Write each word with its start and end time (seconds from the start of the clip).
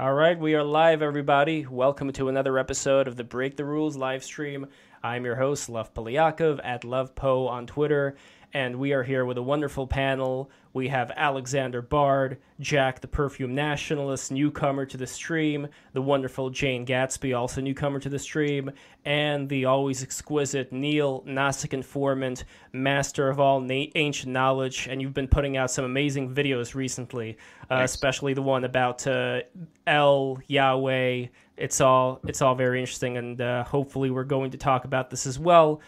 All 0.00 0.14
right, 0.14 0.38
we 0.38 0.54
are 0.54 0.62
live, 0.62 1.02
everybody. 1.02 1.66
Welcome 1.66 2.12
to 2.12 2.28
another 2.28 2.56
episode 2.56 3.08
of 3.08 3.16
the 3.16 3.24
Break 3.24 3.56
the 3.56 3.64
Rules 3.64 3.96
live 3.96 4.22
stream. 4.22 4.68
I'm 5.02 5.24
your 5.24 5.34
host, 5.34 5.68
Lev 5.68 5.92
Polyakov 5.92 6.60
at 6.62 6.82
LovePo 6.82 7.48
on 7.48 7.66
Twitter, 7.66 8.14
and 8.52 8.76
we 8.76 8.92
are 8.92 9.02
here 9.02 9.24
with 9.24 9.36
a 9.36 9.42
wonderful 9.42 9.86
panel. 9.86 10.50
We 10.72 10.88
have 10.88 11.10
Alexander 11.16 11.82
Bard, 11.82 12.38
Jack 12.60 13.00
the 13.00 13.08
Perfume 13.08 13.54
Nationalist, 13.54 14.30
newcomer 14.30 14.86
to 14.86 14.96
the 14.96 15.06
stream, 15.06 15.68
the 15.92 16.02
wonderful 16.02 16.50
Jane 16.50 16.86
Gatsby, 16.86 17.36
also 17.36 17.60
newcomer 17.60 17.98
to 18.00 18.08
the 18.08 18.18
stream, 18.18 18.70
and 19.04 19.48
the 19.48 19.64
always 19.64 20.02
exquisite 20.02 20.72
Neil 20.72 21.22
Gnostic 21.26 21.74
Informant, 21.74 22.44
master 22.72 23.28
of 23.28 23.40
all 23.40 23.60
na- 23.60 23.86
ancient 23.94 24.32
knowledge. 24.32 24.86
And 24.88 25.02
you've 25.02 25.14
been 25.14 25.28
putting 25.28 25.56
out 25.56 25.70
some 25.70 25.84
amazing 25.84 26.34
videos 26.34 26.74
recently, 26.74 27.38
uh, 27.70 27.80
especially 27.82 28.34
the 28.34 28.42
one 28.42 28.64
about 28.64 29.06
uh, 29.06 29.40
El 29.86 30.38
Yahweh. 30.46 31.26
It's 31.56 31.80
all 31.80 32.20
it's 32.26 32.40
all 32.40 32.54
very 32.54 32.78
interesting, 32.80 33.16
and 33.16 33.40
uh, 33.40 33.64
hopefully 33.64 34.10
we're 34.10 34.24
going 34.24 34.52
to 34.52 34.58
talk 34.58 34.84
about 34.84 35.10
this 35.10 35.26
as 35.26 35.38
well. 35.38 35.80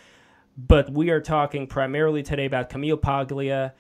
But 0.57 0.91
we 0.91 1.11
are 1.11 1.21
talking 1.21 1.67
primarily 1.67 2.23
today 2.23 2.47
about 2.47 2.71
Camille 2.71 2.97
Paglia 2.97 3.73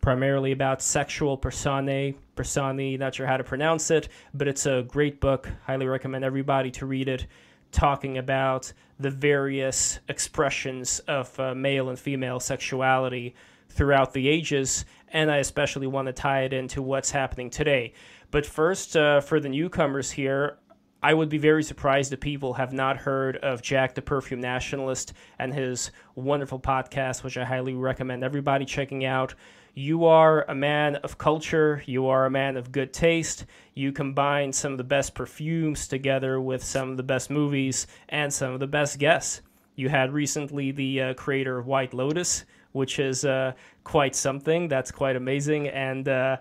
primarily 0.00 0.52
about 0.52 0.80
sexual 0.82 1.36
personae. 1.36 2.14
Personae, 2.34 2.96
not 2.96 3.14
sure 3.14 3.26
how 3.26 3.36
to 3.36 3.44
pronounce 3.44 3.90
it, 3.90 4.08
but 4.32 4.48
it's 4.48 4.66
a 4.66 4.84
great 4.86 5.20
book. 5.20 5.50
Highly 5.66 5.86
recommend 5.86 6.24
everybody 6.24 6.70
to 6.72 6.86
read 6.86 7.08
it. 7.08 7.26
Talking 7.72 8.16
about 8.16 8.72
the 8.98 9.10
various 9.10 9.98
expressions 10.08 11.00
of 11.00 11.38
uh, 11.38 11.54
male 11.54 11.90
and 11.90 11.98
female 11.98 12.40
sexuality 12.40 13.34
throughout 13.68 14.14
the 14.14 14.28
ages, 14.28 14.86
and 15.08 15.30
I 15.30 15.36
especially 15.36 15.86
want 15.86 16.06
to 16.06 16.12
tie 16.14 16.44
it 16.44 16.54
into 16.54 16.80
what's 16.80 17.10
happening 17.10 17.50
today. 17.50 17.92
But 18.30 18.46
first, 18.46 18.96
uh, 18.96 19.20
for 19.20 19.40
the 19.40 19.50
newcomers 19.50 20.10
here, 20.10 20.56
I 21.00 21.14
would 21.14 21.28
be 21.28 21.38
very 21.38 21.62
surprised 21.62 22.12
if 22.12 22.18
people 22.18 22.54
have 22.54 22.72
not 22.72 22.96
heard 22.96 23.36
of 23.36 23.62
Jack 23.62 23.94
the 23.94 24.02
Perfume 24.02 24.40
Nationalist 24.40 25.12
and 25.38 25.54
his 25.54 25.92
wonderful 26.16 26.58
podcast, 26.58 27.22
which 27.22 27.38
I 27.38 27.44
highly 27.44 27.74
recommend 27.74 28.24
everybody 28.24 28.64
checking 28.64 29.04
out. 29.04 29.34
You 29.74 30.06
are 30.06 30.44
a 30.48 30.56
man 30.56 30.96
of 30.96 31.16
culture, 31.16 31.84
you 31.86 32.08
are 32.08 32.26
a 32.26 32.30
man 32.30 32.56
of 32.56 32.72
good 32.72 32.92
taste. 32.92 33.46
You 33.74 33.92
combine 33.92 34.52
some 34.52 34.72
of 34.72 34.78
the 34.78 34.82
best 34.82 35.14
perfumes 35.14 35.86
together 35.86 36.40
with 36.40 36.64
some 36.64 36.90
of 36.90 36.96
the 36.96 37.04
best 37.04 37.30
movies 37.30 37.86
and 38.08 38.34
some 38.34 38.52
of 38.52 38.58
the 38.58 38.66
best 38.66 38.98
guests. 38.98 39.42
You 39.76 39.88
had 39.90 40.12
recently 40.12 40.72
the 40.72 41.00
uh, 41.00 41.14
creator 41.14 41.58
of 41.58 41.68
White 41.68 41.94
Lotus, 41.94 42.44
which 42.72 42.98
is 42.98 43.24
uh, 43.24 43.52
quite 43.84 44.16
something. 44.16 44.66
That's 44.66 44.90
quite 44.90 45.14
amazing. 45.14 45.68
And 45.68 46.08
uh, 46.08 46.38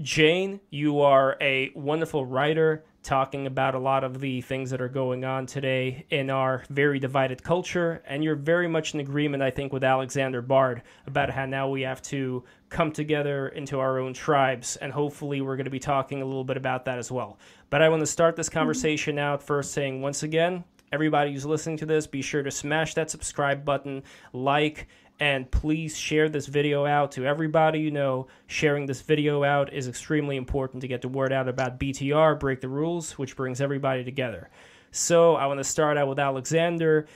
Jane, 0.00 0.58
you 0.70 1.02
are 1.02 1.36
a 1.40 1.70
wonderful 1.76 2.26
writer 2.26 2.82
talking 3.02 3.46
about 3.46 3.74
a 3.74 3.78
lot 3.78 4.04
of 4.04 4.20
the 4.20 4.40
things 4.42 4.70
that 4.70 4.80
are 4.80 4.88
going 4.88 5.24
on 5.24 5.46
today 5.46 6.04
in 6.10 6.28
our 6.28 6.64
very 6.68 6.98
divided 6.98 7.42
culture. 7.42 8.02
And 8.06 8.22
you're 8.22 8.36
very 8.36 8.68
much 8.68 8.94
in 8.94 9.00
agreement, 9.00 9.42
I 9.42 9.50
think, 9.50 9.72
with 9.72 9.84
Alexander 9.84 10.42
Bard 10.42 10.82
about 11.06 11.30
how 11.30 11.46
now 11.46 11.68
we 11.68 11.82
have 11.82 12.02
to 12.02 12.44
come 12.68 12.92
together 12.92 13.48
into 13.48 13.78
our 13.78 13.98
own 13.98 14.12
tribes. 14.12 14.76
And 14.76 14.92
hopefully, 14.92 15.40
we're 15.40 15.56
going 15.56 15.64
to 15.64 15.70
be 15.70 15.78
talking 15.78 16.22
a 16.22 16.24
little 16.24 16.44
bit 16.44 16.56
about 16.56 16.84
that 16.84 16.98
as 16.98 17.10
well. 17.10 17.38
But 17.70 17.82
I 17.82 17.88
want 17.88 18.00
to 18.00 18.06
start 18.06 18.36
this 18.36 18.48
mm-hmm. 18.48 18.58
conversation 18.58 19.18
out 19.18 19.42
first 19.42 19.72
saying, 19.72 20.02
once 20.02 20.22
again, 20.22 20.64
everybody 20.92 21.32
who's 21.32 21.46
listening 21.46 21.76
to 21.78 21.86
this, 21.86 22.06
be 22.06 22.22
sure 22.22 22.42
to 22.42 22.50
smash 22.50 22.94
that 22.94 23.10
subscribe 23.10 23.64
button, 23.64 24.02
like, 24.32 24.88
and 25.20 25.50
please 25.50 25.96
share 25.96 26.30
this 26.30 26.46
video 26.46 26.86
out 26.86 27.12
to 27.12 27.26
everybody 27.26 27.78
you 27.78 27.90
know. 27.90 28.26
Sharing 28.46 28.86
this 28.86 29.02
video 29.02 29.44
out 29.44 29.72
is 29.72 29.86
extremely 29.86 30.36
important 30.36 30.80
to 30.80 30.88
get 30.88 31.02
the 31.02 31.08
word 31.08 31.30
out 31.32 31.46
about 31.46 31.78
BTR, 31.78 32.40
Break 32.40 32.62
the 32.62 32.68
Rules, 32.68 33.18
which 33.18 33.36
brings 33.36 33.60
everybody 33.60 34.02
together. 34.02 34.48
So 34.90 35.36
I 35.36 35.46
want 35.46 35.58
to 35.58 35.64
start 35.64 35.98
out 35.98 36.08
with 36.08 36.18
Alexander. 36.18 37.06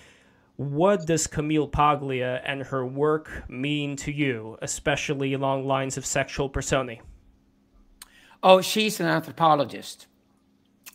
What 0.56 1.06
does 1.06 1.26
Camille 1.26 1.66
Paglia 1.66 2.40
and 2.44 2.62
her 2.62 2.86
work 2.86 3.48
mean 3.48 3.96
to 3.96 4.12
you, 4.12 4.58
especially 4.62 5.32
along 5.32 5.66
lines 5.66 5.96
of 5.96 6.06
sexual 6.06 6.48
personae? 6.48 7.00
Oh, 8.42 8.60
she's 8.60 9.00
an 9.00 9.06
anthropologist. 9.06 10.06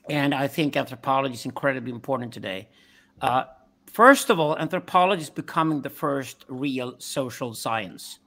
And 0.08 0.34
I 0.34 0.48
think 0.48 0.78
anthropology 0.78 1.34
is 1.34 1.46
incredibly 1.46 1.92
important 1.92 2.34
today. 2.34 2.69
Uh, 3.19 3.46
First 4.00 4.30
of 4.30 4.40
all, 4.40 4.58
anthropology 4.58 5.24
is 5.24 5.30
becoming 5.30 5.82
the 5.82 5.90
first 5.90 6.46
real 6.48 6.96
social 7.00 7.54
science. 7.54 8.20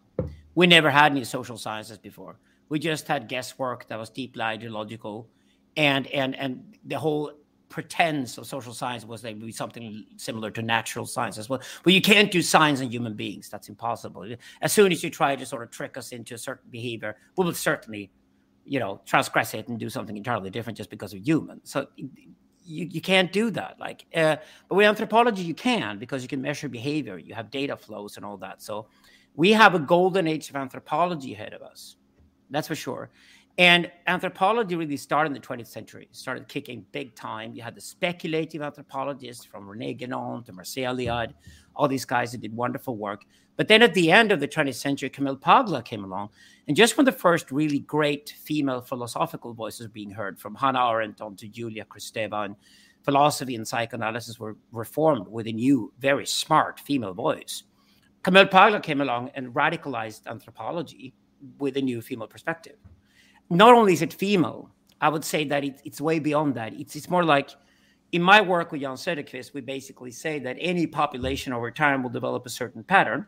We 0.54 0.66
never 0.66 0.90
had 0.90 1.12
any 1.12 1.24
social 1.24 1.56
sciences 1.56 1.96
before. 1.96 2.36
We 2.68 2.78
just 2.78 3.08
had 3.08 3.26
guesswork 3.26 3.88
that 3.88 3.98
was 3.98 4.10
deeply 4.10 4.42
ideological, 4.42 5.30
and 5.78 6.06
and 6.08 6.36
and 6.36 6.76
the 6.84 6.98
whole 6.98 7.32
pretense 7.70 8.36
of 8.36 8.46
social 8.46 8.74
science 8.74 9.06
was 9.06 9.22
that 9.22 9.32
would 9.32 9.46
be 9.46 9.50
something 9.50 10.04
similar 10.18 10.50
to 10.50 10.60
natural 10.60 11.06
science 11.06 11.38
as 11.38 11.48
well. 11.48 11.62
You 11.86 12.02
can't 12.02 12.30
do 12.30 12.42
science 12.42 12.82
on 12.82 12.90
human 12.90 13.14
beings; 13.14 13.48
that's 13.48 13.70
impossible. 13.70 14.26
As 14.60 14.74
soon 14.74 14.92
as 14.92 15.02
you 15.02 15.08
try 15.08 15.36
to 15.36 15.46
sort 15.46 15.62
of 15.62 15.70
trick 15.70 15.96
us 15.96 16.12
into 16.12 16.34
a 16.34 16.38
certain 16.38 16.68
behavior, 16.68 17.16
we 17.38 17.46
will 17.46 17.54
certainly, 17.54 18.10
you 18.66 18.78
know, 18.78 19.00
transgress 19.06 19.54
it 19.54 19.68
and 19.68 19.80
do 19.80 19.88
something 19.88 20.18
entirely 20.18 20.50
different 20.50 20.76
just 20.76 20.90
because 20.90 21.14
of 21.14 21.26
humans. 21.26 21.62
So 21.64 21.86
you, 22.64 22.86
you 22.90 23.00
can't 23.00 23.32
do 23.32 23.50
that 23.50 23.76
like 23.80 24.06
uh, 24.14 24.36
but 24.68 24.74
with 24.76 24.86
anthropology 24.86 25.42
you 25.42 25.54
can 25.54 25.98
because 25.98 26.22
you 26.22 26.28
can 26.28 26.40
measure 26.40 26.68
behavior 26.68 27.18
you 27.18 27.34
have 27.34 27.50
data 27.50 27.76
flows 27.76 28.16
and 28.16 28.24
all 28.24 28.36
that. 28.36 28.62
So 28.62 28.86
we 29.34 29.52
have 29.52 29.74
a 29.74 29.78
golden 29.78 30.26
age 30.26 30.50
of 30.50 30.56
anthropology 30.56 31.32
ahead 31.34 31.54
of 31.54 31.62
us 31.62 31.96
that's 32.52 32.68
for 32.68 32.74
sure. 32.76 33.10
And 33.58 33.90
anthropology 34.06 34.76
really 34.76 34.96
started 34.96 35.28
in 35.28 35.34
the 35.34 35.40
20th 35.40 35.66
century. 35.66 36.04
It 36.10 36.16
started 36.16 36.48
kicking 36.48 36.86
big 36.92 37.14
time. 37.14 37.54
You 37.54 37.62
had 37.62 37.74
the 37.74 37.80
speculative 37.80 38.62
anthropologists 38.62 39.44
from 39.44 39.68
rene 39.68 39.94
guénon 39.94 40.44
to 40.46 40.52
mircea 40.52 40.94
eliade 40.94 41.34
all 41.74 41.88
these 41.88 42.04
guys 42.04 42.32
that 42.32 42.40
did 42.40 42.54
wonderful 42.54 42.96
work 42.96 43.24
but 43.56 43.68
then 43.68 43.82
at 43.82 43.94
the 43.94 44.10
end 44.10 44.32
of 44.32 44.40
the 44.40 44.48
20th 44.48 44.74
century 44.74 45.10
camille 45.10 45.36
paglia 45.36 45.82
came 45.82 46.04
along 46.04 46.28
and 46.68 46.76
just 46.76 46.96
when 46.96 47.04
the 47.04 47.12
first 47.12 47.50
really 47.50 47.80
great 47.80 48.34
female 48.42 48.80
philosophical 48.80 49.52
voices 49.52 49.86
were 49.86 49.92
being 49.92 50.10
heard, 50.10 50.38
from 50.38 50.54
Hannah 50.54 50.88
Arendt 50.88 51.20
on 51.20 51.36
to 51.36 51.48
Julia 51.48 51.84
Kristeva, 51.84 52.44
and 52.44 52.56
philosophy 53.04 53.56
and 53.56 53.66
psychoanalysis 53.66 54.38
were 54.38 54.56
reformed 54.70 55.26
with 55.26 55.46
a 55.48 55.52
new, 55.52 55.92
very 55.98 56.26
smart 56.26 56.78
female 56.78 57.14
voice, 57.14 57.64
Camille 58.22 58.46
Paglia 58.46 58.80
came 58.80 59.00
along 59.00 59.30
and 59.34 59.52
radicalized 59.52 60.28
anthropology 60.28 61.12
with 61.58 61.76
a 61.76 61.82
new 61.82 62.00
female 62.00 62.28
perspective. 62.28 62.76
Not 63.50 63.74
only 63.74 63.94
is 63.94 64.02
it 64.02 64.14
female, 64.14 64.70
I 65.00 65.08
would 65.08 65.24
say 65.24 65.44
that 65.46 65.64
it, 65.64 65.80
it's 65.84 66.00
way 66.00 66.20
beyond 66.20 66.54
that. 66.54 66.72
It's, 66.74 66.94
it's 66.94 67.10
more 67.10 67.24
like 67.24 67.50
in 68.12 68.22
my 68.22 68.40
work 68.40 68.72
with 68.72 68.82
Jan 68.82 68.96
Söderqvist, 68.96 69.54
we 69.54 69.62
basically 69.62 70.10
say 70.10 70.38
that 70.38 70.56
any 70.60 70.86
population 70.86 71.52
over 71.52 71.70
time 71.70 72.02
will 72.02 72.10
develop 72.10 72.44
a 72.46 72.50
certain 72.50 72.84
pattern 72.84 73.26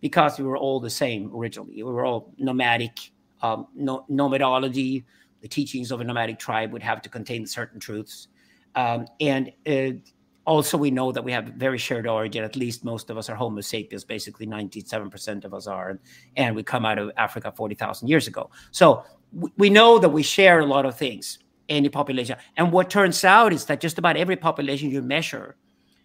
because 0.00 0.38
we 0.38 0.44
were 0.44 0.56
all 0.56 0.80
the 0.80 0.90
same 0.90 1.30
originally. 1.34 1.82
We 1.82 1.92
were 1.92 2.04
all 2.04 2.32
nomadic. 2.38 3.10
Um, 3.42 3.66
no, 3.74 4.04
nomadology, 4.10 5.04
the 5.40 5.48
teachings 5.48 5.90
of 5.90 6.00
a 6.00 6.04
nomadic 6.04 6.38
tribe 6.38 6.72
would 6.72 6.82
have 6.82 7.02
to 7.02 7.08
contain 7.08 7.46
certain 7.46 7.80
truths. 7.80 8.28
Um, 8.76 9.06
and 9.20 9.52
uh, 9.66 9.98
also, 10.44 10.78
we 10.78 10.90
know 10.90 11.10
that 11.12 11.22
we 11.22 11.32
have 11.32 11.46
very 11.56 11.78
shared 11.78 12.06
origin. 12.06 12.44
At 12.44 12.56
least 12.56 12.84
most 12.84 13.10
of 13.10 13.18
us 13.18 13.28
are 13.28 13.34
Homo 13.34 13.60
sapiens. 13.60 14.04
Basically, 14.04 14.46
97% 14.46 15.44
of 15.44 15.54
us 15.54 15.66
are. 15.66 15.90
And, 15.90 15.98
and 16.36 16.56
we 16.56 16.62
come 16.62 16.84
out 16.84 16.98
of 16.98 17.10
Africa 17.16 17.52
40,000 17.54 18.08
years 18.08 18.26
ago. 18.26 18.50
So 18.70 19.04
we, 19.32 19.50
we 19.56 19.70
know 19.70 19.98
that 19.98 20.08
we 20.08 20.22
share 20.22 20.60
a 20.60 20.66
lot 20.66 20.86
of 20.86 20.96
things, 20.96 21.38
any 21.70 21.88
population. 21.88 22.36
And 22.56 22.72
what 22.72 22.90
turns 22.90 23.24
out 23.24 23.52
is 23.52 23.64
that 23.66 23.80
just 23.80 23.98
about 23.98 24.16
every 24.16 24.36
population 24.36 24.90
you 24.90 25.00
measure 25.00 25.56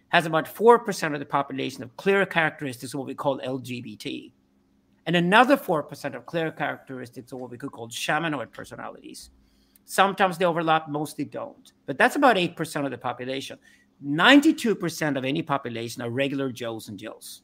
has 0.08 0.24
about 0.24 0.46
4% 0.46 1.12
of 1.12 1.18
the 1.18 1.26
population 1.26 1.82
of 1.82 1.96
clear 1.96 2.24
characteristics 2.24 2.94
of 2.94 2.98
what 3.00 3.08
we 3.08 3.14
call 3.14 3.40
LGBT. 3.40 4.32
And 5.04 5.16
another 5.16 5.56
4% 5.56 6.14
of 6.14 6.26
clear 6.26 6.50
characteristics 6.50 7.32
of 7.32 7.38
what 7.40 7.50
we 7.50 7.58
could 7.58 7.72
call 7.72 7.88
shamanoid 7.88 8.52
personalities. 8.52 9.30
Sometimes 9.84 10.38
they 10.38 10.44
overlap, 10.44 10.88
mostly 10.88 11.24
don't. 11.24 11.72
But 11.86 11.98
that's 11.98 12.16
about 12.16 12.36
8% 12.36 12.84
of 12.84 12.90
the 12.90 12.98
population. 12.98 13.58
92% 14.04 15.16
of 15.16 15.24
any 15.24 15.42
population 15.42 16.02
are 16.02 16.10
regular 16.10 16.50
Joes 16.50 16.88
and 16.88 16.98
Jills. 16.98 17.42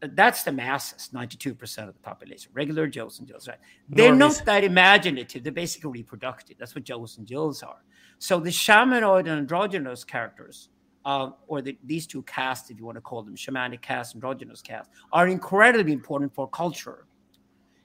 That's 0.00 0.42
the 0.42 0.52
masses, 0.52 1.10
92% 1.14 1.88
of 1.88 1.94
the 1.94 2.00
population, 2.00 2.52
regular 2.54 2.86
Joes 2.86 3.18
and 3.18 3.26
Jills, 3.26 3.48
right? 3.48 3.58
They're 3.88 4.12
Normies. 4.12 4.18
not 4.18 4.42
that 4.44 4.64
imaginative. 4.64 5.42
They're 5.42 5.52
basically 5.52 5.90
reproductive. 5.90 6.58
That's 6.58 6.74
what 6.74 6.84
Joes 6.84 7.16
and 7.16 7.26
Jills 7.26 7.62
are. 7.62 7.82
So 8.18 8.38
the 8.38 8.50
shamanoid 8.50 9.20
and 9.20 9.30
androgynous 9.30 10.04
characters 10.04 10.68
uh, 11.06 11.30
or 11.46 11.62
the, 11.62 11.78
these 11.84 12.06
two 12.06 12.22
castes, 12.22 12.68
if 12.68 12.78
you 12.78 12.84
want 12.84 12.96
to 12.96 13.00
call 13.00 13.22
them 13.22 13.36
shamanic 13.36 13.80
caste, 13.80 14.14
androgynous 14.14 14.60
caste, 14.60 14.90
are 15.12 15.28
incredibly 15.28 15.92
important 15.92 16.34
for 16.34 16.48
culture. 16.48 17.06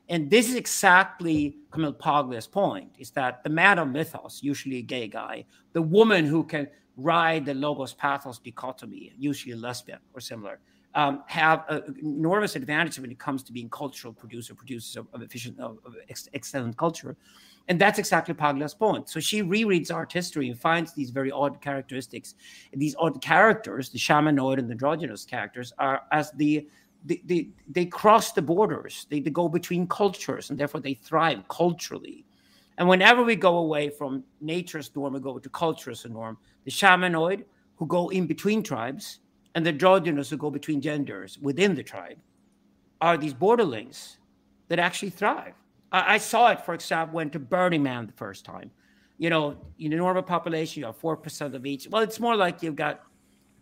And 0.09 0.29
this 0.29 0.49
is 0.49 0.55
exactly 0.55 1.57
Camille 1.69 1.93
Paglia's 1.93 2.47
point: 2.47 2.89
is 2.97 3.11
that 3.11 3.43
the 3.43 3.49
man 3.49 3.79
of 3.79 3.87
mythos, 3.87 4.39
usually 4.41 4.77
a 4.77 4.81
gay 4.81 5.07
guy, 5.07 5.45
the 5.71 5.81
woman 5.81 6.25
who 6.25 6.43
can 6.43 6.67
ride 6.97 7.45
the 7.45 7.53
logos 7.53 7.93
pathos 7.93 8.39
dichotomy, 8.39 9.13
usually 9.17 9.53
a 9.53 9.57
lesbian 9.57 9.99
or 10.13 10.19
similar, 10.19 10.59
um, 10.95 11.23
have 11.27 11.63
an 11.69 11.95
enormous 12.01 12.55
advantage 12.55 12.99
when 12.99 13.11
it 13.11 13.19
comes 13.19 13.43
to 13.43 13.53
being 13.53 13.69
cultural 13.69 14.13
producer, 14.13 14.53
producers 14.53 14.97
of, 14.97 15.07
of 15.13 15.21
efficient, 15.21 15.59
of, 15.59 15.77
of 15.85 15.95
ex- 16.09 16.29
excellent 16.33 16.77
culture. 16.77 17.15
And 17.67 17.79
that's 17.79 17.99
exactly 17.99 18.33
Paglia's 18.33 18.73
point. 18.73 19.07
So 19.07 19.19
she 19.19 19.43
rereads 19.43 19.93
art 19.93 20.11
history 20.11 20.49
and 20.49 20.59
finds 20.59 20.93
these 20.93 21.11
very 21.11 21.31
odd 21.31 21.61
characteristics. 21.61 22.35
And 22.73 22.81
these 22.81 22.95
odd 22.99 23.21
characters, 23.21 23.89
the 23.89 23.99
shamanoid 23.99 24.57
and 24.57 24.67
the 24.67 24.73
androgynous 24.73 25.23
characters, 25.25 25.71
are 25.77 26.01
as 26.11 26.31
the 26.31 26.67
they, 27.03 27.21
they, 27.25 27.49
they 27.67 27.85
cross 27.85 28.31
the 28.31 28.41
borders, 28.43 29.07
they, 29.09 29.19
they 29.19 29.31
go 29.31 29.49
between 29.49 29.87
cultures, 29.87 30.51
and 30.51 30.59
therefore 30.59 30.81
they 30.81 30.93
thrive 30.93 31.47
culturally. 31.47 32.25
And 32.77 32.87
whenever 32.87 33.23
we 33.23 33.35
go 33.35 33.57
away 33.57 33.89
from 33.89 34.23
nature's 34.39 34.95
norm 34.95 35.15
and 35.15 35.23
go 35.23 35.39
to 35.39 35.49
culture's 35.49 36.05
norm, 36.05 36.37
the 36.63 36.71
shamanoid 36.71 37.43
who 37.75 37.87
go 37.87 38.09
in 38.09 38.27
between 38.27 38.61
tribes 38.61 39.19
and 39.55 39.65
the 39.65 39.69
androgynous 39.69 40.29
who 40.29 40.37
go 40.37 40.49
between 40.49 40.81
genders 40.81 41.37
within 41.39 41.75
the 41.75 41.83
tribe 41.83 42.17
are 43.01 43.17
these 43.17 43.33
borderlings 43.33 44.17
that 44.69 44.79
actually 44.79 45.09
thrive. 45.09 45.53
I, 45.91 46.15
I 46.15 46.17
saw 46.17 46.51
it, 46.51 46.61
for 46.61 46.73
example, 46.73 47.15
went 47.15 47.33
to 47.33 47.39
Burning 47.39 47.83
Man 47.83 48.07
the 48.07 48.13
first 48.13 48.45
time. 48.45 48.71
You 49.17 49.29
know, 49.29 49.57
in 49.77 49.91
the 49.91 49.97
normal 49.97 50.23
population, 50.23 50.79
you 50.79 50.85
have 50.85 50.99
4% 50.99 51.53
of 51.53 51.65
each. 51.65 51.87
Well, 51.89 52.01
it's 52.01 52.19
more 52.19 52.35
like 52.35 52.63
you've 52.63 52.75
got 52.75 53.01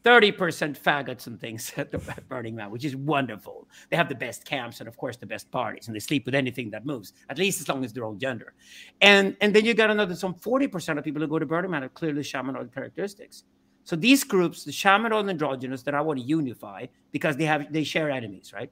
30% 0.03 0.79
faggots 0.79 1.27
and 1.27 1.39
things 1.39 1.73
at 1.77 1.91
the 1.91 1.97
Burning 2.29 2.55
Man, 2.55 2.71
which 2.71 2.85
is 2.85 2.95
wonderful. 2.95 3.67
They 3.89 3.97
have 3.97 4.09
the 4.09 4.15
best 4.15 4.45
camps 4.45 4.79
and, 4.79 4.87
of 4.87 4.97
course, 4.97 5.17
the 5.17 5.25
best 5.25 5.51
parties, 5.51 5.87
and 5.87 5.95
they 5.95 5.99
sleep 5.99 6.25
with 6.25 6.35
anything 6.35 6.69
that 6.71 6.85
moves, 6.85 7.13
at 7.29 7.37
least 7.37 7.59
as 7.61 7.67
long 7.67 7.83
as 7.83 7.91
they're 7.91 8.05
own 8.05 8.19
gender. 8.19 8.53
And 9.01 9.35
and 9.41 9.53
then 9.53 9.65
you 9.65 9.73
got 9.73 9.89
another 9.89 10.15
some 10.15 10.33
40% 10.33 10.97
of 10.97 11.03
people 11.03 11.21
who 11.21 11.27
go 11.27 11.39
to 11.39 11.45
Burning 11.45 11.71
Man 11.71 11.83
are 11.83 11.89
clearly 11.89 12.21
shamanoid 12.21 12.73
characteristics. 12.73 13.43
So 13.89 13.95
these 13.95 14.23
groups, 14.23 14.63
the 14.63 14.71
shamanoid 14.71 15.21
and 15.21 15.31
androgynous 15.31 15.81
that 15.81 15.95
I 15.95 16.01
want 16.01 16.19
to 16.19 16.23
unify 16.23 16.85
because 17.11 17.35
they 17.37 17.45
have 17.45 17.73
they 17.73 17.83
share 17.83 18.11
enemies, 18.11 18.53
right? 18.53 18.71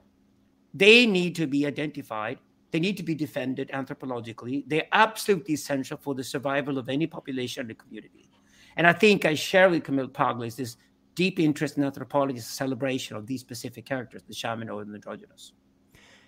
They 0.76 1.08
need 1.08 1.34
to 1.38 1.48
be 1.48 1.66
identified. 1.66 2.38
They 2.70 2.80
need 2.80 2.98
to 2.98 3.04
be 3.04 3.16
defended 3.16 3.72
anthropologically. 3.74 4.64
They're 4.68 4.90
absolutely 4.92 5.56
essential 5.56 5.98
for 5.98 6.14
the 6.14 6.24
survival 6.24 6.78
of 6.78 6.88
any 6.88 7.08
population 7.08 7.62
and 7.62 7.70
the 7.72 7.74
community. 7.74 8.30
And 8.76 8.86
I 8.86 8.94
think 8.94 9.26
I 9.26 9.34
share 9.34 9.72
with 9.72 9.86
Camille 9.86 10.08
Paglia 10.08 10.52
this 10.52 10.78
deep 11.16 11.40
interest 11.40 11.78
in 11.78 11.84
anthropology's 11.84 12.46
celebration 12.46 13.18
of 13.18 13.26
these 13.26 13.42
specific 13.42 13.88
characters, 13.88 14.22
the 14.22 14.36
shamanoid 14.36 14.84
and 14.84 14.92
the 14.92 14.98
androgynous. 14.98 15.54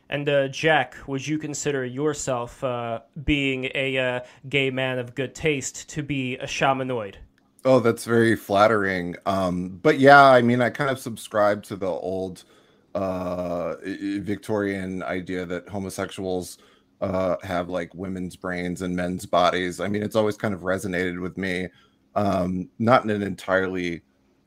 And 0.10 0.28
uh, 0.28 0.48
Jack, 0.48 0.96
would 1.06 1.28
you 1.28 1.38
consider 1.38 1.86
yourself 1.86 2.64
uh, 2.64 3.02
being 3.24 3.70
a 3.76 4.00
uh, 4.00 4.20
gay 4.50 4.72
man 4.72 4.98
of 4.98 5.14
good 5.14 5.36
taste 5.36 5.88
to 5.90 6.02
be 6.02 6.38
a 6.38 6.48
shamanoid? 6.48 7.18
Oh, 7.66 7.80
that's 7.80 8.06
very 8.06 8.36
flattering. 8.36 9.16
Um, 9.26 9.80
but 9.82 10.00
yeah, 10.00 10.24
I 10.24 10.42
mean, 10.42 10.62
I 10.62 10.70
kind 10.70 10.90
of 10.90 11.00
subscribe 11.00 11.62
to 11.64 11.76
the 11.76 11.88
old 11.88 12.46
uh, 12.96 13.76
Victorian 13.84 15.04
idea 15.04 15.46
that 15.46 15.68
homosexuals 15.68 16.58
uh, 17.02 17.36
have 17.44 17.70
like 17.70 17.94
women's 17.94 18.36
brains 18.36 18.82
and 18.82 18.96
men's 18.96 19.26
bodies. 19.26 19.80
I 19.82 19.88
mean, 19.88 20.04
it's 20.04 20.16
always 20.16 20.38
kind 20.38 20.54
of 20.54 20.62
resonated 20.62 21.22
with 21.22 21.38
me, 21.38 21.68
um, 22.16 22.70
not 22.80 23.04
in 23.04 23.10
an 23.10 23.24
entirely 23.24 24.04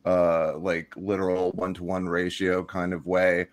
uh, 0.07 0.57
like 0.57 0.93
literal 0.97 1.53
one 1.53 1.75
to 1.75 1.85
one 1.85 2.09
ratio 2.09 2.65
kind 2.65 2.95
of 2.95 3.07
way, 3.07 3.47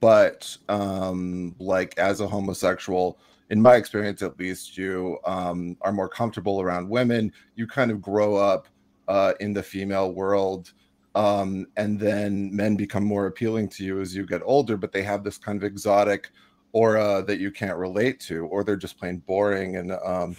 but 0.00 0.56
um, 0.68 1.54
like 1.60 1.96
as 1.96 2.20
a 2.20 2.26
homosexual, 2.26 3.18
in 3.50 3.62
my 3.62 3.76
experience 3.76 4.22
at 4.22 4.38
least, 4.38 4.76
you 4.76 5.18
um, 5.24 5.76
are 5.82 5.92
more 5.92 6.08
comfortable 6.08 6.60
around 6.60 6.88
women. 6.88 7.32
You 7.54 7.68
kind 7.68 7.92
of 7.92 8.02
grow 8.02 8.34
up 8.34 8.66
uh, 9.08 9.32
in 9.40 9.52
the 9.52 9.62
female 9.62 10.12
world. 10.12 10.72
Um, 11.14 11.66
and 11.76 11.98
then 11.98 12.54
men 12.54 12.76
become 12.76 13.04
more 13.04 13.26
appealing 13.26 13.68
to 13.70 13.84
you 13.84 14.00
as 14.00 14.14
you 14.14 14.26
get 14.26 14.42
older, 14.44 14.76
but 14.76 14.92
they 14.92 15.02
have 15.02 15.24
this 15.24 15.38
kind 15.38 15.56
of 15.56 15.64
exotic 15.64 16.30
aura 16.72 17.24
that 17.26 17.40
you 17.40 17.50
can't 17.50 17.78
relate 17.78 18.20
to, 18.20 18.46
or 18.46 18.62
they're 18.62 18.76
just 18.76 18.98
plain 18.98 19.18
boring 19.26 19.76
and 19.76 19.92
um, 20.04 20.36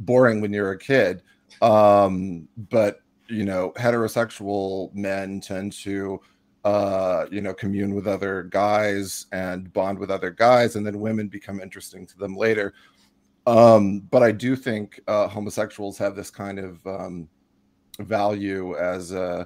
boring 0.00 0.40
when 0.40 0.52
you're 0.52 0.72
a 0.72 0.78
kid. 0.78 1.22
Um, 1.62 2.46
but 2.70 3.00
you 3.28 3.44
know, 3.44 3.72
heterosexual 3.76 4.94
men 4.94 5.40
tend 5.40 5.72
to 5.72 6.20
uh, 6.64 7.26
you 7.30 7.40
know, 7.40 7.54
commune 7.54 7.94
with 7.94 8.06
other 8.06 8.42
guys 8.42 9.26
and 9.32 9.72
bond 9.72 9.98
with 9.98 10.10
other 10.10 10.30
guys, 10.30 10.76
and 10.76 10.86
then 10.86 11.00
women 11.00 11.28
become 11.28 11.60
interesting 11.60 12.06
to 12.06 12.18
them 12.18 12.36
later. 12.36 12.74
Um, 13.46 14.00
but 14.00 14.22
I 14.22 14.32
do 14.32 14.54
think 14.56 15.00
uh, 15.08 15.28
homosexuals 15.28 15.96
have 15.96 16.14
this 16.14 16.30
kind 16.30 16.58
of 16.58 16.86
um, 16.86 17.28
value 17.98 18.76
as 18.76 19.12
uh, 19.12 19.44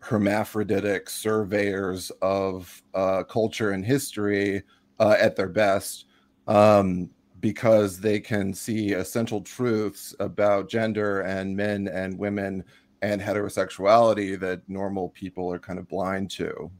hermaphroditic 0.00 1.08
surveyors 1.08 2.10
of 2.22 2.82
uh, 2.94 3.22
culture 3.22 3.70
and 3.70 3.84
history 3.84 4.62
uh, 4.98 5.16
at 5.18 5.36
their 5.36 5.48
best 5.48 6.06
um, 6.48 7.08
because 7.40 8.00
they 8.00 8.20
can 8.20 8.52
see 8.52 8.92
essential 8.92 9.40
truths 9.40 10.14
about 10.20 10.68
gender 10.68 11.20
and 11.20 11.56
men 11.56 11.88
and 11.88 12.18
women 12.18 12.64
and 13.02 13.20
heterosexuality 13.20 14.38
that 14.38 14.60
normal 14.68 15.08
people 15.10 15.52
are 15.52 15.58
kind 15.58 15.78
of 15.78 15.88
blind 15.88 16.30
to. 16.30 16.70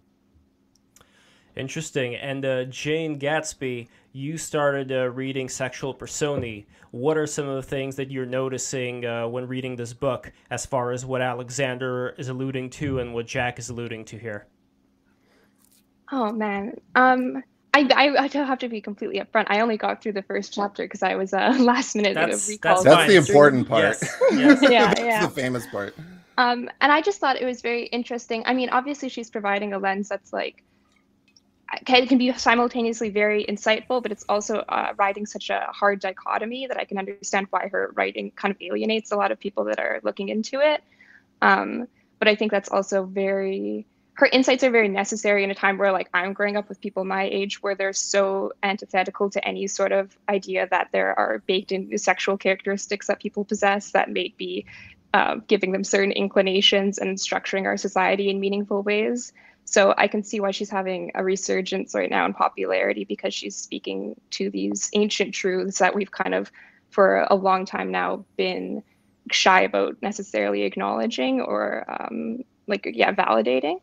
Interesting. 1.57 2.15
And 2.17 2.45
uh, 2.45 2.65
Jane 2.65 3.19
Gatsby, 3.19 3.89
you 4.13 4.37
started 4.37 4.93
uh, 4.93 5.11
reading 5.11 5.49
Sexual 5.49 5.95
Personae. 5.95 6.67
What 6.91 7.17
are 7.17 7.27
some 7.27 7.49
of 7.49 7.57
the 7.57 7.63
things 7.63 7.97
that 7.97 8.11
you're 8.11 8.27
noticing 8.27 9.07
uh, 9.07 9.27
when 9.27 9.47
reading 9.47 9.77
this 9.77 9.93
book, 9.93 10.31
as 10.51 10.67
far 10.67 10.93
as 10.93 11.07
what 11.07 11.23
Alexander 11.23 12.15
is 12.19 12.29
alluding 12.29 12.71
to 12.71 12.99
and 13.01 13.15
what 13.15 13.27
Jack 13.27 13.59
is 13.59 13.71
alluding 13.71 14.05
to 14.07 14.19
here? 14.19 14.47
Oh 16.11 16.31
man, 16.31 16.75
um, 16.95 17.43
I, 17.73 17.89
I, 17.95 18.25
I 18.25 18.29
have 18.29 18.59
to 18.59 18.69
be 18.69 18.83
completely 18.83 19.19
upfront. 19.19 19.47
I 19.49 19.61
only 19.61 19.79
got 19.79 20.03
through 20.03 20.13
the 20.13 20.23
first 20.23 20.53
chapter 20.53 20.85
because 20.85 21.03
I 21.03 21.15
was 21.15 21.33
uh, 21.33 21.57
last 21.61 21.97
minute 21.97 22.15
that's, 22.15 22.59
That's, 22.59 22.85
that's 22.85 23.11
the 23.11 23.17
important 23.17 23.67
part. 23.67 23.83
Yes. 23.83 24.17
yes. 24.33 24.59
yeah, 24.63 24.87
that's 24.95 25.01
yeah. 25.01 25.27
the 25.27 25.33
famous 25.33 25.67
part. 25.69 25.97
Um, 26.37 26.69
and 26.81 26.93
I 26.93 27.01
just 27.01 27.19
thought 27.19 27.41
it 27.41 27.45
was 27.45 27.63
very 27.63 27.87
interesting. 27.87 28.43
I 28.45 28.53
mean, 28.53 28.69
obviously, 28.71 29.09
she's 29.09 29.31
providing 29.31 29.73
a 29.73 29.79
lens 29.79 30.09
that's 30.09 30.33
like 30.33 30.65
can, 31.85 32.07
can 32.07 32.19
be 32.19 32.33
simultaneously 32.33 33.11
very 33.11 33.45
insightful, 33.45 34.03
but 34.03 34.13
it's 34.13 34.25
also 34.29 34.59
uh, 34.59 34.93
writing 34.97 35.27
such 35.27 35.51
a 35.51 35.67
hard 35.71 36.01
dichotomy 36.01 36.67
that 36.67 36.77
I 36.77 36.85
can 36.85 36.99
understand 36.99 37.47
why 37.51 37.69
her 37.69 37.93
writing 37.95 38.31
kind 38.33 38.55
of 38.55 38.61
alienates 38.61 39.13
a 39.13 39.17
lot 39.17 39.33
of 39.33 39.39
people 39.39 39.65
that 39.65 39.79
are 39.79 40.01
looking 40.03 40.29
into 40.29 40.61
it. 40.61 40.83
Um, 41.41 41.89
but 42.19 42.29
I 42.29 42.37
think 42.37 42.53
that's 42.53 42.69
also 42.69 43.05
very 43.05 43.87
her 44.15 44.27
insights 44.27 44.63
are 44.63 44.71
very 44.71 44.89
necessary 44.89 45.43
in 45.43 45.51
a 45.51 45.55
time 45.55 45.79
where 45.79 45.91
like 45.91 46.09
I'm 46.13 46.35
growing 46.35 46.57
up 46.57 46.69
with 46.69 46.81
people 46.81 47.05
my 47.05 47.25
age 47.25 47.63
where 47.63 47.75
they're 47.75 47.95
so 47.95 48.53
antithetical 48.63 49.31
to 49.31 49.47
any 49.47 49.67
sort 49.67 49.91
of 49.91 50.17
idea 50.29 50.69
that 50.71 50.89
there 50.93 51.19
are 51.19 51.43
baked 51.47 51.73
in 51.73 51.97
sexual 51.97 52.37
characteristics 52.37 53.07
that 53.07 53.21
people 53.21 53.45
possess 53.45 53.93
that 53.93 54.11
may 54.11 54.35
be 54.37 54.67
uh, 55.15 55.37
giving 55.47 55.73
them 55.73 55.85
certain 55.85 56.13
inclinations 56.13 56.99
and 56.99 57.17
structuring 57.17 57.65
our 57.65 57.77
society 57.77 58.29
in 58.29 58.39
meaningful 58.39 58.83
ways. 58.83 59.33
So 59.65 59.95
I 59.97 60.07
can 60.07 60.23
see 60.23 60.41
why 60.41 60.51
she's 60.51 60.71
having 60.71 61.13
a 61.15 61.25
resurgence 61.25 61.95
right 61.95 62.11
now 62.11 62.27
in 62.27 62.35
popularity 62.35 63.05
because 63.05 63.33
she's 63.33 63.57
speaking 63.57 64.15
to 64.33 64.51
these 64.51 64.91
ancient 64.93 65.35
truths 65.35 65.79
that 65.79 65.95
we've 65.95 66.11
kind 66.11 66.35
of, 66.35 66.53
for 66.91 67.27
a 67.31 67.35
long 67.35 67.65
time 67.65 67.91
now, 67.91 68.25
been 68.37 68.83
shy 69.31 69.63
about 69.63 69.97
necessarily 70.03 70.63
acknowledging 70.65 71.41
or 71.41 71.85
um, 71.89 72.43
like, 72.67 72.87
yeah, 72.93 73.13
validating. 73.13 73.81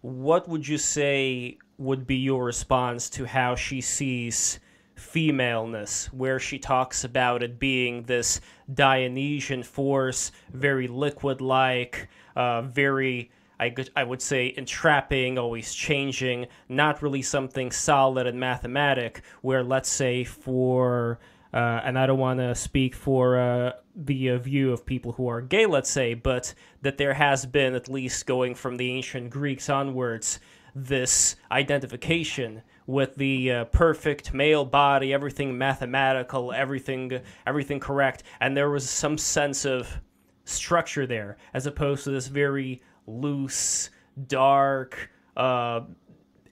What 0.00 0.48
would 0.48 0.66
you 0.66 0.78
say 0.78 1.58
would 1.78 2.06
be 2.06 2.16
your 2.16 2.44
response 2.44 3.08
to 3.10 3.24
how 3.24 3.54
she 3.54 3.80
sees 3.80 4.58
femaleness, 4.96 6.12
where 6.12 6.38
she 6.38 6.58
talks 6.58 7.04
about 7.04 7.42
it 7.42 7.58
being 7.58 8.04
this 8.04 8.40
Dionysian 8.72 9.62
force, 9.62 10.32
very 10.52 10.88
liquid 10.88 11.40
like, 11.40 12.08
uh, 12.34 12.62
very 12.62 13.30
I, 13.62 13.74
I 13.94 14.04
would 14.04 14.20
say 14.20 14.52
entrapping, 14.56 15.38
always 15.38 15.72
changing, 15.72 16.46
not 16.68 17.02
really 17.02 17.22
something 17.22 17.70
solid 17.70 18.26
and 18.26 18.40
mathematic. 18.40 19.22
Where 19.42 19.62
let's 19.62 19.88
say 19.88 20.24
for 20.24 21.20
uh, 21.54 21.80
and 21.84 21.98
I 21.98 22.06
don't 22.06 22.18
want 22.18 22.40
to 22.40 22.54
speak 22.54 22.94
for 22.94 23.38
uh, 23.38 23.72
the 23.94 24.30
uh, 24.30 24.38
view 24.38 24.72
of 24.72 24.86
people 24.86 25.12
who 25.12 25.28
are 25.28 25.42
gay, 25.42 25.66
let's 25.66 25.90
say, 25.90 26.14
but 26.14 26.54
that 26.80 26.96
there 26.96 27.12
has 27.12 27.44
been 27.44 27.74
at 27.74 27.90
least 27.90 28.26
going 28.26 28.54
from 28.54 28.78
the 28.78 28.90
ancient 28.90 29.30
Greeks 29.30 29.68
onwards 29.68 30.40
this 30.74 31.36
identification 31.50 32.62
with 32.86 33.14
the 33.16 33.52
uh, 33.52 33.64
perfect 33.66 34.32
male 34.32 34.64
body, 34.64 35.12
everything 35.12 35.56
mathematical, 35.56 36.52
everything 36.52 37.20
everything 37.46 37.78
correct, 37.78 38.22
and 38.40 38.56
there 38.56 38.70
was 38.70 38.88
some 38.88 39.18
sense 39.18 39.64
of 39.64 40.00
structure 40.44 41.06
there, 41.06 41.36
as 41.54 41.66
opposed 41.66 42.04
to 42.04 42.10
this 42.10 42.26
very 42.26 42.82
loose, 43.06 43.90
dark, 44.28 45.10
uh, 45.36 45.80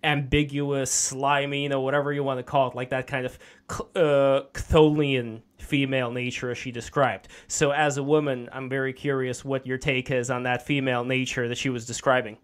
ambiguous, 0.03 0.91
slimy, 0.91 1.65
you 1.65 1.69
know, 1.69 1.81
whatever 1.81 2.13
you 2.13 2.23
want 2.23 2.39
to 2.39 2.43
call 2.43 2.71
it, 2.71 2.75
like 2.75 2.91
that 2.91 3.07
kind 3.07 3.27
of 3.27 3.39
uh, 3.95 4.43
Chthonian 4.55 5.43
female 5.59 6.11
nature 6.11 6.51
as 6.51 6.59
she 6.59 6.71
described. 6.71 7.29
So, 7.49 7.71
as 7.71 7.97
a 7.97 8.03
woman, 8.03 8.49
I'm 8.53 8.69
very 8.69 8.93
curious 8.93 9.45
what 9.45 9.67
your 9.67 9.79
take 9.79 10.11
is 10.11 10.31
on 10.31 10.45
that 10.45 10.67
female 10.67 11.05
nature 11.05 11.49
that 11.49 11.59
she 11.59 11.69
was 11.69 11.87
describing. 11.87 12.39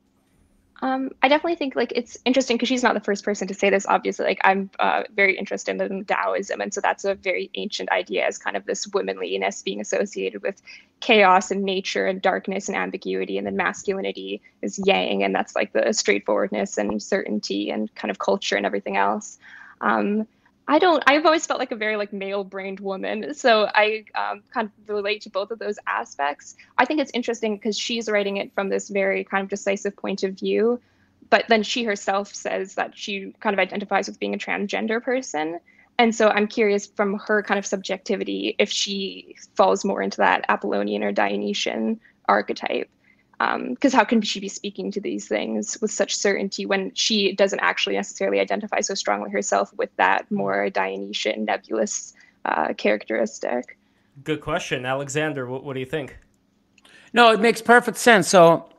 Um, 0.82 1.10
I 1.22 1.28
definitely 1.28 1.56
think 1.56 1.74
like 1.74 1.92
it's 1.94 2.18
interesting 2.24 2.56
because 2.56 2.68
she's 2.68 2.82
not 2.82 2.94
the 2.94 3.00
first 3.00 3.24
person 3.24 3.48
to 3.48 3.54
say 3.54 3.70
this. 3.70 3.86
Obviously, 3.86 4.26
like 4.26 4.40
I'm 4.44 4.70
uh, 4.78 5.04
very 5.14 5.36
interested 5.36 5.80
in 5.80 6.04
Taoism, 6.04 6.60
and 6.60 6.72
so 6.72 6.80
that's 6.80 7.04
a 7.04 7.14
very 7.14 7.50
ancient 7.54 7.90
idea 7.90 8.26
as 8.26 8.36
kind 8.36 8.56
of 8.56 8.66
this 8.66 8.86
womanliness 8.88 9.62
being 9.62 9.80
associated 9.80 10.42
with 10.42 10.60
chaos 11.00 11.50
and 11.50 11.62
nature 11.62 12.06
and 12.06 12.20
darkness 12.20 12.68
and 12.68 12.76
ambiguity, 12.76 13.38
and 13.38 13.46
then 13.46 13.56
masculinity 13.56 14.42
is 14.60 14.78
yang, 14.84 15.22
and 15.22 15.34
that's 15.34 15.54
like 15.54 15.72
the 15.72 15.92
straightforwardness 15.92 16.76
and 16.76 17.02
certainty 17.02 17.70
and 17.70 17.94
kind 17.94 18.10
of 18.10 18.18
culture 18.18 18.56
and 18.56 18.66
everything 18.66 18.96
else. 18.96 19.38
Um, 19.80 20.26
I 20.68 20.80
don't. 20.80 21.02
I've 21.06 21.24
always 21.24 21.46
felt 21.46 21.60
like 21.60 21.70
a 21.70 21.76
very 21.76 21.96
like 21.96 22.12
male-brained 22.12 22.80
woman, 22.80 23.34
so 23.34 23.68
I 23.72 24.04
um, 24.16 24.42
kind 24.52 24.68
of 24.68 24.88
relate 24.88 25.22
to 25.22 25.30
both 25.30 25.52
of 25.52 25.60
those 25.60 25.78
aspects. 25.86 26.56
I 26.76 26.84
think 26.84 27.00
it's 27.00 27.12
interesting 27.14 27.56
because 27.56 27.78
she's 27.78 28.08
writing 28.08 28.38
it 28.38 28.52
from 28.52 28.68
this 28.68 28.88
very 28.88 29.22
kind 29.22 29.44
of 29.44 29.48
decisive 29.48 29.96
point 29.96 30.24
of 30.24 30.34
view, 30.34 30.80
but 31.30 31.44
then 31.48 31.62
she 31.62 31.84
herself 31.84 32.34
says 32.34 32.74
that 32.74 32.96
she 32.98 33.32
kind 33.38 33.54
of 33.54 33.60
identifies 33.60 34.08
with 34.08 34.18
being 34.18 34.34
a 34.34 34.38
transgender 34.38 35.00
person, 35.00 35.60
and 35.98 36.12
so 36.12 36.28
I'm 36.28 36.48
curious 36.48 36.86
from 36.86 37.20
her 37.26 37.44
kind 37.44 37.58
of 37.58 37.66
subjectivity 37.66 38.56
if 38.58 38.70
she 38.70 39.36
falls 39.54 39.84
more 39.84 40.02
into 40.02 40.16
that 40.16 40.44
Apollonian 40.48 41.04
or 41.04 41.12
Dionysian 41.12 42.00
archetype 42.28 42.90
because 43.38 43.92
um, 43.92 43.98
how 43.98 44.04
can 44.04 44.22
she 44.22 44.40
be 44.40 44.48
speaking 44.48 44.90
to 44.90 45.00
these 45.00 45.28
things 45.28 45.76
with 45.82 45.90
such 45.90 46.16
certainty 46.16 46.64
when 46.64 46.92
she 46.94 47.32
doesn't 47.32 47.60
actually 47.60 47.94
necessarily 47.94 48.40
identify 48.40 48.80
so 48.80 48.94
strongly 48.94 49.30
herself 49.30 49.72
with 49.76 49.94
that 49.96 50.30
more 50.30 50.70
Dionysian 50.70 51.44
nebulous 51.44 52.14
uh, 52.46 52.72
characteristic? 52.74 53.76
Good 54.24 54.40
question, 54.40 54.86
Alexander. 54.86 55.46
What, 55.46 55.64
what, 55.64 55.74
do 55.74 55.80
you 55.80 55.86
think? 55.86 56.16
No, 57.12 57.30
it 57.32 57.40
makes 57.40 57.60
perfect 57.60 57.98
sense. 57.98 58.28
So, 58.28 58.70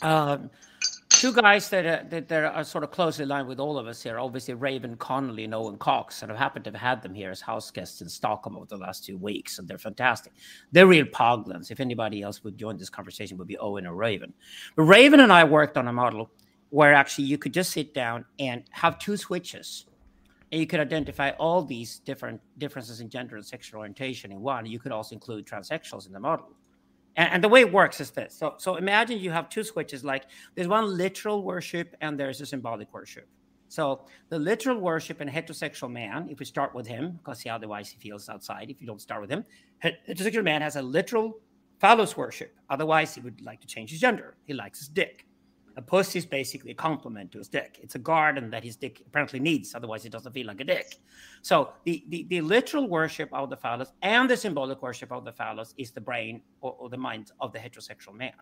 uh, 0.00 0.38
two 1.20 1.32
guys 1.32 1.68
that, 1.70 1.86
uh, 1.86 2.04
that, 2.10 2.28
that 2.28 2.44
are 2.44 2.64
sort 2.64 2.84
of 2.84 2.90
closely 2.90 3.24
aligned 3.24 3.48
with 3.48 3.58
all 3.58 3.78
of 3.78 3.86
us 3.86 4.02
here. 4.02 4.18
Obviously, 4.18 4.54
Raven 4.54 4.96
Connolly 4.96 5.44
and 5.44 5.54
Owen 5.54 5.76
Cox, 5.78 6.22
and 6.22 6.30
I've 6.30 6.38
happened 6.38 6.64
to 6.66 6.70
have 6.70 6.80
had 6.80 7.02
them 7.02 7.14
here 7.14 7.30
as 7.30 7.40
house 7.40 7.70
guests 7.70 8.00
in 8.00 8.08
Stockholm 8.08 8.56
over 8.56 8.66
the 8.66 8.76
last 8.76 9.04
two 9.04 9.16
weeks, 9.16 9.58
and 9.58 9.66
they're 9.66 9.78
fantastic. 9.78 10.32
They're 10.72 10.86
real 10.86 11.06
Paglians. 11.06 11.70
If 11.70 11.80
anybody 11.80 12.22
else 12.22 12.44
would 12.44 12.58
join 12.58 12.76
this 12.76 12.90
conversation, 12.90 13.38
would 13.38 13.48
be 13.48 13.58
Owen 13.58 13.86
or 13.86 13.94
Raven. 13.94 14.32
But 14.76 14.84
Raven 14.84 15.20
and 15.20 15.32
I 15.32 15.44
worked 15.44 15.76
on 15.76 15.88
a 15.88 15.92
model 15.92 16.30
where 16.70 16.92
actually 16.92 17.24
you 17.24 17.38
could 17.38 17.54
just 17.54 17.70
sit 17.70 17.94
down 17.94 18.24
and 18.38 18.64
have 18.70 18.98
two 18.98 19.16
switches, 19.16 19.86
and 20.50 20.60
you 20.60 20.66
could 20.66 20.80
identify 20.80 21.30
all 21.30 21.62
these 21.62 22.00
different 22.00 22.40
differences 22.58 23.00
in 23.00 23.08
gender 23.08 23.36
and 23.36 23.46
sexual 23.46 23.80
orientation 23.80 24.32
in 24.32 24.40
one. 24.40 24.66
You 24.66 24.78
could 24.78 24.92
also 24.92 25.14
include 25.14 25.46
transsexuals 25.46 26.06
in 26.06 26.12
the 26.12 26.20
model. 26.20 26.50
And, 27.16 27.34
and, 27.34 27.44
the 27.44 27.48
way 27.48 27.60
it 27.60 27.72
works 27.72 28.00
is 28.00 28.10
this. 28.10 28.34
So, 28.34 28.54
so 28.58 28.76
imagine 28.76 29.18
you 29.18 29.30
have 29.30 29.48
two 29.48 29.62
switches. 29.62 30.04
Like 30.04 30.24
there's 30.54 30.68
one 30.68 30.96
literal 30.96 31.42
worship 31.42 31.94
and 32.00 32.18
there's 32.18 32.40
a 32.40 32.46
symbolic 32.46 32.92
worship. 32.92 33.28
So 33.68 34.04
the 34.28 34.38
literal 34.38 34.78
worship 34.78 35.20
and 35.20 35.30
heterosexual 35.30 35.90
man, 35.90 36.28
if 36.30 36.38
we 36.38 36.44
start 36.44 36.74
with 36.74 36.86
him, 36.86 37.18
because 37.18 37.40
he 37.40 37.50
otherwise 37.50 37.88
he 37.88 37.98
feels 37.98 38.28
outside 38.28 38.70
if 38.70 38.80
you 38.80 38.86
don't 38.86 39.00
start 39.00 39.20
with 39.20 39.30
him, 39.30 39.44
heterosexual 39.82 40.44
man 40.44 40.62
has 40.62 40.76
a 40.76 40.82
literal 40.82 41.40
phallus 41.80 42.16
worship. 42.16 42.54
Otherwise, 42.70 43.14
he 43.14 43.20
would 43.20 43.40
like 43.40 43.60
to 43.60 43.66
change 43.66 43.90
his 43.90 44.00
gender. 44.00 44.36
He 44.44 44.54
likes 44.54 44.78
his 44.78 44.88
dick. 44.88 45.26
A 45.76 45.82
pussy 45.82 46.18
is 46.18 46.26
basically 46.26 46.70
a 46.70 46.74
complement 46.74 47.32
to 47.32 47.38
his 47.38 47.48
dick. 47.48 47.80
It's 47.82 47.94
a 47.94 47.98
garden 47.98 48.50
that 48.50 48.62
his 48.62 48.76
dick 48.76 49.02
apparently 49.06 49.40
needs, 49.40 49.74
otherwise, 49.74 50.04
it 50.04 50.12
doesn't 50.12 50.32
feel 50.32 50.46
like 50.46 50.60
a 50.60 50.64
dick. 50.64 50.96
So, 51.42 51.72
the, 51.84 52.04
the, 52.08 52.26
the 52.28 52.40
literal 52.40 52.88
worship 52.88 53.28
of 53.32 53.50
the 53.50 53.56
phallus 53.56 53.92
and 54.02 54.30
the 54.30 54.36
symbolic 54.36 54.82
worship 54.82 55.10
of 55.10 55.24
the 55.24 55.32
phallus 55.32 55.74
is 55.76 55.90
the 55.90 56.00
brain 56.00 56.42
or, 56.60 56.76
or 56.78 56.88
the 56.88 56.96
mind 56.96 57.32
of 57.40 57.52
the 57.52 57.58
heterosexual 57.58 58.14
man. 58.14 58.34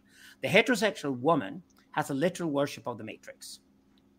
The 0.43 0.49
heterosexual 0.49 1.19
woman 1.19 1.62
has 1.93 2.11
a 2.11 2.15
literal 2.15 2.51
worship 2.51 2.87
of 2.87 2.99
the 2.99 3.05
matrix 3.05 3.61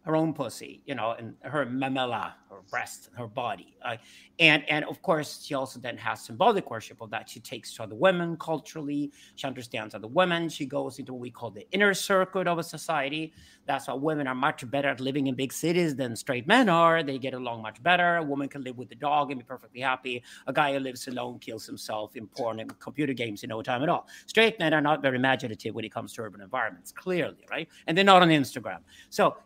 her 0.03 0.15
own 0.15 0.34
pussy, 0.34 0.82
you 0.86 0.96
know, 0.96 1.15
and 1.17 1.34
her 1.41 1.65
mamella, 1.65 2.34
her 2.53 2.62
breast, 2.69 3.10
her 3.17 3.27
body. 3.27 3.75
Uh, 3.83 3.98
and 4.39 4.63
and 4.69 4.86
of 4.86 5.01
course, 5.01 5.43
she 5.43 5.53
also 5.53 5.79
then 5.79 5.98
has 5.98 6.22
symbolic 6.22 6.69
worship 6.72 7.01
of 7.01 7.10
that. 7.12 7.29
She 7.29 7.39
takes 7.39 7.74
to 7.75 7.83
other 7.83 7.95
women 7.95 8.36
culturally. 8.38 9.12
She 9.36 9.45
understands 9.45 9.93
other 9.93 10.07
women. 10.07 10.50
She 10.50 10.65
goes 10.65 11.00
into 11.00 11.13
what 11.13 11.22
we 11.22 11.29
call 11.29 11.51
the 11.51 11.69
inner 11.72 11.93
circuit 11.93 12.48
of 12.48 12.57
a 12.57 12.63
society. 12.63 13.33
That's 13.65 13.88
why 13.88 13.93
women 13.93 14.27
are 14.27 14.36
much 14.36 14.69
better 14.69 14.89
at 14.89 15.00
living 15.00 15.27
in 15.27 15.36
big 15.36 15.53
cities 15.53 15.95
than 15.95 16.15
straight 16.15 16.48
men 16.48 16.67
are. 16.69 17.03
They 17.03 17.17
get 17.17 17.33
along 17.33 17.62
much 17.62 17.81
better. 17.83 18.17
A 18.17 18.24
woman 18.24 18.50
can 18.50 18.63
live 18.63 18.77
with 18.77 18.89
the 18.89 18.95
dog 18.95 19.31
and 19.31 19.39
be 19.39 19.45
perfectly 19.45 19.81
happy. 19.81 20.24
A 20.48 20.53
guy 20.53 20.74
who 20.74 20.79
lives 20.79 21.07
alone 21.07 21.39
kills 21.39 21.65
himself 21.65 22.15
in 22.15 22.27
porn 22.27 22.60
and 22.60 22.77
computer 22.79 23.13
games 23.13 23.43
in 23.43 23.50
no 23.50 23.62
time 23.62 23.83
at 23.83 23.89
all. 23.89 24.07
Straight 24.25 24.60
men 24.60 24.74
are 24.74 24.81
not 24.81 25.01
very 25.01 25.17
imaginative 25.17 25.75
when 25.75 25.86
it 25.86 25.93
comes 25.93 26.13
to 26.13 26.22
urban 26.22 26.41
environments, 26.41 26.91
clearly, 26.91 27.45
right? 27.50 27.69
And 27.88 27.98
they're 27.98 28.05
not 28.05 28.22
on 28.22 28.29
Instagram. 28.29 28.79
So 29.10 29.38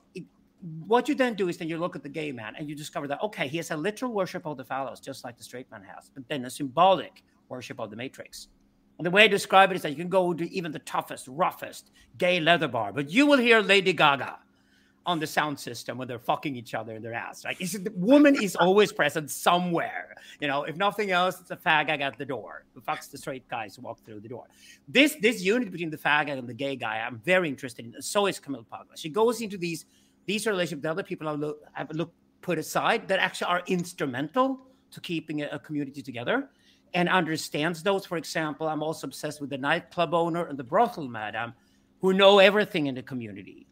what 0.62 1.08
you 1.08 1.16
then 1.16 1.36
do 1.36 1.50
is 1.50 1.58
then 1.58 1.70
you 1.70 1.78
look 1.78 1.96
at 1.96 2.04
the 2.04 2.10
gay 2.10 2.32
man 2.32 2.56
and 2.58 2.68
you 2.70 2.76
discover 2.76 3.08
that 3.08 3.22
okay 3.22 3.48
he 3.48 3.58
has 3.58 3.72
a 3.72 3.78
literal 3.78 4.12
worship 4.12 4.46
of 4.46 4.58
the 4.58 4.64
phallus 4.64 5.00
just 5.00 5.24
like 5.24 5.38
the 5.38 5.44
straight 5.44 5.70
man 5.72 5.84
has 5.84 6.10
but 6.14 6.28
then 6.28 6.46
a 6.46 6.50
symbolic 6.50 7.24
worship 7.50 7.80
of 7.80 7.90
the 7.90 7.96
matrix. 7.96 8.48
And 8.98 9.06
the 9.06 9.12
way 9.12 9.26
i 9.26 9.28
describe 9.28 9.72
it 9.72 9.76
is 9.76 9.84
that 9.84 9.92
you 9.92 9.96
can 9.96 10.10
go 10.10 10.34
to 10.34 10.52
even 10.52 10.72
the 10.72 10.80
toughest 10.80 11.28
roughest 11.28 11.92
gay 12.18 12.40
leather 12.40 12.68
bar 12.68 12.92
but 12.92 13.10
you 13.10 13.28
will 13.28 13.38
hear 13.38 13.60
lady 13.62 13.94
gaga 13.94 14.40
on 15.06 15.20
the 15.20 15.28
sound 15.28 15.58
system 15.58 15.98
when 15.98 16.06
they're 16.06 16.20
fucking 16.20 16.58
each 16.58 16.74
other 16.74 16.94
in 16.96 17.02
their 17.02 17.14
ass. 17.14 17.46
Right 17.46 17.56
it's, 17.60 17.74
the 17.74 17.94
woman 17.96 18.36
is 18.42 18.56
always 18.56 18.92
present 18.92 19.30
somewhere 19.30 20.16
you 20.42 20.48
know? 20.48 20.64
If 20.64 20.76
nothing 20.76 21.12
else 21.12 21.40
it's 21.40 21.52
a 21.52 21.56
fag 21.56 21.90
at 21.90 22.18
the 22.18 22.26
door. 22.26 22.66
Who 22.74 22.82
fucks 22.82 23.10
the 23.12 23.18
straight 23.18 23.48
guys 23.48 23.76
who 23.76 23.84
walk 23.84 24.04
through 24.04 24.22
the 24.22 24.28
door. 24.28 24.46
This 24.88 25.16
this 25.22 25.42
unit 25.42 25.72
between 25.72 25.92
the 25.92 25.98
fag 25.98 26.32
and 26.32 26.48
the 26.48 26.54
gay 26.54 26.76
guy 26.76 26.98
i'm 27.06 27.20
very 27.20 27.48
interested 27.48 27.86
in 27.86 28.02
so 28.02 28.26
is 28.26 28.40
camille 28.40 28.66
paglia 28.72 28.98
she 28.98 29.10
goes 29.10 29.42
into 29.42 29.58
these 29.58 29.86
these 30.28 30.46
are 30.46 30.52
relationships 30.52 30.84
that 30.84 30.92
other 30.92 31.04
people 31.04 31.28
have, 31.28 31.40
look, 31.40 31.62
have 31.74 31.90
look, 31.92 32.14
put 32.42 32.60
aside 32.60 33.08
that 33.08 33.20
actually 33.20 33.48
are 33.48 33.64
instrumental 33.66 34.60
to 34.92 35.02
keeping 35.02 35.42
a, 35.42 35.48
a 35.48 35.60
community 35.60 36.02
together 36.02 36.50
and 36.94 37.10
understands 37.10 37.82
those. 37.82 38.06
For 38.06 38.18
example, 38.18 38.68
I'm 38.68 38.84
also 38.84 39.08
obsessed 39.08 39.42
with 39.42 39.50
the 39.50 39.58
nightclub 39.58 40.14
owner 40.14 40.46
and 40.46 40.58
the 40.58 40.64
brothel 40.64 41.08
madam 41.08 41.54
who 42.00 42.14
know 42.14 42.40
everything 42.40 42.86
in 42.88 42.96
the 42.96 43.02
community. 43.02 43.68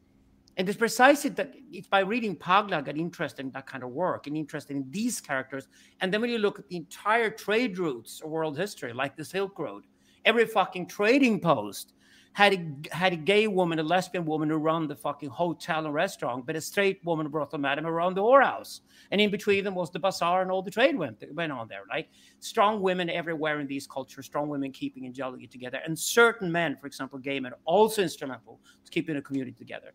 And 0.58 0.68
it's 0.70 0.78
precisely 0.78 1.30
that 1.32 1.54
it's 1.72 1.88
by 1.88 2.00
reading 2.00 2.36
Paglia 2.36 2.78
I 2.78 2.82
got 2.82 2.98
interested 2.98 3.46
in 3.46 3.52
that 3.52 3.68
kind 3.68 3.84
of 3.84 3.92
work 3.92 4.28
and 4.28 4.38
interested 4.38 4.76
in 4.76 4.90
these 4.90 5.20
characters. 5.20 5.68
And 6.00 6.14
then 6.14 6.22
when 6.22 6.30
you 6.30 6.38
look 6.38 6.60
at 6.60 6.70
the 6.70 6.78
entire 6.78 7.30
trade 7.30 7.78
routes 7.78 8.22
of 8.22 8.30
world 8.30 8.58
history, 8.58 8.94
like 8.94 9.18
the 9.18 9.26
Silk 9.26 9.60
Road, 9.60 9.84
every 10.24 10.46
fucking 10.46 10.88
trading 10.88 11.42
post 11.42 11.94
had 12.36 12.54
a, 12.54 12.94
had 12.94 13.13
a 13.13 13.15
gay 13.15 13.48
woman, 13.48 13.80
a 13.80 13.84
lesbian 13.84 14.25
woman 14.25 14.50
who 14.50 14.58
run 14.58 14.89
the 14.89 14.96
fucking 14.96 15.30
hotel 15.30 15.86
and 15.86 15.94
restaurant, 15.94 16.46
but 16.46 16.58
a 16.58 16.60
straight 16.60 17.00
woman, 17.06 17.30
brothel 17.30 17.60
madam, 17.60 17.88
around 17.88 18.13
the 18.13 18.22
whorehouse. 18.22 18.82
And 19.12 19.22
in 19.22 19.32
between 19.32 19.63
them 19.63 19.74
was 19.74 19.89
the 19.89 20.00
bazaar 20.00 20.42
and 20.42 20.51
all 20.51 20.62
the 20.62 20.70
trade 20.70 20.98
went, 20.98 21.24
went 21.34 21.54
on 21.54 21.70
there, 21.70 21.84
right? 21.89 22.10
Strong 22.42 22.82
women 22.82 23.10
everywhere 23.10 23.62
in 23.62 23.68
these 23.68 23.88
cultures, 23.88 24.25
strong 24.25 24.50
women 24.50 24.74
keeping 24.74 25.06
and 25.06 25.18
it 25.18 25.50
together. 25.50 25.80
And 25.86 25.98
certain 25.98 26.51
men, 26.51 26.75
for 26.75 26.88
example, 26.88 27.20
gay 27.20 27.39
men, 27.39 27.54
also 27.63 28.01
instrumental 28.01 28.60
to 28.84 28.92
keeping 28.92 29.15
a 29.15 29.22
community 29.22 29.56
together. 29.58 29.94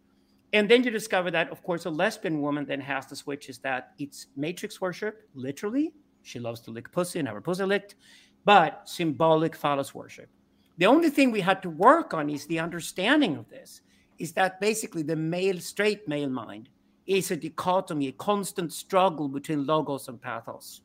And 0.54 0.66
then 0.66 0.82
you 0.82 0.90
discover 0.90 1.30
that, 1.32 1.50
of 1.50 1.62
course, 1.62 1.84
a 1.84 1.90
lesbian 1.90 2.40
woman 2.40 2.64
then 2.64 2.80
has 2.80 3.04
the 3.04 3.16
switch 3.16 3.50
is 3.50 3.58
that 3.58 3.92
it's 3.98 4.28
matrix 4.34 4.80
worship, 4.80 5.28
literally. 5.34 5.92
She 6.22 6.38
loves 6.38 6.60
to 6.60 6.70
lick 6.70 6.90
pussy 6.90 7.18
and 7.18 7.28
have 7.28 7.34
her 7.34 7.42
pussy 7.42 7.64
licked, 7.64 7.96
but 8.46 8.88
symbolic 8.88 9.54
phallus 9.54 9.94
worship 9.94 10.30
the 10.80 10.86
only 10.86 11.10
thing 11.10 11.30
we 11.30 11.42
had 11.42 11.60
to 11.60 11.68
work 11.68 12.14
on 12.14 12.30
is 12.30 12.46
the 12.46 12.58
understanding 12.58 13.36
of 13.36 13.50
this 13.50 13.82
is 14.18 14.32
that 14.32 14.60
basically 14.60 15.02
the 15.02 15.14
male, 15.14 15.60
straight 15.60 16.08
male 16.08 16.30
mind 16.30 16.70
is 17.06 17.30
a 17.30 17.36
dichotomy, 17.36 18.08
a 18.08 18.12
constant 18.12 18.72
struggle 18.72 19.28
between 19.28 19.66
logos 19.66 20.08
and 20.08 20.22
pathos. 20.22 20.80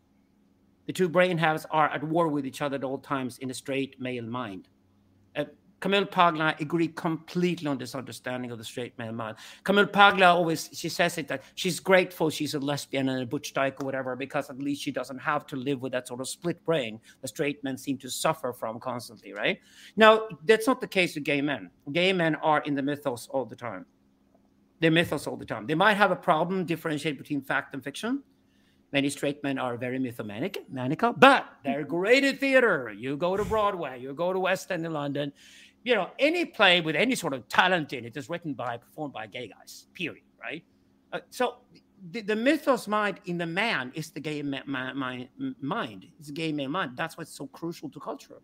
The 0.85 0.91
two 0.91 1.07
brain 1.07 1.37
halves 1.37 1.65
are 1.71 1.89
at 1.89 2.03
war 2.03 2.27
with 2.27 2.45
each 2.45 2.61
other 2.61 2.75
at 2.75 2.83
all 2.83 2.97
times 2.97 3.37
in 3.37 3.49
a 3.49 3.53
straight 3.53 3.97
male 4.01 4.25
mind. 4.25 4.67
Camille 5.79 6.05
Paglia 6.05 6.55
agreed 6.59 6.95
completely 6.95 7.67
on 7.67 7.77
this 7.77 7.95
understanding 7.95 8.51
of 8.51 8.57
the 8.57 8.63
straight 8.63 8.97
male 8.97 9.11
mind. 9.11 9.37
Camille 9.63 9.87
Paglia 9.87 10.27
always 10.27 10.69
she 10.73 10.89
says 10.89 11.17
it 11.17 11.27
that 11.27 11.43
she's 11.55 11.79
grateful 11.79 12.29
she's 12.29 12.53
a 12.53 12.59
lesbian 12.59 13.09
and 13.09 13.21
a 13.21 13.25
butch 13.25 13.53
dyke 13.53 13.81
or 13.81 13.85
whatever 13.85 14.15
because 14.15 14.49
at 14.49 14.57
least 14.59 14.81
she 14.81 14.91
doesn't 14.91 15.19
have 15.19 15.45
to 15.47 15.55
live 15.55 15.81
with 15.81 15.91
that 15.91 16.07
sort 16.07 16.21
of 16.21 16.27
split 16.27 16.63
brain 16.65 16.99
the 17.21 17.27
straight 17.27 17.63
men 17.63 17.77
seem 17.77 17.97
to 17.97 18.09
suffer 18.09 18.53
from 18.53 18.79
constantly, 18.79 19.33
right? 19.33 19.59
Now 19.95 20.27
that's 20.45 20.67
not 20.67 20.81
the 20.81 20.87
case 20.87 21.15
with 21.15 21.23
gay 21.23 21.41
men. 21.41 21.69
Gay 21.91 22.13
men 22.13 22.35
are 22.35 22.61
in 22.61 22.75
the 22.75 22.81
mythos 22.81 23.27
all 23.31 23.45
the 23.45 23.55
time. 23.55 23.85
They're 24.79 24.91
mythos 24.91 25.27
all 25.27 25.37
the 25.37 25.45
time. 25.45 25.67
They 25.67 25.75
might 25.75 25.95
have 25.95 26.11
a 26.11 26.15
problem 26.15 26.65
differentiating 26.65 27.17
between 27.17 27.41
fact 27.41 27.73
and 27.73 27.83
fiction. 27.83 28.23
Many 28.91 29.09
straight 29.09 29.43
men 29.43 29.57
are 29.57 29.75
very 29.75 29.99
mythomanic, 29.99 30.57
manical, 30.71 31.11
but 31.11 31.49
they're 31.65 31.83
great 31.83 32.23
at 32.23 32.39
theater. 32.39 32.93
You 32.95 33.17
go 33.17 33.35
to 33.35 33.43
Broadway, 33.43 33.99
you 33.99 34.13
go 34.13 34.31
to 34.31 34.39
West 34.39 34.71
End 34.71 34.85
in 34.85 34.93
London, 34.93 35.33
you 35.85 35.95
know, 35.95 36.09
any 36.19 36.45
play 36.45 36.81
with 36.81 36.97
any 36.97 37.15
sort 37.15 37.33
of 37.33 37.47
talent 37.49 37.93
in 37.93 38.05
it 38.05 38.17
is 38.17 38.29
written 38.29 38.53
by, 38.55 38.77
performed 38.77 39.13
by 39.13 39.27
gay 39.27 39.47
guys, 39.47 39.87
period, 39.93 40.23
right? 40.41 40.63
Uh, 41.13 41.19
so 41.29 41.55
the, 42.11 42.21
the, 42.21 42.35
mythos 42.35 42.87
mind 42.87 43.19
in 43.25 43.37
the 43.37 43.45
man 43.45 43.91
is 43.95 44.11
the 44.11 44.19
gay 44.19 44.43
ma- 44.43 44.59
ma- 44.67 44.93
ma- 44.93 45.25
mind. 45.61 46.07
It's 46.19 46.29
the 46.29 46.33
gay 46.33 46.51
man 46.51 46.71
mind. 46.71 46.93
That's 46.97 47.17
what's 47.17 47.33
so 47.33 47.47
crucial 47.47 47.89
to 47.91 47.99
culture. 47.99 48.41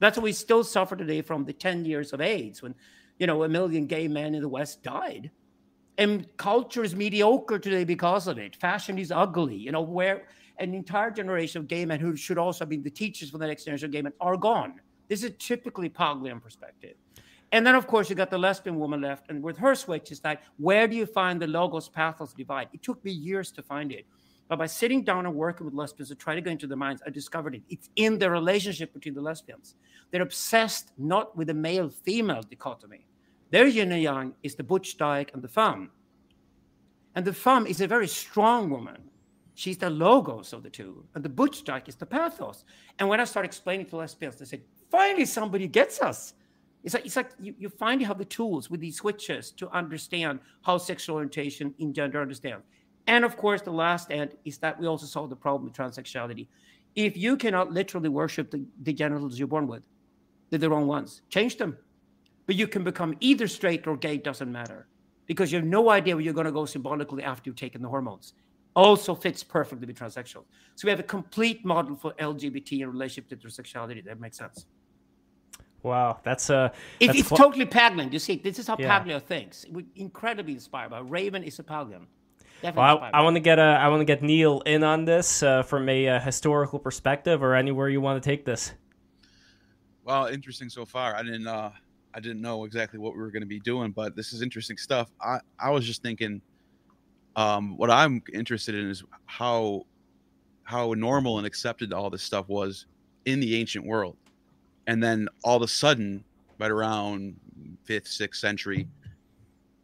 That's 0.00 0.18
why 0.18 0.24
we 0.24 0.32
still 0.32 0.64
suffer 0.64 0.96
today 0.96 1.22
from 1.22 1.44
the 1.46 1.54
10 1.54 1.86
years 1.86 2.12
of 2.12 2.20
AIDS 2.20 2.62
when, 2.62 2.74
you 3.18 3.26
know, 3.26 3.44
a 3.44 3.48
million 3.48 3.86
gay 3.86 4.08
men 4.08 4.34
in 4.34 4.42
the 4.42 4.48
West 4.48 4.82
died 4.82 5.30
And 5.98 6.26
culture 6.36 6.84
is 6.84 6.94
mediocre 6.94 7.58
today 7.58 7.84
because 7.84 8.26
of 8.28 8.38
it. 8.38 8.56
Fashion 8.56 8.98
is 8.98 9.12
ugly. 9.12 9.56
You 9.56 9.72
know, 9.72 9.82
where 9.82 10.28
an 10.58 10.74
entire 10.74 11.10
generation 11.10 11.60
of 11.62 11.68
gay 11.68 11.86
men 11.86 12.00
who 12.00 12.16
should 12.16 12.38
also 12.38 12.66
be 12.66 12.76
the 12.78 12.90
teachers 12.90 13.30
for 13.30 13.38
the 13.38 13.46
next 13.46 13.64
generation 13.64 13.86
of 13.86 13.92
gay 13.92 14.02
men 14.02 14.12
are 14.20 14.36
gone. 14.36 14.80
This 15.08 15.22
is 15.22 15.32
typically 15.38 15.88
Paglian 15.88 16.40
perspective. 16.42 16.94
And 17.52 17.64
then, 17.64 17.74
of 17.74 17.86
course, 17.86 18.10
you 18.10 18.16
got 18.16 18.30
the 18.30 18.38
lesbian 18.38 18.78
woman 18.78 19.00
left. 19.00 19.30
And 19.30 19.42
with 19.42 19.56
her 19.58 19.74
switch, 19.74 20.10
is 20.10 20.22
like, 20.24 20.40
where 20.58 20.88
do 20.88 20.96
you 20.96 21.06
find 21.06 21.40
the 21.40 21.46
logos 21.46 21.88
pathos 21.88 22.32
divide? 22.32 22.68
It 22.72 22.82
took 22.82 23.04
me 23.04 23.12
years 23.12 23.52
to 23.52 23.62
find 23.62 23.92
it. 23.92 24.06
But 24.48 24.58
by 24.58 24.66
sitting 24.66 25.04
down 25.04 25.24
and 25.26 25.34
working 25.34 25.64
with 25.64 25.74
lesbians 25.74 26.08
to 26.08 26.14
try 26.14 26.34
to 26.34 26.40
go 26.40 26.50
into 26.50 26.66
their 26.66 26.76
minds, 26.76 27.02
I 27.06 27.10
discovered 27.10 27.54
it. 27.54 27.62
It's 27.70 27.88
in 27.96 28.18
the 28.18 28.30
relationship 28.30 28.92
between 28.92 29.14
the 29.14 29.20
lesbians. 29.20 29.76
They're 30.10 30.22
obsessed 30.22 30.92
not 30.98 31.36
with 31.36 31.46
the 31.48 31.54
male 31.54 31.88
female 31.88 32.42
dichotomy. 32.42 33.06
Their 33.50 33.66
yin 33.66 33.92
and 33.92 34.02
yang 34.02 34.34
is 34.42 34.54
the 34.54 34.64
butch 34.64 34.98
dyke 34.98 35.30
and 35.32 35.42
the 35.42 35.48
femme. 35.48 35.90
And 37.14 37.24
the 37.24 37.32
femme 37.32 37.66
is 37.66 37.80
a 37.80 37.86
very 37.86 38.08
strong 38.08 38.68
woman. 38.68 39.10
She's 39.54 39.78
the 39.78 39.88
logos 39.88 40.52
of 40.52 40.64
the 40.64 40.70
two. 40.70 41.04
And 41.14 41.24
the 41.24 41.28
butch 41.28 41.62
dyke 41.62 41.88
is 41.88 41.94
the 41.94 42.06
pathos. 42.06 42.64
And 42.98 43.08
when 43.08 43.20
I 43.20 43.24
start 43.24 43.46
explaining 43.46 43.86
to 43.86 43.96
lesbians, 43.96 44.36
they 44.36 44.44
say, 44.44 44.62
finally 44.94 45.24
somebody 45.24 45.66
gets 45.66 46.00
us. 46.00 46.34
It's 46.84 46.94
like, 46.94 47.04
it's 47.04 47.16
like 47.16 47.30
you, 47.40 47.54
you 47.58 47.68
finally 47.68 48.04
have 48.04 48.18
the 48.18 48.24
tools 48.24 48.70
with 48.70 48.78
these 48.78 48.96
switches 48.96 49.50
to 49.52 49.68
understand 49.70 50.38
how 50.62 50.78
sexual 50.78 51.16
orientation 51.16 51.74
in 51.78 51.92
gender 51.92 52.20
understands. 52.20 52.64
And 53.08 53.24
of 53.24 53.36
course, 53.36 53.60
the 53.60 53.72
last 53.72 54.12
end 54.12 54.36
is 54.44 54.58
that 54.58 54.78
we 54.78 54.86
also 54.86 55.06
solve 55.06 55.30
the 55.30 55.36
problem 55.36 55.64
with 55.64 55.72
transsexuality. 55.72 56.46
If 56.94 57.16
you 57.16 57.36
cannot 57.36 57.72
literally 57.72 58.08
worship 58.08 58.52
the, 58.52 58.64
the 58.82 58.92
genitals 58.92 59.36
you're 59.36 59.48
born 59.48 59.66
with, 59.66 59.82
they're 60.50 60.60
the 60.60 60.70
wrong 60.70 60.86
ones. 60.86 61.22
Change 61.28 61.56
them. 61.56 61.76
But 62.46 62.54
you 62.54 62.68
can 62.68 62.84
become 62.84 63.16
either 63.18 63.48
straight 63.48 63.86
or 63.88 63.96
gay, 63.96 64.18
doesn't 64.18 64.52
matter. 64.52 64.86
Because 65.26 65.50
you 65.50 65.58
have 65.58 65.66
no 65.66 65.90
idea 65.90 66.14
where 66.14 66.24
you're 66.24 66.34
going 66.34 66.46
to 66.46 66.52
go 66.52 66.66
symbolically 66.66 67.24
after 67.24 67.48
you've 67.48 67.56
taken 67.56 67.82
the 67.82 67.88
hormones. 67.88 68.34
Also 68.76 69.14
fits 69.14 69.42
perfectly 69.42 69.86
with 69.86 69.98
transsexual. 69.98 70.44
So 70.76 70.84
we 70.84 70.90
have 70.90 71.00
a 71.00 71.04
complete 71.04 71.64
model 71.64 71.96
for 71.96 72.12
LGBT 72.12 72.82
in 72.82 72.90
relationship 72.90 73.28
to 73.30 73.36
intersexuality. 73.36 74.04
That 74.04 74.20
makes 74.20 74.38
sense. 74.38 74.66
Wow, 75.84 76.18
that's 76.22 76.48
uh, 76.48 76.70
it, 76.98 77.08
that's 77.08 77.18
it's 77.20 77.28
fl- 77.28 77.36
totally 77.36 77.66
Paglian. 77.66 78.10
You 78.10 78.18
see, 78.18 78.36
this 78.36 78.58
is 78.58 78.66
how 78.66 78.76
Yeah. 78.78 78.88
Paglia 78.88 79.20
thinks. 79.20 79.66
We're 79.70 79.84
incredibly 79.96 80.54
inspired 80.54 80.90
by 80.90 81.00
Raven 81.00 81.44
is 81.44 81.58
a 81.58 81.62
Paglian. 81.62 82.06
Definitely 82.62 82.78
Well, 82.78 82.98
I, 83.12 83.18
I 83.18 83.22
want 83.22 83.36
to 83.36 83.40
get 83.40 83.58
uh, 83.58 83.78
I 83.78 83.88
want 83.88 84.00
to 84.00 84.06
get 84.06 84.22
Neil 84.22 84.62
in 84.62 84.82
on 84.82 85.04
this 85.04 85.42
uh, 85.42 85.62
from 85.62 85.86
a 85.90 86.08
uh, 86.08 86.20
historical 86.20 86.78
perspective, 86.78 87.42
or 87.42 87.54
anywhere 87.54 87.90
you 87.90 88.00
want 88.00 88.20
to 88.22 88.26
take 88.26 88.46
this. 88.46 88.72
Well, 90.04 90.26
interesting 90.26 90.70
so 90.70 90.86
far. 90.86 91.14
I 91.14 91.22
didn't 91.22 91.46
uh 91.46 91.70
I 92.14 92.20
didn't 92.20 92.40
know 92.40 92.64
exactly 92.64 92.98
what 92.98 93.12
we 93.12 93.20
were 93.20 93.30
going 93.30 93.42
to 93.42 93.46
be 93.46 93.60
doing, 93.60 93.90
but 93.90 94.16
this 94.16 94.32
is 94.32 94.40
interesting 94.40 94.78
stuff. 94.78 95.10
I 95.20 95.40
I 95.58 95.70
was 95.70 95.86
just 95.86 96.02
thinking 96.02 96.40
um 97.36 97.76
what 97.76 97.90
I'm 97.90 98.22
interested 98.32 98.74
in 98.74 98.88
is 98.88 99.04
how 99.26 99.82
how 100.62 100.94
normal 100.94 101.36
and 101.36 101.46
accepted 101.46 101.92
all 101.92 102.08
this 102.08 102.22
stuff 102.22 102.48
was 102.48 102.86
in 103.26 103.40
the 103.40 103.56
ancient 103.56 103.84
world. 103.86 104.16
And 104.86 105.02
then 105.02 105.28
all 105.44 105.56
of 105.56 105.62
a 105.62 105.68
sudden, 105.68 106.24
right 106.58 106.70
around 106.70 107.36
5th, 107.88 108.08
6th 108.08 108.36
century, 108.36 108.88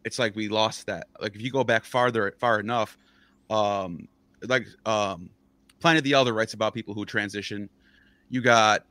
it's 0.05 0.19
like 0.19 0.35
we 0.35 0.47
lost 0.47 0.87
that. 0.87 1.07
Like 1.19 1.35
if 1.35 1.41
you 1.41 1.51
go 1.51 1.63
back 1.63 1.85
farther 1.85 2.33
far 2.39 2.59
enough, 2.59 2.97
um 3.49 4.07
like 4.47 4.65
um 4.85 5.29
Pliny 5.81 5.99
the 5.99 6.13
Elder 6.13 6.33
writes 6.33 6.53
about 6.53 6.73
people 6.73 6.93
who 6.93 7.05
transition. 7.05 7.67
You 8.29 8.41
got 8.41 8.85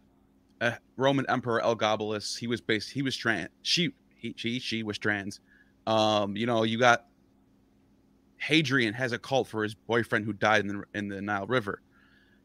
uh, 0.61 0.73
Roman 0.97 1.25
Emperor 1.29 1.63
Elagabalus. 1.63 2.37
He 2.37 2.49
was 2.49 2.61
based. 2.61 2.91
He 2.91 3.01
was 3.01 3.17
trans. 3.17 3.49
She, 3.63 3.91
he, 4.17 4.35
she, 4.37 4.59
she 4.59 4.83
was 4.83 4.99
trans. 4.99 5.41
Um, 5.87 6.37
you 6.37 6.47
know, 6.47 6.65
you 6.65 6.79
got 6.79 7.07
Hadrian 8.39 8.93
has 8.95 9.13
a 9.13 9.19
cult 9.19 9.47
for 9.49 9.63
his 9.63 9.75
boyfriend 9.75 10.25
who 10.25 10.33
died 10.33 10.63
in 10.63 10.67
the 10.69 10.85
in 10.95 11.09
the 11.09 11.23
Nile 11.23 11.47
River, 11.47 11.81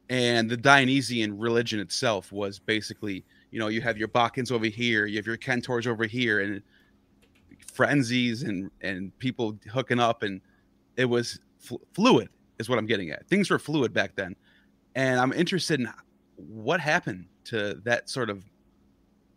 and 0.09 0.49
the 0.49 0.57
Dionysian 0.57 1.37
religion 1.37 1.79
itself 1.79 2.31
was 2.31 2.59
basically, 2.59 3.25
you 3.55 3.61
know, 3.61 3.69
you 3.69 3.79
have 3.79 3.97
your 3.97 4.09
Bacchans 4.09 4.51
over 4.51 4.65
here, 4.65 5.05
you 5.05 5.15
have 5.15 5.25
your 5.25 5.37
Centaurs 5.41 5.87
over 5.87 6.03
here, 6.03 6.41
and 6.41 6.61
frenzies 7.73 8.43
and 8.43 8.69
and 8.81 9.17
people 9.17 9.57
hooking 9.71 9.97
up, 9.97 10.23
and 10.23 10.41
it 10.97 11.05
was 11.05 11.39
fl- 11.59 11.77
fluid, 11.93 12.27
is 12.59 12.67
what 12.67 12.77
I'm 12.77 12.85
getting 12.85 13.11
at. 13.11 13.25
Things 13.29 13.49
were 13.49 13.57
fluid 13.57 13.93
back 13.93 14.13
then, 14.13 14.35
and 14.95 15.21
I'm 15.21 15.31
interested 15.31 15.79
in 15.79 15.87
what 16.35 16.81
happened 16.81 17.27
to 17.45 17.79
that 17.85 18.09
sort 18.09 18.29
of 18.29 18.43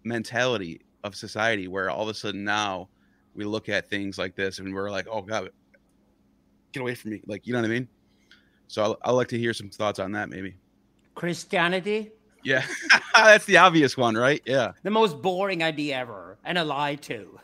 mentality 0.02 0.81
of 1.04 1.14
society 1.14 1.68
where 1.68 1.88
all 1.88 2.02
of 2.02 2.09
a 2.09 2.14
sudden 2.14 2.42
now 2.42 2.88
we 3.35 3.44
look 3.44 3.68
at 3.68 3.88
things 3.88 4.18
like 4.18 4.35
this 4.35 4.59
and 4.59 4.74
we're 4.74 4.90
like 4.90 5.07
oh 5.09 5.22
god 5.22 5.50
get 6.72 6.81
away 6.81 6.94
from 6.96 7.12
me 7.12 7.20
like 7.26 7.46
you 7.46 7.52
know 7.52 7.61
what 7.61 7.66
i 7.66 7.72
mean? 7.72 7.87
So 8.66 8.98
I'd 9.04 9.12
like 9.12 9.28
to 9.28 9.38
hear 9.38 9.54
some 9.54 9.70
thoughts 9.70 10.00
on 10.00 10.11
that 10.12 10.28
maybe. 10.28 10.57
Christianity, 11.14 12.11
yeah 12.48 12.64
that's 13.14 13.44
the 13.44 13.56
obvious 13.58 13.96
one 13.96 14.14
right 14.16 14.42
yeah 14.46 14.72
the 14.82 14.90
most 14.90 15.20
boring 15.22 15.62
idea 15.62 15.96
ever, 15.96 16.38
and 16.44 16.56
a 16.58 16.64
lie 16.64 16.94
too. 16.96 17.38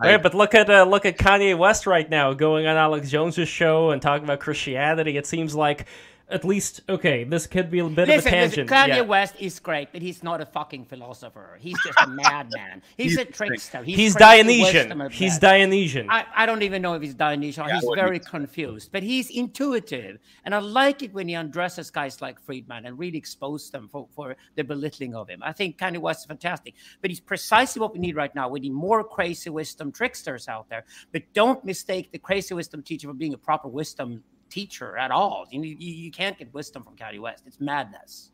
I- 0.00 0.10
Right, 0.12 0.22
but 0.22 0.32
look 0.34 0.54
at 0.54 0.70
uh, 0.70 0.84
look 0.84 1.04
at 1.06 1.18
Kanye 1.18 1.58
West 1.58 1.84
right 1.86 2.08
now, 2.08 2.32
going 2.32 2.66
on 2.68 2.76
Alex 2.76 3.10
Jones's 3.10 3.48
show 3.48 3.90
and 3.90 4.00
talking 4.00 4.22
about 4.22 4.38
Christianity. 4.38 5.16
It 5.16 5.26
seems 5.26 5.56
like 5.56 5.86
at 6.30 6.44
least 6.44 6.82
okay, 6.88 7.24
this 7.24 7.46
could 7.46 7.70
be 7.70 7.78
a 7.78 7.84
bit 7.88 8.02
of 8.02 8.08
a 8.08 8.16
Listen, 8.16 8.32
listen, 8.32 8.66
tangent. 8.66 8.70
Kanye 8.70 8.96
yeah. 8.96 9.00
West 9.00 9.34
is 9.40 9.58
great, 9.58 9.88
but 9.92 10.02
he's 10.02 10.22
not 10.22 10.40
a 10.40 10.46
fucking 10.46 10.84
philosopher. 10.84 11.56
He's 11.58 11.76
just 11.82 11.98
a 12.00 12.06
madman. 12.22 12.82
He's, 12.96 13.12
He's 13.12 13.18
a 13.18 13.24
trickster. 13.24 13.82
He's, 13.82 13.96
He's 13.96 14.14
Dionysian. 14.14 15.10
He's. 15.10 15.38
Dionysian. 15.38 16.10
I, 16.10 16.26
I 16.34 16.46
don't 16.46 16.62
even 16.62 16.82
know 16.82 16.94
if 16.94 17.02
he's 17.02 17.14
Dionysian. 17.14 17.66
Yeah, 17.66 17.80
he's 17.80 17.88
very 17.94 18.18
confused, 18.18 18.90
but 18.92 19.02
he's 19.02 19.30
intuitive. 19.30 20.18
And 20.44 20.54
I 20.54 20.58
like 20.58 21.02
it 21.02 21.14
when 21.14 21.28
he 21.28 21.34
undresses 21.34 21.90
guys 21.90 22.20
like 22.20 22.44
Fridman 22.44 22.86
and 22.86 22.98
really 22.98 23.18
exposes 23.18 23.70
them 23.70 23.88
for, 23.88 24.08
for 24.14 24.36
the 24.56 24.64
belittling 24.64 25.14
of 25.14 25.28
him. 25.28 25.42
I 25.42 25.52
think 25.52 25.78
Kanye 25.78 25.98
West 25.98 26.22
is 26.22 26.26
fantastic, 26.26 26.74
but 27.00 27.10
he's 27.10 27.20
precisely 27.20 27.80
what 27.80 27.92
we 27.92 28.00
need 28.00 28.16
right 28.16 28.34
now. 28.34 28.48
We 28.48 28.60
need 28.60 28.72
more 28.72 29.02
crazy 29.04 29.50
wisdom 29.50 29.92
tricksters 29.92 30.48
out 30.48 30.68
there. 30.68 30.84
But 31.12 31.22
don't 31.32 31.64
mistake 31.64 32.12
the 32.12 32.18
crazy 32.18 32.54
wisdom 32.54 32.82
teacher 32.82 33.08
for 33.08 33.14
being 33.14 33.34
a 33.34 33.38
proper 33.38 33.68
wisdom 33.68 34.24
teacher 34.50 34.96
at 34.96 35.10
all. 35.10 35.46
You, 35.50 35.62
you, 35.62 35.76
you 35.78 36.10
can't 36.10 36.38
get 36.38 36.52
wisdom 36.52 36.82
from 36.82 36.96
Kanye 36.96 37.20
West. 37.20 37.44
It's 37.46 37.60
madness. 37.60 38.30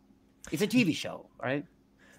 It's 0.53 0.63
a 0.63 0.67
TV 0.67 0.95
show, 0.95 1.27
right? 1.43 1.65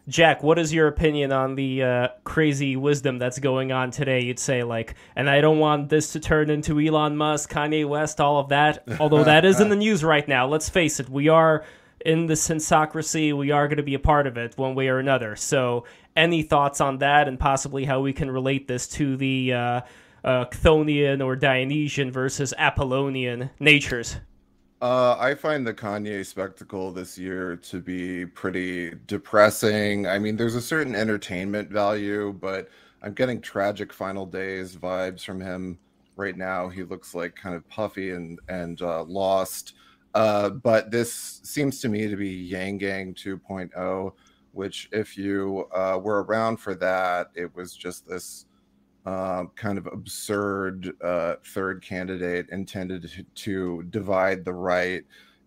Jack, 0.08 0.44
what 0.44 0.60
is 0.60 0.72
your 0.72 0.88
opinion 0.88 1.32
on 1.32 1.56
the 1.56 1.82
uh, 1.82 2.08
crazy 2.24 2.76
wisdom 2.76 3.18
that's 3.18 3.40
going 3.40 3.72
on 3.72 3.90
today? 3.90 4.22
You'd 4.22 4.38
say 4.38 4.64
like, 4.64 4.94
and 5.16 5.28
I 5.28 5.42
don't 5.42 5.58
want 5.58 5.90
this 5.90 6.12
to 6.14 6.20
turn 6.20 6.52
into 6.52 6.80
Elon 6.80 7.18
Musk, 7.18 7.52
Kanye 7.52 7.88
West, 7.88 8.22
all 8.22 8.38
of 8.38 8.50
that. 8.50 8.84
Although 9.00 9.24
that 9.24 9.46
is 9.46 9.60
in 9.60 9.70
the 9.70 9.76
news 9.76 10.04
right 10.04 10.28
now. 10.28 10.48
Let's 10.48 10.70
face 10.70 11.00
it, 11.00 11.10
we 11.10 11.28
are 11.30 11.66
in 12.06 12.28
the 12.28 12.36
sensocracy. 12.36 13.34
We 13.34 13.50
are 13.50 13.68
going 13.68 13.78
to 13.78 13.84
be 13.84 13.96
a 13.96 14.00
part 14.00 14.28
of 14.28 14.38
it 14.38 14.56
one 14.58 14.76
way 14.76 14.90
or 14.90 15.00
another. 15.00 15.36
So, 15.36 15.86
any 16.16 16.44
thoughts 16.44 16.80
on 16.80 17.00
that, 17.00 17.28
and 17.28 17.40
possibly 17.40 17.84
how 17.84 18.00
we 18.00 18.14
can 18.14 18.30
relate 18.30 18.68
this 18.68 18.88
to 18.90 19.18
the 19.18 19.54
uh, 19.54 19.82
uh, 20.26 20.46
Chthonian 20.46 21.24
or 21.24 21.36
Dionysian 21.36 22.12
versus 22.12 22.54
Apollonian 22.58 23.50
natures? 23.60 24.18
Uh, 24.82 25.16
I 25.18 25.36
find 25.36 25.66
the 25.66 25.74
Kanye 25.74 26.26
spectacle 26.26 26.92
this 26.92 27.18
year 27.18 27.56
to 27.56 27.80
be 27.80 28.26
pretty 28.26 28.94
depressing. 29.08 30.06
I 30.06 30.20
mean, 30.20 30.36
there's 30.36 30.56
a 30.56 30.62
certain 30.62 30.96
entertainment 30.96 31.70
value, 31.70 32.34
but 32.34 32.70
I'm 33.02 33.14
getting 33.14 33.40
tragic 33.40 33.94
final 33.94 34.26
days 34.26 34.76
vibes 34.76 35.24
from 35.24 35.40
him 35.40 35.80
right 36.18 36.36
now. 36.36 36.68
He 36.68 36.84
looks 36.84 37.16
like 37.16 37.36
kind 37.36 37.56
of 37.56 37.68
puffy 37.70 38.12
and 38.12 38.40
and 38.50 38.82
uh, 38.82 39.04
lost. 39.04 39.76
Uh, 40.14 40.50
but 40.50 40.92
this 40.92 41.42
seems 41.44 41.80
to 41.82 41.90
me 41.90 42.08
to 42.08 42.16
be 42.16 42.30
Yang 42.30 42.78
Gang 42.78 43.14
2.0, 43.14 44.14
which, 44.54 44.88
if 44.94 45.18
you 45.18 45.68
uh, 45.74 46.00
were 46.02 46.24
around 46.24 46.58
for 46.58 46.74
that, 46.74 47.32
it 47.36 47.54
was 47.54 47.76
just 47.76 48.08
this 48.08 48.46
uh, 49.06 49.46
kind 49.56 49.78
of 49.78 49.88
absurd 49.88 50.92
uh, 51.04 51.36
third 51.46 51.82
candidate 51.84 52.50
intended 52.50 53.26
to, 53.36 53.84
divide 53.84 54.44
the 54.44 54.54
right 54.54 55.04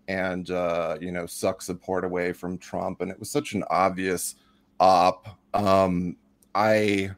and 0.06 0.50
uh, 0.50 0.96
you 1.00 1.12
know 1.12 1.26
suck 1.26 1.60
support 1.60 2.04
away 2.04 2.32
from 2.32 2.56
Trump, 2.56 3.00
and 3.00 3.10
it 3.10 3.18
was 3.18 3.30
such 3.30 3.52
an 3.52 3.64
obvious 3.70 4.36
op. 4.80 5.38
Um, 5.54 6.16
I. 6.54 7.10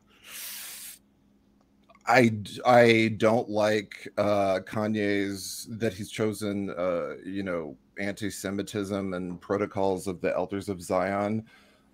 I, 2.06 2.32
I 2.66 3.14
don't 3.18 3.48
like 3.48 4.08
uh, 4.18 4.58
Kanye's 4.66 5.68
that 5.70 5.94
he's 5.94 6.10
chosen, 6.10 6.70
uh, 6.70 7.18
you 7.24 7.44
know, 7.44 7.76
anti-Semitism 8.00 9.14
and 9.14 9.40
protocols 9.40 10.08
of 10.08 10.20
the 10.20 10.34
Elders 10.34 10.68
of 10.68 10.82
Zion 10.82 11.44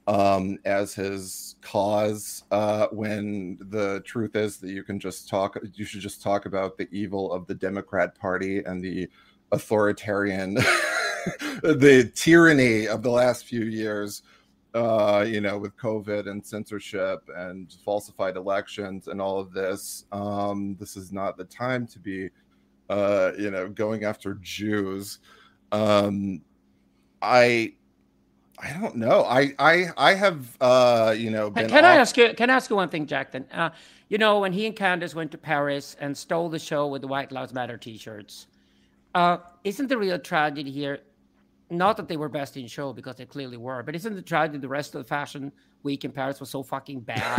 um, 0.06 0.58
as 0.64 0.94
his 0.94 1.56
cause. 1.60 2.44
Uh, 2.50 2.86
when 2.92 3.58
the 3.70 4.00
truth 4.04 4.36
is 4.36 4.58
that 4.58 4.70
you 4.70 4.82
can 4.82 4.98
just 4.98 5.28
talk, 5.28 5.58
you 5.74 5.84
should 5.84 6.00
just 6.00 6.22
talk 6.22 6.46
about 6.46 6.76
the 6.76 6.88
evil 6.90 7.32
of 7.32 7.46
the 7.46 7.54
Democrat 7.54 8.18
Party 8.18 8.58
and 8.64 8.82
the 8.82 9.08
authoritarian, 9.52 10.54
the 11.62 12.10
tyranny 12.14 12.86
of 12.86 13.02
the 13.02 13.10
last 13.10 13.46
few 13.46 13.64
years 13.64 14.22
uh, 14.76 15.24
you 15.26 15.40
know, 15.40 15.56
with 15.56 15.74
COVID 15.78 16.28
and 16.28 16.44
censorship 16.44 17.26
and 17.34 17.74
falsified 17.82 18.36
elections 18.36 19.08
and 19.08 19.22
all 19.22 19.40
of 19.40 19.50
this. 19.52 20.04
Um, 20.12 20.76
this 20.78 20.98
is 20.98 21.12
not 21.12 21.38
the 21.38 21.44
time 21.44 21.86
to 21.86 21.98
be, 21.98 22.28
uh, 22.90 23.32
you 23.38 23.50
know, 23.50 23.70
going 23.70 24.04
after 24.04 24.34
Jews. 24.42 25.20
Um, 25.72 26.42
I, 27.22 27.72
I 28.58 28.72
don't 28.80 28.96
know. 28.96 29.24
I, 29.24 29.54
I, 29.58 29.86
I 29.96 30.14
have, 30.14 30.56
uh, 30.60 31.14
you 31.16 31.30
know, 31.30 31.50
can, 31.50 31.68
can 31.68 31.84
off- 31.84 31.90
I 31.90 31.96
ask 31.96 32.16
you? 32.16 32.32
Can 32.34 32.50
I 32.50 32.54
ask 32.54 32.70
you 32.70 32.76
one 32.76 32.88
thing, 32.88 33.06
Jack? 33.06 33.32
Then, 33.32 33.46
uh, 33.52 33.70
you 34.08 34.18
know, 34.18 34.40
when 34.40 34.52
he 34.52 34.66
and 34.66 34.74
Candace 34.74 35.14
went 35.14 35.30
to 35.32 35.38
Paris 35.38 35.96
and 36.00 36.16
stole 36.16 36.48
the 36.48 36.58
show 36.58 36.86
with 36.86 37.02
the 37.02 37.08
White 37.08 37.32
Lives 37.32 37.52
Matter 37.52 37.76
T-shirts, 37.76 38.46
uh, 39.14 39.38
isn't 39.64 39.88
the 39.88 39.98
real 39.98 40.18
tragedy 40.18 40.70
here 40.70 41.00
not 41.70 41.96
that 41.96 42.08
they 42.08 42.16
were 42.16 42.28
best 42.28 42.56
in 42.56 42.66
show 42.66 42.92
because 42.92 43.16
they 43.16 43.26
clearly 43.26 43.56
were, 43.56 43.82
but 43.82 43.94
isn't 43.94 44.14
the 44.14 44.22
tragedy 44.22 44.58
the 44.58 44.68
rest 44.68 44.94
of 44.94 45.02
the 45.02 45.08
fashion 45.08 45.50
week 45.82 46.04
in 46.04 46.12
Paris 46.12 46.40
was 46.40 46.50
so 46.50 46.62
fucking 46.62 47.00
bad 47.12 47.38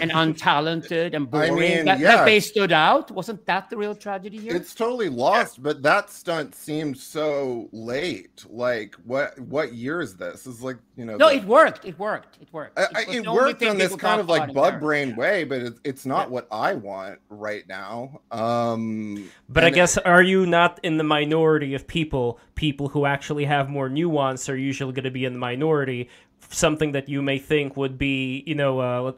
and 0.00 0.10
untalented 0.10 1.14
and 1.14 1.30
boring 1.30 1.52
I 1.52 1.54
mean, 1.54 1.84
that, 1.84 1.98
yeah. 1.98 2.16
that, 2.16 2.24
they 2.24 2.40
stood 2.40 2.72
out? 2.72 3.10
Wasn't 3.10 3.44
that 3.46 3.70
the 3.70 3.76
real 3.76 3.94
tragedy 3.94 4.38
here? 4.38 4.54
It's 4.54 4.74
totally 4.74 5.08
lost, 5.08 5.58
yeah. 5.58 5.62
but 5.64 5.82
that 5.82 6.10
stunt 6.10 6.54
seemed 6.54 6.96
so 6.96 7.68
late. 7.72 8.44
Like 8.48 8.94
what 9.04 9.38
what 9.40 9.72
year 9.72 10.00
is 10.00 10.16
this? 10.16 10.46
Is 10.46 10.62
like 10.62 10.78
you 10.96 11.04
know 11.04 11.16
No, 11.16 11.28
the, 11.28 11.36
it 11.36 11.44
worked. 11.44 11.84
It 11.84 11.98
worked. 11.98 12.38
It 12.40 12.48
worked. 12.52 12.78
It, 12.78 12.88
I, 12.94 13.04
it 13.08 13.26
worked 13.28 13.62
in 13.62 13.78
this 13.78 13.94
kind 13.96 14.20
of 14.20 14.28
like 14.28 14.52
bug 14.54 14.80
brain 14.80 15.16
way, 15.16 15.44
but 15.44 15.62
it, 15.62 15.74
it's 15.84 16.06
not 16.06 16.28
yeah. 16.28 16.32
what 16.32 16.48
I 16.50 16.74
want 16.74 17.18
right 17.28 17.66
now. 17.68 18.20
Um 18.30 19.30
But 19.48 19.64
I 19.64 19.70
guess 19.70 19.98
are 19.98 20.22
you 20.22 20.46
not 20.46 20.80
in 20.82 20.96
the 20.96 21.04
minority 21.04 21.74
of 21.74 21.86
people? 21.86 22.38
People 22.54 22.88
who 22.88 23.06
actually 23.06 23.44
have 23.44 23.68
more 23.68 23.88
nuance 23.88 24.48
are 24.48 24.56
usually 24.56 24.92
going 24.92 25.04
to 25.04 25.10
be 25.10 25.24
in 25.24 25.32
the 25.32 25.38
minority 25.38 26.08
something 26.50 26.92
that 26.92 27.08
you 27.08 27.22
may 27.22 27.38
think 27.38 27.76
would 27.76 27.98
be, 27.98 28.42
you 28.46 28.54
know, 28.54 28.78
uh, 28.80 29.12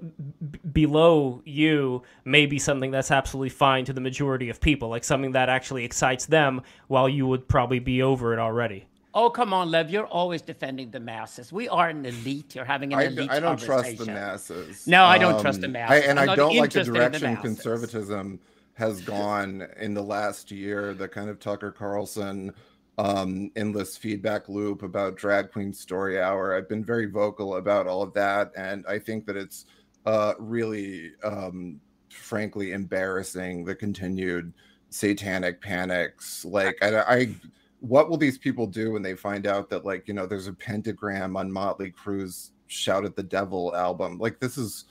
b- 0.50 0.58
below 0.72 1.42
you 1.44 2.02
may 2.24 2.46
be 2.46 2.58
something 2.58 2.90
that's 2.90 3.10
absolutely 3.10 3.48
fine 3.48 3.84
to 3.84 3.92
the 3.92 4.00
majority 4.00 4.48
of 4.48 4.60
people, 4.60 4.88
like 4.88 5.04
something 5.04 5.32
that 5.32 5.48
actually 5.48 5.84
excites 5.84 6.26
them, 6.26 6.62
while 6.88 7.08
you 7.08 7.26
would 7.26 7.48
probably 7.48 7.78
be 7.78 8.02
over 8.02 8.32
it 8.32 8.38
already. 8.38 8.86
Oh 9.16 9.30
come 9.30 9.52
on, 9.52 9.70
Lev! 9.70 9.90
You're 9.90 10.06
always 10.06 10.42
defending 10.42 10.90
the 10.90 10.98
masses. 10.98 11.52
We 11.52 11.68
are 11.68 11.88
an 11.88 12.04
elite. 12.04 12.56
You're 12.56 12.64
having 12.64 12.92
an 12.92 12.98
I, 12.98 13.04
elite. 13.04 13.30
I 13.30 13.38
don't 13.38 13.60
trust 13.60 13.98
the 13.98 14.06
masses. 14.06 14.88
No, 14.88 15.04
I 15.04 15.18
don't 15.18 15.34
um, 15.34 15.40
trust 15.40 15.60
the 15.60 15.68
masses. 15.68 16.04
I, 16.04 16.08
and 16.08 16.18
I'm 16.18 16.30
I 16.30 16.34
do 16.34 16.42
not 16.42 16.54
like 16.54 16.72
the 16.72 16.82
direction 16.82 17.34
the 17.34 17.40
conservatism 17.40 18.40
has 18.74 19.00
gone 19.02 19.68
in 19.78 19.94
the 19.94 20.02
last 20.02 20.50
year. 20.50 20.94
The 20.94 21.06
kind 21.06 21.30
of 21.30 21.38
Tucker 21.38 21.70
Carlson 21.70 22.52
um, 22.98 23.50
endless 23.56 23.96
feedback 23.96 24.48
loop 24.48 24.82
about 24.82 25.16
drag 25.16 25.50
queen 25.50 25.72
story 25.72 26.20
hour. 26.20 26.54
I've 26.54 26.68
been 26.68 26.84
very 26.84 27.06
vocal 27.06 27.56
about 27.56 27.86
all 27.86 28.02
of 28.02 28.12
that, 28.14 28.52
and 28.56 28.84
I 28.86 28.98
think 28.98 29.26
that 29.26 29.36
it's 29.36 29.66
uh, 30.06 30.34
really, 30.38 31.12
um, 31.24 31.80
frankly, 32.10 32.72
embarrassing 32.72 33.64
the 33.64 33.74
continued 33.74 34.52
satanic 34.90 35.60
panics. 35.60 36.44
Like, 36.44 36.76
I, 36.82 37.00
I, 37.00 37.34
what 37.80 38.08
will 38.08 38.16
these 38.16 38.38
people 38.38 38.66
do 38.66 38.92
when 38.92 39.02
they 39.02 39.14
find 39.14 39.46
out 39.46 39.68
that, 39.70 39.84
like, 39.84 40.06
you 40.06 40.14
know, 40.14 40.26
there's 40.26 40.46
a 40.46 40.52
pentagram 40.52 41.36
on 41.36 41.50
Motley 41.50 41.90
Crue's 41.90 42.52
"Shout 42.68 43.04
at 43.04 43.16
the 43.16 43.22
Devil" 43.22 43.74
album? 43.74 44.18
Like, 44.18 44.38
this 44.38 44.56
is 44.56 44.84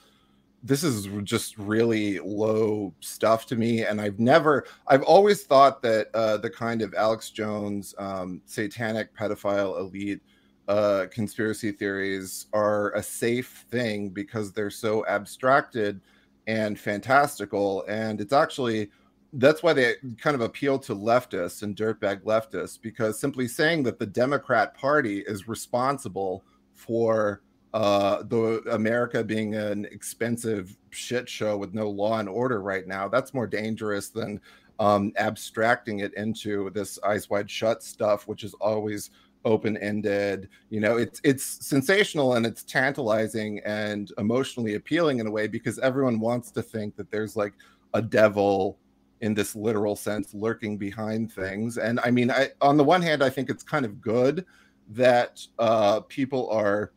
this 0.64 0.84
is 0.84 1.10
just 1.24 1.58
really 1.58 2.20
low 2.20 2.94
stuff 3.02 3.46
to 3.46 3.56
me 3.56 3.84
and 3.84 4.00
i've 4.00 4.20
never 4.20 4.66
i've 4.88 5.04
always 5.04 5.44
thought 5.44 5.82
that 5.82 6.08
uh, 6.14 6.38
the 6.38 6.50
kind 6.50 6.82
of 6.82 6.94
alex 6.96 7.30
jones 7.30 7.94
um, 7.98 8.42
satanic 8.46 9.16
pedophile 9.16 9.78
elite 9.80 10.22
uh, 10.70 11.06
conspiracy 11.12 11.74
theories 11.74 12.46
are 12.54 12.94
a 12.94 13.04
safe 13.04 13.66
thing 13.70 14.10
because 14.10 14.54
they're 14.54 14.70
so 14.70 15.06
abstracted 15.08 16.00
and 16.48 16.80
fantastical 16.80 17.84
and 17.90 18.22
it's 18.22 18.34
actually 18.34 18.90
that's 19.38 19.64
why 19.64 19.74
they 19.74 19.96
kind 20.22 20.36
of 20.36 20.42
appeal 20.42 20.78
to 20.78 20.96
leftists 20.96 21.64
and 21.64 21.76
dirtbag 21.76 22.22
leftists 22.22 22.80
because 22.82 23.20
simply 23.20 23.48
saying 23.48 23.84
that 23.84 24.00
the 24.00 24.06
democrat 24.06 24.74
party 24.76 25.20
is 25.28 25.48
responsible 25.50 26.44
for 26.74 27.42
uh, 27.74 28.24
the 28.24 28.62
America 28.72 29.24
being 29.24 29.56
an 29.56 29.86
expensive 29.86 30.78
shit 30.92 31.28
show 31.28 31.58
with 31.58 31.74
no 31.74 31.90
law 31.90 32.20
and 32.20 32.30
order 32.30 32.62
right 32.62 32.88
now, 32.88 33.08
that's 33.08 33.34
more 33.34 33.48
dangerous 33.48 34.10
than 34.10 34.40
um, 34.80 35.12
abstracting 35.18 36.00
it 36.00 36.14
into 36.16 36.70
this 36.72 37.00
eyes 37.04 37.30
wide 37.30 37.50
shut 37.50 37.84
stuff, 37.84 38.28
which 38.28 38.44
is 38.44 38.54
always 38.56 39.10
open 39.46 39.78
ended. 39.78 40.50
You 40.70 40.82
know, 40.82 40.98
it's 40.98 41.20
it's 41.24 41.44
sensational 41.66 42.36
and 42.36 42.46
it's 42.46 42.64
tantalizing 42.64 43.60
and 43.66 44.12
emotionally 44.18 44.76
appealing 44.76 45.20
in 45.20 45.28
a 45.28 45.32
way 45.32 45.48
because 45.48 45.80
everyone 45.80 46.20
wants 46.20 46.52
to 46.52 46.62
think 46.62 46.96
that 46.96 47.10
there's 47.12 47.36
like 47.36 47.54
a 47.94 48.02
devil 48.02 48.78
in 49.22 49.34
this 49.34 49.56
literal 49.56 49.96
sense 49.96 50.34
lurking 50.34 50.78
behind 50.78 51.32
things. 51.32 51.78
And 51.78 52.00
I 52.04 52.12
mean, 52.12 52.30
I 52.30 52.50
on 52.62 52.78
the 52.78 52.84
one 52.84 53.02
hand, 53.02 53.24
I 53.24 53.30
think 53.30 53.50
it's 53.50 53.64
kind 53.64 53.86
of 53.86 54.02
good 54.02 54.46
that 54.90 55.42
uh, 55.60 56.02
people 56.02 56.50
are 56.50 56.92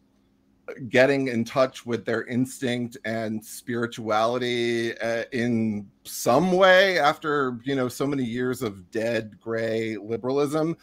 getting 0.88 1.28
in 1.28 1.44
touch 1.44 1.86
with 1.86 2.04
their 2.04 2.24
instinct 2.24 2.96
and 3.04 3.44
spirituality 3.44 4.98
uh, 4.98 5.24
in 5.32 5.88
some 6.04 6.52
way 6.52 6.98
after 6.98 7.58
you 7.64 7.74
know 7.74 7.88
so 7.88 8.06
many 8.06 8.24
years 8.24 8.62
of 8.62 8.90
dead 8.90 9.38
gray 9.40 9.96
liberalism. 9.96 10.76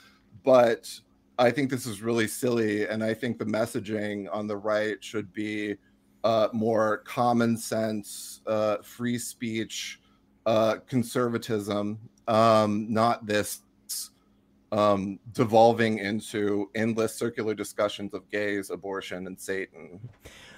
But 0.43 0.89
i 1.37 1.49
think 1.49 1.69
this 1.69 1.85
is 1.85 2.01
really 2.01 2.27
silly 2.27 2.87
and 2.87 3.03
i 3.03 3.13
think 3.13 3.37
the 3.37 3.45
messaging 3.45 4.27
on 4.31 4.47
the 4.47 4.55
right 4.55 5.03
should 5.03 5.31
be 5.33 5.75
uh, 6.23 6.47
more 6.53 6.99
common 6.99 7.57
sense 7.57 8.41
uh, 8.47 8.77
free 8.81 9.17
speech 9.17 9.99
uh, 10.45 10.75
conservatism 10.87 11.99
um, 12.27 12.87
not 12.89 13.25
this 13.25 13.61
um, 14.73 15.19
devolving 15.33 15.99
into 15.99 16.69
endless 16.73 17.13
circular 17.13 17.53
discussions 17.53 18.13
of 18.15 18.27
gays, 18.31 18.71
abortion, 18.71 19.27
and 19.27 19.39
Satan. 19.39 19.99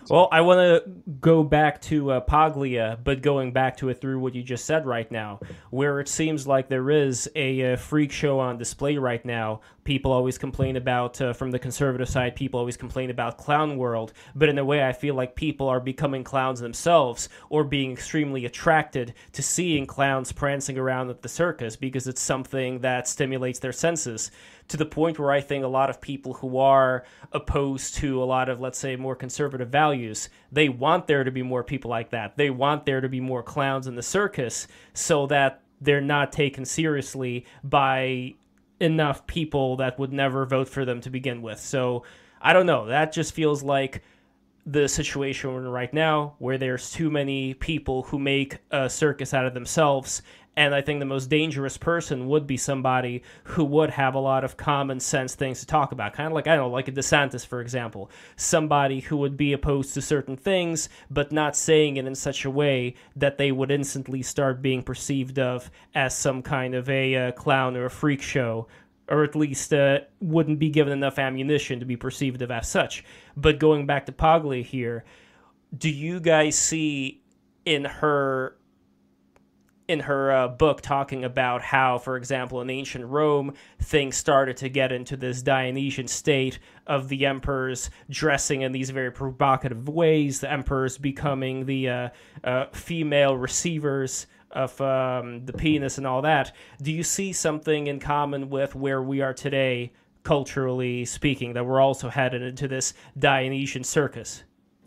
Well, 0.09 0.29
I 0.31 0.41
want 0.41 0.59
to 0.59 0.89
go 1.19 1.43
back 1.43 1.81
to 1.83 2.11
uh, 2.11 2.19
Paglia, 2.21 2.97
but 3.03 3.21
going 3.21 3.51
back 3.51 3.75
to 3.77 3.89
it 3.89 3.99
through 3.99 4.19
what 4.19 4.33
you 4.33 4.41
just 4.41 4.65
said 4.65 4.85
right 4.85 5.11
now, 5.11 5.39
where 5.69 5.99
it 5.99 6.07
seems 6.07 6.47
like 6.47 6.69
there 6.69 6.89
is 6.89 7.27
a, 7.35 7.59
a 7.59 7.73
uh, 7.73 7.75
freak 7.77 8.11
show 8.11 8.39
on 8.39 8.57
display 8.57 8.97
right 8.97 9.23
now. 9.25 9.61
People 9.85 10.11
always 10.11 10.39
complain 10.39 10.77
about, 10.77 11.21
uh, 11.21 11.31
from 11.31 11.51
the 11.51 11.59
conservative 11.59 12.09
side, 12.09 12.35
people 12.35 12.59
always 12.59 12.75
complain 12.75 13.11
about 13.11 13.37
clown 13.37 13.77
world, 13.77 14.13
but 14.33 14.49
in 14.49 14.57
a 14.57 14.65
way, 14.65 14.83
I 14.83 14.93
feel 14.93 15.13
like 15.13 15.35
people 15.35 15.69
are 15.69 15.79
becoming 15.79 16.23
clowns 16.23 16.59
themselves 16.59 17.29
or 17.51 17.63
being 17.63 17.91
extremely 17.91 18.45
attracted 18.45 19.13
to 19.33 19.43
seeing 19.43 19.85
clowns 19.85 20.31
prancing 20.31 20.79
around 20.79 21.11
at 21.11 21.21
the 21.21 21.29
circus 21.29 21.75
because 21.75 22.07
it's 22.07 22.19
something 22.19 22.79
that 22.79 23.07
stimulates 23.07 23.59
their 23.59 23.71
senses 23.71 24.31
to 24.69 24.77
the 24.77 24.87
point 24.87 25.19
where 25.19 25.31
I 25.31 25.39
think 25.39 25.63
a 25.63 25.67
lot 25.67 25.91
of 25.91 26.01
people 26.01 26.33
who 26.33 26.57
are 26.57 27.05
opposed 27.31 27.93
to 27.97 28.23
a 28.23 28.25
lot 28.25 28.49
of, 28.49 28.59
let's 28.59 28.79
say, 28.79 28.95
more 28.95 29.15
conservative 29.15 29.69
values, 29.69 30.29
they 30.51 30.67
want 30.67 31.05
there 31.05 31.23
to 31.23 31.29
be 31.29 31.43
more 31.43 31.63
people 31.63 31.91
like 31.91 32.09
that. 32.09 32.37
They 32.37 32.49
want 32.49 32.87
there 32.87 33.01
to 33.01 33.09
be 33.09 33.19
more 33.19 33.43
clowns 33.43 33.85
in 33.85 33.93
the 33.93 34.01
circus 34.01 34.67
so 34.95 35.27
that 35.27 35.61
they're 35.79 36.01
not 36.01 36.31
taken 36.31 36.65
seriously 36.65 37.45
by 37.63 38.33
enough 38.79 39.25
people 39.27 39.77
that 39.77 39.97
would 39.99 40.11
never 40.11 40.45
vote 40.45 40.67
for 40.67 40.85
them 40.85 41.01
to 41.01 41.09
begin 41.09 41.41
with. 41.41 41.59
So 41.59 42.03
I 42.41 42.53
don't 42.53 42.65
know. 42.65 42.87
That 42.87 43.13
just 43.13 43.33
feels 43.33 43.63
like 43.63 44.03
the 44.65 44.87
situation 44.87 45.53
we're 45.53 45.59
in 45.59 45.67
right 45.67 45.93
now, 45.93 46.35
where 46.39 46.57
there's 46.57 46.91
too 46.91 47.09
many 47.09 47.53
people 47.53 48.03
who 48.03 48.17
make 48.17 48.57
a 48.71 48.89
circus 48.89 49.33
out 49.33 49.45
of 49.45 49.53
themselves 49.53 50.21
and 50.57 50.73
I 50.73 50.81
think 50.81 50.99
the 50.99 51.05
most 51.05 51.29
dangerous 51.29 51.77
person 51.77 52.27
would 52.27 52.47
be 52.47 52.57
somebody 52.57 53.23
who 53.43 53.65
would 53.65 53.89
have 53.91 54.15
a 54.15 54.19
lot 54.19 54.43
of 54.43 54.55
common 54.55 54.99
sense 54.99 55.35
things 55.35 55.59
to 55.59 55.65
talk 55.65 55.91
about. 55.91 56.13
Kind 56.13 56.27
of 56.27 56.33
like, 56.33 56.47
I 56.47 56.55
don't 56.55 56.69
know, 56.69 56.73
like 56.73 56.87
a 56.87 56.93
DeSantis, 56.93 57.45
for 57.45 57.59
example. 57.59 58.09
Somebody 58.37 59.01
who 59.01 59.17
would 59.17 59.35
be 59.35 59.51
opposed 59.53 59.93
to 59.95 60.01
certain 60.01 60.37
things, 60.37 60.87
but 61.09 61.31
not 61.31 61.57
saying 61.57 61.97
it 61.97 62.05
in 62.05 62.15
such 62.15 62.45
a 62.45 62.49
way 62.49 62.95
that 63.15 63.37
they 63.37 63.51
would 63.51 63.71
instantly 63.71 64.21
start 64.21 64.61
being 64.61 64.81
perceived 64.81 65.39
of 65.39 65.69
as 65.93 66.17
some 66.17 66.41
kind 66.41 66.73
of 66.73 66.89
a 66.89 67.15
uh, 67.15 67.31
clown 67.33 67.75
or 67.75 67.85
a 67.85 67.91
freak 67.91 68.21
show. 68.21 68.67
Or 69.07 69.23
at 69.23 69.35
least 69.35 69.73
uh, 69.73 69.99
wouldn't 70.19 70.57
be 70.57 70.69
given 70.69 70.91
enough 70.91 71.19
ammunition 71.19 71.79
to 71.79 71.85
be 71.85 71.95
perceived 71.95 72.41
of 72.41 72.49
as 72.49 72.67
such. 72.67 73.03
But 73.37 73.59
going 73.59 73.85
back 73.85 74.07
to 74.07 74.11
Paglia 74.11 74.63
here, 74.63 75.05
do 75.77 75.89
you 75.89 76.19
guys 76.19 76.57
see 76.57 77.21
in 77.65 77.85
her 77.85 78.57
in 79.87 79.99
her 79.99 80.31
uh, 80.31 80.47
book 80.47 80.81
talking 80.81 81.23
about 81.23 81.61
how, 81.61 81.97
for 81.97 82.17
example, 82.17 82.61
in 82.61 82.69
ancient 82.69 83.05
Rome, 83.05 83.53
things 83.79 84.17
started 84.17 84.57
to 84.57 84.69
get 84.69 84.91
into 84.91 85.15
this 85.15 85.41
Dionysian 85.41 86.07
state 86.07 86.59
of 86.87 87.07
the 87.07 87.25
emperors 87.25 87.89
dressing 88.09 88.61
in 88.61 88.71
these 88.71 88.89
very 88.89 89.11
provocative 89.11 89.87
ways, 89.87 90.39
the 90.39 90.51
emperors 90.51 90.97
becoming 90.97 91.65
the 91.65 91.89
uh, 91.89 92.09
uh, 92.43 92.65
female 92.71 93.37
receivers 93.37 94.27
of 94.55 94.79
um, 94.81 95.45
the 95.45 95.53
penis 95.53 95.99
and 95.99 96.07
all 96.07 96.23
that. 96.23 96.55
Do 96.81 96.91
you 96.91 97.03
see 97.03 97.31
something 97.33 97.87
in 97.87 97.99
common 97.99 98.49
with 98.49 98.73
where 98.73 99.03
we 99.03 99.21
are 99.21 99.33
today 99.33 99.91
culturally 100.25 101.05
speaking, 101.05 101.53
that 101.53 101.65
we're 101.65 101.79
also 101.79 102.09
headed 102.09 102.41
into 102.41 102.67
this 102.67 102.93
Dionysian 103.17 103.85
circus. 103.85 104.43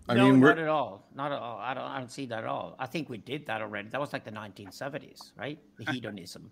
I 0.07 0.15
no, 0.15 0.31
mean, 0.31 0.41
not 0.41 0.59
at 0.59 0.69
all. 0.69 1.07
Not 1.15 1.33
at 1.33 1.39
all. 1.39 1.59
I 1.59 1.73
don't. 1.73 1.85
I 1.85 1.99
don't 1.99 2.11
see 2.11 2.27
that 2.27 2.41
at 2.41 2.47
all. 2.47 2.75
I 2.79 2.87
think 2.87 3.09
we 3.09 3.19
did 3.19 3.47
that 3.47 3.63
already. 3.63 3.89
That 3.89 4.01
was 4.01 4.13
like 4.13 4.25
the 4.25 4.31
1970s, 4.33 5.33
right? 5.37 5.59
The 5.79 5.93
hedonism. 5.93 6.51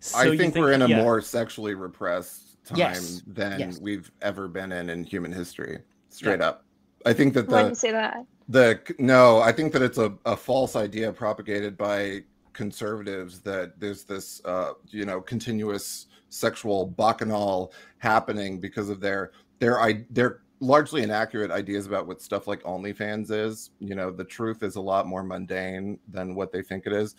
So 0.00 0.18
I 0.18 0.24
think, 0.24 0.40
think, 0.40 0.56
we're 0.56 0.72
in 0.72 0.82
a 0.82 0.88
yeah. 0.88 1.02
more 1.02 1.20
sexually 1.20 1.74
repressed 1.74 2.64
time 2.64 2.78
yes. 2.78 3.22
than 3.26 3.60
yes. 3.60 3.80
we've 3.80 4.10
ever 4.20 4.48
been 4.48 4.72
in 4.72 4.90
in 4.90 5.04
human 5.04 5.32
history. 5.32 5.78
Straight 6.08 6.40
yeah. 6.40 6.48
up. 6.48 6.64
I 7.06 7.12
think 7.12 7.34
that 7.34 7.48
the. 7.48 7.54
Why 7.54 7.62
do 7.62 7.68
you 7.70 7.74
say 7.74 7.92
that? 7.92 8.26
The 8.48 8.80
no, 8.98 9.40
I 9.40 9.52
think 9.52 9.72
that 9.72 9.82
it's 9.82 9.98
a, 9.98 10.14
a 10.26 10.36
false 10.36 10.76
idea 10.76 11.12
propagated 11.12 11.76
by 11.76 12.24
conservatives 12.52 13.40
that 13.40 13.78
there's 13.78 14.04
this, 14.04 14.44
uh, 14.44 14.72
you 14.88 15.04
know, 15.04 15.20
continuous 15.20 16.06
sexual 16.28 16.86
bacchanal 16.86 17.72
happening 17.98 18.58
because 18.58 18.88
of 18.88 19.00
their 19.00 19.32
their 19.58 19.80
i 19.80 20.02
their 20.10 20.40
largely 20.60 21.02
inaccurate 21.02 21.50
ideas 21.50 21.86
about 21.86 22.06
what 22.06 22.22
stuff 22.22 22.46
like 22.46 22.62
OnlyFans 22.62 23.30
is. 23.30 23.70
You 23.80 23.96
know, 23.96 24.10
the 24.10 24.24
truth 24.24 24.62
is 24.62 24.76
a 24.76 24.80
lot 24.80 25.06
more 25.06 25.24
mundane 25.24 25.98
than 26.08 26.36
what 26.36 26.52
they 26.52 26.62
think 26.62 26.86
it 26.86 26.92
is. 26.92 27.16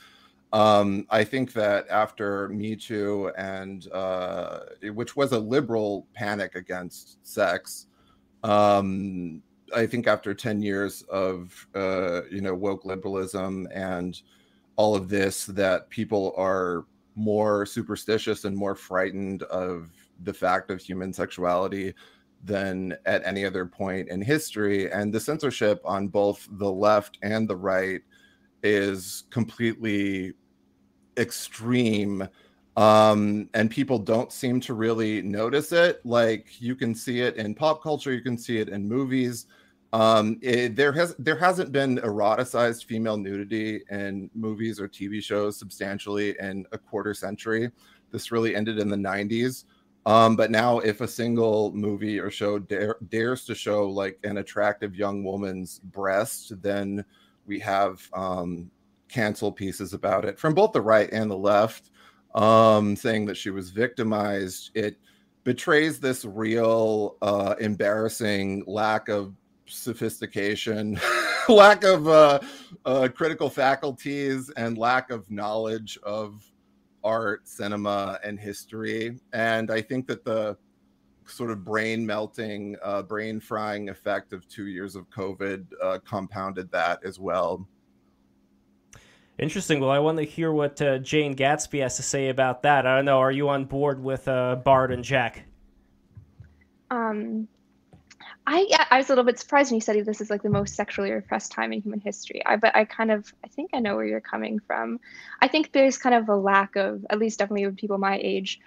Um, 0.54 1.06
I 1.10 1.24
think 1.24 1.52
that 1.54 1.88
after 1.90 2.48
Me 2.50 2.76
Too 2.76 3.32
and 3.38 3.92
uh, 3.92 4.60
which 4.94 5.16
was 5.16 5.34
a 5.34 5.40
liberal 5.40 6.08
panic 6.14 6.56
against 6.56 7.26
sex, 7.28 7.88
um, 8.44 9.42
I 9.76 9.86
think 9.86 10.08
after 10.08 10.34
10 10.34 10.62
years 10.62 11.02
of 11.04 11.68
uh, 11.76 12.22
you 12.30 12.42
know 12.42 12.54
woke 12.54 12.86
liberalism 12.86 13.68
and 13.74 14.22
all 14.76 14.96
of 14.96 15.10
this, 15.10 15.46
that 15.46 15.90
people 15.90 16.34
are 16.38 16.86
more 17.16 17.66
superstitious 17.66 18.46
and 18.46 18.56
more 18.56 18.76
frightened 18.76 19.44
of 19.44 19.92
the 20.24 20.34
fact 20.34 20.72
of 20.72 20.80
human 20.80 21.14
sexuality 21.14 21.94
than 22.44 22.96
at 23.06 23.26
any 23.26 23.46
other 23.46 23.66
point 23.66 24.10
in 24.10 24.22
history. 24.22 24.92
And 24.92 25.14
the 25.14 25.20
censorship 25.20 25.82
on 25.86 26.08
both 26.08 26.48
the 26.52 26.72
left 26.72 27.18
and 27.22 27.48
the 27.48 27.56
right 27.56 28.02
is 28.64 29.24
completely 29.30 30.34
extreme. 31.18 32.28
Um, 32.76 33.50
and 33.54 33.70
people 33.70 34.00
don't 34.00 34.32
seem 34.32 34.60
to 34.62 34.74
really 34.74 35.22
notice 35.22 35.72
it. 35.72 36.02
Like 36.04 36.60
you 36.60 36.76
can 36.76 36.96
see 36.96 37.22
it 37.22 37.36
in 37.38 37.54
pop 37.54 37.84
culture, 37.84 38.14
you 38.14 38.22
can 38.22 38.38
see 38.38 38.58
it 38.58 38.70
in 38.70 38.88
movies. 38.88 39.46
Um, 39.94 40.40
it, 40.42 40.76
there 40.76 40.92
has 40.92 41.16
there 41.20 41.38
hasn't 41.38 41.72
been 41.72 42.00
eroticized 42.00 42.86
female 42.86 43.16
nudity 43.16 43.84
in 43.92 44.28
movies 44.34 44.80
or 44.80 44.90
TV 44.90 45.24
shows 45.24 45.56
substantially 45.56 46.36
in 46.40 46.66
a 46.72 46.80
quarter 46.80 47.14
century. 47.14 47.70
This 48.12 48.32
really 48.32 48.56
ended 48.56 48.80
in 48.80 48.90
the 48.90 48.98
90s. 48.98 49.66
Um, 50.08 50.36
but 50.36 50.50
now, 50.50 50.80
if 50.80 51.02
a 51.02 51.08
single 51.08 51.72
movie 51.74 52.20
or 52.20 52.32
show 52.32 52.58
dare, 52.58 52.98
dares 53.10 53.46
to 53.46 53.56
show 53.56 53.88
like 53.88 54.18
an 54.24 54.40
attractive 54.40 54.96
young 54.96 55.24
woman's 55.24 55.80
breast, 55.80 56.60
then 56.62 57.06
we 57.46 57.60
have 57.60 58.02
um, 58.14 58.72
cancel 59.10 59.52
pieces 59.52 59.94
about 59.94 60.26
it 60.26 60.40
from 60.40 60.56
both 60.56 60.72
the 60.74 60.82
right 60.82 61.10
and 61.14 61.30
the 61.30 61.38
left, 61.38 61.92
um, 62.34 62.96
saying 62.96 63.28
that 63.28 63.38
she 63.38 63.52
was 63.52 63.70
victimized. 63.70 64.72
It 64.74 64.98
betrays 65.44 66.00
this 66.00 66.26
real 66.26 67.18
uh, 67.22 67.56
embarrassing 67.60 68.64
lack 68.66 69.08
of 69.08 69.36
sophistication, 69.74 71.00
lack 71.50 71.84
of 71.84 72.08
uh, 72.08 72.40
uh, 72.86 73.08
critical 73.14 73.50
faculties, 73.50 74.50
and 74.58 74.78
lack 74.78 75.10
of 75.10 75.30
knowledge 75.30 75.98
of 76.04 76.44
art, 77.04 77.48
cinema, 77.48 78.20
and 78.24 78.40
history. 78.40 79.20
And 79.34 79.72
I 79.72 79.82
think 79.82 80.08
that 80.08 80.24
the 80.24 80.58
sort 81.26 81.52
of 81.52 81.64
brain 81.64 82.06
melting, 82.06 82.76
uh, 82.84 83.02
brain 83.04 83.40
frying 83.40 83.90
effect 83.90 84.34
of 84.34 84.48
two 84.48 84.68
years 84.68 84.96
of 84.96 85.10
COVID 85.10 85.66
uh, 85.82 86.00
compounded 86.06 86.72
that 86.72 87.04
as 87.04 87.20
well. 87.20 87.68
Interesting. 89.40 89.80
Well, 89.80 89.90
I 89.90 90.00
want 90.00 90.18
to 90.20 90.24
hear 90.24 90.52
what 90.52 90.80
uh, 90.82 91.00
Jane 91.00 91.36
Gatsby 91.36 91.82
has 91.82 91.98
to 91.98 92.04
say 92.04 92.30
about 92.30 92.62
that. 92.64 92.86
I 92.86 92.96
don't 92.96 93.06
know. 93.06 93.20
Are 93.20 93.32
you 93.32 93.50
on 93.50 93.66
board 93.66 94.02
with 94.02 94.28
uh, 94.28 94.58
Bard 94.58 94.92
and 94.92 95.04
Jack? 95.04 95.46
Um, 96.92 97.48
I 98.46 98.68
I 98.92 98.98
was 98.98 99.08
a 99.08 99.10
little 99.10 99.24
bit 99.24 99.40
surprised 99.40 99.72
when 99.72 99.76
you 99.76 99.82
said 99.82 100.06
this 100.06 100.22
is 100.22 100.30
like 100.30 100.44
the 100.44 100.50
most 100.50 100.76
sexually 100.76 101.12
repressed 101.12 101.52
time 101.52 101.72
in 101.72 101.82
human 101.82 102.00
history. 102.00 102.42
I 102.46 102.58
but 102.58 102.76
I 102.76 102.86
kind 102.86 103.12
of 103.12 103.34
I 103.44 103.48
think 103.48 103.72
I 103.74 103.80
know 103.80 103.96
where 103.96 104.06
you're 104.06 104.22
coming 104.22 104.60
from. 104.60 105.00
I 105.42 105.48
think 105.48 105.72
there's 105.72 105.98
kind 105.98 106.16
of 106.16 106.28
a 106.30 106.36
lack 106.36 106.76
of 106.76 107.06
at 107.10 107.20
least 107.20 107.40
definitely 107.40 107.66
with 107.66 107.78
people 107.78 107.98
my 107.98 108.20
age, 108.22 108.60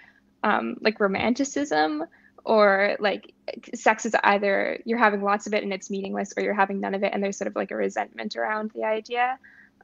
um, 0.43 0.77
like 0.81 0.99
romanticism 0.99 2.05
or 2.43 2.95
like 2.99 3.33
sex 3.75 4.05
is 4.05 4.15
either 4.23 4.81
you're 4.85 4.97
having 4.97 5.21
lots 5.21 5.47
of 5.47 5.53
it 5.53 5.63
and 5.63 5.73
it's 5.73 5.89
meaningless 5.89 6.33
or 6.37 6.43
you're 6.43 6.53
having 6.53 6.79
none 6.79 6.95
of 6.95 7.03
it 7.03 7.13
and 7.13 7.21
there's 7.21 7.37
sort 7.37 7.47
of 7.47 7.55
like 7.55 7.71
a 7.71 7.75
resentment 7.75 8.35
around 8.35 8.71
the 8.73 8.83
idea. 8.83 9.37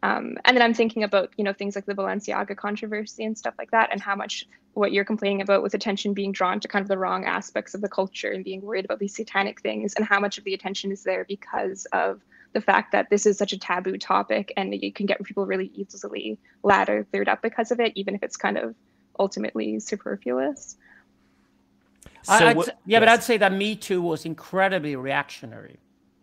Um, 0.04 0.38
and 0.44 0.56
then 0.56 0.62
I'm 0.62 0.74
thinking 0.74 1.04
about, 1.04 1.32
you 1.38 1.46
know, 1.46 1.54
things 1.54 1.76
like 1.76 1.86
the 1.86 1.96
Balenciaga 1.96 2.58
controversy 2.58 3.24
and 3.24 3.38
stuff 3.38 3.54
like 3.58 3.72
that, 3.72 3.90
and 3.90 4.02
how 4.02 4.16
much 4.16 4.46
what 4.74 4.92
you're 4.92 5.06
complaining 5.06 5.42
about 5.42 5.64
with 5.64 5.74
attention 5.74 6.14
being 6.14 6.34
drawn 6.34 6.60
to 6.60 6.68
kind 6.68 6.84
of 6.84 6.90
the 6.90 6.98
wrong 6.98 7.24
aspects 7.24 7.74
of 7.74 7.80
the 7.80 7.88
culture 7.88 8.30
and 8.32 8.44
being 8.44 8.62
worried 8.62 8.84
about 8.84 9.00
these 9.00 9.16
satanic 9.16 9.62
things, 9.62 9.94
and 9.94 10.06
how 10.06 10.20
much 10.20 10.38
of 10.38 10.44
the 10.44 10.54
attention 10.54 10.92
is 10.92 11.04
there 11.04 11.24
because 11.24 11.86
of 11.94 12.22
the 12.52 12.60
fact 12.60 12.92
that 12.92 13.10
this 13.10 13.26
is 13.26 13.38
such 13.38 13.54
a 13.54 13.58
taboo 13.58 13.98
topic 13.98 14.52
and 14.58 14.76
you 14.76 14.92
can 14.92 15.06
get 15.06 15.24
people 15.24 15.46
really 15.46 15.72
easily 15.74 16.38
laddered 16.64 17.30
up 17.30 17.42
because 17.42 17.72
of 17.72 17.80
it, 17.80 17.94
even 17.96 18.14
if 18.14 18.22
it's 18.22 18.36
kind 18.36 18.58
of 18.58 18.76
ultimately 19.18 19.80
superfluous. 19.80 20.76
So 22.24 22.34
yeah, 22.34 22.54
yes. 22.86 23.00
but 23.00 23.08
I'd 23.10 23.24
say 23.24 23.38
that 23.38 23.54
Me 23.54 23.76
Too 23.76 24.02
was 24.02 24.26
incredibly 24.26 24.96
reactionary. 24.98 25.78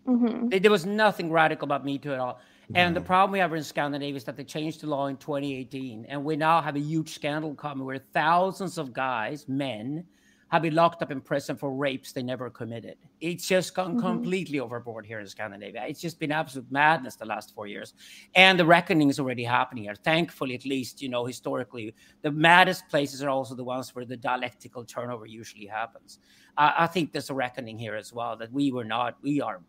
Mm-hmm. 0.06 0.48
There 0.48 0.70
was 0.70 0.84
nothing 0.84 1.32
radical 1.32 1.64
about 1.64 1.84
Me 1.84 1.98
Too 1.98 2.12
at 2.12 2.20
all. 2.20 2.40
And 2.74 2.94
the 2.94 3.00
problem 3.00 3.32
we 3.32 3.38
have 3.40 3.52
in 3.52 3.64
Scandinavia 3.64 4.16
is 4.16 4.24
that 4.24 4.36
they 4.36 4.44
changed 4.44 4.80
the 4.80 4.86
law 4.86 5.06
in 5.06 5.16
2018, 5.16 6.06
and 6.08 6.24
we 6.24 6.36
now 6.36 6.60
have 6.60 6.76
a 6.76 6.80
huge 6.80 7.10
scandal 7.10 7.54
coming 7.54 7.84
where 7.84 7.98
thousands 8.12 8.78
of 8.78 8.92
guys, 8.92 9.48
men, 9.48 10.04
have 10.50 10.62
been 10.62 10.74
locked 10.74 11.00
up 11.00 11.12
in 11.12 11.20
prison 11.20 11.56
for 11.56 11.72
rapes 11.72 12.12
they 12.12 12.22
never 12.22 12.50
committed. 12.50 12.96
It's 13.20 13.46
just 13.46 13.72
gone 13.74 13.92
mm-hmm. 13.92 14.00
completely 14.00 14.58
overboard 14.58 15.06
here 15.06 15.20
in 15.20 15.26
Scandinavia. 15.28 15.84
It's 15.86 16.00
just 16.00 16.18
been 16.18 16.32
absolute 16.32 16.70
madness 16.72 17.14
the 17.14 17.24
last 17.24 17.54
four 17.54 17.68
years. 17.68 17.94
And 18.34 18.58
the 18.58 18.66
reckoning 18.66 19.10
is 19.10 19.20
already 19.20 19.44
happening 19.44 19.84
here. 19.84 19.94
Thankfully, 19.94 20.54
at 20.56 20.64
least, 20.64 21.00
you 21.00 21.08
know, 21.08 21.24
historically, 21.24 21.94
the 22.22 22.32
maddest 22.32 22.88
places 22.88 23.22
are 23.22 23.28
also 23.28 23.54
the 23.54 23.62
ones 23.62 23.94
where 23.94 24.04
the 24.04 24.16
dialectical 24.16 24.84
turnover 24.84 25.26
usually 25.26 25.66
happens. 25.66 26.18
I, 26.60 26.84
I 26.84 26.86
think 26.86 27.12
there's 27.12 27.30
a 27.30 27.34
reckoning 27.34 27.78
here 27.78 27.96
as 27.96 28.12
well 28.12 28.36
that 28.36 28.52
we 28.52 28.70
were 28.70 28.84
not, 28.84 29.16
we 29.22 29.40
are 29.40 29.60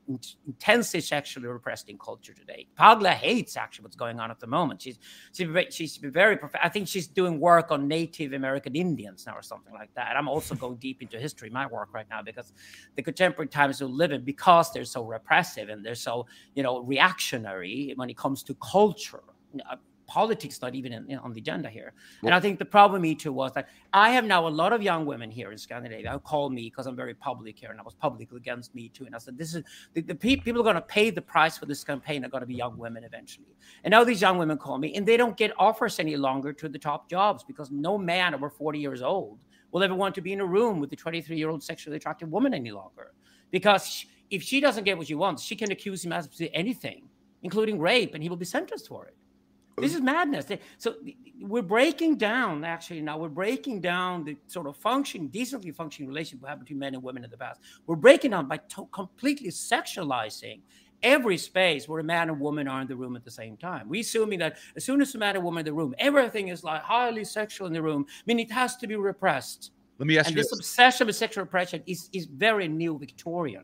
intensely 0.46 1.00
sexually 1.00 1.48
repressed 1.48 1.88
in 1.90 1.98
culture 1.98 2.34
today. 2.34 2.68
Paglia 2.78 3.14
hates 3.14 3.56
actually 3.56 3.84
what's 3.84 3.96
going 3.96 4.20
on 4.20 4.30
at 4.30 4.40
the 4.42 4.48
moment. 4.48 4.82
She's 4.82 5.00
she's 5.34 5.48
she's 5.74 5.96
very, 5.98 6.38
I 6.62 6.70
think 6.70 6.90
she's 6.90 7.08
doing 7.08 7.40
work 7.40 7.72
on 7.72 7.88
Native 7.88 8.34
American 8.34 8.76
Indians 8.76 9.26
now 9.26 9.36
or 9.36 9.42
something 9.42 9.74
like 9.74 9.94
that. 9.96 10.18
I'm 10.18 10.28
also 10.28 10.54
going 10.54 10.76
deep 10.76 11.02
into 11.02 11.18
history, 11.18 11.50
my 11.50 11.66
work 11.66 11.94
right 11.94 12.10
now, 12.10 12.22
because 12.22 12.54
the 12.98 13.02
contemporary 13.02 13.48
times 13.48 13.80
we 13.82 13.88
live 13.88 14.12
in, 14.12 14.26
because 14.26 14.74
they're 14.74 14.84
so 14.84 15.04
repressive 15.06 15.70
and 15.70 15.86
they're 15.86 15.96
so, 15.96 16.28
you 16.56 16.64
know, 16.64 16.80
reactionary 16.82 17.94
when 17.96 18.10
it 18.10 18.18
comes 18.18 18.44
to 18.44 18.54
culture 18.56 19.24
uh, 19.70 19.78
politics 20.12 20.62
not 20.62 20.76
even 20.76 20.92
in, 20.92 21.10
in, 21.10 21.18
on 21.20 21.32
the 21.32 21.40
agenda 21.40 21.70
here. 21.70 21.94
Well, 22.22 22.28
and 22.28 22.36
I 22.36 22.42
think 22.42 22.60
the 22.60 22.66
problem, 22.66 23.02
me 23.02 23.16
too, 23.16 23.32
was 23.32 23.54
that 23.54 23.70
I 23.94 24.10
have 24.10 24.26
now 24.26 24.46
a 24.46 24.50
lot 24.50 24.74
of 24.74 24.82
young 24.82 25.06
women 25.06 25.32
here 25.32 25.54
in 25.54 25.58
Scandinavia 25.58 26.12
who 26.12 26.20
call 26.20 26.50
me 26.50 26.64
because 26.64 26.86
I'm 26.86 26.98
very 26.98 27.14
public 27.14 27.58
here 27.58 27.72
and 27.72 27.80
I 27.80 27.84
was 27.84 27.94
public 27.94 28.34
against 28.34 28.76
me 28.76 28.90
too. 28.90 29.06
And 29.06 29.16
I 29.16 29.20
said, 29.20 29.38
this 29.38 29.56
is 29.56 29.64
the, 29.94 30.02
the 30.02 30.14
pe- 30.14 30.36
people 30.36 30.60
are 30.60 30.66
going 30.66 30.76
to 30.76 30.82
pay 30.82 31.12
the 31.12 31.22
price 31.22 31.58
for 31.58 31.66
this 31.66 31.82
campaign 31.86 32.26
are 32.26 32.30
going 32.30 32.42
to 32.42 32.48
be 32.48 32.56
young 32.56 32.78
women 32.78 33.06
eventually. 33.06 33.56
And 33.86 33.94
now 33.94 34.04
these 34.04 34.22
young 34.22 34.38
women 34.38 34.58
call 34.58 34.78
me 34.78 34.94
and 34.96 35.08
they 35.08 35.16
don't 35.16 35.38
get 35.38 35.54
offers 35.58 35.98
any 35.98 36.18
longer 36.18 36.52
to 36.52 36.68
the 36.68 36.80
top 36.80 37.10
jobs 37.10 37.46
because 37.46 37.72
no 37.72 37.98
man 37.98 38.36
over 38.36 38.50
40 38.50 38.80
years 38.80 39.02
old 39.02 39.40
will 39.72 39.82
ever 39.82 39.96
want 39.96 40.14
to 40.16 40.22
be 40.22 40.34
in 40.34 40.42
a 40.42 40.46
room 40.46 40.82
with 40.82 40.92
a 40.92 40.98
23 40.98 41.38
year 41.38 41.50
old 41.50 41.64
sexually 41.64 41.96
attractive 41.96 42.30
woman 42.30 42.54
any 42.54 42.72
longer. 42.72 43.14
Because 43.50 44.06
if 44.30 44.44
she 44.44 44.60
doesn't 44.60 44.84
get 44.84 44.98
what 44.98 45.08
she 45.08 45.16
wants, 45.16 45.42
she 45.42 45.56
can 45.56 45.72
accuse 45.72 46.04
him 46.04 46.12
of 46.12 46.28
anything, 46.54 47.08
including 47.44 47.80
rape, 47.80 48.14
and 48.14 48.22
he 48.22 48.28
will 48.28 48.38
be 48.38 48.46
sentenced 48.46 48.90
for 48.90 49.06
it. 49.06 49.16
This 49.78 49.96
is 49.96 50.02
madness. 50.02 50.46
So 50.78 50.96
we're 51.40 51.62
breaking 51.62 52.18
down, 52.18 52.64
actually, 52.64 53.02
now 53.02 53.18
we're 53.18 53.30
breaking 53.30 53.82
down 53.82 54.24
the 54.24 54.38
sort 54.48 54.68
of 54.68 54.78
function, 54.78 55.28
decently 55.28 55.72
functioning 55.72 56.08
relationship 56.10 56.60
between 56.60 56.80
men 56.80 56.94
and 56.94 57.04
women 57.04 57.24
in 57.24 57.30
the 57.30 57.38
past. 57.38 57.62
We're 57.88 57.96
breaking 57.96 58.32
down 58.32 58.48
by 58.48 58.58
to- 58.58 58.88
completely 58.92 59.50
sexualizing 59.50 60.62
every 61.04 61.38
space 61.38 61.88
where 61.88 62.00
a 62.00 62.04
man 62.04 62.30
and 62.30 62.40
woman 62.40 62.68
are 62.68 62.82
in 62.82 62.88
the 62.88 62.96
room 62.96 63.16
at 63.16 63.24
the 63.24 63.32
same 63.32 63.58
time. 63.58 63.90
We're 63.90 64.02
assuming 64.02 64.40
that 64.40 64.58
as 64.76 64.86
soon 64.86 65.02
as 65.02 65.16
a 65.16 65.18
man 65.18 65.36
and 65.36 65.44
woman 65.44 65.60
are 65.60 65.62
in 65.62 65.66
the 65.66 65.74
room, 65.74 65.96
everything 65.98 66.50
is 66.50 66.64
like 66.64 66.82
highly 66.82 67.24
sexual 67.24 67.68
in 67.68 67.74
the 67.74 67.82
room. 67.82 68.06
I 68.08 68.22
mean, 68.28 68.40
it 68.40 68.52
has 68.52 68.76
to 68.78 68.88
be 68.88 68.96
repressed. 68.96 69.72
Let 69.98 70.08
me 70.08 70.18
ask 70.18 70.28
and 70.28 70.36
you 70.36 70.42
this, 70.44 70.52
this 70.52 70.60
obsession 70.60 71.08
with 71.08 71.16
sexual 71.16 71.44
repression 71.44 71.84
is, 71.86 72.10
is 72.14 72.26
very 72.26 72.68
neo 72.68 72.98
Victorian. 72.98 73.64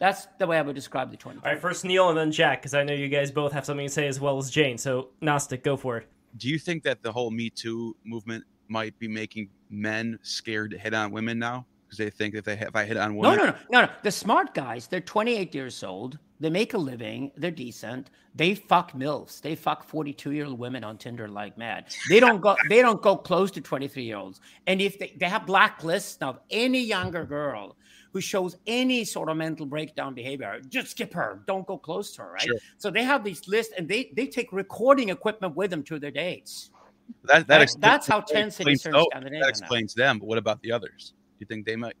That's 0.00 0.26
the 0.38 0.46
way 0.46 0.58
I 0.58 0.62
would 0.62 0.74
describe 0.74 1.10
the 1.10 1.16
20. 1.16 1.40
All 1.44 1.52
right, 1.52 1.60
first 1.60 1.84
Neil 1.84 2.08
and 2.08 2.18
then 2.18 2.32
Jack, 2.32 2.60
because 2.62 2.74
I 2.74 2.82
know 2.82 2.92
you 2.92 3.08
guys 3.08 3.30
both 3.30 3.52
have 3.52 3.64
something 3.64 3.86
to 3.86 3.92
say 3.92 4.06
as 4.08 4.20
well 4.20 4.38
as 4.38 4.50
Jane. 4.50 4.76
So, 4.76 5.10
Gnostic, 5.20 5.62
go 5.62 5.76
for 5.76 5.98
it. 5.98 6.08
Do 6.36 6.48
you 6.48 6.58
think 6.58 6.82
that 6.82 7.02
the 7.02 7.12
whole 7.12 7.30
Me 7.30 7.48
Too 7.50 7.96
movement 8.04 8.44
might 8.68 8.98
be 8.98 9.06
making 9.06 9.48
men 9.70 10.18
scared 10.22 10.72
to 10.72 10.78
hit 10.78 10.94
on 10.94 11.12
women 11.12 11.38
now? 11.38 11.66
because 11.94 11.98
they 11.98 12.10
think 12.10 12.34
if 12.34 12.44
they 12.44 12.54
if 12.54 12.74
I 12.74 12.84
hit 12.84 12.96
on 12.96 13.12
No, 13.12 13.30
women, 13.30 13.36
no, 13.38 13.44
no, 13.46 13.56
no, 13.70 13.80
no. 13.82 13.88
The 14.02 14.10
smart 14.10 14.54
guys, 14.54 14.86
they're 14.86 15.00
28 15.00 15.54
years 15.54 15.82
old. 15.82 16.18
They 16.40 16.50
make 16.50 16.74
a 16.74 16.78
living. 16.78 17.30
They're 17.36 17.50
decent. 17.50 18.10
They 18.34 18.54
fuck 18.54 18.92
milfs. 18.92 19.40
They 19.40 19.54
fuck 19.54 19.84
42 19.84 20.32
year 20.32 20.46
old 20.46 20.58
women 20.58 20.82
on 20.82 20.98
Tinder 20.98 21.28
like 21.28 21.56
mad. 21.56 21.86
They 22.08 22.20
don't 22.20 22.40
go. 22.40 22.56
They 22.68 22.82
don't 22.82 23.00
go 23.00 23.16
close 23.16 23.50
to 23.52 23.60
23 23.60 24.02
year 24.02 24.16
olds. 24.16 24.40
And 24.66 24.80
if 24.80 24.98
they, 24.98 25.14
they 25.18 25.28
have 25.28 25.42
blacklists 25.42 26.20
of 26.20 26.40
any 26.50 26.80
younger 26.80 27.24
girl 27.24 27.76
who 28.14 28.20
shows 28.20 28.56
any 28.68 29.04
sort 29.04 29.28
of 29.28 29.36
mental 29.36 29.66
breakdown 29.66 30.14
behavior, 30.14 30.60
just 30.68 30.92
skip 30.92 31.12
her. 31.12 31.42
Don't 31.48 31.66
go 31.66 31.76
close 31.76 32.14
to 32.14 32.22
her. 32.22 32.32
Right. 32.32 32.42
Sure. 32.42 32.56
So 32.78 32.90
they 32.90 33.02
have 33.02 33.24
these 33.24 33.46
lists, 33.48 33.74
and 33.76 33.88
they 33.88 34.12
they 34.14 34.28
take 34.28 34.52
recording 34.52 35.08
equipment 35.10 35.56
with 35.56 35.70
them 35.70 35.82
to 35.82 35.98
their 35.98 36.12
dates. 36.12 36.70
that 37.24 37.48
that 37.48 37.48
That's, 37.48 37.62
explains, 37.64 37.82
that's 37.82 38.06
how 38.06 38.20
that 38.20 38.28
tense 38.28 38.60
it 38.60 38.68
explains, 38.68 38.96
oh, 38.96 39.08
that 39.12 39.30
now. 39.30 39.48
explains 39.48 39.94
them. 39.94 40.20
But 40.20 40.28
what 40.28 40.38
about 40.38 40.62
the 40.62 40.70
others? 40.70 41.12
Do 41.12 41.40
you 41.40 41.46
think 41.46 41.66
they 41.66 41.74
might, 41.76 41.96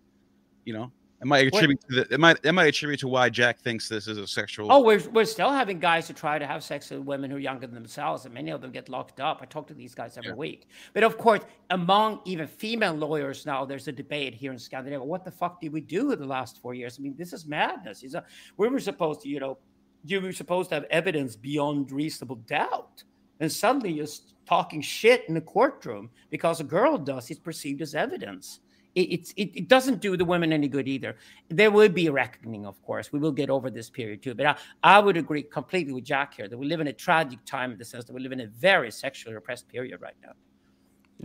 you 0.64 0.72
know, 0.72 0.92
it 1.20 1.26
might 1.26 1.46
attribute 1.46 1.80
to 1.88 1.94
the, 1.94 2.14
it 2.14 2.20
might 2.20 2.38
it 2.44 2.52
might 2.52 2.66
attribute 2.66 3.00
to 3.00 3.08
why 3.08 3.30
Jack 3.30 3.60
thinks 3.60 3.88
this 3.88 4.08
is 4.08 4.18
a 4.18 4.26
sexual. 4.26 4.70
Oh, 4.70 4.82
we're, 4.82 5.02
we're 5.10 5.24
still 5.24 5.50
having 5.50 5.78
guys 5.78 6.08
who 6.08 6.14
try 6.14 6.38
to 6.38 6.46
have 6.46 6.62
sex 6.62 6.90
with 6.90 7.00
women 7.00 7.30
who 7.30 7.36
are 7.36 7.40
younger 7.40 7.66
than 7.66 7.74
themselves, 7.74 8.24
and 8.24 8.34
many 8.34 8.50
of 8.50 8.60
them 8.60 8.72
get 8.72 8.88
locked 8.88 9.20
up. 9.20 9.38
I 9.40 9.46
talk 9.46 9.66
to 9.68 9.74
these 9.74 9.94
guys 9.94 10.18
every 10.18 10.30
Yeah. 10.30 10.36
week. 10.36 10.68
But 10.92 11.02
of 11.02 11.16
course, 11.16 11.42
among 11.70 12.20
even 12.24 12.46
female 12.46 12.94
lawyers 12.94 13.46
now, 13.46 13.64
there's 13.64 13.88
a 13.88 13.92
debate 13.92 14.34
here 14.34 14.52
in 14.52 14.58
Scandinavia. 14.58 15.04
What 15.04 15.24
the 15.24 15.30
fuck 15.30 15.60
did 15.60 15.72
we 15.72 15.80
do 15.80 16.12
in 16.12 16.18
the 16.18 16.26
last 16.26 16.60
four 16.60 16.74
years? 16.74 16.96
I 16.98 17.02
mean, 17.02 17.14
this 17.16 17.32
is 17.32 17.46
madness. 17.46 18.02
A, 18.14 18.24
we 18.56 18.68
were 18.68 18.80
supposed 18.80 19.22
to, 19.22 19.28
you 19.28 19.40
know, 19.40 19.58
you 20.04 20.20
were 20.20 20.32
supposed 20.32 20.68
to 20.70 20.74
have 20.74 20.84
evidence 20.90 21.36
beyond 21.36 21.90
reasonable 21.90 22.36
doubt. 22.36 23.02
And 23.40 23.50
suddenly 23.50 23.92
you're 23.92 24.06
talking 24.46 24.82
shit 24.82 25.24
in 25.28 25.34
the 25.34 25.40
courtroom 25.40 26.10
because 26.30 26.60
a 26.60 26.64
girl 26.64 26.98
does, 26.98 27.30
it's 27.30 27.40
perceived 27.40 27.82
as 27.82 27.94
evidence. 27.94 28.60
It, 28.94 29.00
it's, 29.00 29.30
it, 29.32 29.50
it 29.54 29.68
doesn't 29.68 30.00
do 30.00 30.16
the 30.16 30.24
women 30.24 30.52
any 30.52 30.68
good 30.68 30.86
either. 30.86 31.16
There 31.48 31.70
will 31.70 31.88
be 31.88 32.06
a 32.06 32.12
reckoning, 32.12 32.64
of 32.66 32.80
course. 32.82 33.12
We 33.12 33.18
will 33.18 33.32
get 33.32 33.50
over 33.50 33.70
this 33.70 33.90
period 33.90 34.22
too. 34.22 34.34
But 34.34 34.46
I, 34.46 34.56
I 34.82 34.98
would 35.00 35.16
agree 35.16 35.42
completely 35.42 35.92
with 35.92 36.04
Jack 36.04 36.34
here 36.34 36.48
that 36.48 36.56
we 36.56 36.66
live 36.66 36.80
in 36.80 36.86
a 36.86 36.92
tragic 36.92 37.44
time 37.44 37.72
in 37.72 37.78
the 37.78 37.84
sense 37.84 38.04
that 38.04 38.12
we 38.12 38.20
live 38.20 38.32
in 38.32 38.40
a 38.40 38.46
very 38.46 38.90
sexually 38.90 39.34
repressed 39.34 39.68
period 39.68 40.00
right 40.00 40.14
now. 40.22 40.32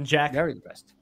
Jack, 0.03 0.33
Very 0.33 0.53
repressed. 0.53 0.93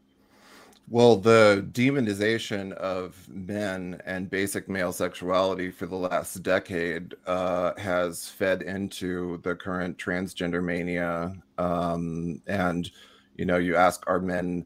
Well, 0.89 1.17
the 1.17 1.67
demonization 1.73 2.71
of 2.73 3.27
men 3.27 4.01
and 4.05 4.29
basic 4.29 4.69
male 4.69 4.93
sexuality 4.93 5.69
for 5.69 5.85
the 5.85 5.97
last 5.97 6.41
decade 6.43 7.13
uh, 7.25 7.73
has 7.77 8.29
fed 8.29 8.61
into 8.61 9.39
the 9.43 9.53
current 9.53 9.97
transgender 9.97 10.63
mania. 10.63 11.35
Um, 11.57 12.41
and, 12.47 12.89
you 13.35 13.45
know, 13.45 13.57
you 13.57 13.75
ask, 13.75 14.01
are 14.07 14.21
men, 14.21 14.65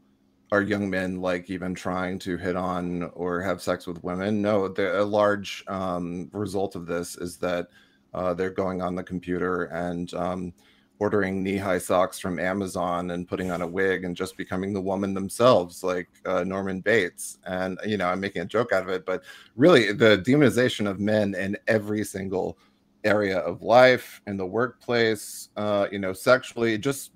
are 0.52 0.62
young 0.62 0.88
men 0.88 1.20
like 1.20 1.50
even 1.50 1.74
trying 1.74 2.18
to 2.20 2.36
hit 2.36 2.54
on 2.56 3.10
or 3.14 3.40
have 3.40 3.60
sex 3.62 3.86
with 3.86 4.04
women? 4.04 4.40
No, 4.40 4.68
the, 4.68 5.00
a 5.00 5.02
large 5.02 5.64
um, 5.66 6.30
result 6.32 6.76
of 6.76 6.86
this 6.86 7.16
is 7.16 7.38
that 7.38 7.68
uh, 8.14 8.34
they're 8.34 8.50
going 8.50 8.82
on 8.82 8.94
the 8.94 9.02
computer 9.02 9.64
and, 9.64 10.12
um, 10.14 10.52
ordering 10.98 11.42
knee-high 11.42 11.78
socks 11.78 12.20
from 12.20 12.38
Amazon 12.38 13.10
and 13.10 13.26
putting 13.26 13.50
on 13.50 13.62
a 13.62 13.66
wig 13.66 14.04
and 14.04 14.14
just 14.14 14.36
becoming 14.36 14.72
the 14.72 14.80
woman 14.80 15.14
themselves, 15.14 15.82
like 15.82 16.08
uh, 16.26 16.44
Norman 16.44 16.80
Bates. 16.80 17.38
And 17.44 17.76
you 17.84 17.96
know, 17.96 18.06
I'm 18.06 18.20
making 18.20 18.42
a 18.42 18.44
joke 18.44 18.72
out 18.72 18.84
of 18.84 18.88
it, 18.88 19.04
but 19.04 19.24
really, 19.56 19.90
the 19.90 20.18
demonization 20.18 20.88
of 20.88 21.00
men 21.00 21.34
in 21.34 21.56
every 21.66 22.04
single 22.04 22.56
area 23.02 23.38
of 23.38 23.62
life, 23.62 24.22
in 24.28 24.36
the 24.36 24.46
workplace, 24.46 25.48
uh, 25.56 25.88
you 25.90 25.98
know, 25.98 26.12
sexually, 26.12 26.78
just 26.78 27.10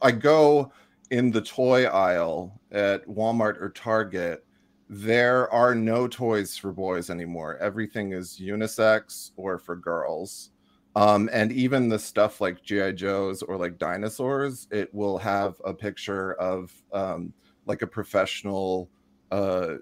I 0.00 0.12
go 0.12 0.70
in 1.10 1.30
the 1.30 1.40
toy 1.40 1.84
aisle 1.84 2.60
at 2.72 3.06
Walmart 3.06 3.60
or 3.60 3.70
Target. 3.70 4.44
There 4.88 5.50
are 5.52 5.74
no 5.74 6.06
toys 6.06 6.56
for 6.56 6.72
boys 6.72 7.10
anymore. 7.10 7.58
Everything 7.58 8.12
is 8.12 8.38
unisex 8.40 9.32
or 9.36 9.58
for 9.58 9.74
girls 9.74 10.50
um, 10.96 11.28
and 11.30 11.52
even 11.52 11.90
the 11.90 11.98
stuff 11.98 12.40
like 12.40 12.62
GI 12.62 12.94
Joes 12.94 13.42
or 13.42 13.58
like 13.58 13.76
dinosaurs, 13.76 14.66
it 14.70 14.92
will 14.94 15.18
have 15.18 15.60
a 15.62 15.74
picture 15.74 16.32
of 16.40 16.72
um, 16.90 17.34
like 17.66 17.82
a 17.82 17.86
professional 17.86 18.88
uh, 19.30 19.74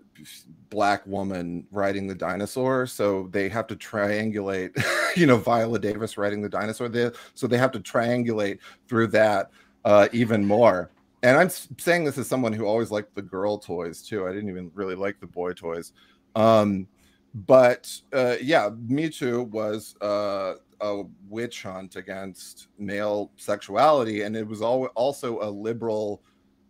black 0.71 1.07
woman 1.07 1.69
riding 1.71 2.09
the 2.09 2.17
dinosaur. 2.17 2.85
So 2.89 3.29
they 3.31 3.49
have 3.49 3.69
to 3.69 3.77
triangulate, 3.77 4.77
you 5.17 5.27
know, 5.27 5.37
Viola 5.37 5.79
Davis 5.79 6.19
riding 6.19 6.43
the 6.43 6.49
dinosaur. 6.49 6.89
There, 6.89 7.13
so 7.35 7.47
they 7.47 7.59
have 7.59 7.71
to 7.73 7.81
triangulate 7.81 8.59
through 8.89 9.07
that 9.09 9.53
uh, 9.85 10.09
even 10.11 10.45
more. 10.45 10.91
And 11.25 11.39
I'm 11.39 11.49
saying 11.49 12.05
this 12.05 12.19
as 12.19 12.29
someone 12.29 12.53
who 12.53 12.67
always 12.67 12.91
liked 12.91 13.15
the 13.15 13.23
girl 13.23 13.57
toys 13.57 14.03
too. 14.03 14.29
I 14.29 14.33
didn't 14.33 14.51
even 14.51 14.71
really 14.75 14.95
like 14.95 15.21
the 15.21 15.27
boy 15.27 15.55
toys. 15.55 15.95
Um, 16.37 16.87
but 17.35 17.91
uh, 18.13 18.37
yeah, 18.43 18.69
Me 18.87 19.09
Too 19.09 19.45
was 19.45 19.97
uh, 20.03 20.57
a 20.83 21.03
witch 21.31 21.63
hunt 21.63 21.97
against 21.97 22.69
male 22.79 23.33
sexuality, 23.39 24.21
and 24.21 24.37
it 24.37 24.47
was 24.47 24.61
al- 24.61 24.93
also 24.95 25.41
a 25.41 25.49
liberal 25.49 26.23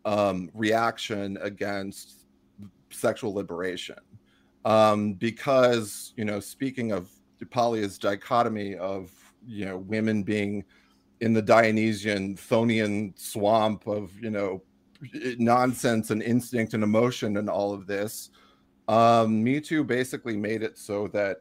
um, 0.05 0.49
reaction 0.55 1.37
against 1.41 2.29
sexual 2.91 3.35
liberation. 3.35 3.99
Um, 4.65 5.15
because 5.15 6.15
you 6.17 6.25
know, 6.25 6.39
speaking 6.39 6.93
of 6.93 7.11
Paglia's 7.51 7.99
dichotomy 7.99 8.77
of 8.77 9.11
you 9.45 9.65
know 9.65 9.79
women 9.79 10.23
being 10.23 10.65
in 11.25 11.33
the 11.33 11.41
Dionysian 11.41 12.37
Chthonian 12.37 13.19
swamp 13.19 13.87
of 13.87 14.13
you 14.21 14.31
know 14.31 14.63
nonsense 15.39 16.11
and 16.11 16.23
instinct 16.23 16.75
and 16.75 16.85
emotion 16.85 17.39
and 17.39 17.49
all 17.49 17.73
of 17.73 17.87
this 17.87 18.31
um, 18.89 19.43
Me 19.43 19.59
Too 19.59 19.83
basically 19.83 20.37
made 20.37 20.63
it 20.63 20.77
so 20.77 21.09
that 21.09 21.39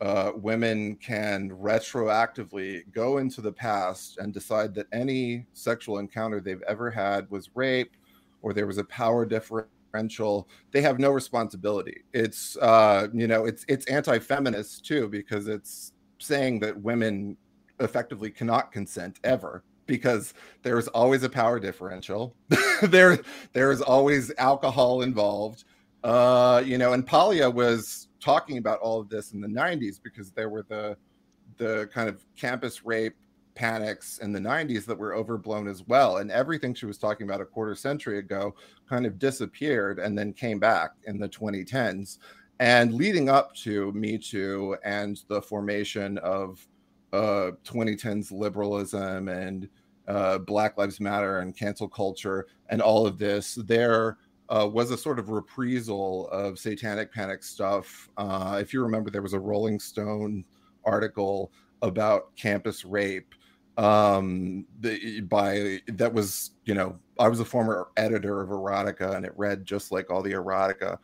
uh, 0.00 0.32
women 0.34 0.96
can 0.96 1.50
retroactively 1.50 2.82
go 2.90 3.18
into 3.18 3.40
the 3.40 3.52
past 3.52 4.18
and 4.18 4.34
decide 4.34 4.74
that 4.74 4.86
any 4.92 5.46
sexual 5.52 5.98
encounter 5.98 6.40
they've 6.40 6.62
ever 6.66 6.90
had 6.90 7.30
was 7.30 7.50
rape 7.54 7.92
or 8.42 8.52
there 8.52 8.66
was 8.66 8.78
a 8.78 8.84
power 8.84 9.24
differential. 9.24 10.48
They 10.72 10.80
have 10.82 10.98
no 10.98 11.10
responsibility. 11.10 12.02
It's 12.12 12.56
uh, 12.56 13.06
you 13.14 13.28
know 13.28 13.44
it's 13.44 13.64
it's 13.68 13.86
anti-feminist 13.86 14.84
too 14.84 15.08
because 15.08 15.46
it's 15.46 15.92
saying 16.18 16.58
that 16.60 16.76
women 16.76 17.36
effectively 17.80 18.30
cannot 18.30 18.72
consent 18.72 19.18
ever 19.24 19.64
because 19.86 20.34
there 20.62 20.78
is 20.78 20.88
always 20.88 21.22
a 21.22 21.28
power 21.28 21.58
differential. 21.58 22.36
there 22.82 23.18
there 23.52 23.72
is 23.72 23.82
always 23.82 24.32
alcohol 24.38 25.02
involved. 25.02 25.64
Uh 26.04 26.62
you 26.64 26.78
know 26.78 26.92
and 26.92 27.06
Paglia 27.06 27.50
was 27.50 28.08
talking 28.20 28.58
about 28.58 28.78
all 28.80 29.00
of 29.00 29.08
this 29.08 29.32
in 29.32 29.40
the 29.40 29.48
90s 29.48 30.00
because 30.02 30.30
there 30.30 30.48
were 30.48 30.64
the 30.68 30.96
the 31.56 31.88
kind 31.92 32.08
of 32.08 32.24
campus 32.36 32.84
rape 32.84 33.16
panics 33.54 34.18
in 34.18 34.32
the 34.32 34.38
90s 34.40 34.86
that 34.86 34.96
were 34.96 35.14
overblown 35.14 35.68
as 35.68 35.82
well. 35.86 36.18
And 36.18 36.30
everything 36.30 36.72
she 36.72 36.86
was 36.86 36.96
talking 36.96 37.28
about 37.28 37.40
a 37.40 37.44
quarter 37.44 37.74
century 37.74 38.18
ago 38.18 38.54
kind 38.88 39.04
of 39.04 39.18
disappeared 39.18 39.98
and 39.98 40.16
then 40.16 40.32
came 40.32 40.58
back 40.58 40.92
in 41.04 41.18
the 41.18 41.28
2010s 41.28 42.18
and 42.60 42.92
leading 42.94 43.28
up 43.28 43.54
to 43.56 43.90
me 43.92 44.18
too 44.18 44.76
and 44.84 45.22
the 45.28 45.42
formation 45.42 46.18
of 46.18 46.66
uh 47.12 47.52
2010s 47.64 48.30
liberalism 48.32 49.28
and 49.28 49.68
uh, 50.08 50.38
Black 50.38 50.76
Lives 50.76 50.98
Matter 50.98 51.38
and 51.38 51.56
cancel 51.56 51.88
culture 51.88 52.48
and 52.68 52.82
all 52.82 53.06
of 53.06 53.16
this, 53.16 53.54
there 53.66 54.18
uh, 54.48 54.68
was 54.70 54.90
a 54.90 54.98
sort 54.98 55.20
of 55.20 55.28
reprisal 55.28 56.28
of 56.30 56.58
satanic 56.58 57.12
panic 57.12 57.44
stuff. 57.44 58.08
Uh, 58.16 58.58
if 58.60 58.72
you 58.72 58.82
remember, 58.82 59.10
there 59.10 59.22
was 59.22 59.34
a 59.34 59.38
Rolling 59.38 59.78
Stone 59.78 60.44
article 60.84 61.52
about 61.82 62.34
campus 62.36 62.84
rape 62.84 63.34
um 63.78 64.66
the, 64.80 65.20
by 65.20 65.78
that 65.86 66.12
was 66.12 66.50
you 66.64 66.74
know 66.74 66.98
i 67.18 67.28
was 67.28 67.40
a 67.40 67.44
former 67.44 67.88
editor 67.96 68.42
of 68.42 68.48
erotica 68.50 69.14
and 69.14 69.24
it 69.24 69.32
read 69.36 69.64
just 69.64 69.92
like 69.92 70.10
all 70.10 70.22
the 70.22 70.32
erotica 70.32 70.98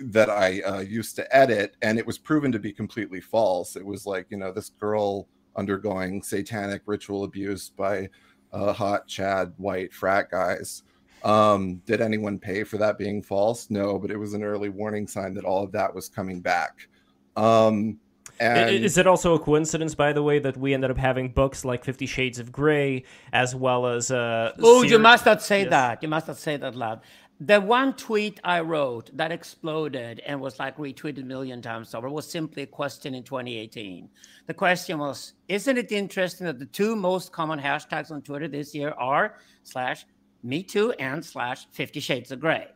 that 0.00 0.30
i 0.30 0.60
uh, 0.62 0.80
used 0.80 1.16
to 1.16 1.36
edit 1.36 1.76
and 1.82 1.98
it 1.98 2.06
was 2.06 2.18
proven 2.18 2.50
to 2.52 2.58
be 2.58 2.72
completely 2.72 3.20
false 3.20 3.76
it 3.76 3.84
was 3.84 4.06
like 4.06 4.26
you 4.30 4.36
know 4.36 4.52
this 4.52 4.70
girl 4.70 5.26
undergoing 5.56 6.22
satanic 6.22 6.82
ritual 6.86 7.24
abuse 7.24 7.70
by 7.70 8.08
uh, 8.52 8.72
hot 8.72 9.06
chad 9.06 9.52
white 9.56 9.92
frat 9.92 10.30
guys 10.30 10.82
um 11.22 11.76
did 11.86 12.00
anyone 12.00 12.38
pay 12.38 12.64
for 12.64 12.76
that 12.76 12.98
being 12.98 13.22
false 13.22 13.70
no 13.70 13.98
but 13.98 14.10
it 14.10 14.16
was 14.16 14.34
an 14.34 14.42
early 14.42 14.68
warning 14.68 15.06
sign 15.06 15.32
that 15.34 15.44
all 15.44 15.62
of 15.64 15.72
that 15.72 15.94
was 15.94 16.08
coming 16.08 16.40
back 16.40 16.88
um 17.36 17.98
and 18.40 18.68
Is 18.84 18.98
it 18.98 19.06
also 19.06 19.34
a 19.34 19.38
coincidence, 19.38 19.94
by 19.94 20.12
the 20.12 20.22
way, 20.22 20.40
that 20.40 20.56
we 20.56 20.74
ended 20.74 20.90
up 20.90 20.96
having 20.98 21.28
books 21.28 21.64
like 21.64 21.84
Fifty 21.84 22.06
Shades 22.06 22.40
of 22.40 22.50
Grey, 22.50 23.04
as 23.32 23.54
well 23.54 23.86
as 23.86 24.10
uh, 24.10 24.52
Oh, 24.60 24.82
you 24.82 24.98
must 24.98 25.24
not 25.24 25.40
say 25.40 25.60
Yes. 25.60 25.70
that. 25.70 26.02
You 26.02 26.08
must 26.08 26.26
not 26.26 26.36
say 26.38 26.56
that 26.56 26.74
loud. 26.74 27.00
The 27.40 27.60
one 27.60 27.94
tweet 27.94 28.38
I 28.44 28.60
wrote 28.60 29.10
that 29.16 29.32
exploded 29.32 30.20
and 30.24 30.40
was 30.40 30.60
like 30.60 30.76
retweeted 30.76 31.22
a 31.22 31.24
million 31.24 31.60
times 31.60 31.92
over 31.92 32.08
was 32.08 32.30
simply 32.30 32.62
a 32.62 32.66
question 32.66 33.12
in 33.12 33.24
2018. 33.24 34.08
The 34.46 34.54
question 34.54 34.98
was, 34.98 35.32
isn't 35.48 35.76
it 35.76 35.90
interesting 35.90 36.46
that 36.46 36.60
the 36.60 36.66
two 36.66 36.94
most 36.94 37.32
common 37.32 37.58
hashtags 37.58 38.12
on 38.12 38.22
Twitter 38.22 38.46
this 38.46 38.72
year 38.72 38.90
are 38.90 39.34
slash 39.64 40.06
me 40.44 40.62
too 40.62 40.92
and 40.92 41.24
slash 41.24 41.66
50 41.72 41.98
shades 41.98 42.30
of 42.30 42.38
gray? 42.38 42.68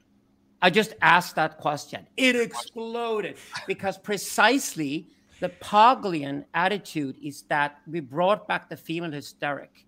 I 0.60 0.70
just 0.70 0.94
asked 1.02 1.36
that 1.36 1.58
question. 1.58 2.04
It 2.16 2.34
exploded 2.34 3.36
because 3.68 3.96
precisely 3.96 5.06
the 5.38 5.50
Paglian 5.50 6.44
attitude 6.54 7.16
is 7.22 7.42
that 7.42 7.78
we 7.86 8.00
brought 8.00 8.48
back 8.48 8.68
the 8.68 8.76
female 8.76 9.12
hysteric, 9.12 9.86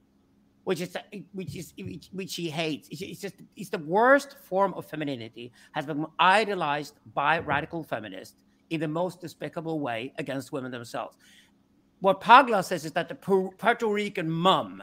which 0.70 0.80
is 0.80 0.96
which 1.32 1.56
is 1.56 1.72
which, 1.76 2.08
which 2.12 2.36
he 2.36 2.48
hates. 2.48 2.88
It's, 2.92 3.20
just 3.20 3.34
it's 3.56 3.70
the 3.70 3.78
worst 3.78 4.36
form 4.38 4.72
of 4.74 4.86
femininity 4.86 5.50
has 5.72 5.84
been 5.84 6.06
idolized 6.20 6.94
by 7.12 7.40
radical 7.40 7.82
feminists 7.82 8.36
in 8.70 8.78
the 8.78 8.86
most 8.86 9.20
despicable 9.20 9.80
way 9.80 10.12
against 10.18 10.52
women 10.52 10.70
themselves. 10.70 11.16
What 11.98 12.20
Paglia 12.20 12.62
says 12.62 12.84
is 12.84 12.92
that 12.92 13.08
the 13.08 13.16
Puerto 13.16 13.88
Rican 13.88 14.30
mum 14.30 14.80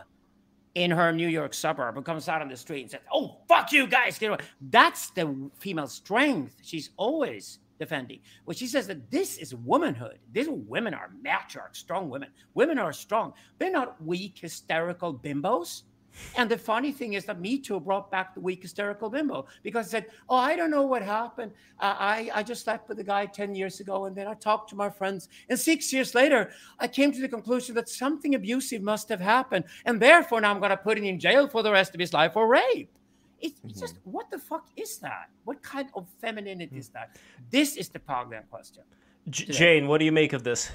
in 0.76 0.92
her 0.92 1.14
New 1.14 1.30
York 1.30 1.54
suburb 1.54 1.96
who 1.96 2.02
comes 2.02 2.28
out 2.28 2.42
on 2.42 2.50
the 2.50 2.58
street 2.58 2.82
and 2.82 2.92
says, 2.92 3.06
"Oh, 3.14 3.38
fuck 3.48 3.72
you 3.72 3.88
guys!" 3.88 4.20
Get 4.20 4.32
away. 4.32 4.40
That's 4.60 5.12
the 5.12 5.50
female 5.58 5.88
strength 5.88 6.58
she's 6.64 6.90
always 6.98 7.60
defending. 7.80 8.20
Well, 8.46 8.56
she 8.56 8.68
says 8.68 8.88
that 8.88 9.10
this 9.12 9.38
is 9.38 9.54
womanhood. 9.56 10.20
These 10.32 10.50
women 10.50 10.94
are 10.94 11.12
matriarch, 11.24 11.76
strong 11.76 12.10
women. 12.10 12.30
Women 12.54 12.80
are 12.80 12.94
strong. 12.94 13.34
They're 13.60 13.72
not 13.72 14.02
weak, 14.04 14.40
hysterical 14.40 15.14
bimbos. 15.14 15.84
And 16.36 16.50
the 16.50 16.58
funny 16.58 16.92
thing 16.92 17.14
is 17.14 17.26
that 17.26 17.40
Me 17.40 17.60
Too 17.60 17.80
brought 17.80 18.12
back 18.12 18.34
the 18.34 18.42
weak 18.42 18.62
hysterical 18.62 19.10
bimbo 19.10 19.46
because 19.64 19.88
it 19.88 19.90
said, 19.90 20.06
Oh, 20.30 20.36
I 20.36 20.56
don't 20.56 20.72
know 20.72 20.84
what 20.84 21.02
happened. 21.02 21.52
Uh, 21.80 21.96
I, 21.98 22.32
I 22.34 22.44
just 22.44 22.64
slept 22.64 22.90
with 22.90 23.00
a 23.00 23.04
guy 23.04 23.26
10 23.26 23.56
years 23.56 23.80
ago 23.80 24.06
and 24.06 24.16
then 24.16 24.28
I 24.28 24.34
talked 24.34 24.70
to 24.72 24.76
my 24.76 24.90
friends. 24.90 25.30
And 25.50 25.60
six 25.60 25.92
years 25.94 26.16
later, 26.16 26.52
I 26.80 26.88
came 26.88 27.12
to 27.12 27.22
the 27.22 27.30
conclusion 27.30 27.76
that 27.76 27.90
something 27.90 28.36
abusive 28.36 28.82
must 28.82 29.10
have 29.10 29.22
happened. 29.22 29.66
And 29.86 30.02
therefore, 30.02 30.42
now 30.42 30.52
I'm 30.52 30.60
going 30.60 30.72
to 30.72 30.78
put 30.78 30.98
him 30.98 31.04
in 31.04 31.20
jail 31.20 31.48
for 31.48 31.64
the 31.64 31.72
rest 31.72 31.94
of 31.94 32.00
his 32.00 32.14
life 32.14 32.34
for 32.34 32.48
rape. 32.48 32.92
It's, 33.40 33.60
mm-hmm. 33.60 33.80
just, 33.80 33.98
what 34.04 34.30
the 34.32 34.40
fuck 34.40 34.68
is 34.76 34.98
that? 35.00 35.30
What 35.44 35.62
kind 35.62 35.90
of 35.96 36.08
femininity 36.22 36.66
mm-hmm. 36.66 36.78
is 36.78 36.90
that? 36.90 37.18
This 37.50 37.78
is 37.78 37.90
the 37.90 38.00
Paglian 38.00 38.50
question. 38.50 38.84
J- 39.30 39.46
Jane, 39.46 39.88
what 39.88 40.00
do 40.00 40.06
you 40.06 40.12
make 40.12 40.34
of 40.34 40.44
this? 40.44 40.72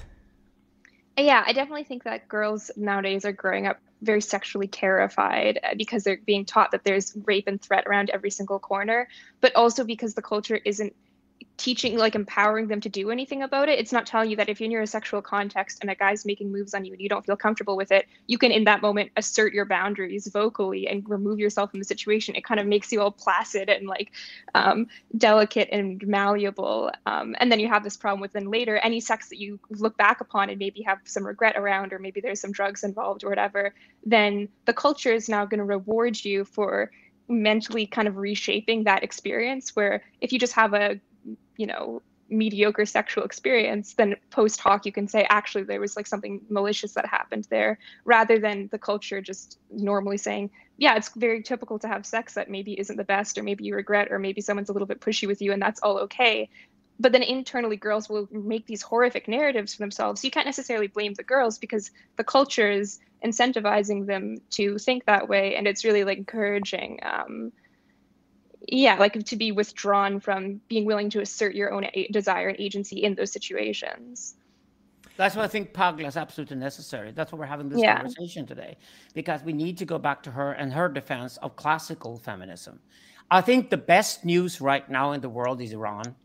Yeah, 1.17 1.43
I 1.45 1.53
definitely 1.53 1.83
think 1.83 2.03
that 2.03 2.27
girls 2.27 2.71
nowadays 2.75 3.23
are 3.25 3.31
growing 3.31 3.67
up 3.67 3.79
very 4.01 4.21
sexually 4.21 4.67
terrified 4.67 5.59
uh, 5.63 5.75
because 5.77 6.03
they're 6.03 6.19
being 6.25 6.43
taught 6.43 6.71
that 6.71 6.83
there's 6.83 7.15
rape 7.25 7.47
and 7.47 7.61
threat 7.61 7.85
around 7.87 8.09
every 8.09 8.31
single 8.31 8.59
corner, 8.59 9.07
but 9.39 9.55
also 9.55 9.83
because 9.83 10.15
the 10.15 10.21
culture 10.21 10.59
isn't 10.65 10.93
teaching 11.57 11.97
like 11.97 12.15
empowering 12.15 12.67
them 12.67 12.81
to 12.81 12.89
do 12.89 13.11
anything 13.11 13.43
about 13.43 13.69
it 13.69 13.79
it's 13.79 13.91
not 13.91 14.05
telling 14.05 14.29
you 14.29 14.35
that 14.35 14.49
if 14.49 14.59
you're 14.59 14.79
in 14.79 14.83
a 14.83 14.87
sexual 14.87 15.21
context 15.21 15.79
and 15.81 15.89
a 15.89 15.95
guy's 15.95 16.25
making 16.25 16.51
moves 16.51 16.73
on 16.73 16.83
you 16.83 16.93
and 16.93 17.01
you 17.01 17.09
don't 17.09 17.25
feel 17.25 17.35
comfortable 17.35 17.77
with 17.77 17.91
it 17.91 18.07
you 18.27 18.37
can 18.37 18.51
in 18.51 18.63
that 18.63 18.81
moment 18.81 19.11
assert 19.17 19.53
your 19.53 19.65
boundaries 19.65 20.27
vocally 20.27 20.87
and 20.87 21.07
remove 21.09 21.39
yourself 21.39 21.71
from 21.71 21.79
the 21.79 21.85
situation. 21.85 22.35
It 22.35 22.43
kind 22.43 22.59
of 22.59 22.67
makes 22.67 22.91
you 22.91 23.01
all 23.01 23.11
placid 23.11 23.69
and 23.69 23.87
like 23.87 24.11
um, 24.55 24.87
delicate 25.17 25.69
and 25.71 26.05
malleable. 26.05 26.91
Um, 27.05 27.35
and 27.39 27.51
then 27.51 27.59
you 27.59 27.67
have 27.67 27.83
this 27.83 27.97
problem 27.97 28.21
with 28.21 28.33
then 28.33 28.49
later 28.49 28.77
any 28.77 28.99
sex 28.99 29.29
that 29.29 29.39
you 29.39 29.59
look 29.69 29.97
back 29.97 30.21
upon 30.21 30.49
and 30.49 30.59
maybe 30.59 30.81
have 30.81 30.99
some 31.05 31.25
regret 31.25 31.55
around 31.57 31.93
or 31.93 31.99
maybe 31.99 32.21
there's 32.21 32.39
some 32.39 32.51
drugs 32.51 32.83
involved 32.83 33.23
or 33.23 33.29
whatever 33.29 33.73
then 34.05 34.47
the 34.65 34.73
culture 34.73 35.13
is 35.13 35.29
now 35.29 35.45
going 35.45 35.59
to 35.59 35.63
reward 35.63 36.23
you 36.23 36.43
for 36.43 36.91
mentally 37.27 37.85
kind 37.85 38.07
of 38.07 38.17
reshaping 38.17 38.83
that 38.83 39.03
experience 39.03 39.75
where 39.75 40.03
if 40.21 40.31
you 40.33 40.39
just 40.39 40.53
have 40.53 40.73
a 40.73 40.99
you 41.57 41.65
know 41.65 42.01
mediocre 42.29 42.85
sexual 42.85 43.23
experience 43.23 43.93
then 43.93 44.15
post 44.31 44.59
hoc 44.59 44.85
you 44.85 44.91
can 44.91 45.07
say 45.07 45.25
actually 45.29 45.63
there 45.63 45.79
was 45.79 45.95
like 45.95 46.07
something 46.07 46.41
malicious 46.49 46.93
that 46.93 47.05
happened 47.05 47.45
there 47.49 47.77
rather 48.05 48.39
than 48.39 48.67
the 48.71 48.77
culture 48.77 49.21
just 49.21 49.59
normally 49.71 50.17
saying 50.17 50.49
yeah 50.77 50.95
it's 50.95 51.09
very 51.15 51.43
typical 51.43 51.77
to 51.79 51.87
have 51.87 52.05
sex 52.05 52.33
that 52.33 52.49
maybe 52.49 52.79
isn't 52.79 52.97
the 52.97 53.03
best 53.03 53.37
or 53.37 53.43
maybe 53.43 53.63
you 53.63 53.75
regret 53.75 54.11
or 54.11 54.19
maybe 54.19 54.41
someone's 54.41 54.69
a 54.69 54.73
little 54.73 54.87
bit 54.87 54.99
pushy 54.99 55.27
with 55.27 55.41
you 55.41 55.51
and 55.51 55.61
that's 55.61 55.79
all 55.81 55.99
okay. 55.99 56.49
But 56.99 57.11
then 57.11 57.23
internally 57.23 57.77
girls 57.77 58.07
will 58.07 58.27
make 58.31 58.67
these 58.67 58.81
horrific 58.81 59.27
narratives 59.27 59.73
for 59.73 59.79
themselves. 59.79 60.23
You 60.23 60.31
can't 60.31 60.45
necessarily 60.45 60.87
blame 60.87 61.13
the 61.15 61.23
girls 61.23 61.57
because 61.57 61.91
the 62.17 62.23
culture 62.23 62.69
is 62.69 62.99
incentivizing 63.25 64.05
them 64.05 64.37
to 64.51 64.77
think 64.77 65.05
that 65.05 65.27
way 65.27 65.55
and 65.55 65.67
it's 65.67 65.83
really 65.83 66.03
like 66.03 66.17
encouraging 66.17 66.99
um, 67.03 67.51
yeah 68.67 68.95
like 68.95 69.13
to 69.23 69.35
be 69.35 69.51
withdrawn 69.51 70.19
from 70.19 70.59
being 70.67 70.85
willing 70.85 71.09
to 71.09 71.21
assert 71.21 71.55
your 71.55 71.71
own 71.71 71.85
a- 71.93 72.07
desire 72.07 72.49
and 72.49 72.59
agency 72.59 73.03
in 73.03 73.15
those 73.15 73.31
situations 73.31 74.35
that's 75.15 75.35
why 75.35 75.43
I 75.43 75.47
think 75.47 75.73
Paglia 75.73 76.07
is 76.07 76.17
absolutely 76.17 76.57
necessary. 76.57 77.11
That's 77.11 77.31
why 77.31 77.39
we're 77.39 77.45
having 77.45 77.69
this 77.69 77.79
yeah. 77.79 77.97
conversation 77.97 78.45
today, 78.45 78.77
because 79.13 79.43
we 79.43 79.53
need 79.53 79.77
to 79.77 79.85
go 79.85 79.99
back 79.99 80.23
to 80.23 80.31
her 80.31 80.53
and 80.53 80.73
her 80.73 80.89
defense 80.89 81.37
of 81.37 81.55
classical 81.55 82.17
feminism. 82.17 82.79
I 83.29 83.41
think 83.41 83.69
the 83.69 83.77
best 83.77 84.25
news 84.25 84.59
right 84.59 84.87
now 84.89 85.11
in 85.11 85.21
the 85.21 85.29
world 85.29 85.61
is 85.61 85.71
Iran. 85.71 86.15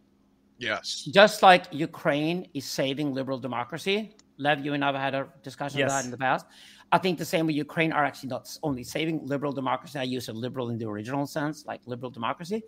Yes. 0.59 1.09
Just 1.13 1.43
like 1.43 1.67
Ukraine 1.71 2.49
is 2.55 2.65
saving 2.65 3.13
liberal 3.13 3.39
democracy. 3.39 4.17
Lev, 4.39 4.65
you 4.65 4.73
and 4.73 4.85
I 4.85 4.89
have 4.89 4.97
had 4.97 5.15
a 5.15 5.29
discussion 5.43 5.81
yes. 5.81 5.91
about 5.91 5.99
that 5.99 6.05
in 6.05 6.11
the 6.11 6.19
past. 6.19 6.47
I 6.91 6.99
think 6.99 7.19
the 7.19 7.25
same 7.25 7.47
with 7.47 7.57
Ukraine 7.57 7.93
are 7.93 8.05
actually 8.05 8.31
not 8.31 8.57
only 8.63 8.83
saving 8.83 9.27
liberal 9.27 9.53
democracy. 9.53 9.99
I 9.99 10.05
use 10.05 10.29
a 10.29 10.33
liberal 10.33 10.71
in 10.71 10.79
the 10.79 10.87
original 10.87 11.27
sense, 11.27 11.67
like 11.67 11.81
liberal 11.87 12.11
democracy. 12.11 12.63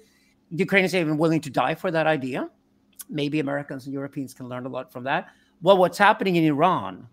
Ukraine 0.51 0.85
is 0.85 0.95
even 0.95 1.17
willing 1.17 1.41
to 1.41 1.51
die 1.51 1.75
for 1.75 1.91
that 1.91 2.07
idea. 2.07 2.51
Maybe 3.09 3.41
Americans 3.41 3.87
and 3.87 3.95
Europeans 3.95 4.35
can 4.35 4.49
learn 4.49 4.67
a 4.67 4.69
lot 4.69 4.93
from 4.93 5.05
that. 5.05 5.29
Well, 5.63 5.79
what's 5.79 5.99
happening 5.99 6.37
in 6.37 6.45
Iran 6.45 7.07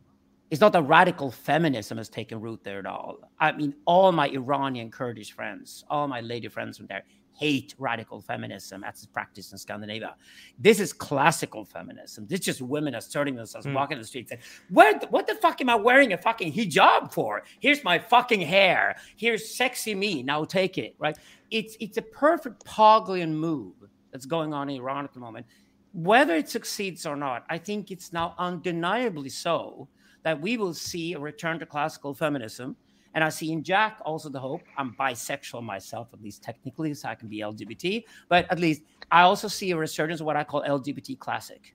is 0.50 0.62
not 0.62 0.74
that 0.74 0.84
radical 0.84 1.32
feminism 1.32 1.98
has 1.98 2.10
taken 2.10 2.40
root 2.42 2.64
there 2.64 2.80
at 2.80 2.86
all. 2.86 3.18
I 3.40 3.52
mean, 3.52 3.76
all 3.86 4.12
my 4.12 4.28
Iranian 4.30 4.90
Kurdish 4.92 5.32
friends, 5.32 5.86
all 5.90 6.08
my 6.08 6.22
lady 6.22 6.48
friends 6.48 6.78
from 6.78 6.88
there, 6.88 7.04
hate 7.38 7.76
radical 7.78 8.20
feminism 8.20 8.84
as 8.84 8.96
it's 8.96 9.06
practiced 9.06 9.52
in 9.52 9.58
Scandinavia. 9.58 10.16
This 10.58 10.80
is 10.80 10.92
classical 10.92 11.64
feminism. 11.64 12.26
This 12.28 12.40
is 12.40 12.46
just 12.46 12.62
women 12.62 12.96
asserting 12.96 13.36
themselves, 13.36 13.68
mm. 13.68 13.74
walking 13.74 13.98
the 13.98 14.04
streets, 14.04 14.30
saying, 14.30 14.42
"Where? 14.70 14.98
What 15.10 15.28
the 15.28 15.36
fuck 15.36 15.62
am 15.62 15.70
I 15.70 15.76
wearing 15.76 16.14
a 16.14 16.18
fucking 16.18 16.52
hijab 16.52 17.14
for? 17.14 17.44
Here's 17.60 17.84
my 17.84 18.00
fucking 18.00 18.42
hair. 18.42 18.98
Here's 19.16 19.56
sexy 19.56 19.94
me. 19.94 20.24
Now 20.24 20.44
take 20.46 20.78
it." 20.78 20.96
Right? 20.98 21.18
It's 21.52 21.78
it's 21.80 21.98
a 21.98 22.02
perfect 22.02 22.66
Paglian 22.66 23.34
move 23.34 23.76
that's 24.12 24.26
going 24.26 24.54
on 24.54 24.70
in 24.70 24.78
Iran 24.78 25.06
at 25.06 25.14
the 25.14 25.20
moment. 25.20 25.46
Whether 25.94 26.36
it 26.36 26.50
succeeds 26.50 27.06
or 27.06 27.16
not, 27.16 27.46
I 27.50 27.58
think 27.58 27.92
it's 27.92 28.12
now 28.12 28.36
undeniably 28.38 29.30
so 29.30 29.88
that 30.24 30.40
we 30.40 30.58
will 30.58 30.74
see 30.74 31.14
a 31.14 31.20
return 31.20 31.60
to 31.60 31.66
classical 31.66 32.14
feminism 32.14 32.76
and 33.18 33.24
I 33.24 33.30
see 33.30 33.52
in 33.52 33.64
Jack 33.64 33.98
also 34.06 34.30
the 34.30 34.40
hope. 34.40 34.62
I'm 34.78 34.94
bisexual 34.94 35.64
myself, 35.64 36.10
at 36.14 36.22
least 36.22 36.44
technically, 36.44 36.94
so 36.94 37.10
I 37.10 37.16
can 37.16 37.28
be 37.28 37.40
LGBT. 37.40 38.04
But 38.30 38.46
at 38.52 38.60
least 38.60 38.84
I 39.10 39.24
also 39.24 39.48
see 39.48 39.72
a 39.72 39.76
resurgence 39.76 40.20
of 40.20 40.28
what 40.28 40.36
I 40.36 40.44
call 40.44 40.62
LGBT 40.62 41.18
classic. 41.18 41.74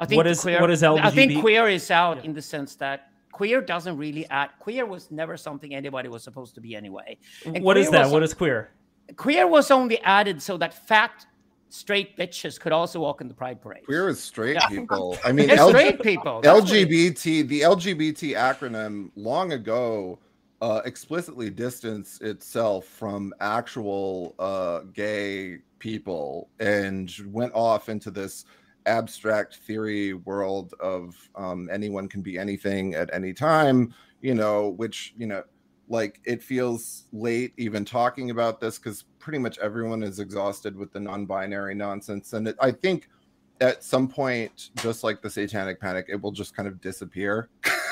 I 0.00 0.04
think 0.04 0.16
what 0.16 0.26
is 0.26 0.40
queer, 0.40 0.60
what 0.60 0.72
is 0.72 0.82
LGBT? 0.82 1.04
I 1.04 1.10
think 1.12 1.40
queer 1.40 1.68
is 1.68 1.92
out 1.92 2.16
yeah. 2.16 2.24
in 2.24 2.32
the 2.34 2.42
sense 2.42 2.74
that 2.74 3.12
queer 3.30 3.60
doesn't 3.60 3.96
really 3.96 4.26
add. 4.26 4.50
Queer 4.58 4.84
was 4.84 5.12
never 5.12 5.36
something 5.36 5.72
anybody 5.72 6.08
was 6.08 6.24
supposed 6.24 6.56
to 6.56 6.60
be 6.60 6.74
anyway. 6.74 7.18
And 7.44 7.62
what 7.62 7.76
is 7.76 7.88
that? 7.90 8.06
Was, 8.06 8.12
what 8.12 8.24
is 8.24 8.34
queer? 8.34 8.72
Queer 9.14 9.46
was 9.46 9.70
only 9.70 10.00
added 10.00 10.42
so 10.42 10.56
that 10.56 10.74
fat 10.88 11.24
straight 11.68 12.16
bitches 12.16 12.58
could 12.58 12.72
also 12.72 13.00
walk 13.00 13.20
in 13.20 13.28
the 13.28 13.34
pride 13.34 13.60
parade. 13.60 13.84
Queer 13.84 14.08
is 14.08 14.22
straight 14.22 14.54
yeah. 14.54 14.68
people. 14.68 15.16
I 15.24 15.32
mean, 15.32 15.48
LG- 15.48 15.68
straight 15.68 16.02
people. 16.02 16.42
LGBT, 16.42 17.46
the 17.48 17.60
LGBT 17.62 18.34
acronym 18.36 19.10
long 19.16 19.52
ago 19.52 20.18
uh, 20.60 20.80
explicitly 20.84 21.50
distanced 21.50 22.22
itself 22.22 22.86
from 22.86 23.34
actual 23.40 24.34
uh, 24.38 24.80
gay 24.92 25.58
people 25.78 26.48
and 26.60 27.12
went 27.26 27.52
off 27.54 27.88
into 27.88 28.10
this 28.10 28.46
abstract 28.86 29.56
theory 29.56 30.14
world 30.14 30.72
of 30.80 31.14
um, 31.34 31.68
anyone 31.70 32.08
can 32.08 32.22
be 32.22 32.38
anything 32.38 32.94
at 32.94 33.10
any 33.12 33.34
time, 33.34 33.92
you 34.22 34.34
know, 34.34 34.70
which, 34.70 35.12
you 35.16 35.26
know, 35.26 35.42
like 35.88 36.20
it 36.24 36.42
feels 36.42 37.04
late 37.12 37.52
even 37.56 37.84
talking 37.84 38.30
about 38.30 38.60
this 38.60 38.78
because 38.78 39.04
pretty 39.18 39.38
much 39.38 39.58
everyone 39.58 40.02
is 40.02 40.18
exhausted 40.18 40.76
with 40.76 40.92
the 40.92 41.00
non-binary 41.00 41.74
nonsense 41.74 42.32
and 42.32 42.48
it, 42.48 42.56
i 42.60 42.70
think 42.70 43.08
at 43.60 43.82
some 43.82 44.06
point 44.06 44.70
just 44.76 45.04
like 45.04 45.22
the 45.22 45.30
satanic 45.30 45.80
panic 45.80 46.06
it 46.08 46.20
will 46.20 46.32
just 46.32 46.54
kind 46.54 46.68
of 46.68 46.80
disappear. 46.80 47.48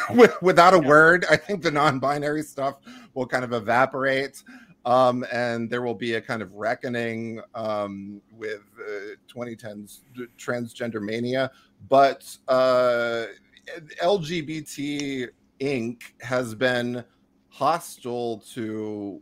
Without 0.43 0.75
a 0.75 0.79
word 0.79 1.25
i 1.31 1.37
think 1.37 1.63
the 1.63 1.71
non-binary 1.71 2.43
stuff 2.43 2.77
will 3.15 3.27
kind 3.27 3.45
of 3.45 3.53
evaporate 3.53 4.43
um, 4.87 5.25
and 5.33 5.71
there 5.71 5.81
will 5.81 5.95
be 5.95 6.15
a 6.15 6.21
kind 6.21 6.43
of 6.43 6.53
reckoning 6.53 7.41
um, 7.55 8.21
with 8.37 8.61
uh, 8.79 9.15
2010s 9.33 10.01
transgender 10.37 11.01
mania 11.01 11.51
but 11.89 12.37
uh, 12.49 13.25
lgbt 14.03 15.29
inc 15.61 16.03
has 16.21 16.55
been 16.55 17.03
hostile 17.55 18.43
to 18.53 19.21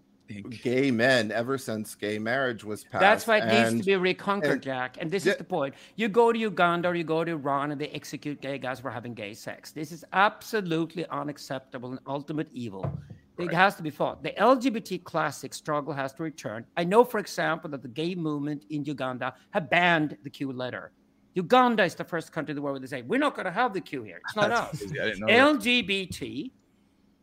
gay 0.63 0.91
men 0.91 1.31
ever 1.31 1.59
since 1.59 1.95
gay 1.95 2.19
marriage 2.19 2.65
was 2.65 2.83
passed. 2.85 3.01
That's 3.01 3.27
why 3.27 3.39
it 3.39 3.43
and, 3.43 3.75
needs 3.75 3.87
to 3.87 3.93
be 3.93 3.97
reconquered, 3.97 4.53
and, 4.53 4.63
Jack. 4.63 4.97
And 4.99 5.11
this 5.11 5.27
is 5.27 5.37
the 5.37 5.45
point. 5.45 5.75
You 5.97 6.09
go 6.09 6.33
to 6.33 6.39
Uganda 6.39 6.89
or 6.89 6.95
you 6.95 7.05
go 7.05 7.25
to 7.25 7.33
Iran 7.33 7.73
and 7.73 7.81
they 7.81 7.89
execute 7.89 8.41
gay 8.41 8.57
guys 8.57 8.81
for 8.81 8.91
having 8.91 9.13
gay 9.13 9.35
sex. 9.35 9.71
This 9.71 9.93
is 9.93 10.03
absolutely 10.15 11.07
unacceptable 11.09 11.91
and 11.91 12.01
ultimate 12.07 12.49
evil. 12.55 12.91
It 13.39 13.47
right. 13.47 13.55
has 13.55 13.75
to 13.77 13.83
be 13.83 13.91
fought. 13.91 14.23
The 14.23 14.31
LGBT 14.31 15.05
classic 15.05 15.53
struggle 15.53 15.93
has 15.93 16.15
to 16.15 16.23
return. 16.23 16.65
I 16.79 16.85
know, 16.85 17.05
for 17.05 17.19
example, 17.19 17.69
that 17.71 17.83
the 17.83 17.89
gay 17.89 18.15
movement 18.15 18.65
in 18.71 18.85
Uganda 18.85 19.35
have 19.51 19.69
banned 19.69 20.17
the 20.25 20.31
Q 20.31 20.53
letter. 20.53 20.93
Uganda 21.35 21.85
is 21.85 21.95
the 21.95 22.05
first 22.05 22.33
country 22.33 22.53
in 22.53 22.57
the 22.57 22.63
world 22.63 22.75
where 22.75 22.81
they 22.81 22.87
say, 22.87 23.03
we're 23.03 23.19
not 23.19 23.35
going 23.35 23.47
to 23.47 23.53
have 23.53 23.75
the 23.75 23.81
Q 23.81 24.03
here. 24.03 24.21
It's 24.25 24.37
not 24.37 24.51
us. 24.51 24.83
LGBT 24.83 26.51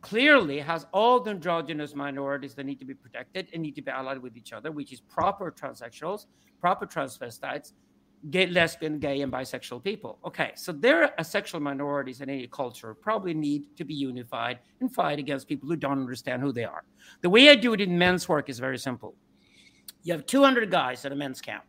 clearly 0.00 0.58
has 0.58 0.86
all 0.92 1.20
the 1.20 1.30
androgynous 1.30 1.94
minorities 1.94 2.54
that 2.54 2.64
need 2.64 2.78
to 2.78 2.84
be 2.84 2.94
protected 2.94 3.48
and 3.52 3.62
need 3.62 3.74
to 3.76 3.82
be 3.82 3.90
allied 3.90 4.18
with 4.18 4.36
each 4.36 4.52
other, 4.52 4.70
which 4.70 4.92
is 4.92 5.00
proper 5.00 5.50
transsexuals, 5.50 6.26
proper 6.60 6.86
transvestites, 6.86 7.72
gay, 8.30 8.46
lesbian, 8.46 8.98
gay, 8.98 9.22
and 9.22 9.32
bisexual 9.32 9.82
people. 9.82 10.18
Okay, 10.24 10.52
so 10.54 10.72
they're 10.72 11.12
sexual 11.22 11.60
minorities 11.60 12.20
in 12.20 12.28
any 12.28 12.46
culture 12.46 12.94
probably 12.94 13.32
need 13.32 13.74
to 13.76 13.84
be 13.84 13.94
unified 13.94 14.58
and 14.80 14.92
fight 14.92 15.18
against 15.18 15.48
people 15.48 15.68
who 15.68 15.76
don't 15.76 15.98
understand 15.98 16.42
who 16.42 16.52
they 16.52 16.64
are. 16.64 16.84
The 17.22 17.30
way 17.30 17.48
I 17.48 17.54
do 17.54 17.72
it 17.72 17.80
in 17.80 17.96
men's 17.96 18.28
work 18.28 18.48
is 18.48 18.58
very 18.58 18.78
simple. 18.78 19.14
You 20.02 20.12
have 20.12 20.26
200 20.26 20.70
guys 20.70 21.04
at 21.04 21.12
a 21.12 21.16
men's 21.16 21.40
camp. 21.40 21.64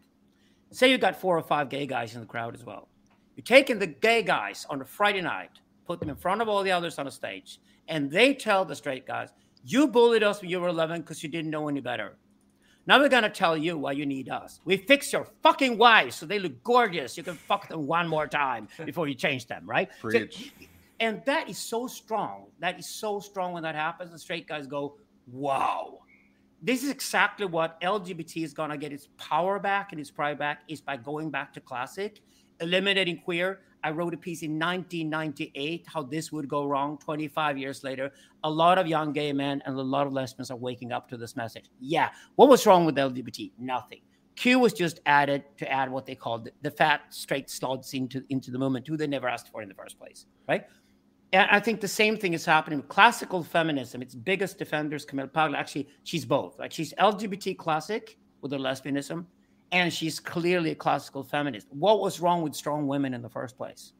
Say 0.71 0.89
you've 0.89 1.01
got 1.01 1.19
four 1.19 1.38
or 1.38 1.43
five 1.43 1.69
gay 1.69 1.86
guys 1.86 2.15
in 2.15 2.21
the 2.21 2.27
crowd 2.27 2.55
as 2.55 2.65
well. 2.65 2.88
You're 3.36 3.43
taking 3.43 3.79
the 3.79 3.88
gay 3.88 4.23
guys 4.23 4.65
on 4.69 4.82
a 4.82 4.86
Friday 4.86 5.21
night, 5.21 5.61
put 5.86 5.99
them 5.99 6.09
in 6.09 6.15
front 6.15 6.41
of 6.41 6.49
all 6.49 6.63
the 6.63 6.71
others 6.71 6.99
on 6.99 7.07
a 7.07 7.11
stage, 7.11 7.59
and 7.88 8.09
they 8.09 8.34
tell 8.34 8.65
the 8.65 8.75
straight 8.75 9.05
guys, 9.05 9.29
You 9.63 9.88
bullied 9.88 10.23
us 10.23 10.41
when 10.41 10.49
you 10.49 10.59
were 10.59 10.69
11 10.69 11.01
because 11.01 11.21
you 11.21 11.29
didn't 11.29 11.51
know 11.51 11.67
any 11.67 11.82
better. 11.82 12.15
Now 12.88 12.99
we're 12.99 13.09
gonna 13.09 13.29
tell 13.29 13.55
you 13.55 13.77
why 13.77 13.91
you 13.91 14.05
need 14.05 14.29
us. 14.29 14.59
We 14.65 14.77
fix 14.77 15.13
your 15.13 15.27
fucking 15.43 15.77
wives 15.77 16.15
so 16.15 16.25
they 16.25 16.39
look 16.39 16.63
gorgeous. 16.63 17.15
You 17.15 17.23
can 17.23 17.36
fuck 17.36 17.67
them 17.69 17.86
one 17.86 18.07
more 18.07 18.27
time 18.27 18.67
before 18.86 19.07
you 19.07 19.13
change 19.13 19.45
them, 19.45 19.63
right? 19.65 19.89
So, 20.01 20.09
and 20.99 21.21
that 21.25 21.47
is 21.49 21.57
so 21.57 21.88
strong. 21.88 22.47
That 22.59 22.79
is 22.79 22.88
so 22.88 23.19
strong 23.19 23.53
when 23.53 23.63
that 23.63 23.75
happens. 23.75 24.11
The 24.11 24.19
straight 24.19 24.47
guys 24.47 24.65
go, 24.65 24.97
"Wow." 25.27 25.99
This 26.63 26.84
is 26.84 26.89
exactly 26.91 27.45
what 27.45 27.79
LGBT 27.82 28.43
is 28.43 28.53
gonna 28.53 28.77
get 28.77 28.91
its 28.91 29.09
power 29.17 29.59
back 29.59 29.91
and 29.91 30.01
its 30.01 30.11
pride 30.11 30.38
back 30.39 30.61
is 30.67 30.82
by 30.82 30.97
going 30.97 31.29
back 31.32 31.53
to 31.53 31.59
classic, 31.59 32.21
eliminating 32.59 33.19
queer, 33.19 33.61
I 33.84 33.91
wrote 33.91 34.13
a 34.13 34.17
piece 34.17 34.43
in 34.43 34.59
1998 34.59 35.86
how 35.88 36.03
this 36.03 36.32
would 36.32 36.47
go 36.47 36.65
wrong 36.65 36.97
25 36.99 37.57
years 37.57 37.84
later. 37.84 38.11
A 38.43 38.49
lot 38.49 38.77
of 38.77 38.88
young 38.88 39.11
gay 39.11 39.34
men 39.34 39.61
and 39.65 39.77
a 39.77 39.82
lot 39.82 40.07
of 40.07 40.13
lesbians 40.13 40.51
are 40.51 40.57
waking 40.57 40.91
up 40.91 41.07
to 41.09 41.17
this 41.17 41.36
message. 41.36 41.69
Yeah. 41.79 42.09
What 42.36 42.49
was 42.49 42.65
wrong 42.65 42.86
with 42.86 42.95
LGBT? 42.95 43.51
Nothing. 43.57 44.01
Q 44.36 44.59
was 44.59 44.73
just 44.73 45.01
added 45.05 45.43
to 45.57 45.71
add 45.71 45.91
what 45.91 46.05
they 46.05 46.15
called 46.15 46.49
the, 46.61 46.71
fat 46.71 47.01
straight 47.09 47.47
sluts 47.47 47.93
into, 47.93 48.23
into 48.29 48.49
the 48.49 48.57
movement, 48.57 48.88
who 48.88 48.97
they 48.97 49.07
never 49.07 49.27
asked 49.27 49.49
for 49.49 49.61
in 49.61 49.69
the 49.69 49.75
first 49.75 49.99
place. 49.99 50.25
Right. 50.47 50.65
And 51.34 51.49
I 51.49 51.59
think 51.59 51.79
the 51.79 51.88
same 51.88 52.17
thing 52.17 52.34
is 52.34 52.45
happening 52.45 52.79
with 52.79 52.89
classical 52.89 53.43
feminism. 53.43 54.01
Its 54.01 54.15
biggest 54.15 54.57
defenders, 54.57 55.05
Camille 55.05 55.27
Paglia, 55.27 55.57
actually, 55.57 55.88
she's 56.03 56.25
both. 56.25 56.59
Like 56.59 56.71
she's 56.71 56.93
LGBT 56.95 57.57
classic 57.57 58.17
with 58.41 58.51
her 58.51 58.57
lesbianism, 58.57 59.25
and 59.72 59.91
she's 59.93 60.19
clearly 60.19 60.72
a 60.72 60.76
classical 60.76 61.24
feminist. 61.24 61.67
What 61.72 62.01
was 62.01 62.19
wrong 62.19 62.41
with 62.41 62.55
strong 62.55 62.88
women 62.88 63.13
in 63.13 63.22
the 63.22 63.30
first 63.30 63.57
place? 63.57 63.93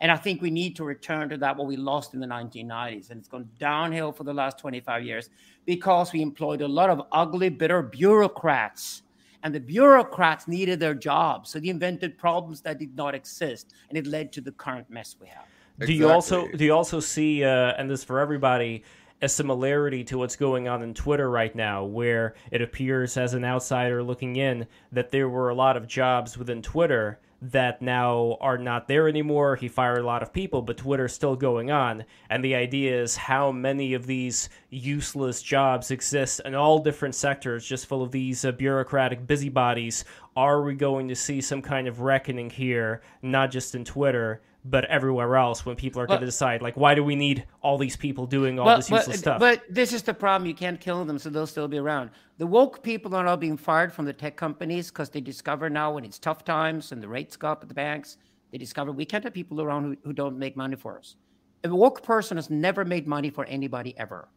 And 0.00 0.12
I 0.12 0.16
think 0.16 0.42
we 0.42 0.50
need 0.50 0.76
to 0.76 0.84
return 0.84 1.28
to 1.30 1.38
that 1.38 1.56
what 1.56 1.66
we 1.66 1.76
lost 1.76 2.12
in 2.12 2.20
the 2.20 2.26
1990s. 2.26 3.10
And 3.10 3.18
it's 3.18 3.28
gone 3.28 3.48
downhill 3.58 4.12
for 4.12 4.24
the 4.24 4.34
last 4.34 4.58
25 4.58 5.04
years 5.04 5.30
because 5.64 6.12
we 6.12 6.20
employed 6.20 6.60
a 6.60 6.68
lot 6.68 6.90
of 6.90 7.02
ugly, 7.12 7.48
bitter 7.48 7.82
bureaucrats. 7.82 9.02
And 9.42 9.54
the 9.54 9.60
bureaucrats 9.60 10.48
needed 10.48 10.80
their 10.80 10.94
jobs. 10.94 11.50
So 11.50 11.60
they 11.60 11.68
invented 11.68 12.18
problems 12.18 12.60
that 12.62 12.78
did 12.78 12.94
not 12.94 13.14
exist. 13.14 13.72
And 13.88 13.96
it 13.96 14.06
led 14.06 14.32
to 14.32 14.40
the 14.40 14.52
current 14.52 14.90
mess 14.90 15.16
we 15.20 15.28
have. 15.28 15.44
Exactly. 15.78 15.86
Do 15.86 15.92
you 15.92 16.10
also 16.10 16.48
do 16.48 16.64
you 16.64 16.72
also 16.74 17.00
see 17.00 17.44
uh, 17.44 17.74
and 17.76 17.88
this 17.88 18.02
for 18.02 18.18
everybody 18.18 18.82
a 19.22 19.28
similarity 19.28 20.04
to 20.04 20.18
what's 20.18 20.36
going 20.36 20.68
on 20.68 20.82
in 20.82 20.94
Twitter 20.94 21.30
right 21.30 21.54
now, 21.54 21.84
where 21.84 22.34
it 22.50 22.60
appears 22.60 23.16
as 23.16 23.34
an 23.34 23.44
outsider 23.44 24.02
looking 24.02 24.36
in 24.36 24.66
that 24.92 25.10
there 25.10 25.28
were 25.28 25.48
a 25.48 25.54
lot 25.54 25.76
of 25.76 25.86
jobs 25.86 26.36
within 26.36 26.62
Twitter 26.62 27.18
that 27.42 27.82
now 27.82 28.38
are 28.40 28.58
not 28.58 28.88
there 28.88 29.08
anymore. 29.08 29.56
He 29.56 29.68
fired 29.68 30.00
a 30.00 30.06
lot 30.06 30.22
of 30.22 30.32
people, 30.32 30.62
but 30.62 30.78
Twitter's 30.78 31.12
still 31.12 31.36
going 31.36 31.70
on. 31.70 32.04
And 32.30 32.44
the 32.44 32.54
idea 32.54 33.00
is 33.00 33.16
how 33.16 33.52
many 33.52 33.94
of 33.94 34.06
these 34.06 34.48
useless 34.70 35.42
jobs 35.42 35.90
exist 35.90 36.40
in 36.44 36.54
all 36.54 36.78
different 36.78 37.14
sectors, 37.14 37.66
just 37.66 37.86
full 37.86 38.02
of 38.02 38.10
these 38.10 38.44
uh, 38.44 38.52
bureaucratic 38.52 39.26
busybodies. 39.26 40.04
Are 40.34 40.62
we 40.62 40.74
going 40.74 41.08
to 41.08 41.16
see 41.16 41.40
some 41.40 41.62
kind 41.62 41.88
of 41.88 42.00
reckoning 42.00 42.50
here, 42.50 43.02
not 43.22 43.50
just 43.50 43.74
in 43.74 43.84
Twitter, 43.84 44.40
but 44.68 44.84
everywhere 44.86 45.36
else 45.36 45.64
when 45.64 45.76
people 45.76 46.00
are 46.00 46.06
going 46.06 46.20
to 46.20 46.26
decide 46.26 46.62
like 46.62 46.76
why 46.76 46.94
do 46.94 47.04
we 47.04 47.14
need 47.14 47.46
all 47.62 47.78
these 47.78 47.96
people 47.96 48.26
doing 48.26 48.58
all 48.58 48.76
this 48.76 48.90
useless 48.90 49.06
but, 49.06 49.18
stuff? 49.18 49.40
but 49.40 49.62
this 49.68 49.92
is 49.92 50.02
the 50.02 50.14
problem 50.14 50.46
you 50.48 50.54
can't 50.54 50.80
kill 50.80 51.04
them 51.04 51.18
so 51.18 51.30
they'll 51.30 51.46
still 51.46 51.68
be 51.68 51.78
around. 51.78 52.10
The 52.38 52.46
woke 52.46 52.82
people 52.82 53.14
are 53.14 53.26
all 53.26 53.36
being 53.36 53.56
fired 53.56 53.92
from 53.92 54.04
the 54.04 54.12
tech 54.12 54.36
companies 54.36 54.90
because 54.90 55.10
they 55.10 55.20
discover 55.20 55.70
now 55.70 55.92
when 55.92 56.04
it's 56.04 56.18
tough 56.18 56.44
times 56.44 56.92
and 56.92 57.02
the 57.02 57.08
rates 57.08 57.36
go 57.36 57.48
up 57.48 57.62
at 57.62 57.68
the 57.68 57.74
banks 57.74 58.18
they 58.52 58.58
discover 58.58 58.92
we 58.92 59.04
can't 59.04 59.24
have 59.24 59.34
people 59.34 59.60
around 59.60 59.84
who, 59.84 59.96
who 60.04 60.12
don't 60.12 60.38
make 60.38 60.56
money 60.56 60.76
for 60.76 60.98
us. 60.98 61.16
A 61.64 61.74
woke 61.74 62.02
person 62.02 62.36
has 62.36 62.48
never 62.48 62.84
made 62.84 63.06
money 63.06 63.30
for 63.30 63.44
anybody 63.46 63.96
ever. 63.98 64.28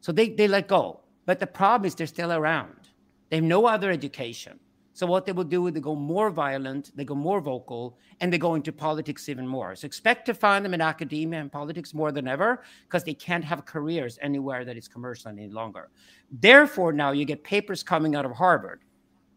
So 0.00 0.12
they, 0.12 0.28
they 0.28 0.48
let 0.48 0.68
go. 0.68 1.00
But 1.26 1.40
the 1.40 1.46
problem 1.46 1.86
is 1.86 1.94
they're 1.94 2.06
still 2.06 2.32
around. 2.32 2.88
They 3.30 3.36
have 3.36 3.44
no 3.44 3.66
other 3.66 3.90
education 3.90 4.60
so 4.98 5.06
what 5.06 5.26
they 5.26 5.30
will 5.30 5.44
do 5.44 5.64
is 5.68 5.74
they 5.74 5.78
go 5.78 5.94
more 5.94 6.28
violent, 6.28 6.90
they 6.96 7.04
go 7.04 7.14
more 7.14 7.40
vocal, 7.40 7.96
and 8.18 8.32
they 8.32 8.36
go 8.36 8.56
into 8.56 8.72
politics 8.72 9.28
even 9.28 9.46
more. 9.46 9.76
So 9.76 9.86
expect 9.86 10.26
to 10.26 10.34
find 10.34 10.64
them 10.64 10.74
in 10.74 10.80
academia 10.80 11.38
and 11.38 11.52
politics 11.52 11.94
more 11.94 12.10
than 12.10 12.26
ever 12.26 12.64
because 12.82 13.04
they 13.04 13.14
can't 13.14 13.44
have 13.44 13.64
careers 13.64 14.18
anywhere 14.22 14.64
that 14.64 14.76
is 14.76 14.88
commercial 14.88 15.30
any 15.30 15.46
longer. 15.46 15.90
Therefore, 16.32 16.92
now 16.92 17.12
you 17.12 17.24
get 17.24 17.44
papers 17.44 17.84
coming 17.84 18.16
out 18.16 18.24
of 18.24 18.32
Harvard 18.32 18.80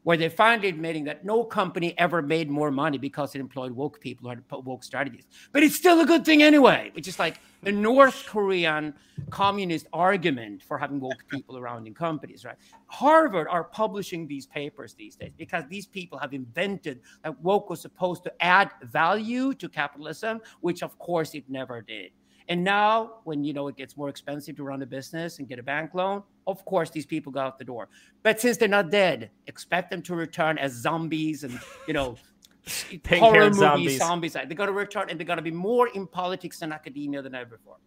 where 0.03 0.17
they're 0.17 0.29
finally 0.29 0.69
admitting 0.69 1.03
that 1.05 1.23
no 1.23 1.43
company 1.43 1.93
ever 1.97 2.21
made 2.21 2.49
more 2.49 2.71
money 2.71 2.97
because 2.97 3.35
it 3.35 3.39
employed 3.39 3.71
woke 3.71 3.99
people 3.99 4.27
or 4.27 4.35
had 4.35 4.43
woke 4.49 4.83
strategies. 4.83 5.25
But 5.51 5.63
it's 5.63 5.75
still 5.75 5.99
a 6.01 6.05
good 6.05 6.25
thing 6.25 6.41
anyway, 6.41 6.91
which 6.93 7.07
is 7.07 7.19
like 7.19 7.39
the 7.61 7.71
North 7.71 8.25
Korean 8.25 8.93
communist 9.29 9.85
argument 9.93 10.63
for 10.63 10.77
having 10.77 10.99
woke 10.99 11.23
people 11.27 11.57
around 11.57 11.85
in 11.85 11.93
companies, 11.93 12.43
right? 12.43 12.57
Harvard 12.87 13.47
are 13.47 13.63
publishing 13.63 14.27
these 14.27 14.47
papers 14.47 14.93
these 14.95 15.15
days 15.15 15.31
because 15.37 15.63
these 15.69 15.85
people 15.85 16.17
have 16.17 16.33
invented 16.33 17.01
that 17.23 17.39
woke 17.41 17.69
was 17.69 17.81
supposed 17.81 18.23
to 18.23 18.33
add 18.43 18.71
value 18.83 19.53
to 19.53 19.69
capitalism, 19.69 20.41
which 20.61 20.81
of 20.81 20.97
course 20.97 21.35
it 21.35 21.43
never 21.47 21.81
did. 21.81 22.11
And 22.49 22.63
now, 22.63 23.19
when 23.23 23.43
you 23.43 23.53
know 23.53 23.67
it 23.67 23.75
gets 23.75 23.95
more 23.97 24.09
expensive 24.09 24.55
to 24.57 24.63
run 24.63 24.81
a 24.81 24.85
business 24.85 25.39
and 25.39 25.47
get 25.47 25.59
a 25.59 25.63
bank 25.63 25.93
loan, 25.93 26.23
of 26.47 26.63
course 26.65 26.89
these 26.89 27.05
people 27.05 27.31
go 27.31 27.39
out 27.39 27.57
the 27.57 27.65
door. 27.65 27.89
But 28.23 28.39
since 28.39 28.57
they're 28.57 28.67
not 28.67 28.89
dead, 28.89 29.29
expect 29.47 29.91
them 29.91 30.01
to 30.03 30.15
return 30.15 30.57
as 30.57 30.73
zombies 30.73 31.43
and 31.43 31.59
you 31.87 31.93
know 31.93 32.17
horror 33.09 33.45
movie 33.45 33.59
zombies. 33.59 33.97
zombies. 33.97 34.33
They're 34.33 34.45
going 34.47 34.67
to 34.67 34.73
return 34.73 35.09
and 35.09 35.19
they're 35.19 35.27
going 35.27 35.37
to 35.37 35.43
be 35.43 35.51
more 35.51 35.87
in 35.89 36.07
politics 36.07 36.61
and 36.61 36.73
academia 36.73 37.21
than 37.21 37.35
ever 37.35 37.57
before. 37.57 37.77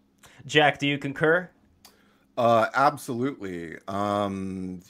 Jack, 0.47 0.79
do 0.79 0.87
you 0.87 0.99
concur? 0.99 1.51
Uh, 2.37 2.67
absolutely. 2.75 3.77
Um, 3.87 4.81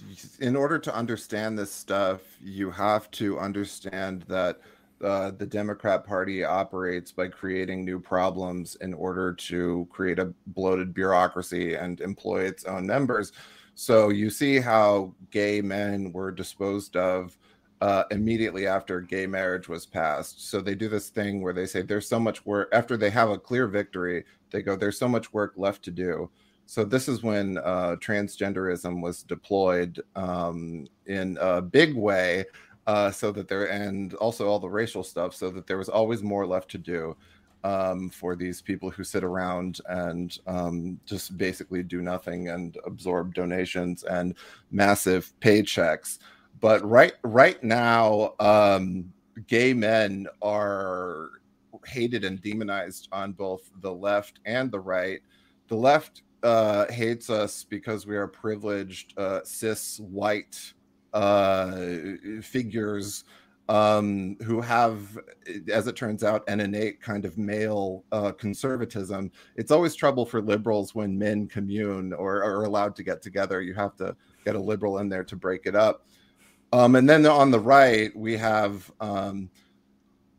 in 0.41 0.57
order 0.57 0.79
to 0.79 0.95
understand 0.95 1.59
this 1.59 1.71
stuff, 1.71 2.21
you 2.43 2.71
have 2.71 3.11
to 3.13 3.39
understand 3.39 4.23
that 4.29 4.61
uh, 5.05 5.31
the 5.31 5.47
Democrat 5.47 6.05
Party 6.05 6.43
operates 6.45 7.13
by 7.13 7.29
creating 7.29 7.85
new 7.85 8.01
problems 8.01 8.77
in 8.81 8.95
order 8.95 9.33
to 9.33 9.87
create 9.91 10.19
a 10.19 10.33
bloated 10.49 10.95
bureaucracy 10.95 11.75
and 11.75 12.01
employ 12.01 12.45
its 12.45 12.65
own 12.65 12.87
members. 12.87 13.33
So 13.75 14.09
you 14.09 14.31
see 14.31 14.61
how 14.61 15.15
gay 15.31 15.61
men 15.61 16.13
were 16.13 16.31
disposed 16.31 16.97
of 16.97 17.37
uh, 17.81 18.05
immediately 18.11 18.67
after 18.67 19.01
gay 19.01 19.27
marriage 19.27 19.69
was 19.69 19.85
passed. 19.85 20.49
So 20.49 20.61
they 20.61 20.75
do 20.75 20.89
this 20.89 21.11
thing 21.11 21.43
where 21.43 21.53
they 21.53 21.67
say 21.67 21.83
there's 21.83 22.09
so 22.09 22.19
much 22.19 22.47
work 22.47 22.69
after 22.73 22.97
they 22.97 23.11
have 23.11 23.31
a 23.31 23.39
clear 23.39 23.67
victory. 23.67 24.25
They 24.51 24.63
go, 24.63 24.77
there's 24.77 24.99
so 24.99 25.09
much 25.09 25.33
work 25.33 25.55
left 25.57 25.83
to 25.85 25.91
do. 25.91 26.31
So 26.67 26.85
this 26.85 27.09
is 27.09 27.23
when 27.23 27.59
uh, 27.59 27.97
transgenderism 28.01 29.03
was 29.03 29.23
deployed 29.23 30.01
um, 30.17 30.87
in 31.07 31.37
a 31.41 31.61
big 31.61 31.95
way 31.95 32.47
uh, 32.87 33.11
so 33.11 33.33
that 33.33 33.49
there 33.49 33.67
and 33.67 34.15
also 34.15 34.49
all 34.49 34.59
the 34.59 34.69
racial 34.69 35.03
stuff, 35.03 35.35
so 35.35 35.51
that 35.51 35.67
there 35.67 35.79
was 35.79 35.89
always 35.89 36.23
more 36.23 36.47
left 36.47 36.71
to 36.71 36.79
do 36.79 37.17
um, 37.65 38.11
for 38.11 38.37
these 38.37 38.61
people 38.61 38.91
who 38.91 39.03
sit 39.03 39.25
around 39.25 39.81
and 39.89 40.39
um, 40.47 41.01
just 41.07 41.37
basically 41.39 41.83
do 41.83 42.03
nothing 42.03 42.49
and 42.51 42.77
absorb 42.87 43.35
donations 43.35 44.05
and 44.05 44.35
massive 44.71 45.33
paychecks. 45.41 46.19
But 46.61 46.85
right 46.89 47.15
right 47.23 47.63
now, 47.65 48.35
um, 48.39 49.13
gay 49.49 49.73
men 49.73 50.27
are 50.43 51.31
hated 51.87 52.25
and 52.25 52.41
demonized 52.41 53.09
on 53.13 53.33
both 53.33 53.71
the 53.81 53.93
left 53.93 54.41
and 54.45 54.71
the 54.71 54.81
right. 54.81 55.21
The 55.69 55.77
left 55.77 56.23
uh, 56.43 56.91
hates 56.93 57.31
us 57.31 57.65
because 57.65 58.07
we 58.07 58.17
are 58.17 58.29
privileged, 58.29 59.19
uh, 59.19 59.41
cis 59.45 59.99
white 60.01 60.75
uh, 61.15 61.77
figures 62.43 63.25
um, 63.69 64.37
who 64.45 64.61
have, 64.61 65.19
as 65.73 65.87
it 65.87 65.97
turns 65.97 66.23
out, 66.23 66.45
an 66.49 66.61
innate 66.61 67.01
kind 67.01 67.25
of 67.25 67.39
male 67.39 68.05
uh, 68.13 68.33
conservatism. 68.33 69.31
It's 69.57 69.71
always 69.71 69.95
trouble 69.95 70.27
for 70.27 70.43
liberals 70.43 70.95
when 70.95 71.19
men 71.19 71.47
commune 71.47 72.13
or 72.13 72.43
are 72.43 72.65
allowed 72.65 72.95
to 72.97 73.03
get 73.03 73.23
together. 73.23 73.63
You 73.63 73.75
have 73.75 73.97
to 73.97 74.15
get 74.45 74.55
a 74.55 74.61
liberal 74.61 74.99
in 74.99 75.09
there 75.09 75.25
to 75.25 75.37
break 75.37 75.65
it 75.65 75.75
up. 75.75 76.07
Um, 76.73 76.97
and 76.97 77.09
then 77.09 77.25
on 77.25 77.51
the 77.51 77.61
right, 77.61 78.15
we 78.17 78.37
have 78.37 78.91
um, 79.01 79.49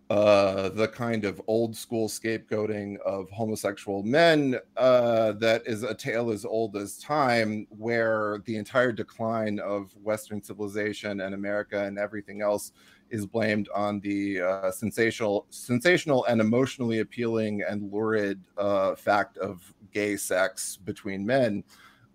uh, 0.10 0.70
the 0.70 0.88
kind 0.88 1.26
of 1.26 1.42
old 1.48 1.76
school 1.76 2.08
scapegoating 2.08 3.00
of 3.00 3.30
homosexual 3.32 4.04
men 4.04 4.60
uh, 4.78 5.32
that 5.34 5.64
is 5.66 5.82
a 5.82 5.96
tale 5.96 6.30
as 6.32 6.46
old 6.46 6.76
as 6.76 6.98
time, 6.98 7.66
where 7.70 8.42
the 8.46 8.56
entire 8.56 8.92
decline 8.92 9.60
of 9.60 9.92
Western 10.04 10.44
civilization 10.44 11.22
and 11.22 11.34
America 11.34 11.86
and 11.86 11.98
everything 11.98 12.42
else 12.42 12.72
is 13.10 13.26
blamed 13.26 13.68
on 13.74 14.00
the 14.02 14.42
uh, 14.42 14.72
sensational, 14.72 15.48
sensational 15.50 16.26
and 16.26 16.40
emotionally 16.40 17.00
appealing 17.00 17.64
and 17.68 17.92
lurid 17.92 18.40
uh, 18.58 18.96
fact 18.96 19.38
of 19.38 19.74
gay 19.92 20.16
sex 20.18 20.78
between 20.78 21.26
men 21.26 21.64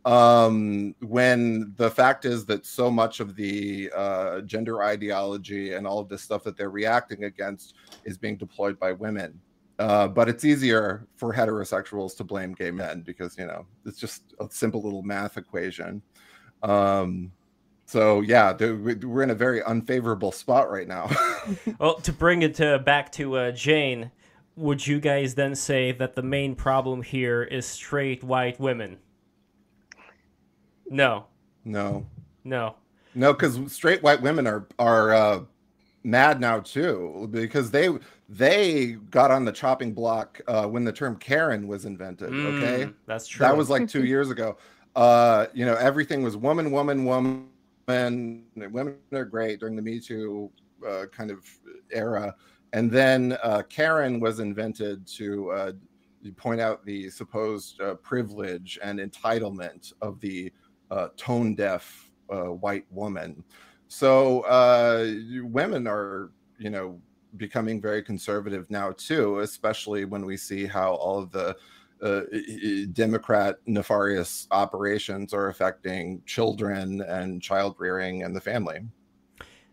um, 0.05 0.95
when 1.01 1.75
the 1.77 1.91
fact 1.91 2.25
is 2.25 2.47
that 2.47 2.65
so 2.65 2.91
much 2.91 3.21
of 3.21 3.37
the 3.37 3.91
uh, 3.95 4.41
gender 4.43 4.83
ideology 4.83 5.75
and 5.75 5.87
all 5.87 5.99
of 5.99 6.09
this 6.09 6.23
stuff 6.23 6.43
that 6.45 6.57
they're 6.57 6.71
reacting 6.71 7.25
against 7.25 7.75
is 8.05 8.17
being 8.17 8.37
deployed 8.37 8.79
by 8.79 8.93
women. 8.93 9.39
Uh, 9.79 10.07
but 10.07 10.29
it's 10.29 10.45
easier 10.45 11.07
for 11.17 11.33
heterosexuals 11.33 12.15
to 12.17 12.23
blame 12.23 12.53
gay 12.53 12.71
men 12.71 13.01
because 13.01 13.39
you 13.39 13.47
know 13.47 13.65
it's 13.87 13.99
just 13.99 14.35
a 14.39 14.47
simple 14.51 14.83
little 14.83 15.03
math 15.03 15.39
equation. 15.39 16.03
Um, 16.63 17.33
so 17.87 18.21
yeah, 18.21 18.53
we're 18.53 19.23
in 19.23 19.31
a 19.31 19.35
very 19.35 19.63
unfavorable 19.65 20.33
spot 20.33 20.71
right 20.71 20.87
now. 20.87 21.11
well, 21.79 21.95
to 21.97 22.13
bring 22.13 22.43
it 22.43 22.55
to, 22.57 22.79
back 22.79 23.11
to 23.13 23.37
uh, 23.37 23.51
Jane, 23.53 24.11
would 24.55 24.87
you 24.87 25.01
guys 25.01 25.35
then 25.35 25.55
say 25.55 25.93
that 25.93 26.15
the 26.15 26.23
main 26.23 26.55
problem 26.55 27.03
here 27.03 27.43
is 27.43 27.67
straight 27.67 28.23
white 28.23 28.61
women? 28.61 28.99
No. 30.91 31.27
No. 31.65 32.05
No. 32.45 32.75
No, 33.15 33.33
because 33.33 33.59
straight 33.73 34.03
white 34.03 34.21
women 34.21 34.47
are 34.47 34.67
are 34.79 35.13
uh, 35.13 35.41
mad 36.05 36.41
now 36.41 36.61
too 36.61 37.29
because 37.31 37.71
they 37.71 37.89
they 38.29 38.93
got 39.11 39.31
on 39.31 39.45
the 39.45 39.53
chopping 39.53 39.93
block 39.93 40.41
uh, 40.47 40.67
when 40.67 40.85
the 40.85 40.93
term 40.93 41.17
Karen 41.17 41.67
was 41.67 41.85
invented. 41.85 42.31
Mm, 42.31 42.63
okay, 42.63 42.93
that's 43.07 43.27
true. 43.27 43.45
That 43.45 43.57
was 43.57 43.71
like 43.71 43.89
two 43.89 44.05
years 44.05 44.31
ago. 44.31 44.57
Uh, 44.95 45.47
you 45.55 45.65
know, 45.65 45.75
everything 45.75 46.23
was 46.23 46.37
woman, 46.37 46.71
woman, 46.71 47.05
woman. 47.05 47.47
Women 47.89 48.97
are 49.13 49.25
great 49.25 49.59
during 49.59 49.75
the 49.75 49.83
Me 49.83 49.99
Too 49.99 50.51
uh, 50.87 51.07
kind 51.11 51.33
of 51.33 51.45
era, 51.91 52.35
and 52.73 52.91
then 52.91 53.37
uh, 53.43 53.63
Karen 53.69 54.21
was 54.21 54.39
invented 54.39 55.05
to 55.09 55.51
uh, 55.51 55.73
point 56.37 56.61
out 56.61 56.85
the 56.85 57.11
supposed 57.11 57.81
uh, 57.81 57.95
privilege 57.95 58.79
and 58.83 59.01
entitlement 59.01 59.93
of 60.03 60.21
the 60.21 60.53
uh, 60.91 61.09
tone 61.17 61.55
deaf 61.55 62.11
uh, 62.33 62.53
white 62.53 62.87
woman. 62.91 63.43
So 63.89 64.41
uh, 64.43 65.13
women 65.43 65.87
are, 65.87 66.31
you 66.59 66.71
know, 66.71 67.01
becoming 67.37 67.81
very 67.81 68.03
conservative 68.03 68.71
now 68.71 68.93
too, 68.93 69.41
especially 69.41 70.05
when 70.05 70.25
we 70.25 70.37
see 70.37 70.67
how 70.67 70.95
all 70.95 71.19
of 71.19 71.31
the 71.31 71.57
uh, 72.03 72.23
Democrat 72.93 73.57
nefarious 73.67 74.47
operations 74.51 75.35
are 75.35 75.49
affecting 75.49 76.23
children 76.25 77.03
and 77.03 77.43
child 77.43 77.77
rearing 77.79 78.23
and 78.23 78.35
the 78.35 78.41
family. 78.41 78.81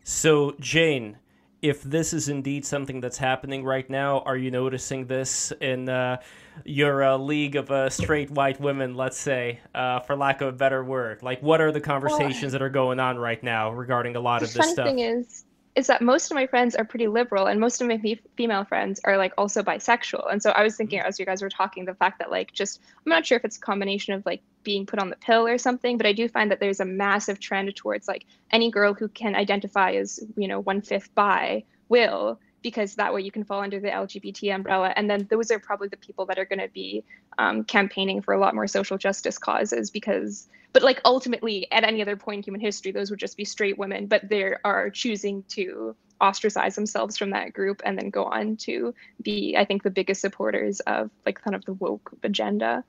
So, 0.04 0.56
Jane, 0.60 1.18
if 1.62 1.82
this 1.84 2.14
is 2.14 2.30
indeed 2.30 2.66
something 2.66 3.02
that's 3.02 3.18
happening 3.18 3.64
right 3.64 3.90
now, 3.90 4.20
are 4.20 4.38
you 4.38 4.52
noticing 4.52 5.08
this 5.08 5.52
in 5.60 5.90
uh, 5.90 6.18
your 6.66 7.04
uh, 7.04 7.18
league 7.18 7.56
of 7.56 7.72
uh, 7.72 7.90
straight 7.90 8.30
white 8.30 8.60
women, 8.60 8.96
let's 8.96 9.18
say, 9.18 9.60
uh, 9.74 10.00
for 10.02 10.16
lack 10.16 10.42
of 10.42 10.50
a 10.50 10.52
better 10.52 10.84
word? 10.84 11.24
Like, 11.24 11.42
what 11.42 11.60
are 11.60 11.72
the 11.72 11.82
conversations 11.82 12.42
well, 12.42 12.52
that 12.52 12.62
are 12.62 12.70
going 12.70 13.00
on 13.00 13.18
right 13.18 13.42
now 13.42 13.72
regarding 13.72 14.16
a 14.16 14.20
lot 14.20 14.44
of 14.44 14.54
this 14.54 14.72
stuff? 14.72 14.76
The 14.76 14.84
thing 14.84 15.00
is, 15.00 15.46
is 15.78 15.86
that 15.86 16.02
most 16.02 16.32
of 16.32 16.36
my 16.36 16.48
friends 16.48 16.76
are 16.76 16.84
pretty 16.84 17.08
liberal 17.08 17.46
and 17.46 17.60
most 17.60 17.80
of 17.82 17.88
my 17.88 18.02
female 18.36 18.66
friends 18.66 19.00
are 19.04 19.16
like 19.16 19.32
also 19.38 19.62
bisexual. 19.62 20.30
And 20.32 20.42
so 20.42 20.50
i 20.50 20.64
was 20.64 20.76
thinking 20.76 21.00
mm-hmm. 21.00 21.08
as 21.08 21.20
you 21.20 21.26
guys 21.26 21.42
were 21.42 21.50
talking 21.50 21.86
the 21.86 21.94
fact 21.94 22.18
that 22.20 22.32
like 22.32 22.52
just 22.52 22.82
i'm 22.98 23.10
not 23.10 23.26
sure 23.26 23.38
if 23.38 23.46
it's 23.46 23.58
a 23.58 23.62
combination 23.62 24.16
of 24.16 24.26
like 24.26 24.42
being 24.64 24.88
put 24.88 25.00
on 25.00 25.10
the 25.10 25.16
pill 25.16 25.46
or 25.46 25.58
something 25.60 25.96
but 25.98 26.08
i 26.08 26.12
do 26.12 26.28
find 26.28 26.52
that 26.52 26.60
there's 26.60 26.80
a 26.80 26.86
massive 26.86 27.40
trend 27.40 27.74
towards 27.76 28.08
like 28.08 28.26
any 28.52 28.72
girl 28.72 28.94
who 28.94 29.08
can 29.08 29.36
identify 29.36 29.92
as 29.92 30.20
you 30.36 30.48
know 30.48 30.60
one 30.60 30.82
fifth 30.82 31.14
bi 31.14 31.64
will 31.90 32.40
because 32.62 32.96
that 32.96 33.14
way 33.14 33.22
you 33.22 33.32
can 33.32 33.44
fall 33.44 33.62
under 33.62 33.80
the 33.80 33.90
LGBT 33.90 34.54
umbrella. 34.56 34.94
And 34.96 35.10
then 35.10 35.28
those 35.30 35.52
are 35.52 35.60
probably 35.60 35.88
the 35.88 35.98
people 35.98 36.26
that 36.26 36.40
are 36.40 36.46
going 36.46 36.60
to 36.60 36.68
be 36.68 37.04
um, 37.38 37.64
campaigning 37.64 38.22
for 38.22 38.34
a 38.34 38.40
lot 38.40 38.56
more 38.56 38.68
social 38.68 38.98
justice 38.98 39.38
causes 39.38 39.92
because, 39.92 40.48
but 40.74 40.84
like 40.84 41.00
ultimately 41.06 41.72
at 41.72 41.84
any 41.84 42.02
other 42.02 42.16
point 42.16 42.40
in 42.40 42.44
human 42.44 42.62
history, 42.62 42.92
those 42.92 43.10
would 43.10 43.20
just 43.20 43.38
be 43.38 43.46
straight 43.46 43.78
women, 43.78 44.08
but 44.08 44.28
they 44.28 44.54
are 44.64 44.90
choosing 44.90 45.44
to 45.50 45.96
ostracize 46.20 46.76
themselves 46.76 47.18
from 47.18 47.30
that 47.30 47.54
group 47.54 47.82
and 47.86 47.98
then 47.98 48.10
go 48.10 48.26
on 48.26 48.58
to 48.58 48.94
be, 49.22 49.56
I 49.58 49.66
think, 49.66 49.84
the 49.84 49.92
biggest 49.92 50.22
supporters 50.22 50.80
of 50.82 51.12
like 51.26 51.42
kind 51.42 51.56
of 51.56 51.64
the 51.66 51.74
woke 51.74 52.12
agenda. 52.24 52.84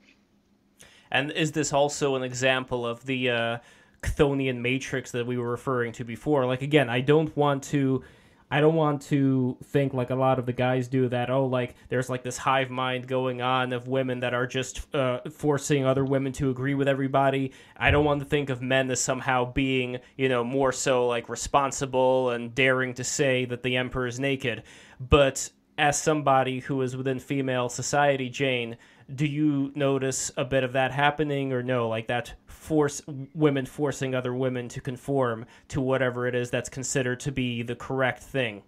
And 1.10 1.30
is 1.32 1.52
this 1.52 1.72
also 1.72 2.16
an 2.16 2.22
example 2.22 2.86
of 2.86 3.04
the 3.06 3.30
uh, 3.30 3.58
Chthonian 4.02 4.56
matrix 4.58 5.10
that 5.12 5.26
we 5.26 5.38
were 5.38 5.50
referring 5.50 5.92
to 5.92 6.04
before? 6.04 6.46
Like, 6.46 6.62
again, 6.62 6.88
I 6.88 7.00
don't 7.00 7.34
want 7.36 7.62
to 7.64 8.02
I 8.50 8.60
don't 8.60 8.74
want 8.74 9.02
to 9.02 9.58
think 9.64 9.92
like 9.92 10.10
a 10.10 10.14
lot 10.14 10.38
of 10.38 10.46
the 10.46 10.52
guys 10.52 10.88
do 10.88 11.08
that. 11.08 11.28
Oh, 11.28 11.46
like 11.46 11.74
there's 11.88 12.08
like 12.08 12.22
this 12.22 12.38
hive 12.38 12.70
mind 12.70 13.06
going 13.06 13.42
on 13.42 13.72
of 13.72 13.88
women 13.88 14.20
that 14.20 14.32
are 14.32 14.46
just 14.46 14.94
uh, 14.94 15.20
forcing 15.30 15.84
other 15.84 16.04
women 16.04 16.32
to 16.34 16.50
agree 16.50 16.74
with 16.74 16.88
everybody. 16.88 17.52
I 17.76 17.90
don't 17.90 18.04
want 18.04 18.20
to 18.20 18.26
think 18.26 18.48
of 18.48 18.62
men 18.62 18.90
as 18.90 19.00
somehow 19.00 19.52
being, 19.52 19.98
you 20.16 20.28
know, 20.28 20.44
more 20.44 20.72
so 20.72 21.06
like 21.06 21.28
responsible 21.28 22.30
and 22.30 22.54
daring 22.54 22.94
to 22.94 23.04
say 23.04 23.44
that 23.44 23.62
the 23.62 23.76
emperor 23.76 24.06
is 24.06 24.18
naked. 24.18 24.62
But 24.98 25.50
as 25.76 26.00
somebody 26.00 26.60
who 26.60 26.80
is 26.82 26.96
within 26.96 27.20
female 27.20 27.68
society, 27.68 28.30
Jane, 28.30 28.78
do 29.14 29.26
you 29.26 29.72
notice 29.74 30.30
a 30.36 30.44
bit 30.44 30.64
of 30.64 30.72
that 30.72 30.92
happening 30.92 31.52
or 31.52 31.62
no? 31.62 31.88
Like 31.88 32.08
that 32.08 32.34
force 32.58 33.00
women 33.34 33.64
forcing 33.64 34.14
other 34.14 34.34
women 34.34 34.68
to 34.68 34.80
conform 34.80 35.46
to 35.68 35.80
whatever 35.80 36.26
it 36.26 36.34
is 36.34 36.50
that's 36.50 36.68
considered 36.68 37.20
to 37.20 37.32
be 37.32 37.62
the 37.62 37.76
correct 37.76 38.22
thing. 38.22 38.62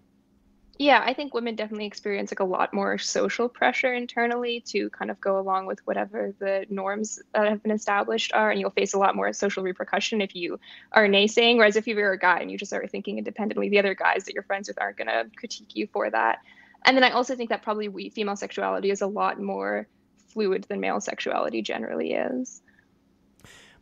Yeah, 0.78 1.02
I 1.04 1.12
think 1.12 1.34
women 1.34 1.56
definitely 1.56 1.84
experience 1.84 2.30
like 2.30 2.40
a 2.40 2.44
lot 2.44 2.72
more 2.72 2.96
social 2.96 3.50
pressure 3.50 3.92
internally 3.92 4.60
to 4.68 4.88
kind 4.90 5.10
of 5.10 5.20
go 5.20 5.38
along 5.38 5.66
with 5.66 5.80
whatever 5.86 6.34
the 6.38 6.64
norms 6.70 7.20
that 7.34 7.48
have 7.48 7.62
been 7.62 7.72
established 7.72 8.32
are, 8.32 8.50
and 8.50 8.58
you'll 8.58 8.70
face 8.70 8.94
a 8.94 8.98
lot 8.98 9.14
more 9.14 9.30
social 9.34 9.62
repercussion 9.62 10.22
if 10.22 10.34
you 10.34 10.58
are 10.92 11.06
naysaying. 11.06 11.56
Whereas 11.58 11.76
if 11.76 11.86
you're 11.86 12.12
a 12.12 12.18
guy 12.18 12.38
and 12.38 12.50
you 12.50 12.56
just 12.56 12.72
are 12.72 12.86
thinking 12.86 13.18
independently, 13.18 13.68
the 13.68 13.78
other 13.78 13.94
guys 13.94 14.24
that 14.24 14.32
you're 14.32 14.44
friends 14.44 14.68
with 14.68 14.80
aren't 14.80 14.96
going 14.96 15.08
to 15.08 15.26
critique 15.36 15.74
you 15.74 15.86
for 15.92 16.08
that. 16.08 16.38
And 16.86 16.96
then 16.96 17.04
I 17.04 17.10
also 17.10 17.36
think 17.36 17.50
that 17.50 17.62
probably 17.62 17.88
we 17.88 18.08
female 18.08 18.36
sexuality 18.36 18.90
is 18.90 19.02
a 19.02 19.06
lot 19.06 19.38
more 19.38 19.86
fluid 20.28 20.64
than 20.68 20.80
male 20.80 21.00
sexuality 21.00 21.60
generally 21.60 22.12
is. 22.12 22.62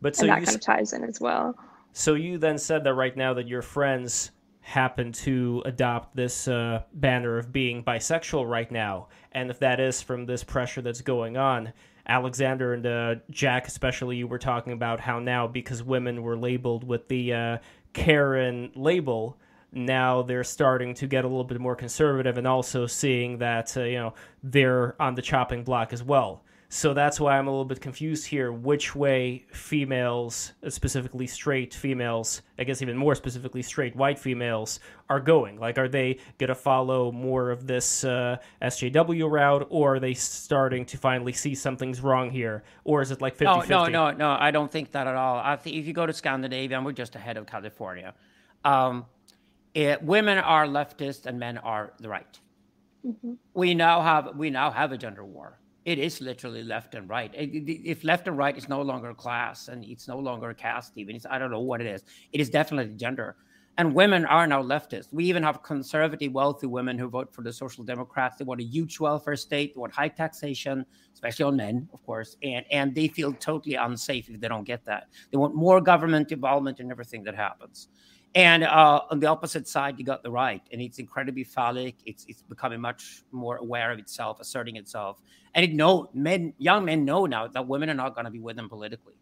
But 0.00 0.16
so 0.16 0.22
and 0.22 0.30
that 0.30 0.44
kind 0.44 0.56
of 0.56 0.60
ties 0.60 0.92
in 0.92 1.04
as 1.04 1.20
well. 1.20 1.54
So 1.92 2.14
you 2.14 2.38
then 2.38 2.58
said 2.58 2.84
that 2.84 2.94
right 2.94 3.16
now 3.16 3.34
that 3.34 3.48
your 3.48 3.62
friends 3.62 4.30
happen 4.60 5.10
to 5.10 5.62
adopt 5.64 6.14
this 6.14 6.46
uh, 6.46 6.82
banner 6.92 7.38
of 7.38 7.52
being 7.52 7.82
bisexual 7.82 8.48
right 8.48 8.70
now, 8.70 9.08
and 9.32 9.50
if 9.50 9.58
that 9.60 9.80
is 9.80 10.02
from 10.02 10.26
this 10.26 10.44
pressure 10.44 10.82
that's 10.82 11.00
going 11.00 11.36
on, 11.36 11.72
Alexander 12.08 12.72
and 12.72 12.86
uh, 12.86 13.14
Jack, 13.30 13.66
especially, 13.66 14.16
you 14.16 14.26
were 14.26 14.38
talking 14.38 14.72
about 14.72 15.00
how 15.00 15.18
now 15.18 15.46
because 15.46 15.82
women 15.82 16.22
were 16.22 16.36
labeled 16.36 16.84
with 16.84 17.08
the 17.08 17.32
uh, 17.32 17.58
Karen 17.92 18.70
label, 18.74 19.38
now 19.72 20.22
they're 20.22 20.44
starting 20.44 20.94
to 20.94 21.06
get 21.06 21.24
a 21.24 21.28
little 21.28 21.44
bit 21.44 21.60
more 21.60 21.76
conservative 21.76 22.38
and 22.38 22.46
also 22.46 22.86
seeing 22.86 23.38
that 23.38 23.76
uh, 23.76 23.82
you 23.82 23.98
know 23.98 24.14
they're 24.42 25.00
on 25.00 25.14
the 25.14 25.22
chopping 25.22 25.64
block 25.64 25.92
as 25.92 26.02
well. 26.02 26.42
So 26.70 26.92
that's 26.92 27.18
why 27.18 27.38
I'm 27.38 27.46
a 27.46 27.50
little 27.50 27.64
bit 27.64 27.80
confused 27.80 28.26
here 28.26 28.52
which 28.52 28.94
way 28.94 29.46
females, 29.52 30.52
specifically 30.68 31.26
straight 31.26 31.72
females, 31.72 32.42
I 32.58 32.64
guess 32.64 32.82
even 32.82 32.94
more 32.94 33.14
specifically 33.14 33.62
straight 33.62 33.96
white 33.96 34.18
females, 34.18 34.78
are 35.08 35.18
going. 35.18 35.58
Like, 35.58 35.78
are 35.78 35.88
they 35.88 36.18
going 36.36 36.48
to 36.48 36.54
follow 36.54 37.10
more 37.10 37.50
of 37.50 37.66
this 37.66 38.04
uh, 38.04 38.36
SJW 38.60 39.30
route, 39.30 39.66
or 39.70 39.94
are 39.94 40.00
they 40.00 40.12
starting 40.12 40.84
to 40.86 40.98
finally 40.98 41.32
see 41.32 41.54
something's 41.54 42.02
wrong 42.02 42.30
here? 42.30 42.64
Or 42.84 43.00
is 43.00 43.10
it 43.10 43.22
like 43.22 43.36
50 43.36 43.44
no, 43.46 43.60
No, 43.62 43.86
no, 43.86 44.10
no, 44.10 44.36
I 44.38 44.50
don't 44.50 44.70
think 44.70 44.92
that 44.92 45.06
at 45.06 45.14
all. 45.14 45.38
I 45.38 45.56
think 45.56 45.76
if 45.76 45.86
you 45.86 45.94
go 45.94 46.04
to 46.04 46.12
Scandinavia, 46.12 46.82
we're 46.82 46.92
just 46.92 47.14
ahead 47.14 47.38
of 47.38 47.46
California, 47.46 48.12
um, 48.66 49.06
it, 49.72 50.02
women 50.02 50.36
are 50.36 50.66
leftist 50.66 51.24
and 51.24 51.38
men 51.38 51.56
are 51.56 51.94
the 51.98 52.10
right. 52.10 52.38
Mm-hmm. 53.06 53.34
We 53.54 53.74
now 53.74 54.02
have 54.02 54.36
we 54.36 54.50
now 54.50 54.70
have 54.70 54.92
a 54.92 54.98
gender 54.98 55.24
war 55.24 55.58
it 55.88 55.98
is 55.98 56.20
literally 56.20 56.62
left 56.62 56.94
and 56.94 57.08
right. 57.08 57.30
If 57.34 58.04
left 58.04 58.28
and 58.28 58.36
right 58.36 58.54
is 58.54 58.68
no 58.68 58.82
longer 58.82 59.14
class 59.14 59.68
and 59.68 59.82
it's 59.84 60.06
no 60.06 60.18
longer 60.18 60.52
caste, 60.52 60.92
even 60.96 61.16
it's 61.16 61.24
I 61.24 61.38
don't 61.38 61.50
know 61.50 61.60
what 61.70 61.80
it 61.80 61.86
is. 61.86 62.04
It 62.32 62.40
is 62.42 62.50
definitely 62.50 62.94
gender, 62.94 63.36
And 63.78 63.94
women 63.94 64.26
are 64.26 64.46
now 64.46 64.62
leftists. 64.62 65.12
We 65.12 65.24
even 65.26 65.44
have 65.44 65.62
conservative, 65.62 66.32
wealthy 66.32 66.66
women 66.66 66.98
who 66.98 67.08
vote 67.08 67.32
for 67.32 67.42
the 67.42 67.52
Social 67.52 67.84
Democrats. 67.84 68.36
They 68.36 68.44
want 68.44 68.60
a 68.60 68.64
huge 68.64 68.98
welfare 69.00 69.36
state, 69.36 69.74
they 69.74 69.80
want 69.80 69.94
high 69.94 70.08
taxation, 70.08 70.84
especially 71.14 71.44
on 71.44 71.56
men, 71.56 71.88
of 71.94 72.02
course, 72.04 72.36
and, 72.42 72.66
and 72.70 72.94
they 72.94 73.08
feel 73.08 73.32
totally 73.32 73.76
unsafe 73.76 74.28
if 74.28 74.40
they 74.40 74.48
don't 74.48 74.64
get 74.64 74.84
that. 74.84 75.06
They 75.30 75.38
want 75.38 75.54
more 75.54 75.80
government 75.80 76.32
involvement 76.32 76.80
in 76.80 76.90
everything 76.90 77.22
that 77.24 77.36
happens. 77.36 77.88
And 78.34 78.64
uh, 78.64 79.02
on 79.10 79.20
the 79.20 79.26
opposite 79.26 79.66
side, 79.66 79.98
you 79.98 80.04
got 80.04 80.22
the 80.22 80.30
right, 80.30 80.62
and 80.70 80.82
it's 80.82 80.98
incredibly 80.98 81.44
phallic. 81.44 81.96
It's 82.04 82.26
it's 82.28 82.42
becoming 82.42 82.80
much 82.80 83.22
more 83.32 83.56
aware 83.56 83.90
of 83.90 83.98
itself, 83.98 84.38
asserting 84.40 84.76
itself, 84.76 85.22
and 85.54 85.64
it 85.64 85.72
know 85.72 86.10
men, 86.12 86.52
young 86.58 86.84
men 86.84 87.04
know 87.04 87.24
now 87.24 87.46
that 87.46 87.66
women 87.66 87.88
are 87.88 87.94
not 87.94 88.14
going 88.14 88.26
to 88.26 88.30
be 88.30 88.38
with 88.38 88.56
them 88.56 88.68
politically. 88.68 89.14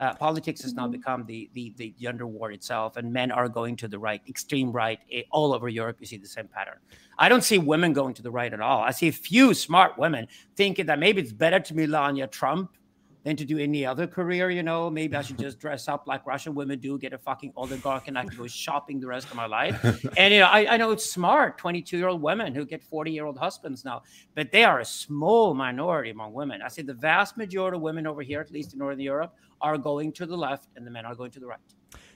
Uh, 0.00 0.14
politics 0.14 0.62
has 0.62 0.74
now 0.74 0.84
mm-hmm. 0.84 0.92
become 0.92 1.24
the, 1.26 1.50
the 1.54 1.72
the 1.76 1.94
gender 2.00 2.26
war 2.26 2.50
itself, 2.50 2.96
and 2.96 3.12
men 3.12 3.30
are 3.30 3.48
going 3.48 3.76
to 3.76 3.86
the 3.86 3.98
right, 3.98 4.22
extreme 4.28 4.72
right, 4.72 4.98
eh, 5.12 5.22
all 5.30 5.52
over 5.52 5.68
Europe. 5.68 5.96
You 6.00 6.06
see 6.06 6.18
the 6.18 6.26
same 6.26 6.48
pattern. 6.48 6.78
I 7.16 7.28
don't 7.28 7.44
see 7.44 7.58
women 7.58 7.92
going 7.92 8.14
to 8.14 8.22
the 8.22 8.30
right 8.30 8.52
at 8.52 8.60
all. 8.60 8.80
I 8.80 8.90
see 8.90 9.08
a 9.08 9.12
few 9.12 9.54
smart 9.54 9.98
women 9.98 10.26
thinking 10.56 10.86
that 10.86 10.98
maybe 10.98 11.22
it's 11.22 11.32
better 11.32 11.60
to 11.60 11.74
Melania 11.74 12.26
Trump 12.26 12.76
than 13.24 13.36
to 13.36 13.44
do 13.44 13.58
any 13.58 13.84
other 13.84 14.06
career. 14.06 14.50
You 14.50 14.62
know, 14.62 14.90
maybe 14.90 15.16
I 15.16 15.22
should 15.22 15.38
just 15.38 15.58
dress 15.58 15.88
up 15.88 16.06
like 16.06 16.26
Russian 16.26 16.54
women 16.54 16.78
do, 16.78 16.98
get 16.98 17.12
a 17.12 17.18
fucking 17.18 17.52
oligarch, 17.56 18.08
and 18.08 18.18
I 18.18 18.24
can 18.24 18.36
go 18.36 18.46
shopping 18.46 19.00
the 19.00 19.06
rest 19.06 19.28
of 19.28 19.36
my 19.36 19.46
life. 19.46 19.76
And 20.16 20.34
you 20.34 20.40
know, 20.40 20.46
I, 20.46 20.74
I 20.74 20.76
know 20.76 20.90
it's 20.90 21.10
smart 21.10 21.58
22 21.58 21.96
year 21.96 22.08
old 22.08 22.22
women 22.22 22.54
who 22.54 22.64
get 22.64 22.82
40 22.82 23.10
year 23.10 23.26
old 23.26 23.38
husbands 23.38 23.84
now, 23.84 24.02
but 24.34 24.50
they 24.50 24.64
are 24.64 24.80
a 24.80 24.84
small 24.84 25.54
minority 25.54 26.10
among 26.10 26.32
women. 26.32 26.62
I 26.62 26.68
say 26.68 26.82
the 26.82 26.94
vast 26.94 27.36
majority 27.36 27.76
of 27.76 27.82
women 27.82 28.06
over 28.06 28.22
here, 28.22 28.40
at 28.40 28.50
least 28.50 28.72
in 28.72 28.78
Northern 28.78 29.00
Europe, 29.00 29.34
are 29.60 29.76
going 29.78 30.12
to 30.12 30.26
the 30.26 30.36
left, 30.36 30.68
and 30.76 30.86
the 30.86 30.90
men 30.90 31.04
are 31.04 31.14
going 31.14 31.30
to 31.32 31.40
the 31.40 31.46
right. 31.46 31.58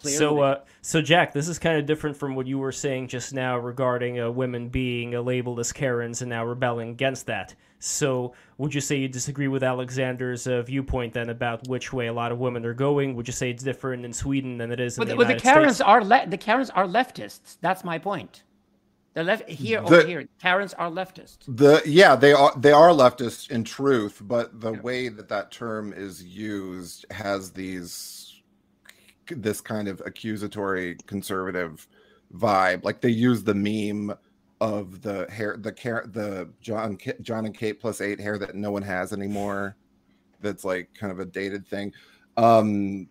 Clearly. 0.02 0.18
So, 0.18 0.40
uh, 0.40 0.60
so 0.80 1.00
Jack, 1.00 1.32
this 1.32 1.46
is 1.46 1.58
kind 1.58 1.78
of 1.78 1.86
different 1.86 2.16
from 2.16 2.34
what 2.34 2.46
you 2.46 2.58
were 2.58 2.72
saying 2.72 3.08
just 3.08 3.32
now 3.32 3.56
regarding 3.56 4.20
uh, 4.20 4.30
women 4.30 4.68
being 4.68 5.14
uh, 5.14 5.20
labeled 5.20 5.60
as 5.60 5.72
Karens 5.72 6.22
and 6.22 6.28
now 6.28 6.44
rebelling 6.44 6.90
against 6.90 7.26
that. 7.26 7.54
So, 7.78 8.34
would 8.58 8.74
you 8.74 8.80
say 8.80 8.96
you 8.96 9.08
disagree 9.08 9.48
with 9.48 9.62
Alexander's 9.62 10.46
uh, 10.46 10.62
viewpoint 10.62 11.14
then 11.14 11.30
about 11.30 11.66
which 11.68 11.92
way 11.92 12.08
a 12.08 12.12
lot 12.12 12.32
of 12.32 12.38
women 12.38 12.64
are 12.64 12.74
going? 12.74 13.14
Would 13.14 13.28
you 13.28 13.32
say 13.32 13.50
it's 13.50 13.62
different 13.62 14.04
in 14.04 14.12
Sweden 14.12 14.58
than 14.58 14.72
it 14.72 14.80
is 14.80 14.98
in 14.98 15.00
the, 15.00 15.06
the 15.06 15.16
well, 15.16 15.26
United 15.26 15.40
the 15.40 15.42
Karens 15.42 15.76
States? 15.76 15.88
are 15.88 16.04
le- 16.04 16.26
the 16.26 16.36
Karens 16.36 16.70
are 16.70 16.86
leftists. 16.86 17.58
That's 17.60 17.84
my 17.84 17.98
point. 17.98 18.42
The 19.14 19.22
left 19.22 19.48
here 19.48 19.80
the, 19.80 19.86
over 19.86 20.06
here, 20.06 20.28
Karens 20.40 20.74
are 20.74 20.90
leftists. 20.90 21.38
The 21.46 21.82
yeah, 21.84 22.16
they 22.16 22.32
are 22.32 22.52
they 22.56 22.72
are 22.72 22.90
leftists 22.90 23.50
in 23.50 23.62
truth, 23.62 24.22
but 24.24 24.60
the 24.60 24.72
yeah. 24.72 24.80
way 24.80 25.08
that 25.08 25.28
that 25.28 25.50
term 25.50 25.92
is 25.92 26.24
used 26.24 27.04
has 27.10 27.52
these 27.52 28.31
this 29.28 29.60
kind 29.60 29.88
of 29.88 30.02
accusatory 30.04 30.96
conservative 31.06 31.86
vibe. 32.34 32.84
Like 32.84 33.00
they 33.00 33.10
use 33.10 33.42
the 33.42 33.54
meme 33.54 34.16
of 34.60 35.02
the 35.02 35.26
hair, 35.30 35.56
the 35.58 35.72
care, 35.72 36.04
the 36.06 36.48
John, 36.60 36.98
John 37.20 37.46
and 37.46 37.56
Kate 37.56 37.80
plus 37.80 38.00
eight 38.00 38.20
hair 38.20 38.38
that 38.38 38.54
no 38.54 38.70
one 38.70 38.82
has 38.82 39.12
anymore. 39.12 39.76
That's 40.40 40.64
like 40.64 40.92
kind 40.94 41.12
of 41.12 41.20
a 41.20 41.24
dated 41.24 41.66
thing. 41.66 41.92
Um, 42.36 43.08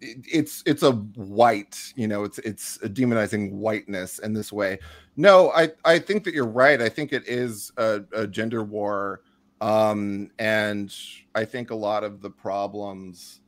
it, 0.00 0.18
it's 0.30 0.62
it's 0.66 0.82
a 0.82 0.92
white, 0.92 1.92
you 1.96 2.08
know, 2.08 2.24
it's 2.24 2.38
it's 2.38 2.78
a 2.82 2.88
demonizing 2.88 3.52
whiteness 3.52 4.18
in 4.18 4.32
this 4.32 4.52
way. 4.52 4.78
No, 5.16 5.50
I 5.52 5.70
I 5.84 5.98
think 5.98 6.24
that 6.24 6.34
you're 6.34 6.46
right. 6.46 6.80
I 6.80 6.88
think 6.88 7.12
it 7.12 7.26
is 7.28 7.72
a, 7.76 8.02
a 8.14 8.26
gender 8.26 8.62
war, 8.64 9.22
um, 9.60 10.30
and 10.38 10.94
I 11.34 11.44
think 11.44 11.70
a 11.70 11.74
lot 11.74 12.04
of 12.04 12.20
the 12.20 12.30
problems 12.30 13.41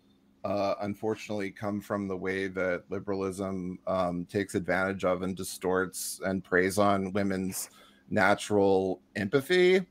uh, 0.44 0.74
unfortunately 0.82 1.50
come 1.50 1.80
from 1.80 2.06
the 2.06 2.16
way 2.16 2.48
that 2.48 2.84
liberalism 2.90 3.78
um, 3.86 4.26
takes 4.26 4.54
advantage 4.54 5.04
of 5.04 5.22
and 5.22 5.36
distorts 5.36 6.20
and 6.24 6.44
preys 6.44 6.78
on 6.78 7.12
women's 7.12 7.70
natural 8.10 9.00
empathy. 9.16 9.84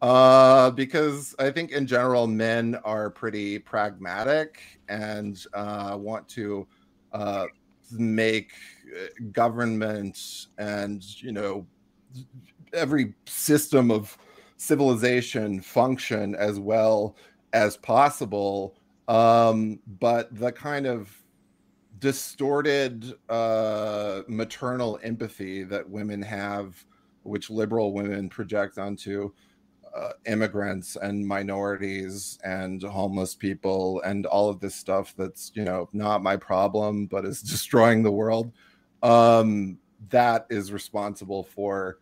Uh, 0.00 0.70
because 0.70 1.34
I 1.40 1.50
think 1.50 1.72
in 1.72 1.84
general, 1.84 2.28
men 2.28 2.76
are 2.84 3.10
pretty 3.10 3.58
pragmatic 3.58 4.80
and 4.88 5.44
uh, 5.54 5.96
want 5.98 6.28
to 6.28 6.68
uh, 7.12 7.46
make 7.90 8.52
uh, 8.96 9.06
government 9.32 10.46
and, 10.58 11.02
you 11.20 11.32
know, 11.32 11.66
every 12.72 13.14
system 13.26 13.90
of 13.90 14.16
civilization 14.56 15.60
function 15.60 16.36
as 16.36 16.60
well 16.60 17.16
as 17.52 17.76
possible 17.78 18.76
um, 19.08 19.80
but 20.00 20.34
the 20.34 20.52
kind 20.52 20.86
of 20.86 21.10
distorted 21.98 23.14
uh, 23.28 24.22
maternal 24.28 25.00
empathy 25.02 25.64
that 25.64 25.88
women 25.88 26.22
have, 26.22 26.84
which 27.24 27.50
liberal 27.50 27.92
women 27.92 28.28
project 28.28 28.78
onto 28.78 29.32
uh, 29.96 30.10
immigrants 30.26 30.96
and 30.96 31.26
minorities 31.26 32.38
and 32.44 32.82
homeless 32.82 33.34
people 33.34 34.00
and 34.02 34.26
all 34.26 34.48
of 34.48 34.60
this 34.60 34.74
stuff 34.74 35.14
that's 35.16 35.50
you 35.54 35.64
know 35.64 35.88
not 35.94 36.22
my 36.22 36.36
problem 36.36 37.06
but 37.06 37.24
is 37.24 37.40
destroying 37.54 38.02
the 38.02 38.12
world 38.12 38.52
um, 39.02 39.78
that 40.10 40.46
is 40.50 40.72
responsible 40.72 41.42
for 41.42 41.98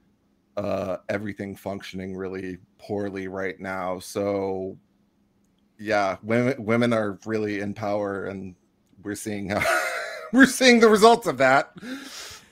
uh, 0.57 0.99
everything 1.09 1.55
functioning 1.55 2.17
really 2.17 2.59
poorly 2.79 3.29
right 3.29 3.61
now. 3.61 3.99
So 3.99 4.77
yeah, 5.79 6.17
women 6.23 6.65
women 6.65 6.93
are 6.93 7.19
really 7.27 7.61
in 7.61 7.75
power, 7.75 8.25
and 8.25 8.55
we're 9.03 9.15
seeing 9.15 9.51
how 9.51 9.63
we're 10.33 10.47
seeing 10.47 10.81
the 10.81 10.89
results 10.89 11.27
of 11.27 11.39
that. 11.39 11.73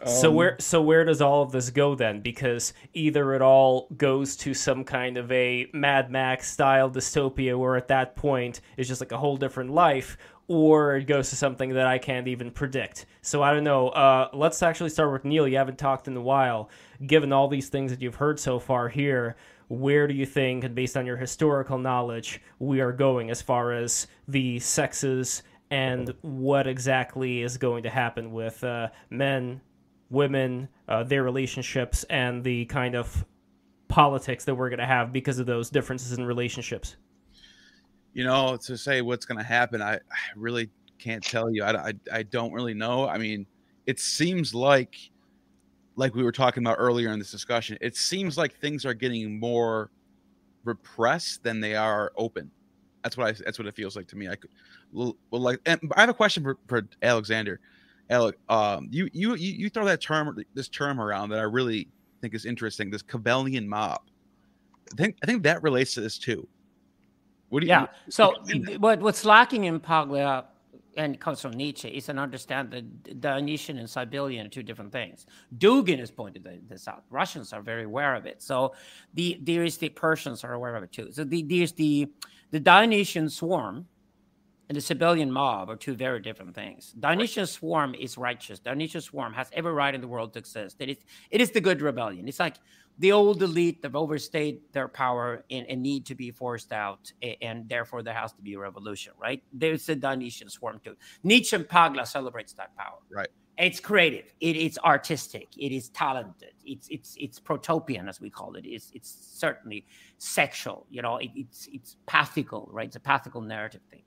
so 0.06 0.28
um, 0.28 0.34
where 0.34 0.56
so 0.60 0.82
where 0.82 1.04
does 1.04 1.20
all 1.20 1.42
of 1.42 1.52
this 1.52 1.70
go 1.70 1.94
then? 1.94 2.20
Because 2.20 2.72
either 2.92 3.34
it 3.34 3.42
all 3.42 3.88
goes 3.96 4.36
to 4.36 4.54
some 4.54 4.84
kind 4.84 5.16
of 5.16 5.30
a 5.32 5.68
Mad 5.72 6.10
Max 6.10 6.50
style 6.50 6.90
dystopia, 6.90 7.58
where 7.58 7.76
at 7.76 7.88
that 7.88 8.16
point 8.16 8.60
it's 8.76 8.88
just 8.88 9.00
like 9.00 9.12
a 9.12 9.18
whole 9.18 9.36
different 9.36 9.70
life, 9.70 10.16
or 10.46 10.96
it 10.96 11.04
goes 11.04 11.30
to 11.30 11.36
something 11.36 11.70
that 11.70 11.86
I 11.86 11.98
can't 11.98 12.28
even 12.28 12.50
predict. 12.50 13.06
So 13.22 13.42
I 13.42 13.52
don't 13.52 13.64
know. 13.64 13.88
Uh, 13.88 14.28
let's 14.32 14.62
actually 14.62 14.90
start 14.90 15.12
with 15.12 15.24
Neil. 15.24 15.48
You 15.48 15.56
haven't 15.56 15.78
talked 15.78 16.08
in 16.08 16.16
a 16.16 16.22
while. 16.22 16.68
Given 17.04 17.32
all 17.32 17.48
these 17.48 17.68
things 17.68 17.90
that 17.90 18.00
you've 18.02 18.14
heard 18.16 18.38
so 18.38 18.58
far 18.58 18.88
here, 18.88 19.36
where 19.68 20.06
do 20.06 20.14
you 20.14 20.26
think, 20.26 20.74
based 20.74 20.96
on 20.96 21.06
your 21.06 21.16
historical 21.16 21.78
knowledge, 21.78 22.40
we 22.58 22.80
are 22.80 22.92
going 22.92 23.30
as 23.30 23.42
far 23.42 23.72
as 23.72 24.06
the 24.28 24.58
sexes 24.60 25.42
and 25.70 26.14
what 26.20 26.66
exactly 26.66 27.42
is 27.42 27.56
going 27.56 27.82
to 27.82 27.90
happen 27.90 28.32
with 28.32 28.62
uh, 28.62 28.88
men, 29.10 29.60
women, 30.10 30.68
uh, 30.88 31.02
their 31.02 31.22
relationships, 31.22 32.04
and 32.04 32.44
the 32.44 32.64
kind 32.66 32.94
of 32.94 33.24
politics 33.88 34.44
that 34.44 34.54
we're 34.54 34.68
going 34.68 34.78
to 34.78 34.86
have 34.86 35.12
because 35.12 35.38
of 35.38 35.46
those 35.46 35.70
differences 35.70 36.12
in 36.16 36.24
relationships? 36.24 36.96
You 38.12 38.24
know, 38.24 38.56
to 38.56 38.76
say 38.78 39.02
what's 39.02 39.24
going 39.24 39.38
to 39.38 39.44
happen, 39.44 39.82
I, 39.82 39.94
I 39.94 40.00
really 40.36 40.70
can't 40.98 41.22
tell 41.22 41.50
you. 41.50 41.64
I, 41.64 41.88
I, 41.88 41.92
I 42.12 42.22
don't 42.22 42.52
really 42.52 42.74
know. 42.74 43.08
I 43.08 43.18
mean, 43.18 43.46
it 43.86 43.98
seems 43.98 44.54
like 44.54 44.96
like 45.96 46.14
we 46.14 46.22
were 46.22 46.32
talking 46.32 46.62
about 46.62 46.76
earlier 46.78 47.12
in 47.12 47.18
this 47.18 47.30
discussion, 47.30 47.78
it 47.80 47.96
seems 47.96 48.36
like 48.36 48.54
things 48.56 48.84
are 48.84 48.94
getting 48.94 49.38
more 49.38 49.90
repressed 50.64 51.42
than 51.42 51.60
they 51.60 51.76
are 51.76 52.12
open. 52.16 52.50
That's 53.02 53.16
what 53.16 53.26
I. 53.26 53.32
That's 53.44 53.58
what 53.58 53.68
it 53.68 53.74
feels 53.74 53.96
like 53.96 54.06
to 54.08 54.16
me. 54.16 54.28
I 54.28 54.36
could, 54.36 54.50
well, 54.92 55.16
like, 55.30 55.60
and 55.66 55.78
I 55.94 56.00
have 56.00 56.08
a 56.08 56.14
question 56.14 56.42
for, 56.42 56.56
for 56.66 56.82
Alexander. 57.02 57.60
Alec, 58.10 58.36
um, 58.48 58.88
you, 58.90 59.08
you 59.12 59.34
you 59.34 59.68
throw 59.68 59.84
that 59.84 60.00
term, 60.00 60.42
this 60.54 60.68
term 60.68 61.00
around 61.00 61.28
that 61.30 61.38
I 61.38 61.42
really 61.42 61.88
think 62.20 62.34
is 62.34 62.46
interesting. 62.46 62.90
This 62.90 63.02
Cybelian 63.02 63.66
mob. 63.66 64.00
I 64.92 64.96
think 64.96 65.16
I 65.22 65.26
think 65.26 65.42
that 65.42 65.62
relates 65.62 65.94
to 65.94 66.00
this 66.00 66.18
too. 66.18 66.48
What 67.50 67.60
do 67.60 67.66
you? 67.66 67.72
Yeah. 67.72 67.86
So 68.08 68.34
what 68.78 69.00
what's 69.00 69.24
lacking 69.24 69.64
in 69.64 69.80
Paglia 69.80 70.44
and 70.96 71.18
comes 71.20 71.40
from 71.40 71.52
Nietzsche, 71.52 71.88
is 71.88 72.08
an 72.08 72.18
understand 72.18 72.70
that 72.70 73.20
Dionysian 73.20 73.78
and 73.78 73.88
Cybele 73.88 74.38
are 74.38 74.48
two 74.48 74.62
different 74.62 74.92
things. 74.92 75.26
Dugin 75.58 75.98
has 75.98 76.10
pointed 76.10 76.46
this 76.68 76.88
out. 76.88 77.04
Russians 77.10 77.52
are 77.52 77.62
very 77.62 77.84
aware 77.84 78.14
of 78.14 78.26
it. 78.26 78.42
So 78.42 78.74
the 79.14 79.38
there 79.42 79.64
is 79.64 79.78
the 79.78 79.88
Persians 79.88 80.44
are 80.44 80.54
aware 80.54 80.76
of 80.76 80.82
it 80.82 80.92
too. 80.92 81.10
So 81.12 81.24
the, 81.24 81.42
there's 81.42 81.72
the 81.72 82.08
the 82.50 82.60
Dionysian 82.60 83.28
swarm 83.28 83.86
and 84.68 84.76
the 84.76 84.80
Cybelian 84.80 85.30
mob 85.30 85.68
are 85.68 85.76
two 85.76 85.94
very 85.94 86.20
different 86.20 86.54
things. 86.54 86.94
Dionysian 86.98 87.46
swarm 87.46 87.94
is 87.94 88.16
righteous. 88.16 88.60
Dionysian 88.60 89.00
swarm 89.00 89.34
has 89.34 89.50
every 89.52 89.72
right 89.72 89.94
in 89.94 90.00
the 90.00 90.08
world 90.08 90.32
to 90.32 90.38
exist. 90.38 90.76
It 90.78 90.88
is 90.88 90.98
it 91.30 91.40
is 91.40 91.50
the 91.50 91.60
good 91.60 91.82
rebellion. 91.82 92.28
It's 92.28 92.40
like 92.40 92.56
the 92.98 93.12
old 93.12 93.42
elite 93.42 93.80
have 93.82 93.96
overstayed 93.96 94.60
their 94.72 94.88
power 94.88 95.44
and, 95.50 95.66
and, 95.68 95.82
need 95.82 96.06
to 96.06 96.14
be 96.14 96.30
forced 96.30 96.72
out, 96.72 97.12
and, 97.22 97.36
and, 97.42 97.68
therefore 97.68 98.02
there 98.02 98.14
has 98.14 98.32
to 98.34 98.42
be 98.42 98.54
a 98.54 98.58
revolution, 98.58 99.12
right? 99.20 99.42
There's 99.52 99.88
a 99.88 99.96
Dionysian 99.96 100.48
swarm 100.48 100.80
too. 100.84 100.96
Nietzsche 101.22 101.56
and 101.56 101.68
Paglia 101.68 102.06
celebrates 102.06 102.52
that 102.54 102.76
power. 102.76 102.98
Right. 103.10 103.28
It's 103.58 103.78
creative. 103.80 104.32
It, 104.40 104.56
it's 104.56 104.78
artistic. 104.78 105.48
It 105.56 105.72
is 105.72 105.88
talented. 105.90 106.54
It's 106.64 106.88
it's 106.88 107.16
it's 107.20 107.38
protopian, 107.38 108.08
as 108.08 108.20
we 108.20 108.30
call 108.30 108.56
it. 108.56 108.64
It's 108.66 108.90
it's 108.94 109.10
certainly 109.10 109.86
sexual. 110.18 110.86
You 110.90 111.02
know, 111.02 111.18
it, 111.18 111.30
it's 111.36 111.68
it's 111.72 111.96
pathical, 112.06 112.68
right? 112.72 112.86
It's 112.86 112.96
a 112.96 113.00
pathical 113.00 113.42
narrative 113.42 113.82
thing. 113.90 114.02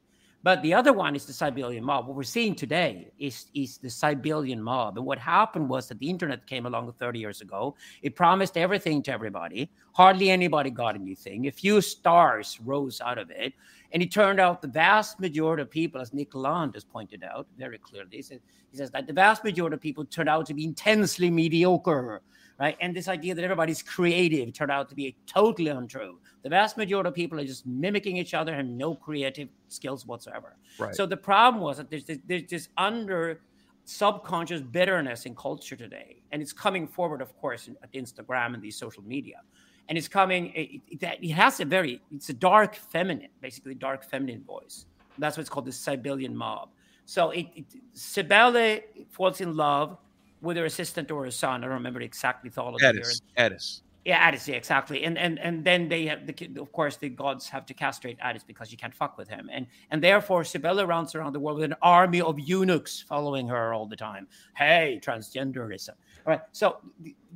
But 0.48 0.62
the 0.62 0.74
other 0.74 0.94
one 0.94 1.14
is 1.14 1.26
the 1.26 1.34
Cybelian 1.34 1.84
mob. 1.84 2.08
What 2.08 2.16
we're 2.16 2.24
seeing 2.24 2.56
today 2.56 3.12
is, 3.20 3.48
is 3.54 3.80
the 3.80 3.90
Cybelian 3.90 4.62
mob. 4.62 4.96
And 4.96 5.06
what 5.06 5.20
happened 5.20 5.68
was 5.68 5.90
that 5.90 6.00
the 6.00 6.10
internet 6.10 6.48
came 6.48 6.66
along 6.66 6.90
30 6.94 7.20
years 7.20 7.42
ago. 7.42 7.76
It 8.02 8.16
promised 8.16 8.56
everything 8.56 9.04
to 9.04 9.12
everybody. 9.12 9.70
Hardly 9.92 10.30
anybody 10.30 10.70
got 10.70 10.96
anything. 10.96 11.48
A 11.48 11.52
few 11.52 11.82
stars 11.82 12.62
rose 12.64 13.02
out 13.02 13.18
of 13.18 13.30
it. 13.30 13.52
And 13.92 14.02
it 14.02 14.10
turned 14.10 14.40
out 14.40 14.62
the 14.62 14.70
vast 14.70 15.20
majority 15.20 15.64
of 15.64 15.70
people, 15.70 16.00
as 16.00 16.14
Nick 16.14 16.34
Land 16.34 16.76
has 16.76 16.86
pointed 16.86 17.26
out 17.26 17.46
very 17.58 17.78
clearly, 17.78 18.08
he 18.12 18.22
says, 18.22 18.40
he 18.72 18.78
says 18.78 18.90
that 18.92 19.06
the 19.06 19.12
vast 19.12 19.44
majority 19.44 19.74
of 19.74 19.82
people 19.82 20.06
turned 20.06 20.30
out 20.30 20.46
to 20.46 20.54
be 20.54 20.64
intensely 20.64 21.30
mediocre 21.30 22.22
right? 22.60 22.78
And 22.82 22.96
this 22.96 23.08
idea 23.08 23.36
that 23.36 23.44
everybody's 23.44 23.82
creative 23.82 24.54
turned 24.54 24.72
out 24.72 24.90
to 24.90 24.96
be 24.96 25.16
totally 25.26 25.70
untrue. 25.70 26.20
The 26.44 26.50
vast 26.50 26.78
majority 26.78 27.08
of 27.08 27.14
people 27.14 27.40
are 27.40 27.46
just 27.46 27.66
mimicking 27.66 28.18
each 28.18 28.34
other 28.34 28.54
and 28.54 28.78
no 28.78 28.96
creative 28.96 29.50
skills 29.68 30.06
whatsoever. 30.06 30.56
Right. 30.80 30.96
So 30.96 31.06
the 31.06 31.18
problem 31.18 31.62
was 31.62 31.78
that 31.78 31.90
there's 31.90 32.06
this, 32.06 32.20
there's 32.28 32.50
this 32.50 32.70
under 32.78 33.42
subconscious 33.86 34.62
bitterness 34.62 35.26
in 35.26 35.36
culture 35.36 35.76
today, 35.76 36.22
and 36.32 36.42
it's 36.42 36.54
coming 36.54 36.88
forward, 36.88 37.22
of 37.22 37.36
course, 37.38 37.70
at 37.82 37.92
Instagram 37.94 38.54
and 38.54 38.62
these 38.62 38.76
social 38.76 39.04
media. 39.04 39.42
And 39.90 39.98
it's 39.98 40.10
coming. 40.10 40.48
It, 40.54 40.82
it, 40.90 41.20
it 41.22 41.32
has 41.32 41.62
a 41.62 41.66
very. 41.66 42.02
It's 42.14 42.28
a 42.30 42.34
dark 42.34 42.76
feminine, 42.76 43.30
basically 43.40 43.74
dark 43.74 44.04
feminine 44.04 44.44
voice. 44.44 44.86
That's 45.18 45.38
what's 45.38 45.50
called 45.50 45.66
the 45.66 45.72
Cybelian 45.72 46.34
mob. 46.34 46.70
So 47.06 47.32
it, 47.32 47.48
it 47.56 47.66
Cybele 47.94 48.82
falls 49.12 49.40
in 49.40 49.56
love 49.56 49.98
with 50.42 50.58
her 50.58 50.66
assistant 50.66 51.12
or 51.12 51.26
her 51.26 51.32
son. 51.32 51.64
I 51.64 51.68
don't 51.68 51.76
remember 51.76 52.00
the 52.00 52.06
exactly 52.06 52.50
thought 52.50 52.76
of 52.76 52.82
Attis. 52.84 53.22
Attis. 53.38 53.82
Yeah, 54.06 54.26
Attis, 54.26 54.48
yeah, 54.48 54.56
exactly. 54.56 55.04
And 55.04 55.18
and 55.18 55.38
and 55.40 55.66
then 55.66 55.90
they 55.90 56.06
have 56.06 56.26
the 56.26 56.62
of 56.62 56.72
course 56.72 56.96
the 56.96 57.10
gods 57.10 57.50
have 57.50 57.66
to 57.66 57.74
castrate 57.74 58.18
Attis 58.22 58.44
because 58.44 58.72
you 58.72 58.78
can't 58.78 58.96
fuck 58.96 59.18
with 59.18 59.28
him. 59.28 59.50
And 59.52 59.68
and 59.92 60.02
therefore 60.02 60.44
Sibella 60.44 60.86
runs 60.86 61.14
around 61.14 61.34
the 61.34 61.40
world 61.40 61.58
with 61.58 61.66
an 61.66 61.76
army 61.82 62.22
of 62.22 62.40
eunuchs 62.40 63.02
following 63.02 63.48
her 63.50 63.74
all 63.74 63.86
the 63.86 63.98
time. 63.98 64.28
Hey, 64.56 65.02
transgenderism. 65.04 65.90
All 65.90 65.96
right. 66.26 66.42
So 66.54 66.78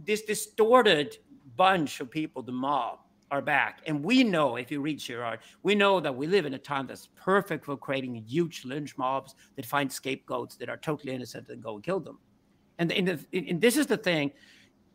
this 0.06 0.22
distorted 0.22 1.18
bunch 1.58 2.00
of 2.00 2.10
people, 2.10 2.42
the 2.42 2.54
mob, 2.54 3.00
are 3.32 3.42
back. 3.42 3.82
And 3.86 4.04
we 4.04 4.24
know, 4.24 4.58
if 4.58 4.72
you 4.72 4.82
read 4.82 5.00
Girard, 5.00 5.40
we 5.64 5.76
know 5.76 6.00
that 6.00 6.16
we 6.16 6.28
live 6.28 6.46
in 6.46 6.54
a 6.54 6.60
time 6.60 6.88
that's 6.88 7.10
perfect 7.16 7.66
for 7.66 7.78
creating 7.78 8.16
huge 8.16 8.66
lynch 8.66 8.98
mobs 8.98 9.36
that 9.56 9.66
find 9.66 9.92
scapegoats 9.92 10.56
that 10.58 10.70
are 10.70 10.78
totally 10.78 11.14
innocent 11.14 11.50
and 11.50 11.64
go 11.64 11.76
and 11.76 11.84
kill 11.84 12.00
them. 12.00 12.20
And, 12.82 12.92
and, 12.92 13.26
and 13.32 13.62
this 13.62 13.78
is 13.78 13.86
the 13.86 13.96
thing. 13.96 14.32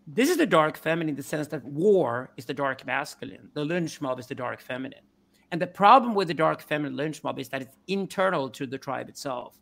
This 0.08 0.28
is 0.28 0.36
the 0.36 0.46
dark 0.46 0.76
feminine 0.76 1.10
in 1.10 1.14
the 1.14 1.22
sense 1.22 1.46
that 1.48 1.64
war 1.64 2.32
is 2.36 2.44
the 2.44 2.52
dark 2.52 2.84
masculine. 2.84 3.48
The 3.54 3.64
lynch 3.64 4.00
mob 4.00 4.18
is 4.18 4.26
the 4.26 4.34
dark 4.34 4.60
feminine. 4.60 5.04
And 5.52 5.62
the 5.62 5.68
problem 5.68 6.12
with 6.12 6.26
the 6.26 6.34
dark 6.34 6.60
feminine 6.60 6.96
lynch 6.96 7.22
mob 7.22 7.38
is 7.38 7.48
that 7.50 7.62
it's 7.62 7.76
internal 7.86 8.50
to 8.50 8.66
the 8.66 8.76
tribe 8.76 9.08
itself. 9.08 9.60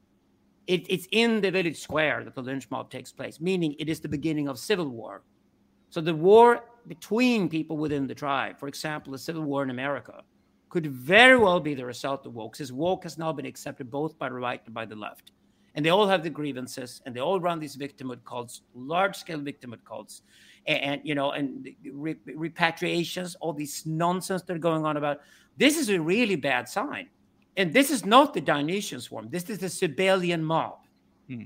It, 0.66 0.86
it's 0.88 1.06
in 1.12 1.42
the 1.42 1.50
village 1.50 1.78
square 1.78 2.24
that 2.24 2.34
the 2.34 2.40
lynch 2.40 2.70
mob 2.70 2.90
takes 2.90 3.12
place, 3.12 3.42
meaning 3.42 3.76
it 3.78 3.90
is 3.90 4.00
the 4.00 4.08
beginning 4.08 4.48
of 4.48 4.58
civil 4.58 4.88
war. 4.88 5.22
So 5.90 6.00
the 6.00 6.14
war 6.14 6.64
between 6.88 7.50
people 7.50 7.76
within 7.76 8.06
the 8.06 8.14
tribe, 8.14 8.58
for 8.58 8.68
example, 8.68 9.12
the 9.12 9.18
civil 9.18 9.42
war 9.42 9.62
in 9.62 9.68
America, 9.68 10.22
could 10.70 10.86
very 10.86 11.36
well 11.36 11.60
be 11.60 11.74
the 11.74 11.84
result 11.84 12.24
of 12.24 12.34
woke, 12.34 12.56
since 12.56 12.72
woke 12.72 13.02
has 13.02 13.18
now 13.18 13.34
been 13.34 13.44
accepted 13.44 13.90
both 13.90 14.18
by 14.18 14.30
the 14.30 14.34
right 14.34 14.62
and 14.64 14.74
by 14.74 14.86
the 14.86 14.96
left 14.96 15.32
and 15.74 15.84
they 15.84 15.90
all 15.90 16.06
have 16.06 16.22
the 16.22 16.30
grievances 16.30 17.02
and 17.04 17.14
they 17.14 17.20
all 17.20 17.40
run 17.40 17.58
these 17.58 17.76
victimhood 17.76 18.24
cults 18.24 18.62
large 18.74 19.16
scale 19.16 19.40
victimhood 19.40 19.84
cults 19.84 20.22
and, 20.66 20.80
and 20.82 21.00
you 21.04 21.14
know 21.14 21.32
and 21.32 21.68
re- 21.92 22.16
repatriations 22.28 23.36
all 23.40 23.52
this 23.52 23.84
nonsense 23.86 24.42
that 24.42 24.54
are 24.54 24.58
going 24.58 24.84
on 24.84 24.96
about. 24.96 25.20
This 25.56 25.78
is 25.78 25.88
a 25.88 26.00
really 26.00 26.36
bad 26.36 26.68
sign. 26.68 27.08
And 27.56 27.72
this 27.72 27.90
is 27.90 28.04
not 28.04 28.34
the 28.34 28.40
dionysian 28.40 29.00
swarm. 29.00 29.28
This 29.30 29.48
is 29.48 29.58
the 29.58 29.68
cybelian 29.68 30.42
mob. 30.42 30.78
Hmm. 31.28 31.42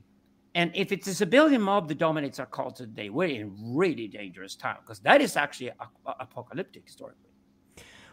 and 0.55 0.73
if 0.75 0.91
it's 0.91 1.07
a 1.07 1.27
cybelian 1.27 1.61
mob 1.61 1.87
that 1.89 1.99
dominates 1.99 2.41
our 2.41 2.47
culture 2.47 2.85
today. 2.85 3.11
We're 3.11 3.43
in 3.43 3.55
really 3.77 4.09
dangerous 4.09 4.57
time 4.57 4.79
because 4.81 4.99
that 5.01 5.21
is 5.21 5.37
actually 5.37 5.69
a- 5.69 5.75
a- 6.07 6.17
apocalyptic 6.21 6.85
historically 6.85 7.29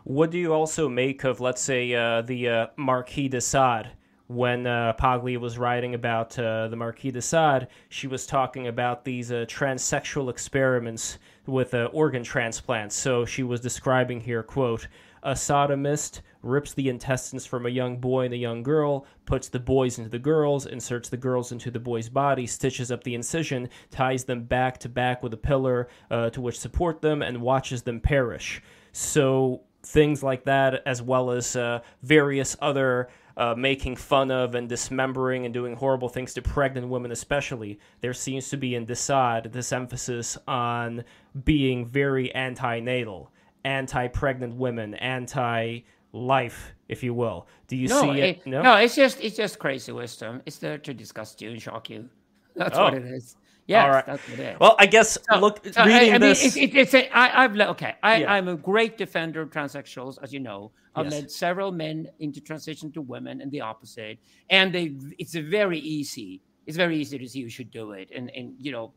what 0.06 0.30
do 0.30 0.38
you 0.38 0.54
also 0.54 0.88
make 0.88 1.24
of 1.24 1.40
let's 1.40 1.62
say 1.62 1.94
uh, 1.94 2.22
the 2.22 2.48
uh, 2.48 2.68
marquis 2.78 3.28
de 3.28 3.42
sade 3.42 3.90
when 4.28 4.66
uh, 4.66 4.94
Paglia 4.94 5.40
was 5.40 5.58
writing 5.58 5.94
about 5.94 6.38
uh, 6.40 6.68
the 6.68 6.76
Marquis 6.76 7.12
de 7.12 7.22
Sade, 7.22 7.68
she 7.90 8.08
was 8.08 8.26
talking 8.26 8.68
about 8.68 9.06
these 9.06 9.32
uh, 9.32 9.46
transsexual 9.48 10.30
experiments 10.30 11.20
with 11.46 11.74
uh, 11.74 11.90
organ 11.94 12.24
transplants. 12.24 12.96
So 12.96 13.26
she 13.26 13.44
was 13.44 13.62
describing 13.62 14.20
here, 14.20 14.42
quote, 14.42 14.88
a 15.22 15.32
sodomist 15.32 16.22
rips 16.44 16.74
the 16.74 16.88
intestines 16.88 17.46
from 17.46 17.66
a 17.66 17.70
young 17.70 17.98
boy 17.98 18.26
and 18.26 18.34
a 18.34 18.38
young 18.38 18.62
girl, 18.62 19.08
puts 19.26 19.50
the 19.50 19.60
boys 19.60 19.98
into 19.98 20.10
the 20.10 20.20
girls, 20.20 20.68
inserts 20.68 21.10
the 21.10 21.18
girls 21.18 21.52
into 21.52 21.72
the 21.72 21.80
boy's 21.80 22.08
body, 22.08 22.46
stitches 22.46 22.92
up 22.92 23.04
the 23.04 23.16
incision, 23.16 23.68
ties 23.90 24.24
them 24.24 24.44
back 24.44 24.78
to 24.78 24.88
back 24.88 25.24
with 25.24 25.34
a 25.34 25.38
pillar 25.38 25.88
uh, 26.12 26.30
to 26.30 26.42
which 26.42 26.60
support 26.60 27.02
them, 27.02 27.24
and 27.24 27.42
watches 27.42 27.82
them 27.82 28.00
perish. 28.00 28.62
So 28.92 29.62
things 29.82 30.22
like 30.22 30.46
that, 30.46 30.84
as 30.86 31.02
well 31.02 31.32
as 31.32 31.56
uh, 31.56 31.80
various 32.04 32.56
other 32.62 33.10
uh, 33.38 33.54
making 33.56 33.96
fun 33.96 34.32
of 34.32 34.56
and 34.56 34.70
dismembering 34.70 35.46
and 35.46 35.54
doing 35.54 35.76
horrible 35.76 36.10
things 36.10 36.34
to 36.34 36.42
pregnant 36.42 36.88
women, 36.88 37.12
especially, 37.12 37.80
there 38.02 38.14
seems 38.14 38.50
to 38.50 38.58
be 38.58 38.76
in 38.76 38.86
de 38.86 38.96
Sade 38.96 39.52
this 39.52 39.74
emphasis 39.74 40.38
on 40.48 41.04
being 41.44 41.86
very 41.86 42.34
anti-natal, 42.34 43.32
anti-pregnant 43.64 44.56
women, 44.56 44.94
anti-life, 44.96 46.74
if 46.88 47.04
you 47.04 47.14
will. 47.14 47.48
Do 47.68 47.76
you 47.76 47.88
no, 47.88 48.02
see 48.02 48.10
it? 48.20 48.24
it? 48.24 48.48
No, 48.48 48.62
no, 48.62 48.76
it's 48.76 48.96
just 48.96 49.20
it's 49.22 49.36
just 49.36 49.60
crazy 49.60 49.92
wisdom. 49.92 50.42
It's 50.46 50.58
there 50.58 50.78
to 50.78 50.94
disgust 50.94 51.42
you 51.42 51.52
and 51.52 51.62
shock 51.62 51.90
you. 51.90 52.10
That's 52.56 52.78
oh. 52.78 52.86
what 52.86 52.94
it 52.94 53.06
is. 53.06 53.36
Yeah, 53.68 53.86
All 53.86 53.90
right. 53.90 54.06
that's 54.06 54.30
what 54.30 54.40
it 54.40 54.54
is. 54.54 54.60
Well, 54.60 54.76
I 54.78 54.86
guess 54.86 55.18
so, 55.30 55.40
look 55.40 55.66
so 55.66 55.84
reading 55.84 56.12
I, 56.12 56.16
I 56.16 56.18
this. 56.20 56.56
Mean, 56.56 56.66
it, 56.66 56.76
it, 56.76 56.80
it's 56.80 56.94
a, 56.94 57.10
I, 57.10 57.44
I've 57.44 57.60
okay. 57.60 57.96
I, 58.04 58.18
yeah. 58.18 58.32
I'm 58.32 58.48
a 58.48 58.56
great 58.56 58.96
defender 58.98 59.42
of 59.42 59.50
transsexuals, 59.50 60.20
as 60.22 60.32
you 60.32 60.40
know. 60.40 60.72
I've 60.96 61.06
yes. 61.06 61.14
led 61.14 61.32
several 61.32 61.72
men 61.72 62.10
into 62.20 62.42
transition 62.42 62.92
to 62.94 63.02
women 63.02 63.42
and 63.42 63.52
the 63.52 63.62
opposite, 63.62 64.20
and 64.50 64.74
they. 64.74 64.96
It's 65.18 65.36
a 65.36 65.42
very 65.42 65.80
easy. 65.80 66.42
It's 66.66 66.78
very 66.78 66.98
easy 66.98 67.18
to 67.18 67.28
see 67.28 67.40
you 67.40 67.50
should 67.50 67.72
do 67.72 67.92
it, 67.92 68.10
and 68.16 68.32
and 68.36 68.56
you 68.60 68.72
know, 68.72 68.94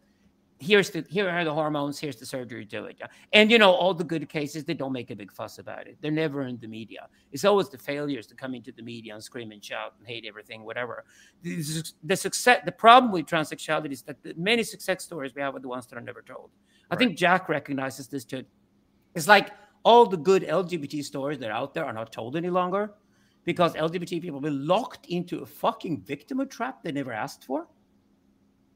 here's 0.58 0.90
the 0.90 1.04
here 1.08 1.28
are 1.28 1.44
the 1.44 1.52
hormones 1.52 1.98
here's 1.98 2.16
the 2.16 2.26
surgery 2.26 2.64
to 2.64 2.70
do 2.70 2.84
it. 2.86 3.00
And 3.32 3.50
you 3.50 3.58
know 3.58 3.70
all 3.70 3.94
the 3.94 4.04
good 4.04 4.28
cases 4.28 4.64
they 4.64 4.74
don't 4.74 4.92
make 4.92 5.10
a 5.10 5.16
big 5.16 5.32
fuss 5.32 5.58
about 5.58 5.86
it. 5.86 5.96
They're 6.00 6.10
never 6.10 6.42
in 6.42 6.58
the 6.58 6.66
media. 6.66 7.08
It's 7.32 7.44
always 7.44 7.68
the 7.68 7.78
failures 7.78 8.26
to 8.28 8.34
come 8.34 8.54
into 8.54 8.72
the 8.72 8.82
media 8.82 9.14
and 9.14 9.22
scream 9.22 9.52
and 9.52 9.64
shout 9.64 9.94
and 9.98 10.06
hate 10.06 10.24
everything 10.26 10.64
whatever. 10.64 11.04
The, 11.42 11.62
the 12.02 12.16
success 12.16 12.60
the 12.64 12.72
problem 12.72 13.12
with 13.12 13.26
transsexuality 13.26 13.92
is 13.92 14.02
that 14.02 14.22
the 14.22 14.34
many 14.36 14.62
success 14.64 15.04
stories 15.04 15.34
we 15.34 15.42
have 15.42 15.54
are 15.54 15.60
the 15.60 15.68
ones 15.68 15.86
that 15.86 15.96
are 15.96 16.02
never 16.02 16.22
told. 16.22 16.50
I 16.90 16.96
think 16.96 17.16
jack 17.16 17.48
recognizes 17.48 18.08
this 18.08 18.24
too. 18.24 18.44
It's 19.14 19.28
like 19.28 19.50
all 19.88 20.04
the 20.04 20.22
good 20.30 20.42
lgbt 20.42 21.02
stories 21.02 21.38
that 21.38 21.50
are 21.50 21.60
out 21.62 21.72
there 21.74 21.86
are 21.86 21.94
not 21.94 22.12
told 22.12 22.36
any 22.36 22.50
longer 22.50 22.92
because 23.44 23.72
lgbt 23.74 24.20
people 24.20 24.38
have 24.38 24.48
been 24.50 24.66
locked 24.66 25.06
into 25.06 25.40
a 25.40 25.46
fucking 25.46 26.00
victim 26.02 26.46
trap 26.48 26.82
they 26.82 26.92
never 26.92 27.12
asked 27.12 27.44
for 27.44 27.66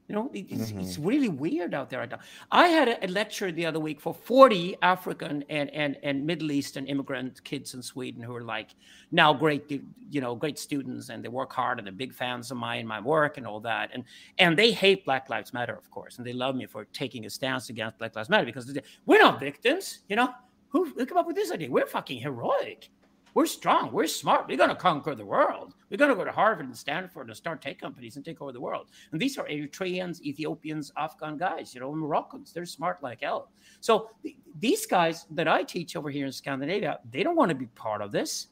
you 0.09 0.15
know, 0.15 0.29
it's, 0.33 0.51
mm-hmm. 0.51 0.81
it's 0.81 0.99
really 0.99 1.29
weird 1.29 1.73
out 1.73 1.89
there 1.89 1.99
right 1.99 2.11
now. 2.11 2.19
I 2.51 2.67
had 2.67 2.89
a, 2.89 3.05
a, 3.05 3.07
lecture 3.07 3.51
the 3.53 3.65
other 3.65 3.79
week 3.79 4.01
for 4.01 4.13
40 4.13 4.75
African 4.81 5.45
and, 5.49 5.69
and, 5.69 5.97
and 6.03 6.25
Middle 6.25 6.51
Eastern 6.51 6.85
immigrant 6.87 7.41
kids 7.45 7.73
in 7.73 7.81
Sweden 7.81 8.21
who 8.21 8.35
are 8.35 8.43
like 8.43 8.75
now 9.11 9.33
great, 9.33 9.81
you 10.09 10.19
know, 10.19 10.35
great 10.35 10.59
students 10.59 11.07
and 11.09 11.23
they 11.23 11.29
work 11.29 11.53
hard 11.53 11.79
and 11.79 11.87
they're 11.87 11.93
big 11.93 12.13
fans 12.13 12.51
of 12.51 12.57
my 12.57 12.83
my 12.83 12.99
work 12.99 13.37
and 13.37 13.47
all 13.47 13.61
that. 13.61 13.91
And 13.93 14.03
and 14.39 14.57
they 14.57 14.71
hate 14.71 15.05
Black 15.05 15.29
Lives 15.29 15.53
Matter, 15.53 15.75
of 15.75 15.89
course, 15.89 16.17
and 16.17 16.27
they 16.27 16.33
love 16.33 16.55
me 16.55 16.65
for 16.65 16.83
taking 16.85 17.25
a 17.25 17.29
stance 17.29 17.69
against 17.69 17.97
Black 17.97 18.13
Lives 18.15 18.29
Matter 18.29 18.45
because 18.45 18.77
we're 19.05 19.19
not 19.19 19.39
victims, 19.39 19.99
you 20.09 20.17
know. 20.17 20.33
Who, 20.73 20.85
who 20.85 21.05
come 21.05 21.19
up 21.19 21.27
with 21.27 21.35
this 21.35 21.51
idea? 21.51 21.69
We're 21.69 21.85
fucking 21.85 22.19
heroic. 22.19 22.89
We're 23.35 23.45
strong. 23.45 23.91
We're 23.91 24.07
smart. 24.07 24.47
We're 24.47 24.57
going 24.57 24.69
to 24.69 24.75
conquer 24.75 25.15
the 25.15 25.25
world. 25.25 25.75
We're 25.89 25.97
going 25.97 26.09
to 26.09 26.15
go 26.15 26.23
to 26.23 26.31
Harvard 26.31 26.65
and 26.65 26.77
Stanford 26.77 27.27
and 27.27 27.37
start 27.37 27.61
tech 27.61 27.79
companies 27.79 28.15
and 28.15 28.25
take 28.25 28.41
over 28.41 28.51
the 28.51 28.61
world. 28.61 28.89
And 29.11 29.19
these 29.19 29.37
are 29.37 29.47
Eritreans, 29.47 30.21
Ethiopians, 30.21 30.91
Afghan 30.97 31.37
guys, 31.37 31.73
you 31.73 31.81
know, 31.81 31.93
Moroccans. 31.95 32.53
They're 32.53 32.65
smart 32.65 33.01
like 33.01 33.21
hell. 33.21 33.51
So 33.81 34.09
th- 34.21 34.35
these 34.59 34.85
guys 34.85 35.25
that 35.31 35.47
I 35.47 35.63
teach 35.63 35.95
over 35.95 36.09
here 36.09 36.25
in 36.25 36.31
Scandinavia, 36.31 36.99
they 37.09 37.23
don't 37.23 37.35
want 37.35 37.49
to 37.49 37.55
be 37.55 37.67
part 37.67 38.01
of 38.01 38.11
this. 38.11 38.47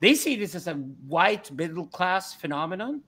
They 0.00 0.14
see 0.14 0.36
this 0.36 0.54
as 0.54 0.66
a 0.66 0.74
white 0.74 1.50
middle 1.52 1.86
class 1.86 2.34
phenomenon. 2.34 3.02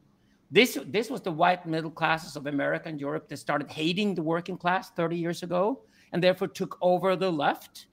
This, 0.51 0.79
this 0.87 1.11
was 1.11 1.21
the 1.21 1.33
white 1.33 1.67
middle 1.67 1.91
classes 1.91 2.37
of 2.37 2.47
America 2.47 2.89
and 2.89 3.01
Europe 3.01 3.29
that 3.29 3.37
started 3.39 3.71
hating 3.71 4.15
the 4.15 4.23
working 4.23 4.57
class 4.57 4.91
30 4.91 5.17
years 5.17 5.43
ago 5.43 5.83
and 6.13 6.23
therefore 6.23 6.49
took 6.49 6.79
over 6.81 7.17
the 7.17 7.31
left 7.31 7.87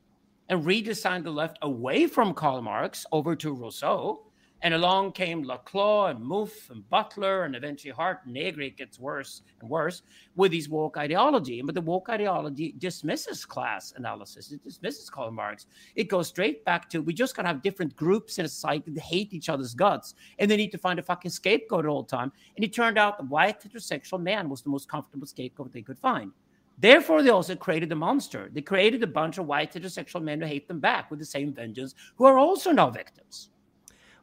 and 0.49 0.63
redesigned 0.63 1.23
the 1.23 1.31
left 1.31 1.57
away 1.61 2.07
from 2.07 2.33
Karl 2.33 2.61
Marx 2.61 3.05
over 3.11 3.35
to 3.35 3.53
Rousseau. 3.53 4.21
And 4.61 4.73
along 4.73 5.11
came 5.11 5.43
Laclau 5.43 6.09
and 6.09 6.19
Mouffe 6.19 6.71
and 6.71 6.89
Butler 6.89 7.43
and 7.43 7.55
eventually 7.55 7.91
Hardt 7.91 8.21
and 8.25 8.33
Negri. 8.33 8.71
Gets 8.71 8.97
worse 8.97 9.43
and 9.61 9.69
worse 9.69 10.01
with 10.35 10.49
these 10.49 10.69
woke 10.69 10.97
ideology. 10.97 11.61
But 11.61 11.75
the 11.75 11.81
woke 11.81 12.09
ideology 12.09 12.73
dismisses 12.79 13.45
class 13.45 13.93
analysis. 13.95 14.51
It 14.51 14.63
dismisses 14.63 15.09
Karl 15.09 15.29
Marx. 15.29 15.67
It 15.95 16.05
goes 16.05 16.29
straight 16.29 16.65
back 16.65 16.89
to 16.91 17.01
we 17.01 17.13
just 17.13 17.35
gotta 17.35 17.49
have 17.49 17.61
different 17.61 17.95
groups 17.95 18.39
in 18.39 18.45
a 18.45 18.47
society 18.47 18.89
that 18.91 19.01
hate 19.01 19.33
each 19.33 19.49
other's 19.49 19.75
guts, 19.75 20.15
and 20.39 20.49
they 20.49 20.57
need 20.57 20.71
to 20.71 20.79
find 20.79 20.97
a 20.97 21.03
fucking 21.03 21.31
scapegoat 21.31 21.85
all 21.85 22.01
the 22.01 22.09
time. 22.09 22.31
And 22.55 22.63
it 22.65 22.73
turned 22.73 22.97
out 22.97 23.19
the 23.19 23.25
white 23.25 23.61
heterosexual 23.61 24.19
man 24.19 24.49
was 24.49 24.63
the 24.63 24.69
most 24.69 24.89
comfortable 24.89 25.27
scapegoat 25.27 25.73
they 25.73 25.83
could 25.83 25.99
find. 25.99 26.31
Therefore, 26.78 27.23
they 27.23 27.30
also 27.30 27.55
created 27.55 27.91
a 27.91 27.95
monster. 27.95 28.49
They 28.51 28.61
created 28.61 29.03
a 29.03 29.07
bunch 29.07 29.38
of 29.38 29.47
white 29.47 29.73
heterosexual 29.73 30.21
men 30.21 30.41
who 30.41 30.47
hate 30.47 30.67
them 30.67 30.80
back 30.80 31.09
with 31.09 31.19
the 31.19 31.26
same 31.26 31.53
vengeance, 31.53 31.95
who 32.15 32.26
are 32.26 32.38
also 32.38 32.71
now 32.71 32.89
victims. 32.89 33.49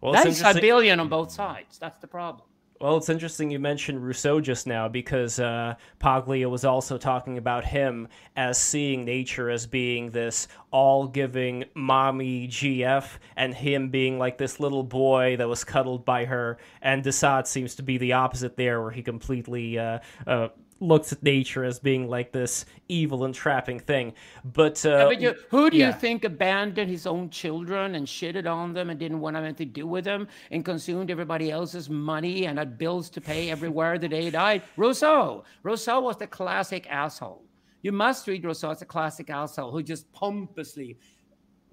Well, 0.00 0.12
That's 0.12 0.42
Cybelian 0.42 1.00
on 1.00 1.08
both 1.08 1.30
sides. 1.30 1.78
That's 1.78 1.98
the 1.98 2.08
problem. 2.08 2.46
Well, 2.82 2.96
it's 2.96 3.08
interesting 3.08 3.48
you 3.52 3.60
mentioned 3.60 4.04
Rousseau 4.04 4.40
just 4.40 4.66
now 4.66 4.88
because 4.88 5.38
uh, 5.38 5.76
Paglia 6.00 6.48
was 6.48 6.64
also 6.64 6.98
talking 6.98 7.38
about 7.38 7.64
him 7.64 8.08
as 8.34 8.58
seeing 8.58 9.04
nature 9.04 9.50
as 9.50 9.68
being 9.68 10.10
this 10.10 10.48
all 10.72 11.06
giving 11.06 11.64
mommy 11.74 12.48
GF 12.48 13.06
and 13.36 13.54
him 13.54 13.90
being 13.90 14.18
like 14.18 14.36
this 14.36 14.58
little 14.58 14.82
boy 14.82 15.36
that 15.36 15.46
was 15.46 15.62
cuddled 15.62 16.04
by 16.04 16.24
her. 16.24 16.58
And 16.82 17.04
de 17.04 17.12
Sade 17.12 17.46
seems 17.46 17.76
to 17.76 17.84
be 17.84 17.98
the 17.98 18.14
opposite 18.14 18.56
there, 18.56 18.82
where 18.82 18.90
he 18.90 19.00
completely 19.00 19.78
uh, 19.78 20.00
uh, 20.26 20.48
looks 20.82 21.12
at 21.12 21.22
nature 21.22 21.64
as 21.64 21.78
being 21.78 22.08
like 22.08 22.32
this 22.32 22.64
evil 22.88 23.24
and 23.24 23.34
trapping 23.34 23.78
thing. 23.78 24.12
But, 24.44 24.84
uh, 24.84 24.90
yeah, 24.90 25.04
but 25.04 25.20
you, 25.20 25.34
who 25.48 25.70
do 25.70 25.76
yeah. 25.76 25.86
you 25.86 25.92
think 25.92 26.24
abandoned 26.24 26.90
his 26.90 27.06
own 27.06 27.30
children 27.30 27.94
and 27.94 28.06
shitted 28.06 28.50
on 28.50 28.72
them 28.72 28.90
and 28.90 28.98
didn't 28.98 29.20
want 29.20 29.36
anything 29.36 29.54
to 29.56 29.64
do 29.64 29.86
with 29.86 30.04
them 30.04 30.28
and 30.50 30.64
consumed 30.64 31.10
everybody 31.10 31.50
else's 31.50 31.88
money 31.88 32.46
and 32.46 32.58
had 32.58 32.76
bills 32.76 33.08
to 33.10 33.20
pay 33.20 33.50
everywhere 33.50 33.98
the 33.98 34.08
day 34.08 34.24
he 34.24 34.30
died? 34.30 34.62
Rousseau. 34.76 35.44
Rousseau 35.62 36.00
was 36.00 36.16
the 36.16 36.26
classic 36.26 36.86
asshole. 36.90 37.44
You 37.82 37.92
must 37.92 38.26
read 38.26 38.44
Rousseau 38.44 38.70
as 38.70 38.82
a 38.82 38.86
classic 38.86 39.30
asshole 39.30 39.72
who 39.72 39.82
just 39.82 40.10
pompously 40.12 40.98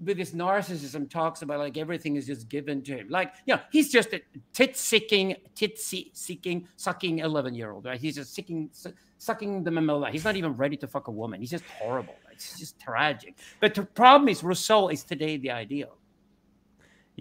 with 0.04 0.18
his 0.18 0.32
narcissism 0.32 1.10
talks 1.10 1.42
about 1.42 1.60
like 1.60 1.78
everything 1.78 2.16
is 2.16 2.26
just 2.26 2.50
given 2.50 2.82
to 2.84 2.98
him. 2.98 3.10
Like, 3.10 3.34
you 3.46 3.56
know, 3.56 3.62
he's 3.72 3.92
just 3.92 4.14
a 4.14 4.22
tit 4.54 4.78
seeking, 4.78 5.36
tit 5.56 5.80
seeking, 5.80 6.68
sucking 6.76 7.20
11 7.20 7.56
year 7.56 7.72
old, 7.72 7.86
right? 7.86 8.00
He's 8.00 8.16
just 8.16 8.34
seeking, 8.34 8.70
su- 8.72 8.94
sucking 9.18 9.64
the 9.64 9.72
mamilla. 9.72 10.10
He's 10.10 10.24
not 10.24 10.36
even 10.36 10.56
ready 10.56 10.78
to 10.78 10.88
fuck 10.88 11.08
a 11.08 11.12
woman. 11.12 11.40
He's 11.40 11.52
just 11.52 11.66
horrible. 11.66 12.16
It's 12.32 12.58
just 12.58 12.80
tragic. 12.80 13.36
But 13.60 13.74
the 13.74 13.84
problem 13.84 14.30
is 14.30 14.44
Rousseau 14.44 14.90
is 14.90 15.04
today 15.04 15.38
the 15.38 15.52
ideal. 15.52 15.98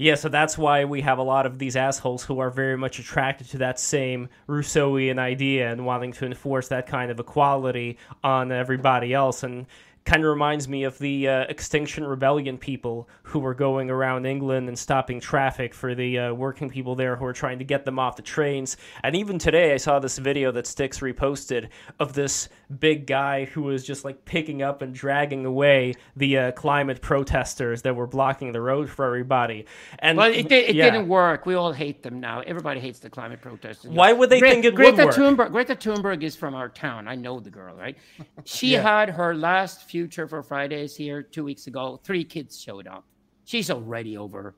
Yeah, 0.00 0.14
so 0.14 0.28
that's 0.28 0.56
why 0.56 0.84
we 0.84 1.00
have 1.00 1.18
a 1.18 1.24
lot 1.24 1.44
of 1.44 1.58
these 1.58 1.74
assholes 1.74 2.22
who 2.22 2.38
are 2.38 2.50
very 2.50 2.76
much 2.76 3.00
attracted 3.00 3.48
to 3.48 3.58
that 3.58 3.80
same 3.80 4.28
Rousseauian 4.48 5.18
idea 5.18 5.72
and 5.72 5.84
wanting 5.84 6.12
to 6.12 6.24
enforce 6.24 6.68
that 6.68 6.86
kind 6.86 7.10
of 7.10 7.18
equality 7.18 7.98
on 8.22 8.52
everybody 8.52 9.12
else. 9.12 9.42
And 9.42 9.66
kind 10.08 10.24
of 10.24 10.30
reminds 10.30 10.66
me 10.70 10.84
of 10.84 10.98
the 10.98 11.28
uh, 11.28 11.40
Extinction 11.50 12.02
Rebellion 12.02 12.56
people 12.56 13.10
who 13.24 13.40
were 13.40 13.52
going 13.52 13.90
around 13.90 14.24
England 14.24 14.66
and 14.66 14.78
stopping 14.78 15.20
traffic 15.20 15.74
for 15.74 15.94
the 15.94 16.18
uh, 16.18 16.32
working 16.32 16.70
people 16.70 16.94
there 16.94 17.14
who 17.14 17.26
were 17.26 17.34
trying 17.34 17.58
to 17.58 17.64
get 17.64 17.84
them 17.84 17.98
off 17.98 18.16
the 18.16 18.22
trains. 18.22 18.78
And 19.04 19.14
even 19.14 19.38
today, 19.38 19.74
I 19.74 19.76
saw 19.76 19.98
this 19.98 20.16
video 20.16 20.50
that 20.52 20.66
Styx 20.66 21.00
reposted 21.00 21.68
of 22.00 22.14
this 22.14 22.48
big 22.68 23.06
guy 23.06 23.46
who 23.46 23.62
was 23.62 23.84
just 23.84 24.04
like 24.04 24.24
picking 24.24 24.62
up 24.62 24.82
and 24.82 24.94
dragging 24.94 25.46
away 25.46 25.94
the 26.16 26.38
uh, 26.38 26.52
climate 26.52 27.00
protesters 27.00 27.82
that 27.82 27.96
were 27.96 28.06
blocking 28.06 28.52
the 28.52 28.60
road 28.60 28.90
for 28.90 29.06
everybody. 29.06 29.66
And 29.98 30.18
well, 30.18 30.30
it, 30.30 30.50
it 30.50 30.74
yeah. 30.74 30.90
didn't 30.90 31.08
work. 31.08 31.46
We 31.46 31.54
all 31.54 31.72
hate 31.72 32.02
them 32.02 32.20
now. 32.20 32.40
Everybody 32.40 32.80
hates 32.80 32.98
the 32.98 33.10
climate 33.10 33.40
protesters. 33.40 33.90
Why 33.90 34.12
would 34.12 34.30
they 34.30 34.40
Gre- 34.40 34.48
think 34.48 34.64
it 34.64 34.74
Greta 34.74 35.06
would 35.06 35.06
work? 35.06 35.14
Thunberg, 35.14 35.52
Greta 35.52 35.74
Thunberg 35.74 36.22
is 36.22 36.36
from 36.36 36.54
our 36.54 36.68
town. 36.68 37.08
I 37.08 37.14
know 37.14 37.40
the 37.40 37.50
girl, 37.50 37.74
right? 37.74 37.96
She 38.44 38.72
yeah. 38.72 38.82
had 38.82 39.10
her 39.10 39.34
last 39.34 39.82
Future 39.84 40.26
for 40.26 40.42
Fridays 40.42 40.96
here 40.96 41.22
two 41.22 41.44
weeks 41.44 41.66
ago. 41.66 42.00
Three 42.02 42.24
kids 42.24 42.60
showed 42.60 42.86
up. 42.86 43.04
She's 43.44 43.70
already 43.70 44.16
over. 44.16 44.54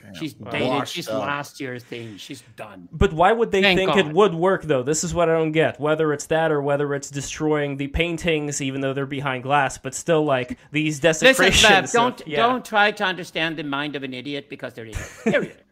Damn. 0.00 0.14
She's 0.14 0.34
dated. 0.34 0.88
She's 0.88 1.08
up. 1.08 1.20
last 1.20 1.60
year's 1.60 1.84
thing. 1.84 2.16
She's 2.16 2.42
done. 2.56 2.88
But 2.92 3.12
why 3.12 3.32
would 3.32 3.50
they 3.50 3.62
Thank 3.62 3.78
think 3.78 3.90
God. 3.90 3.98
it 3.98 4.12
would 4.12 4.34
work 4.34 4.62
though? 4.62 4.82
This 4.82 5.04
is 5.04 5.14
what 5.14 5.28
I 5.28 5.32
don't 5.32 5.52
get. 5.52 5.78
Whether 5.78 6.12
it's 6.12 6.26
that 6.26 6.50
or 6.50 6.60
whether 6.62 6.94
it's 6.94 7.10
destroying 7.10 7.76
the 7.76 7.88
paintings, 7.88 8.60
even 8.60 8.80
though 8.80 8.92
they're 8.92 9.06
behind 9.06 9.42
glass, 9.42 9.78
but 9.78 9.94
still 9.94 10.24
like 10.24 10.58
these 10.70 11.00
desecrations. 11.00 11.62
Listen, 11.62 12.00
don't 12.00 12.20
of, 12.20 12.28
yeah. 12.28 12.36
don't 12.36 12.64
try 12.64 12.90
to 12.90 13.04
understand 13.04 13.56
the 13.56 13.64
mind 13.64 13.96
of 13.96 14.02
an 14.02 14.14
idiot 14.14 14.48
because 14.48 14.74
they're 14.74 14.86
idiot. 14.86 15.10
Period. 15.24 15.62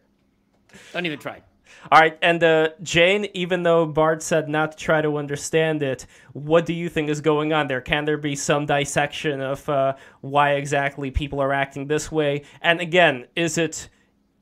don't 0.93 1.05
even 1.05 1.19
try. 1.19 1.41
All 1.91 1.99
right, 1.99 2.17
and 2.21 2.43
uh, 2.43 2.69
Jane, 2.83 3.27
even 3.33 3.63
though 3.63 3.87
Bard 3.87 4.21
said 4.21 4.47
not 4.47 4.73
to 4.73 4.77
try 4.77 5.01
to 5.01 5.17
understand 5.17 5.81
it, 5.81 6.05
what 6.33 6.67
do 6.67 6.73
you 6.73 6.89
think 6.89 7.09
is 7.09 7.21
going 7.21 7.53
on 7.53 7.67
there? 7.67 7.81
Can 7.81 8.05
there 8.05 8.17
be 8.17 8.35
some 8.35 8.67
dissection 8.67 9.41
of 9.41 9.67
uh, 9.67 9.95
why 10.21 10.51
exactly 10.51 11.09
people 11.09 11.41
are 11.41 11.51
acting 11.51 11.87
this 11.87 12.11
way? 12.11 12.43
And 12.61 12.81
again, 12.81 13.25
is 13.35 13.57
it 13.57 13.89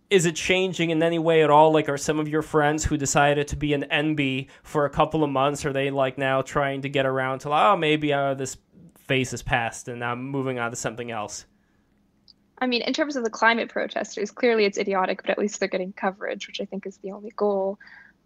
is 0.10 0.26
it 0.26 0.36
changing 0.36 0.89
in 0.89 1.03
any 1.03 1.20
way 1.20 1.43
at 1.43 1.49
all? 1.49 1.72
Like, 1.72 1.88
are 1.88 1.97
some 1.97 2.20
of 2.20 2.28
your 2.28 2.41
friends 2.41 2.86
who 2.86 2.97
decided 2.97 3.47
to 3.49 3.55
be 3.55 3.74
an 3.74 3.86
NB 3.91 4.47
for 4.64 4.86
a 4.86 4.89
couple 4.89 5.24
of 5.24 5.30
months, 5.30 5.66
are 5.66 5.74
they 5.74 5.91
like 5.91 6.18
now 6.18 6.41
trying 6.41 6.82
to 6.82 6.89
get 6.89 7.05
around 7.05 7.39
to, 7.39 7.53
oh, 7.53 7.76
maybe 7.76 8.12
uh, 8.12 8.34
this 8.34 8.57
phase 8.95 9.34
is 9.34 9.41
past 9.41 9.88
and 9.88 10.03
I'm 10.03 10.28
moving 10.28 10.60
on 10.60 10.72
to 10.72 10.78
something 10.78 11.12
else? 11.12 11.45
I 12.62 12.68
mean, 12.68 12.82
in 12.82 12.93
terms 12.93 13.16
of 13.16 13.24
the 13.24 13.30
climate 13.30 13.70
protesters, 13.70 14.32
clearly 14.32 14.66
it's 14.66 14.78
idiotic, 14.78 15.22
but 15.22 15.32
at 15.32 15.38
least 15.38 15.60
they're 15.60 15.70
getting 15.70 15.93
coverage, 15.93 16.47
which 16.47 16.60
I 16.60 16.66
think 16.66 16.86
is 16.86 16.97
the 16.97 17.12
only 17.12 17.32
goal. 17.36 17.80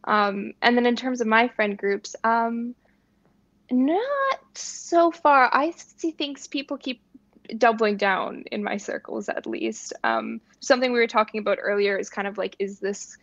Um, 0.06 0.54
and 0.62 0.76
then 0.76 0.86
in 0.86 0.96
terms 0.96 1.22
of 1.22 1.28
my 1.28 1.48
friend 1.50 1.78
groups, 1.78 2.16
um, 2.24 2.76
not 3.72 4.40
so 4.56 5.12
far. 5.12 5.50
I 5.52 5.72
see 5.72 6.12
things 6.12 6.48
people 6.48 6.78
keep 6.78 7.02
doubling 7.58 7.98
down 7.98 8.44
in 8.52 8.64
my 8.64 8.78
circles, 8.78 9.30
at 9.30 9.46
least. 9.46 9.94
Um, 10.04 10.42
something 10.60 10.92
we 10.92 11.00
were 11.00 11.08
talking 11.08 11.40
about 11.40 11.58
earlier 11.62 11.98
is 11.98 12.10
kind 12.10 12.28
of 12.28 12.38
like, 12.38 12.56
is 12.60 12.80
this 12.80 13.18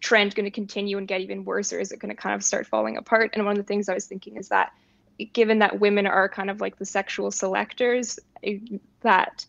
trend 0.00 0.34
going 0.34 0.44
to 0.44 0.50
continue 0.50 0.98
and 0.98 1.08
get 1.08 1.20
even 1.20 1.44
worse, 1.44 1.72
or 1.72 1.80
is 1.80 1.92
it 1.92 1.98
going 1.98 2.14
to 2.14 2.20
kind 2.20 2.34
of 2.34 2.44
start 2.44 2.66
falling 2.66 2.96
apart? 2.96 3.30
And 3.34 3.44
one 3.44 3.52
of 3.52 3.58
the 3.58 3.66
things 3.66 3.88
I 3.88 3.94
was 3.94 4.06
thinking 4.06 4.36
is 4.36 4.48
that 4.48 4.72
given 5.32 5.58
that 5.58 5.80
women 5.80 6.06
are 6.06 6.28
kind 6.28 6.50
of 6.50 6.60
like 6.60 6.78
the 6.78 6.84
sexual 6.84 7.30
selectors, 7.30 8.18
eh, 8.42 8.58
that 9.00 9.46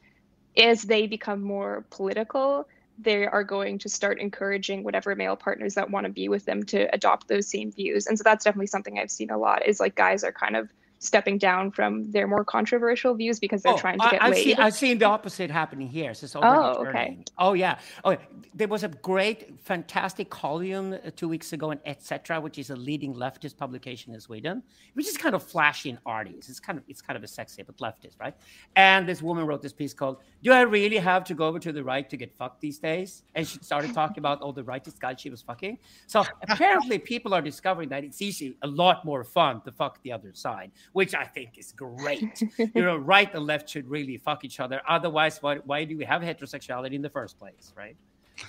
as 0.57 0.83
they 0.83 1.07
become 1.07 1.41
more 1.41 1.85
political, 1.91 2.67
they 2.99 3.25
are 3.25 3.43
going 3.43 3.79
to 3.79 3.89
start 3.89 4.19
encouraging 4.19 4.83
whatever 4.83 5.15
male 5.15 5.35
partners 5.35 5.75
that 5.75 5.89
want 5.89 6.05
to 6.05 6.11
be 6.11 6.29
with 6.29 6.45
them 6.45 6.63
to 6.63 6.93
adopt 6.93 7.27
those 7.27 7.47
same 7.47 7.71
views. 7.71 8.05
And 8.05 8.17
so 8.17 8.23
that's 8.23 8.43
definitely 8.43 8.67
something 8.67 8.99
I've 8.99 9.11
seen 9.11 9.31
a 9.31 9.37
lot 9.37 9.65
is 9.65 9.79
like 9.79 9.95
guys 9.95 10.23
are 10.23 10.31
kind 10.31 10.55
of 10.55 10.71
stepping 11.01 11.39
down 11.39 11.71
from 11.71 12.09
their 12.11 12.27
more 12.27 12.45
controversial 12.45 13.15
views 13.15 13.39
because 13.39 13.63
they're 13.63 13.73
oh, 13.73 13.77
trying 13.77 13.97
to 13.97 14.07
get 14.11 14.21
I, 14.21 14.27
I've 14.27 14.33
laid. 14.33 14.43
Seen, 14.43 14.55
I've 14.59 14.73
seen 14.75 14.97
the 14.99 15.05
opposite 15.05 15.49
happening 15.49 15.87
here. 15.87 16.13
So 16.13 16.39
oh, 16.41 16.85
okay. 16.85 17.17
Oh, 17.39 17.53
yeah. 17.53 17.79
Oh, 18.05 18.15
there 18.53 18.67
was 18.67 18.83
a 18.83 18.87
great, 18.87 19.59
fantastic 19.63 20.29
column 20.29 20.97
two 21.15 21.27
weeks 21.27 21.53
ago 21.53 21.71
in 21.71 21.79
Etc., 21.85 22.39
which 22.39 22.59
is 22.59 22.69
a 22.69 22.75
leading 22.75 23.15
leftist 23.15 23.57
publication 23.57 24.13
in 24.13 24.21
Sweden, 24.21 24.61
which 24.93 25.07
is 25.07 25.17
kind 25.17 25.33
of 25.33 25.41
flashy 25.41 25.89
and 25.89 25.97
arty. 26.05 26.35
It's 26.37 26.59
kind 26.59 26.77
of 26.77 26.83
it's 26.87 27.01
kind 27.01 27.17
of 27.17 27.23
a 27.23 27.27
sexy 27.27 27.63
but 27.63 27.77
leftist, 27.77 28.19
right? 28.19 28.35
And 28.75 29.09
this 29.09 29.23
woman 29.23 29.47
wrote 29.47 29.63
this 29.63 29.73
piece 29.73 29.95
called 29.95 30.17
"Do 30.43 30.51
I 30.51 30.61
really 30.61 30.97
have 30.97 31.23
to 31.25 31.33
go 31.33 31.47
over 31.47 31.57
to 31.59 31.71
the 31.71 31.83
right 31.83 32.07
to 32.11 32.15
get 32.15 32.31
fucked 32.37 32.61
these 32.61 32.77
days?" 32.77 33.23
And 33.33 33.47
she 33.47 33.57
started 33.61 33.93
talking 33.95 34.19
about 34.19 34.41
all 34.41 34.53
the 34.53 34.63
rightist 34.63 34.99
guys 34.99 35.19
she 35.19 35.31
was 35.31 35.41
fucking. 35.41 35.79
So 36.05 36.23
apparently, 36.47 36.99
people 36.99 37.33
are 37.33 37.41
discovering 37.41 37.89
that 37.89 38.03
it's 38.03 38.21
easy, 38.21 38.55
a 38.61 38.67
lot 38.67 39.03
more 39.03 39.23
fun 39.23 39.61
to 39.61 39.71
fuck 39.71 40.01
the 40.03 40.11
other 40.11 40.31
side 40.33 40.71
which 40.93 41.15
I 41.15 41.23
think 41.23 41.57
is 41.57 41.71
great. 41.71 42.41
you 42.57 42.81
know, 42.81 42.97
right 42.97 43.33
and 43.33 43.45
left 43.45 43.69
should 43.69 43.87
really 43.87 44.17
fuck 44.17 44.43
each 44.43 44.59
other. 44.59 44.81
Otherwise, 44.87 45.41
why, 45.41 45.57
why 45.57 45.83
do 45.83 45.97
we 45.97 46.05
have 46.05 46.21
heterosexuality 46.21 46.93
in 46.93 47.01
the 47.01 47.09
first 47.09 47.37
place, 47.37 47.73
right? 47.75 47.95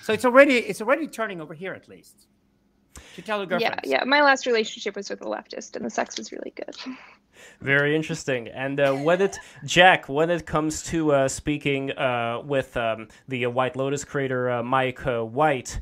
So 0.01 0.13
it's 0.13 0.25
already 0.25 0.57
it's 0.57 0.81
already 0.81 1.07
turning 1.07 1.39
over 1.41 1.53
here 1.53 1.73
at 1.73 1.87
least. 1.87 2.27
To 3.15 3.21
tell 3.21 3.41
a 3.41 3.45
girlfriend. 3.45 3.81
Yeah, 3.83 3.99
yeah. 3.99 4.03
My 4.05 4.21
last 4.21 4.45
relationship 4.45 4.95
was 4.95 5.09
with 5.09 5.21
a 5.21 5.25
leftist, 5.25 5.75
and 5.75 5.85
the 5.85 5.89
sex 5.89 6.17
was 6.17 6.31
really 6.31 6.53
good. 6.55 6.75
Very 7.61 7.95
interesting. 7.95 8.47
And 8.49 8.79
uh, 8.79 8.93
when 8.93 9.21
it, 9.21 9.37
Jack, 9.65 10.07
when 10.09 10.29
it 10.29 10.45
comes 10.45 10.83
to 10.83 11.11
uh, 11.11 11.27
speaking 11.27 11.91
uh, 11.91 12.41
with 12.45 12.75
um, 12.77 13.07
the 13.27 13.47
White 13.47 13.75
Lotus 13.75 14.05
creator 14.05 14.49
uh, 14.49 14.63
Mike 14.63 15.05
uh, 15.05 15.23
White, 15.23 15.79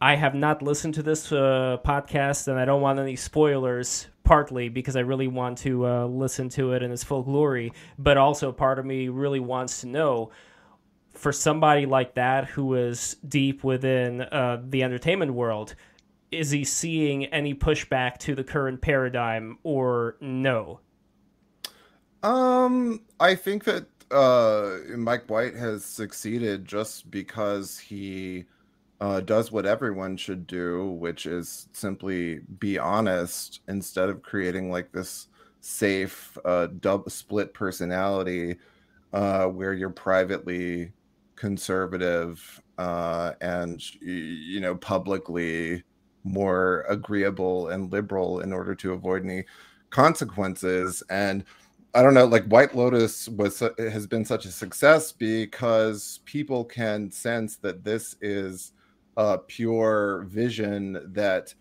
I 0.00 0.16
have 0.16 0.34
not 0.34 0.62
listened 0.62 0.94
to 0.94 1.02
this 1.02 1.30
uh, 1.30 1.78
podcast, 1.84 2.48
and 2.48 2.58
I 2.58 2.64
don't 2.64 2.82
want 2.82 2.98
any 2.98 3.16
spoilers 3.16 4.08
partly 4.24 4.68
because 4.68 4.96
I 4.96 5.00
really 5.00 5.28
want 5.28 5.58
to 5.58 5.86
uh, 5.86 6.06
listen 6.06 6.48
to 6.50 6.72
it 6.72 6.82
in 6.82 6.90
its 6.90 7.04
full 7.04 7.22
glory, 7.22 7.72
but 7.98 8.16
also 8.16 8.52
part 8.52 8.78
of 8.78 8.86
me 8.86 9.08
really 9.08 9.40
wants 9.40 9.80
to 9.80 9.86
know 9.86 10.30
for 11.14 11.32
somebody 11.32 11.86
like 11.86 12.14
that 12.14 12.46
who 12.46 12.74
is 12.74 13.16
deep 13.28 13.64
within 13.64 14.22
uh, 14.22 14.62
the 14.68 14.82
entertainment 14.82 15.34
world, 15.34 15.74
is 16.30 16.50
he 16.50 16.64
seeing 16.64 17.26
any 17.26 17.54
pushback 17.54 18.18
to 18.18 18.34
the 18.34 18.42
current 18.42 18.80
paradigm 18.80 19.58
or 19.62 20.16
no? 20.20 20.80
Um, 22.22 23.02
I 23.20 23.34
think 23.34 23.64
that 23.64 23.86
uh, 24.10 24.96
Mike 24.96 25.28
White 25.28 25.54
has 25.54 25.84
succeeded 25.84 26.64
just 26.64 27.10
because 27.10 27.78
he 27.78 28.44
uh, 29.02 29.20
does 29.20 29.50
what 29.50 29.66
everyone 29.66 30.16
should 30.16 30.46
do, 30.46 30.92
which 30.92 31.26
is 31.26 31.68
simply 31.72 32.38
be 32.60 32.78
honest 32.78 33.58
instead 33.66 34.08
of 34.08 34.22
creating 34.22 34.70
like 34.70 34.92
this 34.92 35.26
safe 35.60 36.38
uh, 36.44 36.68
split 37.08 37.52
personality 37.52 38.54
uh, 39.12 39.46
where 39.46 39.74
you're 39.74 39.90
privately 39.90 40.92
conservative 41.34 42.62
uh, 42.78 43.32
and 43.40 43.82
you 44.00 44.60
know 44.60 44.76
publicly 44.76 45.82
more 46.22 46.84
agreeable 46.88 47.70
and 47.70 47.90
liberal 47.90 48.38
in 48.38 48.52
order 48.52 48.72
to 48.72 48.92
avoid 48.92 49.24
any 49.24 49.42
consequences. 49.90 51.02
And 51.10 51.44
I 51.92 52.02
don't 52.02 52.14
know, 52.14 52.26
like 52.26 52.44
White 52.44 52.76
Lotus 52.76 53.28
was 53.30 53.64
has 53.78 54.06
been 54.06 54.24
such 54.24 54.44
a 54.46 54.52
success 54.52 55.10
because 55.10 56.20
people 56.24 56.64
can 56.64 57.10
sense 57.10 57.56
that 57.56 57.82
this 57.82 58.14
is 58.20 58.72
a 59.16 59.38
pure 59.38 60.22
vision 60.28 61.12
that 61.12 61.54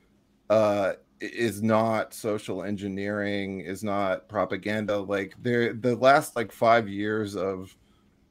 uh, 0.49 0.93
is 1.19 1.61
not 1.61 2.13
social 2.13 2.63
engineering, 2.63 3.61
is 3.61 3.83
not 3.83 4.27
propaganda. 4.27 4.97
Like 4.97 5.35
there, 5.41 5.73
the 5.73 5.95
last 5.95 6.35
like 6.35 6.51
five 6.51 6.87
years 6.87 7.35
of 7.35 7.75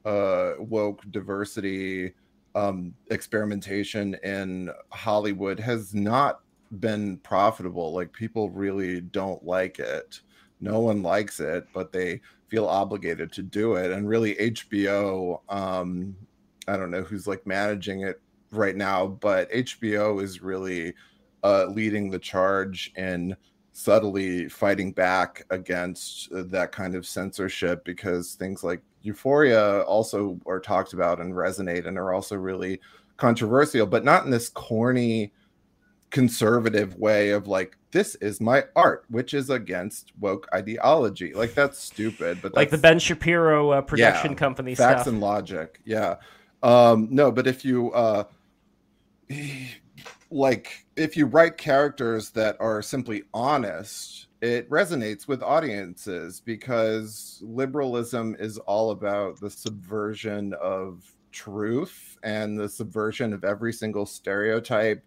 uh, 0.05 0.53
woke 0.59 1.03
diversity 1.11 2.13
um, 2.55 2.93
experimentation 3.09 4.15
in 4.23 4.71
Hollywood 4.89 5.59
has 5.59 5.93
not 5.93 6.41
been 6.79 7.17
profitable. 7.17 7.93
Like 7.93 8.11
people 8.13 8.49
really 8.49 9.01
don't 9.01 9.43
like 9.45 9.79
it 9.79 10.21
no 10.61 10.79
one 10.79 11.01
likes 11.01 11.39
it, 11.39 11.67
but 11.73 11.91
they 11.91 12.21
feel 12.47 12.67
obligated 12.67 13.31
to 13.33 13.41
do 13.41 13.73
it. 13.75 13.91
And 13.91 14.07
really, 14.07 14.35
HBO, 14.35 15.41
um, 15.49 16.15
I 16.67 16.77
don't 16.77 16.91
know 16.91 17.01
who's 17.01 17.27
like 17.27 17.45
managing 17.47 18.01
it 18.01 18.21
right 18.51 18.75
now, 18.75 19.07
but 19.07 19.51
HBO 19.51 20.21
is 20.21 20.41
really 20.41 20.93
uh, 21.43 21.65
leading 21.65 22.09
the 22.09 22.19
charge 22.19 22.91
in 22.95 23.35
subtly 23.73 24.49
fighting 24.49 24.91
back 24.91 25.45
against 25.49 26.27
that 26.31 26.71
kind 26.71 26.93
of 26.95 27.05
censorship 27.05 27.83
because 27.85 28.33
things 28.33 28.63
like 28.63 28.81
Euphoria 29.01 29.81
also 29.83 30.39
are 30.45 30.59
talked 30.59 30.93
about 30.93 31.19
and 31.19 31.33
resonate 31.33 31.87
and 31.87 31.97
are 31.97 32.13
also 32.13 32.35
really 32.35 32.79
controversial, 33.17 33.85
but 33.85 34.03
not 34.03 34.25
in 34.25 34.31
this 34.31 34.49
corny 34.49 35.31
conservative 36.09 36.97
way 36.97 37.29
of 37.29 37.47
like 37.47 37.77
this 37.91 38.15
is 38.15 38.41
my 38.41 38.65
art 38.75 39.05
which 39.07 39.33
is 39.33 39.49
against 39.49 40.11
woke 40.19 40.45
ideology. 40.53 41.33
Like 41.33 41.53
that's 41.53 41.79
stupid 41.79 42.39
but 42.41 42.49
that's, 42.49 42.57
like 42.57 42.69
the 42.69 42.77
ben 42.77 42.99
shapiro 42.99 43.71
uh, 43.71 43.81
production 43.81 44.31
yeah, 44.31 44.37
company 44.37 44.75
facts 44.75 45.03
stuff. 45.03 45.13
and 45.13 45.21
logic. 45.21 45.79
Yeah. 45.85 46.15
Um 46.61 47.07
no 47.09 47.31
but 47.31 47.47
if 47.47 47.63
you 47.63 47.91
uh 47.93 48.25
like 50.29 50.85
if 50.95 51.17
you 51.17 51.25
write 51.25 51.57
characters 51.57 52.31
that 52.31 52.55
are 52.59 52.81
simply 52.81 53.23
honest 53.33 54.27
it 54.41 54.67
resonates 54.69 55.27
with 55.27 55.43
audiences 55.43 56.41
because 56.43 57.39
liberalism 57.45 58.35
is 58.39 58.57
all 58.59 58.91
about 58.91 59.39
the 59.39 59.49
subversion 59.49 60.53
of 60.59 61.03
truth 61.31 62.17
and 62.23 62.59
the 62.59 62.67
subversion 62.67 63.33
of 63.33 63.43
every 63.43 63.71
single 63.71 64.05
stereotype 64.05 65.05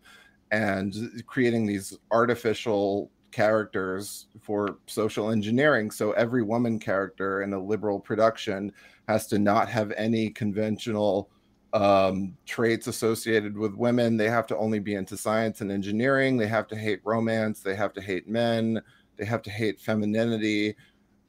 and 0.53 1.22
creating 1.27 1.66
these 1.66 1.99
artificial 2.12 3.11
characters 3.33 4.29
for 4.41 4.79
social 4.87 5.31
engineering. 5.31 5.91
So 5.91 6.12
every 6.12 6.45
woman 6.45 6.79
character 6.79 7.43
in 7.43 7.53
a 7.53 7.59
liberal 7.59 7.99
production 7.99 8.72
has 9.09 9.27
to 9.29 9.39
not 9.41 9.68
have 9.68 9.93
any 9.97 10.31
conventional 10.31 11.29
um, 11.75 12.37
traits 12.47 12.87
associated 12.87 13.59
with 13.59 13.75
women. 13.75 14.16
They 14.16 14.31
have 14.31 14.47
to 14.47 14.57
only 14.57 14.79
be 14.79 14.95
into 14.95 15.16
science 15.16 15.61
and 15.61 15.70
engineering. 15.70 16.37
They 16.37 16.47
have 16.47 16.68
to 16.68 16.77
hate 16.77 17.01
romance. 17.05 17.61
They 17.61 17.75
have 17.75 17.93
to 17.95 18.01
hate 18.01 18.29
men. 18.29 18.81
They 19.16 19.25
have 19.25 19.43
to 19.43 19.51
hate 19.51 19.81
femininity. 19.81 20.77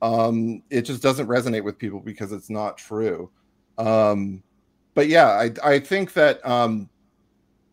Um, 0.01 0.61
it 0.69 0.83
just 0.83 1.01
doesn't 1.01 1.27
resonate 1.27 1.63
with 1.63 1.79
people 1.79 1.99
because 1.99 2.31
it's 2.31 2.49
not 2.49 2.77
true. 2.77 3.31
Um, 3.79 4.43
but 4.93 5.07
yeah, 5.07 5.29
I, 5.29 5.51
I 5.63 5.79
think 5.79 6.13
that 6.13 6.45
um, 6.47 6.89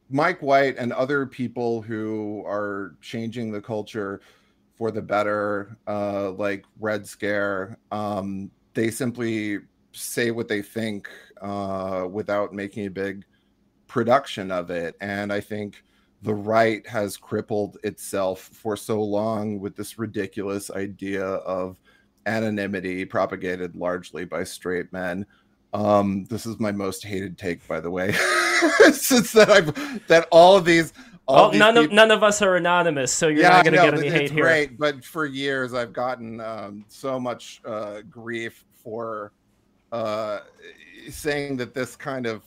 Mike 0.09 0.41
White 0.41 0.77
and 0.79 0.95
other 0.95 1.27
people 1.27 1.83
who 1.83 2.43
are 2.47 2.97
changing 3.03 3.53
the 3.53 3.61
culture 3.61 4.23
for 4.77 4.91
the 4.91 5.03
better, 5.03 5.77
uh, 5.87 6.31
like 6.33 6.65
Red 6.81 7.07
Scare, 7.07 7.79
um, 7.91 8.51
they 8.73 8.91
simply 8.91 9.61
say 9.93 10.31
what 10.31 10.49
they 10.49 10.63
think 10.63 11.09
uh, 11.43 12.07
without 12.11 12.55
making 12.55 12.87
a 12.87 12.91
big 12.91 13.25
production 13.87 14.51
of 14.51 14.71
it. 14.71 14.97
And 15.01 15.33
I 15.33 15.41
think 15.41 15.83
the 16.23 16.35
right 16.35 16.87
has 16.87 17.17
crippled 17.17 17.79
itself 17.83 18.41
for 18.41 18.77
so 18.77 19.03
long 19.03 19.61
with 19.61 19.77
this 19.77 19.99
ridiculous 19.99 20.71
idea 20.71 21.25
of 21.25 21.79
anonymity 22.27 23.05
propagated 23.05 23.75
largely 23.75 24.25
by 24.25 24.45
straight 24.45 24.93
men. 24.93 25.27
Um, 25.75 26.25
this 26.27 26.47
is 26.47 26.61
my 26.61 26.71
most 26.71 27.05
hated 27.05 27.37
take, 27.37 27.67
by 27.67 27.81
the 27.81 27.91
way. 27.91 28.13
since 28.93 29.33
that 29.33 29.51
I've 29.51 30.07
that 30.07 30.29
all 30.31 30.57
of 30.57 30.65
these. 30.65 30.93
All 31.29 31.37
well, 31.37 31.51
these 31.51 31.59
none 31.59 31.75
people, 31.75 31.85
of 31.85 31.93
none 31.93 32.11
of 32.11 32.23
us 32.23 32.43
are 32.43 32.57
anonymous, 32.57 33.13
so 33.13 33.29
you're 33.29 33.43
yeah, 33.43 33.51
not 33.51 33.65
going 33.65 33.75
to 33.75 33.83
get 33.83 33.95
any 33.95 34.11
hate 34.11 34.31
here. 34.31 34.45
great, 34.45 34.79
but 34.79 35.05
for 35.05 35.25
years 35.25 35.73
I've 35.73 35.93
gotten 35.93 36.41
um, 36.41 36.85
so 36.89 37.19
much 37.19 37.63
uh, 37.65 38.03
grief 38.11 38.65
for 38.75 39.33
uh, 39.93 40.41
saying 41.09 41.57
that 41.59 41.75
this 41.75 41.95
kind 41.97 42.27
of 42.27 42.43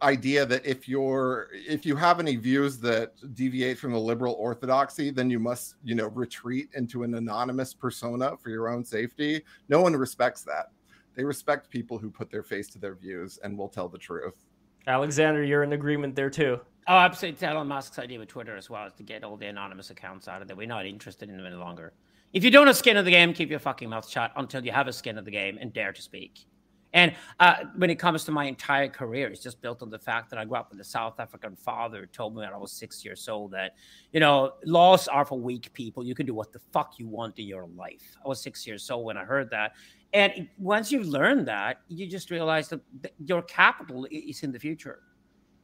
idea 0.00 0.46
that 0.46 0.64
if 0.64 0.88
you're 0.88 1.48
if 1.52 1.84
you 1.84 1.94
have 1.94 2.18
any 2.18 2.36
views 2.36 2.78
that 2.78 3.12
deviate 3.34 3.76
from 3.76 3.92
the 3.92 3.98
liberal 3.98 4.32
orthodoxy 4.38 5.10
then 5.10 5.28
you 5.28 5.38
must 5.38 5.74
you 5.84 5.94
know 5.94 6.06
retreat 6.08 6.70
into 6.74 7.02
an 7.02 7.14
anonymous 7.16 7.74
persona 7.74 8.34
for 8.38 8.48
your 8.48 8.70
own 8.70 8.82
safety 8.82 9.42
no 9.68 9.82
one 9.82 9.94
respects 9.94 10.42
that 10.42 10.70
they 11.14 11.22
respect 11.22 11.68
people 11.68 11.98
who 11.98 12.08
put 12.08 12.30
their 12.30 12.42
face 12.42 12.66
to 12.66 12.78
their 12.78 12.94
views 12.94 13.38
and 13.44 13.58
will 13.58 13.68
tell 13.68 13.86
the 13.86 13.98
truth 13.98 14.46
Alexander, 14.86 15.42
you're 15.42 15.62
in 15.62 15.72
agreement 15.72 16.14
there 16.14 16.30
too. 16.30 16.60
Oh, 16.86 16.96
absolutely. 16.96 17.34
It's 17.34 17.42
Elon 17.42 17.66
Musk's 17.66 17.98
idea 17.98 18.18
with 18.18 18.28
Twitter 18.28 18.56
as 18.56 18.68
well 18.68 18.86
is 18.86 18.92
to 18.94 19.02
get 19.02 19.24
all 19.24 19.36
the 19.36 19.46
anonymous 19.46 19.90
accounts 19.90 20.28
out 20.28 20.42
of 20.42 20.48
there. 20.48 20.56
We're 20.56 20.66
not 20.66 20.84
interested 20.84 21.30
in 21.30 21.36
them 21.36 21.46
any 21.46 21.56
longer. 21.56 21.94
If 22.34 22.42
you 22.42 22.50
don't 22.50 22.66
have 22.66 22.76
skin 22.76 22.96
in 22.96 23.04
the 23.04 23.12
game, 23.12 23.32
keep 23.32 23.48
your 23.48 23.60
fucking 23.60 23.88
mouth 23.88 24.08
shut 24.08 24.32
until 24.36 24.64
you 24.64 24.72
have 24.72 24.88
a 24.88 24.92
skin 24.92 25.16
in 25.16 25.24
the 25.24 25.30
game 25.30 25.56
and 25.60 25.72
dare 25.72 25.92
to 25.92 26.02
speak. 26.02 26.46
And 26.92 27.14
uh, 27.38 27.56
when 27.76 27.90
it 27.90 27.96
comes 27.96 28.24
to 28.24 28.32
my 28.32 28.44
entire 28.44 28.88
career, 28.88 29.28
it's 29.28 29.42
just 29.42 29.60
built 29.60 29.82
on 29.82 29.90
the 29.90 29.98
fact 29.98 30.30
that 30.30 30.38
I 30.38 30.44
grew 30.44 30.56
up 30.56 30.70
with 30.70 30.80
a 30.80 30.84
South 30.84 31.20
African 31.20 31.54
father 31.54 32.00
who 32.00 32.06
told 32.06 32.34
me 32.34 32.40
when 32.40 32.52
I 32.52 32.56
was 32.56 32.72
six 32.72 33.04
years 33.04 33.28
old 33.28 33.52
that, 33.52 33.76
you 34.12 34.18
know, 34.18 34.54
laws 34.64 35.06
are 35.06 35.24
for 35.24 35.38
weak 35.38 35.72
people. 35.74 36.04
You 36.04 36.16
can 36.16 36.26
do 36.26 36.34
what 36.34 36.52
the 36.52 36.60
fuck 36.72 36.94
you 36.98 37.06
want 37.06 37.38
in 37.38 37.46
your 37.46 37.66
life. 37.76 38.16
I 38.24 38.28
was 38.28 38.40
six 38.40 38.66
years 38.66 38.90
old 38.90 39.04
when 39.06 39.16
I 39.16 39.24
heard 39.24 39.48
that. 39.50 39.74
And 40.12 40.48
once 40.58 40.90
you 40.90 41.04
learn 41.04 41.44
that, 41.44 41.82
you 41.88 42.08
just 42.08 42.30
realize 42.30 42.68
that 42.68 42.80
your 43.24 43.42
capital 43.42 44.08
is 44.10 44.42
in 44.42 44.50
the 44.50 44.58
future. 44.58 45.00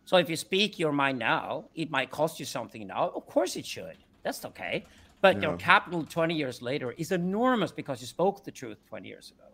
So 0.05 0.16
if 0.18 0.31
you 0.31 0.37
speak 0.37 0.79
your 0.79 0.93
mind 0.93 1.18
now, 1.18 1.66
it 1.75 1.91
might 1.91 2.11
cost 2.11 2.39
you 2.39 2.47
something 2.47 2.87
now. 2.87 3.12
Of 3.14 3.27
course 3.27 3.57
it 3.57 3.66
should. 3.66 3.99
That's 4.23 4.45
okay. 4.45 4.85
But 5.21 5.37
yeah. 5.37 5.49
your 5.49 5.57
capital 5.57 6.05
20 6.05 6.35
years 6.35 6.62
later 6.62 6.93
is 6.93 7.12
enormous 7.12 7.73
because 7.73 8.01
you 8.01 8.07
spoke 8.07 8.45
the 8.45 8.51
truth 8.51 8.79
20 8.89 9.09
years 9.09 9.31
ago. 9.31 9.49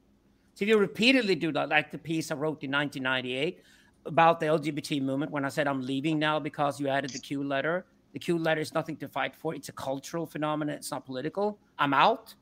So 0.54 0.64
if 0.64 0.68
you 0.68 0.78
repeatedly 0.78 1.34
do 1.34 1.52
that, 1.52 1.68
like 1.68 1.90
the 1.90 1.98
piece 1.98 2.30
I 2.30 2.34
wrote 2.34 2.62
in 2.62 2.70
1998 2.70 3.62
about 4.06 4.40
the 4.40 4.46
LGBT 4.46 5.02
movement, 5.02 5.32
when 5.32 5.44
I 5.44 5.48
said 5.48 5.66
I'm 5.66 5.82
leaving 5.82 6.18
now 6.18 6.38
because 6.38 6.80
you 6.80 6.88
added 6.88 7.10
the 7.10 7.18
Q 7.18 7.42
letter, 7.42 7.86
the 8.12 8.18
Q 8.18 8.38
letter 8.38 8.60
is 8.60 8.72
nothing 8.72 8.96
to 8.98 9.08
fight 9.08 9.34
for. 9.36 9.54
It's 9.54 9.68
a 9.68 9.72
cultural 9.72 10.24
phenomenon. 10.24 10.76
It's 10.76 10.90
not 10.90 11.04
political. 11.04 11.58
I'm 11.78 11.92
out 11.92 12.34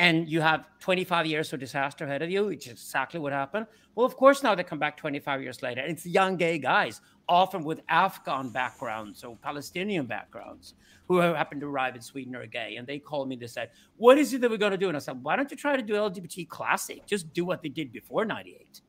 and 0.00 0.26
you 0.30 0.40
have 0.40 0.64
25 0.80 1.26
years 1.26 1.52
of 1.52 1.60
disaster 1.60 2.06
ahead 2.06 2.22
of 2.22 2.30
you, 2.30 2.46
which 2.46 2.66
is 2.66 2.72
exactly 2.72 3.20
what 3.20 3.34
happened. 3.34 3.66
Well, 3.94 4.06
of 4.06 4.16
course, 4.16 4.42
now 4.42 4.54
they 4.54 4.64
come 4.64 4.78
back 4.78 4.96
25 4.96 5.42
years 5.42 5.62
later. 5.62 5.82
It's 5.82 6.06
young 6.06 6.36
gay 6.38 6.58
guys, 6.58 7.02
often 7.28 7.62
with 7.62 7.82
Afghan 7.90 8.48
backgrounds 8.48 9.22
or 9.24 9.36
Palestinian 9.36 10.06
backgrounds, 10.06 10.72
who 11.16 11.34
happen 11.34 11.60
to 11.60 11.66
arrive 11.66 11.94
in 11.94 12.00
Sweden 12.00 12.34
are 12.36 12.46
gay. 12.46 12.76
And 12.76 12.86
they 12.86 12.98
called 12.98 13.28
me, 13.28 13.36
they 13.36 13.46
said, 13.46 13.70
What 13.96 14.18
is 14.18 14.32
it 14.32 14.40
that 14.40 14.50
we're 14.50 14.58
going 14.58 14.72
to 14.72 14.78
do? 14.78 14.88
And 14.88 14.96
I 14.96 15.00
said, 15.00 15.22
Why 15.22 15.36
don't 15.36 15.50
you 15.50 15.56
try 15.56 15.76
to 15.76 15.82
do 15.82 15.94
LGBT 15.94 16.48
classic? 16.48 17.06
Just 17.06 17.32
do 17.32 17.44
what 17.44 17.62
they 17.62 17.68
did 17.68 17.92
before 17.92 18.24
98 18.24 18.80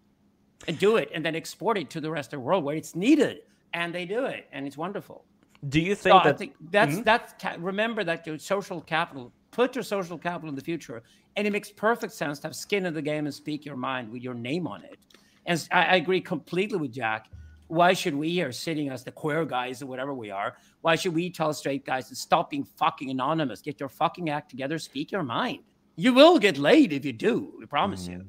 and 0.68 0.78
do 0.78 0.98
it 0.98 1.10
and 1.14 1.26
then 1.26 1.36
export 1.36 1.78
it 1.78 1.90
to 1.90 2.02
the 2.02 2.12
rest 2.12 2.34
of 2.34 2.38
the 2.38 2.42
world 2.42 2.64
where 2.64 2.76
it's 2.76 2.96
needed. 2.96 3.40
And 3.74 3.94
they 3.94 4.06
do 4.06 4.26
it. 4.26 4.48
And 4.52 4.68
it's 4.68 4.78
wonderful. 4.78 5.26
Do 5.70 5.80
you 5.80 5.96
think 5.96 6.14
so 6.14 6.22
that? 6.24 6.36
I 6.36 6.38
think 6.38 6.56
that's, 6.70 6.94
mm-hmm. 6.94 7.04
that's, 7.04 7.34
remember 7.60 8.04
that 8.04 8.26
your 8.28 8.38
social 8.38 8.82
capital 8.82 9.32
put 9.52 9.76
your 9.76 9.84
social 9.84 10.18
capital 10.18 10.50
in 10.50 10.56
the 10.56 10.62
future. 10.62 11.04
And 11.36 11.48
it 11.48 11.52
makes 11.52 11.72
perfect 11.72 12.14
sense 12.14 12.40
to 12.40 12.48
have 12.48 12.56
skin 12.56 12.86
in 12.86 12.94
the 12.94 13.02
game 13.02 13.26
and 13.26 13.34
speak 13.34 13.66
your 13.66 13.78
mind 13.78 14.12
with 14.12 14.22
your 14.22 14.34
name 14.34 14.68
on 14.68 14.84
it. 14.84 14.98
And 15.46 15.68
I, 15.72 15.84
I 15.84 15.96
agree 15.96 16.22
completely 16.22 16.78
with 16.78 16.92
Jack. 16.92 17.30
Why 17.72 17.94
should 17.94 18.16
we 18.16 18.32
here 18.32 18.52
sitting 18.52 18.90
as 18.90 19.06
the 19.06 19.14
queer 19.14 19.46
guys 19.46 19.82
or 19.82 19.86
whatever 19.86 20.14
we 20.14 20.30
are? 20.30 20.58
Why 20.82 20.98
should 20.98 21.16
we 21.16 21.30
tell 21.30 21.54
straight 21.54 21.86
guys 21.86 22.10
to 22.10 22.16
stop 22.18 22.50
being 22.50 22.66
fucking 22.66 23.10
anonymous? 23.10 23.62
Get 23.62 23.80
your 23.80 23.88
fucking 23.88 24.30
act 24.30 24.50
together, 24.50 24.78
speak 24.78 25.10
your 25.10 25.24
mind. 25.24 25.60
You 25.96 26.14
will 26.14 26.38
get 26.38 26.58
laid 26.58 26.92
if 26.92 27.06
you 27.06 27.14
do. 27.14 27.54
We 27.58 27.66
promise 27.66 28.10
mm-hmm. 28.10 28.24
you. 28.24 28.26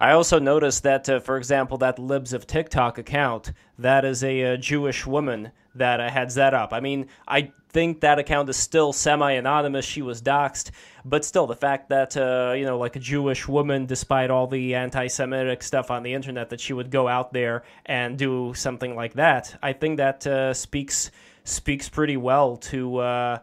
I 0.00 0.12
also 0.12 0.38
noticed 0.38 0.82
that, 0.82 1.08
uh, 1.08 1.20
for 1.20 1.38
example, 1.38 1.78
that 1.78 1.98
Libs 1.98 2.34
of 2.34 2.46
TikTok 2.46 2.98
account, 2.98 3.52
that 3.78 4.04
is 4.04 4.22
a, 4.22 4.44
uh, 4.44 4.56
Jewish 4.58 5.06
woman 5.06 5.50
that 5.74 6.00
uh, 6.00 6.10
heads 6.10 6.34
that 6.34 6.52
up. 6.52 6.74
I 6.74 6.80
mean, 6.80 7.06
I 7.26 7.52
think 7.72 8.00
that 8.00 8.18
account 8.18 8.48
is 8.48 8.56
still 8.56 8.92
semi-anonymous. 8.92 9.84
She 9.84 10.02
was 10.02 10.22
doxxed, 10.22 10.70
but 11.04 11.24
still, 11.24 11.46
the 11.46 11.56
fact 11.56 11.88
that 11.88 12.16
uh, 12.16 12.54
you 12.56 12.64
know, 12.64 12.78
like 12.78 12.96
a 12.96 13.00
Jewish 13.00 13.48
woman, 13.48 13.86
despite 13.86 14.30
all 14.30 14.46
the 14.46 14.74
anti-Semitic 14.74 15.62
stuff 15.62 15.90
on 15.90 16.02
the 16.02 16.14
internet, 16.14 16.50
that 16.50 16.60
she 16.60 16.72
would 16.72 16.90
go 16.90 17.08
out 17.08 17.32
there 17.32 17.64
and 17.86 18.18
do 18.18 18.54
something 18.54 18.94
like 18.94 19.14
that, 19.14 19.56
I 19.62 19.72
think 19.72 19.96
that 19.96 20.26
uh, 20.26 20.54
speaks 20.54 21.10
speaks 21.44 21.88
pretty 21.88 22.16
well 22.16 22.56
to. 22.56 22.98
Uh, 22.98 23.38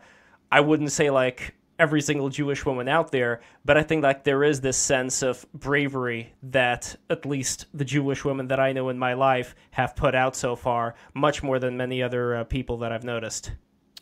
I 0.51 0.61
wouldn't 0.61 0.91
say 0.91 1.09
like 1.09 1.55
every 1.77 2.01
single 2.01 2.29
Jewish 2.29 2.65
woman 2.65 2.89
out 2.89 3.11
there, 3.11 3.39
but 3.63 3.77
I 3.77 3.83
think 3.83 4.03
like 4.03 4.23
there 4.23 4.43
is 4.43 4.61
this 4.61 4.77
sense 4.77 5.21
of 5.23 5.45
bravery 5.53 6.33
that 6.43 6.95
at 7.09 7.25
least 7.25 7.67
the 7.73 7.85
Jewish 7.85 8.25
women 8.25 8.49
that 8.49 8.59
I 8.59 8.73
know 8.73 8.89
in 8.89 8.99
my 8.99 9.13
life 9.13 9.55
have 9.71 9.95
put 9.95 10.13
out 10.13 10.35
so 10.35 10.55
far, 10.55 10.95
much 11.13 11.41
more 11.41 11.57
than 11.57 11.77
many 11.77 12.03
other 12.03 12.35
uh, 12.35 12.43
people 12.43 12.79
that 12.79 12.91
I've 12.91 13.05
noticed. 13.05 13.51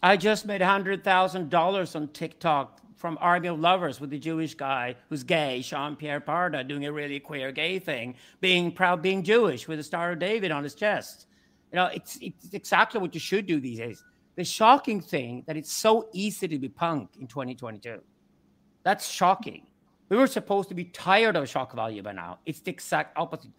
I 0.04 0.18
just 0.18 0.46
made 0.46 0.62
hundred 0.62 1.04
thousand 1.04 1.50
dollars 1.50 1.96
on 1.96 2.08
TikTok 2.10 2.82
from 2.96 3.18
Army 3.22 3.48
of 3.48 3.60
Lovers 3.60 4.00
with 4.00 4.10
the 4.10 4.20
Jewish 4.20 4.56
guy 4.56 4.96
who's 5.10 5.24
gay, 5.24 5.62
Jean 5.62 5.96
Pierre 5.96 6.22
Barda, 6.22 6.68
doing 6.68 6.86
a 6.86 6.92
really 6.92 7.20
queer 7.20 7.52
gay 7.52 7.80
thing, 7.80 8.16
being 8.42 8.72
proud 8.72 9.02
being 9.02 9.24
Jewish 9.24 9.68
with 9.68 9.78
the 9.78 9.84
Star 9.84 10.12
of 10.12 10.20
David 10.20 10.52
on 10.52 10.64
his 10.64 10.76
chest. 10.76 11.28
You 11.72 11.78
know, 11.78 11.86
it's 11.88 12.18
it's 12.22 12.54
exactly 12.54 13.02
what 13.02 13.14
you 13.14 13.20
should 13.20 13.46
do 13.46 13.60
these 13.60 13.80
days 13.80 14.04
the 14.38 14.46
shocking 14.46 15.02
thing 15.02 15.44
that 15.48 15.58
it's 15.58 15.74
so 15.74 16.08
easy 16.14 16.48
to 16.48 16.58
be 16.60 16.70
punk 16.70 17.10
in 17.20 17.28
2022. 17.28 18.00
That's 18.84 19.10
shocking. 19.10 19.66
We 20.10 20.16
were 20.16 20.28
supposed 20.28 20.70
to 20.70 20.76
be 20.76 20.86
tired 20.86 21.36
of 21.36 21.50
shock 21.50 21.74
value 21.74 22.02
by 22.02 22.14
now. 22.14 22.38
It's 22.46 22.62
the 22.62 22.72
exact 22.72 23.18
opposite. 23.18 23.52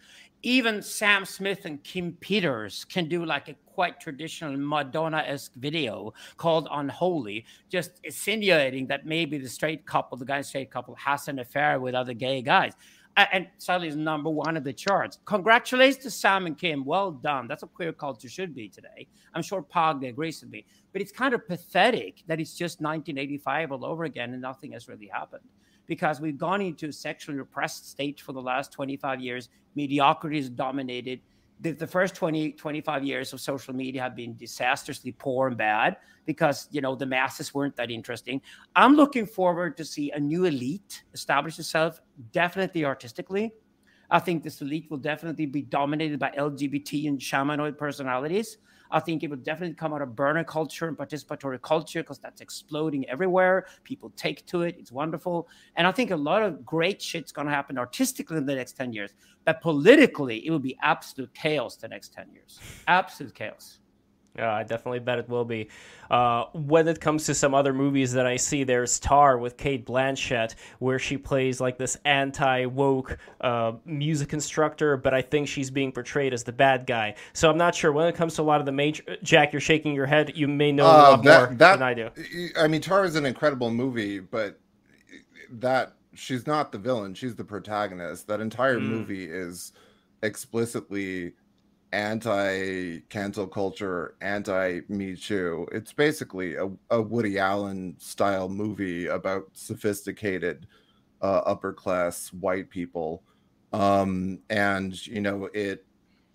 Even 0.42 0.82
Sam 0.82 1.24
Smith 1.24 1.64
and 1.64 1.82
Kim 1.82 2.12
Petras 2.20 2.88
can 2.88 3.08
do 3.08 3.24
like 3.24 3.48
a 3.48 3.54
quite 3.66 4.00
traditional 4.00 4.56
Madonna 4.56 5.24
esque 5.26 5.54
video 5.54 6.12
called 6.36 6.68
Unholy, 6.70 7.44
just 7.68 8.00
insinuating 8.04 8.86
that 8.86 9.04
maybe 9.04 9.38
the 9.38 9.48
straight 9.48 9.84
couple, 9.84 10.16
the 10.16 10.24
guy 10.24 10.40
straight 10.42 10.70
couple, 10.70 10.94
has 10.94 11.26
an 11.28 11.40
affair 11.40 11.80
with 11.80 11.94
other 11.94 12.14
gay 12.14 12.40
guys 12.40 12.74
and 13.32 13.48
suddenly 13.58 13.88
is 13.88 13.96
number 13.96 14.30
one 14.30 14.56
of 14.56 14.64
the 14.64 14.72
charts. 14.72 15.18
Congratulations 15.24 16.02
to 16.04 16.10
Sam 16.10 16.46
and 16.46 16.56
Kim. 16.56 16.84
Well 16.84 17.10
done. 17.10 17.48
That's 17.48 17.62
what 17.62 17.74
queer 17.74 17.92
culture 17.92 18.28
should 18.28 18.54
be 18.54 18.68
today. 18.68 19.08
I'm 19.34 19.42
sure 19.42 19.62
Pog 19.62 20.06
agrees 20.08 20.40
with 20.40 20.50
me. 20.50 20.64
But 20.92 21.02
it's 21.02 21.10
kind 21.10 21.34
of 21.34 21.46
pathetic 21.46 22.22
that 22.28 22.40
it's 22.40 22.54
just 22.54 22.80
1985 22.80 23.72
all 23.72 23.84
over 23.84 24.04
again 24.04 24.32
and 24.32 24.42
nothing 24.42 24.72
has 24.72 24.88
really 24.88 25.08
happened 25.08 25.42
because 25.88 26.20
we've 26.20 26.38
gone 26.38 26.60
into 26.60 26.88
a 26.88 26.92
sexually 26.92 27.38
repressed 27.38 27.90
state 27.90 28.20
for 28.20 28.32
the 28.32 28.40
last 28.40 28.70
25 28.72 29.20
years. 29.20 29.48
Mediocrity 29.74 30.36
has 30.36 30.48
dominated. 30.48 31.20
The, 31.60 31.72
the 31.72 31.86
first 31.88 32.14
20 32.14 32.52
25 32.52 33.02
years 33.02 33.32
of 33.32 33.40
social 33.40 33.74
media 33.74 34.02
have 34.02 34.14
been 34.14 34.36
disastrously 34.36 35.10
poor 35.10 35.48
and 35.48 35.56
bad 35.56 35.96
because 36.24 36.68
you 36.70 36.80
know 36.80 36.94
the 36.94 37.06
masses 37.06 37.52
weren't 37.52 37.74
that 37.76 37.90
interesting. 37.90 38.40
I'm 38.76 38.94
looking 38.94 39.26
forward 39.26 39.76
to 39.78 39.84
see 39.84 40.12
a 40.12 40.20
new 40.20 40.44
elite 40.44 41.02
establish 41.14 41.58
itself 41.58 42.00
definitely 42.30 42.84
artistically. 42.84 43.52
I 44.10 44.20
think 44.20 44.44
this 44.44 44.62
elite 44.62 44.88
will 44.88 44.98
definitely 44.98 45.46
be 45.46 45.62
dominated 45.62 46.18
by 46.18 46.30
lgbt 46.30 47.08
and 47.08 47.18
shamanoid 47.18 47.76
personalities 47.76 48.58
I 48.90 49.00
think 49.00 49.22
it 49.22 49.30
will 49.30 49.36
definitely 49.36 49.74
come 49.74 49.92
out 49.92 50.02
of 50.02 50.16
burner 50.16 50.44
culture 50.44 50.88
and 50.88 50.96
participatory 50.96 51.60
culture 51.60 52.02
because 52.02 52.18
that's 52.18 52.40
exploding 52.40 53.08
everywhere. 53.08 53.66
People 53.84 54.12
take 54.16 54.46
to 54.46 54.62
it. 54.62 54.76
It's 54.78 54.92
wonderful. 54.92 55.48
And 55.76 55.86
I 55.86 55.92
think 55.92 56.10
a 56.10 56.16
lot 56.16 56.42
of 56.42 56.64
great 56.64 57.00
shit's 57.00 57.32
going 57.32 57.46
to 57.46 57.52
happen 57.52 57.78
artistically 57.78 58.38
in 58.38 58.46
the 58.46 58.54
next 58.54 58.72
10 58.72 58.92
years. 58.92 59.12
But 59.44 59.60
politically, 59.60 60.46
it 60.46 60.50
will 60.50 60.58
be 60.58 60.76
absolute 60.82 61.32
chaos 61.34 61.76
the 61.76 61.88
next 61.88 62.12
10 62.12 62.30
years. 62.32 62.58
Absolute 62.86 63.34
chaos. 63.34 63.78
Yeah, 64.38 64.54
I 64.54 64.62
definitely 64.62 65.00
bet 65.00 65.18
it 65.18 65.28
will 65.28 65.44
be. 65.44 65.68
Uh, 66.10 66.44
when 66.54 66.86
it 66.86 67.00
comes 67.00 67.26
to 67.26 67.34
some 67.34 67.54
other 67.54 67.74
movies 67.74 68.12
that 68.12 68.26
I 68.26 68.36
see, 68.36 68.62
there's 68.62 69.00
Tar 69.00 69.36
with 69.36 69.56
Cate 69.56 69.84
Blanchett, 69.84 70.54
where 70.78 70.98
she 70.98 71.18
plays 71.18 71.60
like 71.60 71.76
this 71.76 71.96
anti 72.04 72.66
woke 72.66 73.18
uh, 73.40 73.72
music 73.84 74.32
instructor, 74.32 74.96
but 74.96 75.12
I 75.12 75.22
think 75.22 75.48
she's 75.48 75.70
being 75.70 75.90
portrayed 75.90 76.32
as 76.32 76.44
the 76.44 76.52
bad 76.52 76.86
guy. 76.86 77.16
So 77.32 77.50
I'm 77.50 77.58
not 77.58 77.74
sure. 77.74 77.90
When 77.90 78.06
it 78.06 78.14
comes 78.14 78.36
to 78.36 78.42
a 78.42 78.44
lot 78.44 78.60
of 78.60 78.66
the 78.66 78.72
major. 78.72 79.02
Jack, 79.22 79.52
you're 79.52 79.60
shaking 79.60 79.92
your 79.92 80.06
head. 80.06 80.32
You 80.36 80.46
may 80.46 80.70
know 80.70 80.86
uh, 80.86 80.88
a 80.88 80.92
lot 80.92 81.24
that, 81.24 81.38
more 81.40 81.56
that, 81.56 81.72
than 81.78 81.82
I 81.82 81.94
do. 81.94 82.10
I 82.56 82.68
mean, 82.68 82.80
Tar 82.80 83.04
is 83.04 83.16
an 83.16 83.26
incredible 83.26 83.70
movie, 83.70 84.20
but 84.20 84.60
that 85.50 85.94
she's 86.14 86.46
not 86.46 86.72
the 86.72 86.78
villain, 86.78 87.14
she's 87.14 87.34
the 87.34 87.44
protagonist. 87.44 88.28
That 88.28 88.40
entire 88.40 88.78
mm. 88.78 88.88
movie 88.88 89.24
is 89.24 89.72
explicitly 90.22 91.32
anti 91.92 93.00
cancel 93.08 93.46
culture, 93.46 94.14
anti 94.20 94.80
Me 94.88 95.16
Too. 95.16 95.66
It's 95.72 95.92
basically 95.92 96.56
a, 96.56 96.70
a, 96.90 97.00
Woody 97.00 97.38
Allen 97.38 97.96
style 97.98 98.48
movie 98.48 99.06
about 99.06 99.48
sophisticated 99.52 100.66
uh, 101.22 101.42
upper 101.46 101.72
class 101.72 102.28
white 102.32 102.70
people. 102.70 103.22
Um, 103.72 104.40
and, 104.50 105.06
you 105.06 105.20
know, 105.20 105.48
it 105.52 105.84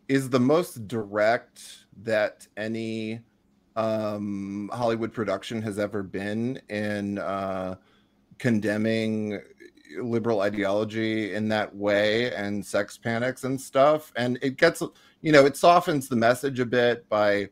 is 0.08 0.30
the 0.30 0.40
most 0.40 0.88
direct 0.88 1.86
that 2.04 2.48
any 2.58 3.22
um, 3.76 4.70
Hollywood 4.74 5.14
production 5.14 5.62
has 5.62 5.80
ever 5.80 6.04
been 6.04 6.62
in 6.70 7.18
uh, 7.18 7.76
condemning 8.38 9.42
liberal 10.00 10.42
ideology 10.42 11.34
in 11.34 11.48
that 11.50 11.76
way 11.76 12.34
and 12.34 12.66
sex 12.66 12.98
panics 12.98 13.44
and 13.44 13.60
stuff. 13.60 14.12
And 14.16 14.40
it 14.42 14.58
gets 14.58 14.82
you 15.24 15.32
know, 15.32 15.46
it 15.46 15.58
softens 15.58 16.08
the 16.08 16.16
message 16.16 16.60
a 16.60 16.66
bit 16.66 17.08
by 17.10 17.48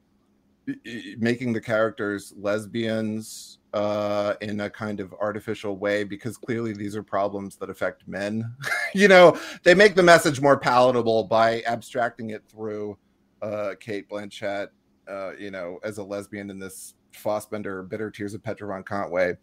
making 1.17 1.53
the 1.53 1.61
characters 1.61 2.33
lesbians 2.37 3.59
uh, 3.73 4.35
in 4.41 4.59
a 4.59 4.69
kind 4.69 4.99
of 4.99 5.13
artificial 5.13 5.77
way 5.77 6.03
because 6.03 6.37
clearly 6.37 6.73
these 6.73 6.95
are 6.95 7.01
problems 7.01 7.55
that 7.55 7.69
affect 7.69 8.07
men. 8.07 8.53
you 8.93 9.07
know, 9.07 9.39
they 9.63 9.73
make 9.73 9.95
the 9.95 10.03
message 10.03 10.41
more 10.41 10.59
palatable 10.59 11.23
by 11.23 11.63
abstracting 11.63 12.31
it 12.31 12.43
through 12.47 12.97
uh, 13.41 13.73
Cate 13.79 14.07
Blanchett, 14.09 14.67
uh, 15.07 15.31
you 15.39 15.49
know, 15.49 15.79
as 15.83 15.97
a 15.97 16.03
lesbian 16.03 16.49
in 16.49 16.59
this 16.59 16.95
Fassbinder 17.13 17.87
Bitter 17.87 18.11
Tears 18.11 18.33
of 18.33 18.43
Petra 18.43 18.67
von 18.67 18.83
Kant 18.83 19.11
way. 19.11 19.35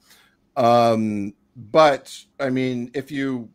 Um, 0.56 1.32
but 1.56 2.14
I 2.38 2.50
mean, 2.50 2.90
if 2.92 3.10
you 3.10 3.48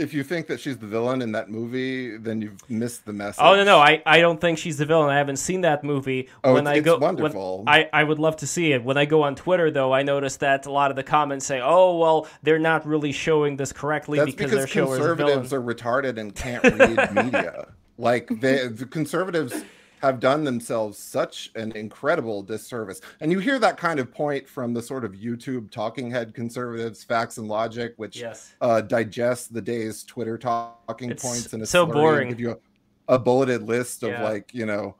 if 0.00 0.14
you 0.14 0.24
think 0.24 0.46
that 0.46 0.58
she's 0.58 0.78
the 0.78 0.86
villain 0.86 1.22
in 1.22 1.32
that 1.32 1.50
movie, 1.50 2.16
then 2.16 2.40
you've 2.40 2.58
missed 2.70 3.04
the 3.04 3.12
message. 3.12 3.40
Oh 3.40 3.54
no, 3.54 3.64
no, 3.64 3.78
I, 3.78 4.02
I 4.06 4.20
don't 4.20 4.40
think 4.40 4.58
she's 4.58 4.78
the 4.78 4.86
villain. 4.86 5.10
I 5.10 5.18
haven't 5.18 5.36
seen 5.36 5.60
that 5.60 5.84
movie. 5.84 6.28
Oh, 6.42 6.54
when 6.54 6.66
it's, 6.66 6.78
I 6.78 6.80
go, 6.80 6.94
it's 6.94 7.02
wonderful. 7.02 7.64
I, 7.66 7.88
I 7.92 8.02
would 8.02 8.18
love 8.18 8.36
to 8.38 8.46
see 8.46 8.72
it. 8.72 8.82
When 8.82 8.96
I 8.96 9.04
go 9.04 9.22
on 9.22 9.34
Twitter, 9.34 9.70
though, 9.70 9.92
I 9.92 10.02
notice 10.02 10.38
that 10.38 10.66
a 10.66 10.72
lot 10.72 10.90
of 10.90 10.96
the 10.96 11.02
comments 11.02 11.46
say, 11.46 11.60
"Oh, 11.60 11.98
well, 11.98 12.26
they're 12.42 12.58
not 12.58 12.86
really 12.86 13.12
showing 13.12 13.56
this 13.56 13.72
correctly 13.72 14.18
That's 14.18 14.32
because, 14.32 14.50
because 14.50 14.72
they're 14.72 14.84
conservatives 14.84 15.52
are 15.52 15.62
retarded 15.62 16.18
and 16.18 16.34
can't 16.34 16.64
read 16.64 17.14
media. 17.14 17.68
Like 18.00 18.28
they, 18.40 18.66
the 18.66 18.86
conservatives 18.86 19.62
have 20.00 20.18
done 20.18 20.44
themselves 20.44 20.98
such 20.98 21.50
an 21.54 21.72
incredible 21.72 22.42
disservice. 22.42 23.00
And 23.20 23.30
you 23.30 23.38
hear 23.38 23.58
that 23.58 23.76
kind 23.76 24.00
of 24.00 24.10
point 24.10 24.48
from 24.48 24.72
the 24.72 24.82
sort 24.82 25.04
of 25.04 25.12
YouTube 25.12 25.70
talking 25.70 26.10
head 26.10 26.34
conservatives, 26.34 27.04
facts 27.04 27.38
and 27.38 27.48
logic, 27.48 27.94
which 27.96 28.18
yes. 28.18 28.54
uh, 28.60 28.80
digest 28.80 29.52
the 29.52 29.60
day's 29.60 30.02
Twitter 30.04 30.38
talking 30.38 31.10
it's 31.10 31.22
points 31.22 31.52
and 31.52 31.62
it's 31.62 31.70
so 31.70 31.84
boring. 31.84 32.30
Give 32.30 32.40
you 32.40 32.60
a, 33.08 33.14
a 33.14 33.18
bulleted 33.18 33.62
list 33.62 34.02
of 34.02 34.10
yeah. 34.10 34.24
like 34.24 34.54
you 34.54 34.66
know. 34.66 34.96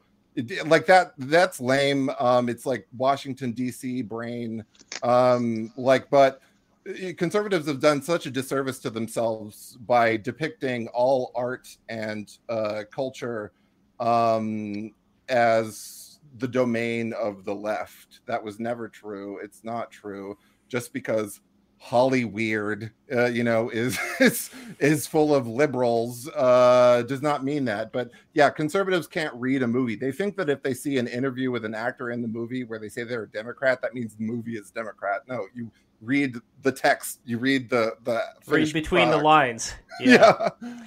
like 0.67 0.87
that 0.87 1.13
that's 1.19 1.61
lame 1.61 2.09
um 2.21 2.49
it's 2.49 2.65
like 2.65 2.87
washington 2.97 3.53
dc 3.53 4.09
brain 4.09 4.65
um 5.03 5.73
like 5.77 6.09
but 6.09 6.41
uh, 6.89 7.13
conservatives 7.19 7.67
have 7.67 7.81
done 7.81 8.01
such 8.01 8.27
a 8.27 8.31
disservice 8.31 8.79
to 8.79 8.91
themselves 8.91 9.77
by 9.87 10.17
depicting 10.17 10.87
all 10.89 11.33
art 11.35 11.77
and 11.89 12.39
uh, 12.49 12.85
culture 12.91 13.53
um, 14.01 14.93
as 15.29 16.19
the 16.39 16.49
domain 16.49 17.13
of 17.13 17.45
the 17.45 17.55
left. 17.55 18.21
That 18.27 18.43
was 18.43 18.59
never 18.59 18.89
true. 18.89 19.39
It's 19.43 19.63
not 19.65 19.91
true. 19.91 20.37
Just 20.69 20.93
because 20.93 21.41
Holly 21.79 22.25
Weird, 22.25 22.93
uh, 23.13 23.27
you 23.27 23.43
know, 23.43 23.71
is 23.71 23.99
is 24.21 24.51
is 24.79 25.07
full 25.07 25.35
of 25.35 25.47
liberals 25.47 26.29
uh, 26.29 27.03
does 27.09 27.23
not 27.23 27.43
mean 27.43 27.65
that. 27.65 27.93
But 27.93 28.11
yeah, 28.35 28.51
conservatives 28.51 29.07
can't 29.07 29.35
read 29.35 29.63
a 29.63 29.67
movie. 29.67 29.97
They 29.97 30.13
think 30.13 30.37
that 30.37 30.51
if 30.51 30.63
they 30.63 30.75
see 30.75 30.99
an 30.99 31.07
interview 31.07 31.51
with 31.51 31.65
an 31.65 31.75
actor 31.75 32.11
in 32.11 32.23
the 32.23 32.29
movie 32.29 32.65
where 32.65 32.79
they 32.79 32.89
say 32.89 33.05
they're 33.05 33.25
a 33.25 33.31
Democrat, 33.31 33.81
that 33.83 33.95
means 33.95 34.15
the 34.15 34.25
movie 34.25 34.57
is 34.57 34.71
Democrat. 34.71 35.23
No, 35.27 35.47
you 35.55 35.71
read 36.01 36.37
the 36.63 36.73
text. 36.73 37.21
You 37.25 37.39
read 37.39 37.71
the 37.71 37.95
the 38.05 38.23
read 38.47 38.73
between 38.73 39.09
product. 39.09 39.19
the 39.19 39.25
lines. 39.25 39.75
Yeah. 40.01 40.49
yeah. 40.63 40.79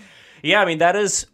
yeah, 0.42 0.62
I 0.62 0.66
mean 0.66 0.80
that 0.80 0.96
is 0.96 1.28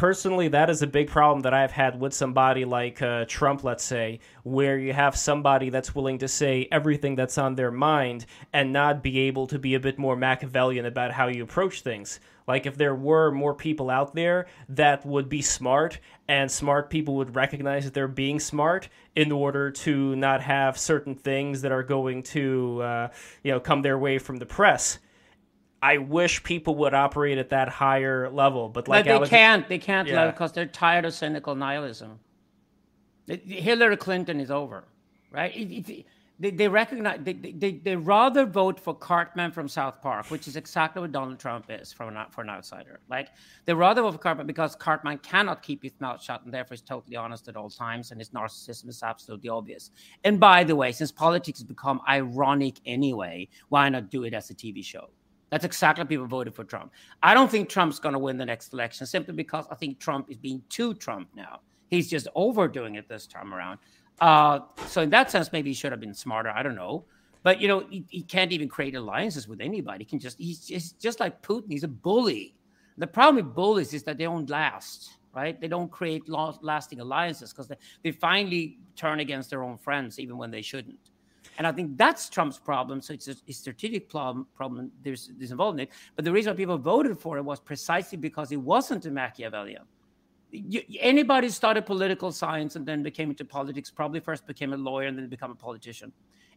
personally, 0.00 0.48
that 0.48 0.70
is 0.70 0.80
a 0.80 0.86
big 0.86 1.08
problem 1.08 1.42
that 1.42 1.52
I've 1.52 1.72
had 1.72 2.00
with 2.00 2.14
somebody 2.14 2.64
like 2.64 3.02
uh, 3.02 3.26
Trump, 3.28 3.64
let's 3.64 3.84
say, 3.84 4.20
where 4.44 4.78
you 4.78 4.94
have 4.94 5.14
somebody 5.14 5.68
that's 5.68 5.94
willing 5.94 6.16
to 6.20 6.26
say 6.26 6.66
everything 6.72 7.16
that's 7.16 7.36
on 7.36 7.54
their 7.54 7.70
mind 7.70 8.24
and 8.50 8.72
not 8.72 9.02
be 9.02 9.18
able 9.18 9.46
to 9.48 9.58
be 9.58 9.74
a 9.74 9.80
bit 9.80 9.98
more 9.98 10.16
Machiavellian 10.16 10.86
about 10.86 11.12
how 11.12 11.26
you 11.26 11.42
approach 11.42 11.82
things. 11.82 12.18
Like 12.48 12.64
if 12.64 12.78
there 12.78 12.94
were 12.94 13.30
more 13.30 13.54
people 13.54 13.90
out 13.90 14.14
there 14.14 14.46
that 14.70 15.04
would 15.04 15.28
be 15.28 15.42
smart 15.42 16.00
and 16.26 16.50
smart 16.50 16.88
people 16.88 17.16
would 17.16 17.36
recognize 17.36 17.84
that 17.84 17.92
they're 17.92 18.08
being 18.08 18.40
smart 18.40 18.88
in 19.14 19.30
order 19.30 19.70
to 19.70 20.16
not 20.16 20.40
have 20.40 20.78
certain 20.78 21.14
things 21.14 21.60
that 21.60 21.72
are 21.72 21.82
going 21.82 22.22
to 22.22 22.80
uh, 22.80 23.08
you 23.42 23.52
know 23.52 23.60
come 23.60 23.82
their 23.82 23.98
way 23.98 24.18
from 24.18 24.38
the 24.38 24.46
press 24.46 24.98
I 25.82 25.98
wish 25.98 26.42
people 26.42 26.74
would 26.76 26.92
operate 26.94 27.38
at 27.38 27.48
that 27.50 27.68
higher 27.68 28.28
level, 28.30 28.68
but 28.68 28.86
like 28.86 29.04
but 29.04 29.08
they 29.08 29.14
Alex, 29.16 29.30
can't. 29.30 29.68
They 29.68 29.78
can't 29.78 30.08
Yeah. 30.08 30.30
because 30.30 30.52
they're 30.52 30.66
tired 30.66 31.04
of 31.06 31.14
cynical 31.14 31.54
nihilism. 31.54 32.18
Hillary 33.26 33.96
Clinton 33.96 34.40
is 34.40 34.50
over, 34.50 34.84
right? 35.30 35.54
It- 35.56 35.88
it- 35.88 36.06
they, 36.40 36.50
they 36.50 36.68
recognize 36.68 37.20
they, 37.22 37.34
they, 37.34 37.72
they, 37.72 37.96
rather 37.96 38.46
vote 38.46 38.80
for 38.80 38.94
Cartman 38.94 39.52
from 39.52 39.68
South 39.68 40.00
Park, 40.00 40.30
which 40.30 40.48
is 40.48 40.56
exactly 40.56 41.02
what 41.02 41.12
Donald 41.12 41.38
Trump 41.38 41.66
is 41.68 41.92
from 41.92 42.16
an, 42.16 42.24
for 42.30 42.40
an 42.40 42.48
outsider. 42.48 43.00
Like 43.10 43.28
they 43.66 43.74
rather 43.74 44.00
vote 44.00 44.12
for 44.12 44.18
Cartman 44.18 44.46
because 44.46 44.74
Cartman 44.74 45.18
cannot 45.18 45.62
keep 45.62 45.82
his 45.82 45.92
mouth 46.00 46.22
shut 46.22 46.42
and 46.46 46.52
therefore 46.54 46.76
is 46.76 46.80
totally 46.80 47.14
honest 47.16 47.46
at 47.48 47.56
all 47.56 47.68
times, 47.68 48.10
and 48.10 48.18
his 48.18 48.30
narcissism 48.30 48.88
is 48.88 49.02
absolutely 49.02 49.50
obvious. 49.50 49.90
And 50.24 50.40
by 50.40 50.64
the 50.64 50.74
way, 50.74 50.92
since 50.92 51.12
politics 51.12 51.58
has 51.58 51.64
become 51.66 52.00
ironic 52.08 52.80
anyway, 52.86 53.46
why 53.68 53.90
not 53.90 54.08
do 54.08 54.24
it 54.24 54.32
as 54.32 54.48
a 54.48 54.54
TV 54.54 54.82
show? 54.82 55.10
That's 55.50 55.64
exactly 55.64 56.04
people 56.04 56.26
voted 56.26 56.54
for 56.54 56.64
Trump. 56.64 56.92
I 57.22 57.34
don't 57.34 57.50
think 57.50 57.68
Trump's 57.68 57.98
going 57.98 58.12
to 58.12 58.18
win 58.18 58.36
the 58.36 58.46
next 58.46 58.72
election 58.72 59.06
simply 59.06 59.34
because 59.34 59.66
I 59.70 59.74
think 59.74 59.98
Trump 59.98 60.30
is 60.30 60.38
being 60.38 60.62
too 60.68 60.94
Trump 60.94 61.28
now. 61.34 61.60
He's 61.88 62.08
just 62.08 62.28
overdoing 62.36 62.94
it 62.94 63.08
this 63.08 63.26
time 63.26 63.52
around. 63.52 63.78
Uh, 64.20 64.60
so 64.86 65.02
in 65.02 65.10
that 65.10 65.30
sense, 65.30 65.50
maybe 65.52 65.70
he 65.70 65.74
should 65.74 65.90
have 65.90 66.00
been 66.00 66.14
smarter. 66.14 66.50
I 66.50 66.62
don't 66.62 66.76
know. 66.76 67.04
But 67.42 67.60
you 67.60 67.68
know, 67.68 67.84
he, 67.90 68.04
he 68.08 68.22
can't 68.22 68.52
even 68.52 68.68
create 68.68 68.94
alliances 68.94 69.48
with 69.48 69.60
anybody. 69.60 70.04
He 70.04 70.10
can 70.10 70.18
just 70.18 70.38
he's 70.38 70.66
just 70.66 71.00
just 71.00 71.20
like 71.20 71.42
Putin. 71.42 71.64
He's 71.68 71.84
a 71.84 71.88
bully. 71.88 72.54
The 72.98 73.06
problem 73.06 73.44
with 73.44 73.54
bullies 73.54 73.94
is 73.94 74.02
that 74.04 74.18
they 74.18 74.24
don't 74.24 74.48
last, 74.50 75.16
right? 75.34 75.58
They 75.58 75.68
don't 75.68 75.90
create 75.90 76.28
lo- 76.28 76.58
lasting 76.60 77.00
alliances 77.00 77.50
because 77.50 77.66
they, 77.66 77.76
they 78.02 78.12
finally 78.12 78.78
turn 78.94 79.20
against 79.20 79.48
their 79.48 79.62
own 79.62 79.78
friends 79.78 80.18
even 80.18 80.36
when 80.36 80.50
they 80.50 80.60
shouldn't. 80.60 81.09
And 81.60 81.66
I 81.66 81.72
think 81.72 81.98
that's 81.98 82.30
Trump's 82.30 82.58
problem. 82.58 83.02
So 83.02 83.12
it's 83.12 83.28
a, 83.28 83.34
a 83.46 83.52
strategic 83.52 84.08
problem. 84.08 84.46
Problem 84.54 84.90
there's, 85.02 85.30
there's 85.36 85.50
involved 85.50 85.78
in 85.78 85.88
it. 85.88 85.92
But 86.16 86.24
the 86.24 86.32
reason 86.32 86.54
why 86.54 86.56
people 86.56 86.78
voted 86.78 87.18
for 87.18 87.36
it 87.36 87.44
was 87.44 87.60
precisely 87.60 88.16
because 88.16 88.50
it 88.50 88.56
wasn't 88.56 89.04
a 89.04 89.10
Machiavellian. 89.10 89.82
You, 90.50 90.80
anybody 90.98 91.50
started 91.50 91.84
political 91.84 92.32
science 92.32 92.76
and 92.76 92.86
then 92.86 93.02
became 93.02 93.28
into 93.28 93.44
politics 93.44 93.90
probably 93.90 94.20
first 94.20 94.46
became 94.46 94.72
a 94.72 94.76
lawyer 94.78 95.08
and 95.08 95.18
then 95.18 95.28
become 95.28 95.50
a 95.50 95.54
politician. 95.54 96.10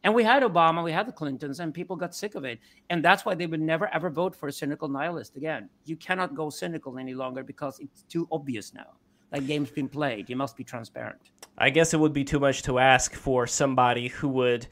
And 0.06 0.16
we 0.16 0.24
had 0.24 0.42
Obama, 0.42 0.82
we 0.82 0.94
had 0.94 1.06
the 1.06 1.12
Clintons, 1.12 1.60
and 1.60 1.74
people 1.74 1.98
got 1.98 2.16
sick 2.16 2.36
of 2.36 2.46
it. 2.46 2.60
And 2.90 3.04
that's 3.04 3.26
why 3.26 3.36
they 3.36 3.46
would 3.46 3.60
never 3.60 3.94
ever 3.94 4.10
vote 4.10 4.34
for 4.34 4.48
a 4.48 4.54
cynical 4.54 4.88
nihilist 4.88 5.36
again. 5.36 5.68
You 5.84 5.98
cannot 5.98 6.34
go 6.34 6.50
cynical 6.50 6.98
any 6.98 7.14
longer 7.14 7.44
because 7.44 7.78
it's 7.82 8.04
too 8.04 8.26
obvious 8.32 8.74
now. 8.74 8.94
That 9.32 9.48
game's 9.48 9.72
been 9.72 9.90
played. 9.90 10.30
You 10.30 10.38
must 10.38 10.56
be 10.56 10.64
transparent. 10.64 11.20
I 11.58 11.72
guess 11.72 11.94
it 11.94 12.00
would 12.00 12.14
be 12.14 12.24
too 12.24 12.40
much 12.40 12.64
to 12.64 12.80
ask 12.80 13.14
for 13.16 13.46
somebody 13.48 14.08
who 14.08 14.30
would 14.30 14.68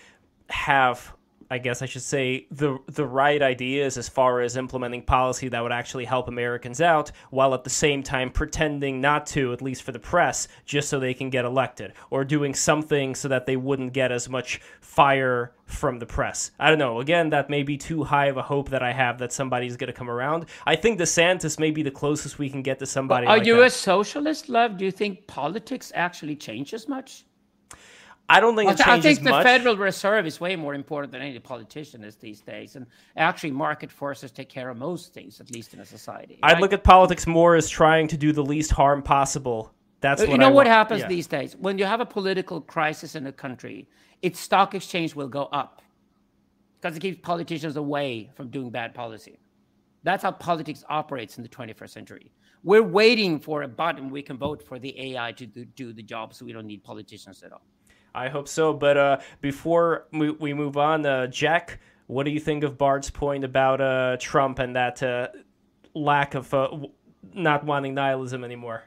have 0.52 1.14
I 1.52 1.58
guess 1.58 1.82
I 1.82 1.86
should 1.86 2.02
say 2.02 2.48
the 2.50 2.80
the 2.88 3.06
right 3.06 3.42
ideas 3.42 3.98
as 3.98 4.08
far 4.08 4.40
as 4.40 4.56
implementing 4.56 5.02
policy 5.02 5.50
that 5.50 5.62
would 5.62 5.74
actually 5.74 6.06
help 6.06 6.30
Americans 6.30 6.80
out 6.80 7.12
while 7.30 7.54
at 7.54 7.66
the 7.66 7.70
same 7.70 8.04
time 8.04 8.30
pretending 8.30 9.02
not 9.02 9.26
to 9.28 9.52
at 9.52 9.62
least 9.62 9.84
for 9.84 9.92
the 9.92 10.00
press 10.00 10.48
just 10.64 10.88
so 10.88 10.98
they 10.98 11.14
can 11.14 11.30
get 11.30 11.44
elected 11.44 11.92
or 12.10 12.24
doing 12.24 12.56
something 12.56 13.14
so 13.14 13.28
that 13.28 13.46
they 13.46 13.58
wouldn't 13.58 13.92
get 13.92 14.14
as 14.14 14.30
much 14.30 14.62
fire 14.80 15.52
from 15.66 16.00
the 16.00 16.06
press. 16.06 16.52
I 16.58 16.70
don't 16.70 16.80
know. 16.80 17.02
Again, 17.02 17.30
that 17.32 17.50
may 17.50 17.64
be 17.64 17.76
too 17.76 18.06
high 18.06 18.28
of 18.28 18.38
a 18.38 18.42
hope 18.42 18.70
that 18.70 18.82
I 18.82 18.94
have 18.94 19.18
that 19.20 19.34
somebody's 19.34 19.76
going 19.76 19.88
to 19.88 19.94
come 19.94 20.10
around. 20.10 20.46
I 20.66 20.78
think 20.78 21.02
DeSantis 21.02 21.60
may 21.60 21.72
be 21.72 21.84
the 21.84 21.92
closest 21.92 22.40
we 22.40 22.50
can 22.50 22.62
get 22.62 22.80
to 22.80 22.86
somebody 22.86 23.28
Are 23.28 23.38
like 23.38 23.46
you 23.46 23.58
that. 23.58 23.64
a 23.64 23.70
socialist, 23.70 24.48
Lev? 24.48 24.78
Do 24.78 24.86
you 24.86 24.92
think 24.92 25.28
politics 25.28 25.92
actually 25.96 26.38
changes 26.38 26.88
much? 26.88 27.26
I 28.36 28.40
don't 28.40 28.56
think 28.56 28.70
I 28.70 28.74
it 28.74 28.78
th- 28.78 28.88
I 28.88 29.02
think 29.02 29.20
the 29.24 29.30
much. 29.32 29.44
Federal 29.44 29.76
Reserve 29.78 30.26
is 30.26 30.40
way 30.40 30.56
more 30.56 30.74
important 30.74 31.12
than 31.14 31.22
any 31.22 31.40
politician 31.40 32.04
is 32.04 32.16
these 32.16 32.42
days, 32.42 32.76
and 32.78 32.86
actually, 33.18 33.52
market 33.52 33.92
forces 33.92 34.32
take 34.32 34.50
care 34.50 34.70
of 34.70 34.78
most 34.78 35.14
things, 35.14 35.40
at 35.42 35.52
least 35.52 35.74
in 35.74 35.80
a 35.82 35.86
society. 35.86 36.40
I'd 36.42 36.54
right? 36.54 36.62
look 36.62 36.74
at 36.74 36.84
politics 36.84 37.26
more 37.28 37.56
as 37.56 37.68
trying 37.70 38.08
to 38.14 38.18
do 38.18 38.32
the 38.32 38.44
least 38.54 38.72
harm 38.72 39.02
possible. 39.04 39.74
That's 40.00 40.22
Uh, 40.22 40.26
what 40.26 40.32
you 40.32 40.38
know 40.40 40.48
I 40.48 40.50
what 40.50 40.56
want- 40.56 40.68
happens 40.70 41.02
yeah. 41.02 41.08
these 41.16 41.28
days 41.28 41.56
when 41.66 41.78
you 41.78 41.86
have 41.86 42.02
a 42.02 42.06
political 42.06 42.60
crisis 42.62 43.16
in 43.16 43.28
a 43.28 43.32
country 43.46 43.88
its 44.24 44.40
stock 44.40 44.74
exchange 44.76 45.16
will 45.16 45.28
go 45.40 45.44
up 45.62 45.82
because 46.80 46.98
it 46.98 47.02
keeps 47.02 47.20
politicians 47.22 47.76
away 47.76 48.30
from 48.36 48.50
doing 48.50 48.70
bad 48.72 48.94
policy 48.96 49.36
that's 50.04 50.24
how 50.24 50.32
politics 50.32 50.84
operates 50.90 51.38
in 51.38 51.44
the 51.44 51.50
21st 51.50 51.90
century 52.00 52.32
we're 52.64 52.82
waiting 53.02 53.40
for 53.40 53.62
a 53.62 53.68
button 53.68 54.10
we 54.10 54.24
can 54.24 54.38
vote 54.38 54.60
for 54.70 54.80
the 54.80 54.92
ai 55.08 55.32
to 55.34 55.46
do, 55.46 55.66
do 55.66 55.94
the 55.94 56.02
job 56.14 56.34
so 56.34 56.46
we 56.46 56.52
don't 56.56 56.66
need 56.74 56.84
politicians 56.84 57.44
at 57.44 57.52
all 57.52 57.66
I 58.14 58.30
hope 58.30 58.48
so. 58.48 58.74
But 58.74 58.98
uh, 58.98 59.18
before 59.42 60.08
we, 60.12 60.32
we 60.32 60.54
move 60.54 60.78
on, 60.78 61.06
uh, 61.06 61.28
Jack, 61.28 61.80
what 62.08 62.24
do 62.24 62.32
you 62.32 62.40
think 62.40 62.64
of 62.64 62.78
Bard's 62.78 63.10
point 63.10 63.44
about 63.44 63.82
uh, 63.82 64.18
Trump 64.20 64.60
and 64.60 64.76
that 64.76 65.02
uh, 65.02 65.30
lack 65.94 66.36
of 66.36 66.54
uh, 66.54 66.70
not 67.34 67.64
wanting 67.64 67.94
nihilism 67.94 68.44
anymore? 68.44 68.84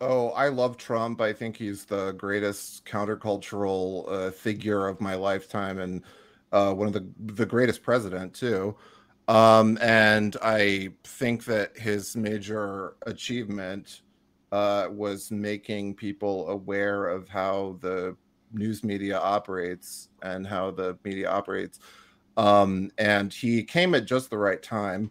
Oh, 0.00 0.30
I 0.30 0.48
love 0.48 0.76
Trump. 0.76 1.20
I 1.20 1.32
think 1.32 1.56
he's 1.56 1.84
the 1.84 2.12
greatest 2.12 2.84
countercultural 2.84 4.10
uh, 4.10 4.30
figure 4.30 4.86
of 4.86 5.00
my 5.00 5.14
lifetime, 5.14 5.78
and 5.78 6.02
one 6.50 6.86
of 6.86 6.92
the 6.92 7.06
the 7.34 7.46
greatest 7.46 7.82
president 7.82 8.34
too. 8.34 8.76
Um, 9.28 9.76
and 9.82 10.36
I 10.42 10.88
think 11.04 11.44
that 11.44 11.76
his 11.76 12.16
major 12.16 12.94
achievement 13.02 14.00
uh, 14.50 14.88
was 14.90 15.30
making 15.30 15.94
people 15.94 16.48
aware 16.48 17.06
of 17.06 17.28
how 17.28 17.76
the 17.80 18.16
news 18.52 18.84
media 18.84 19.18
operates 19.18 20.08
and 20.22 20.46
how 20.46 20.70
the 20.70 20.98
media 21.04 21.30
operates. 21.30 21.80
Um, 22.36 22.90
and 22.98 23.32
he 23.32 23.64
came 23.64 23.94
at 23.94 24.04
just 24.04 24.30
the 24.30 24.38
right 24.38 24.62
time 24.62 25.10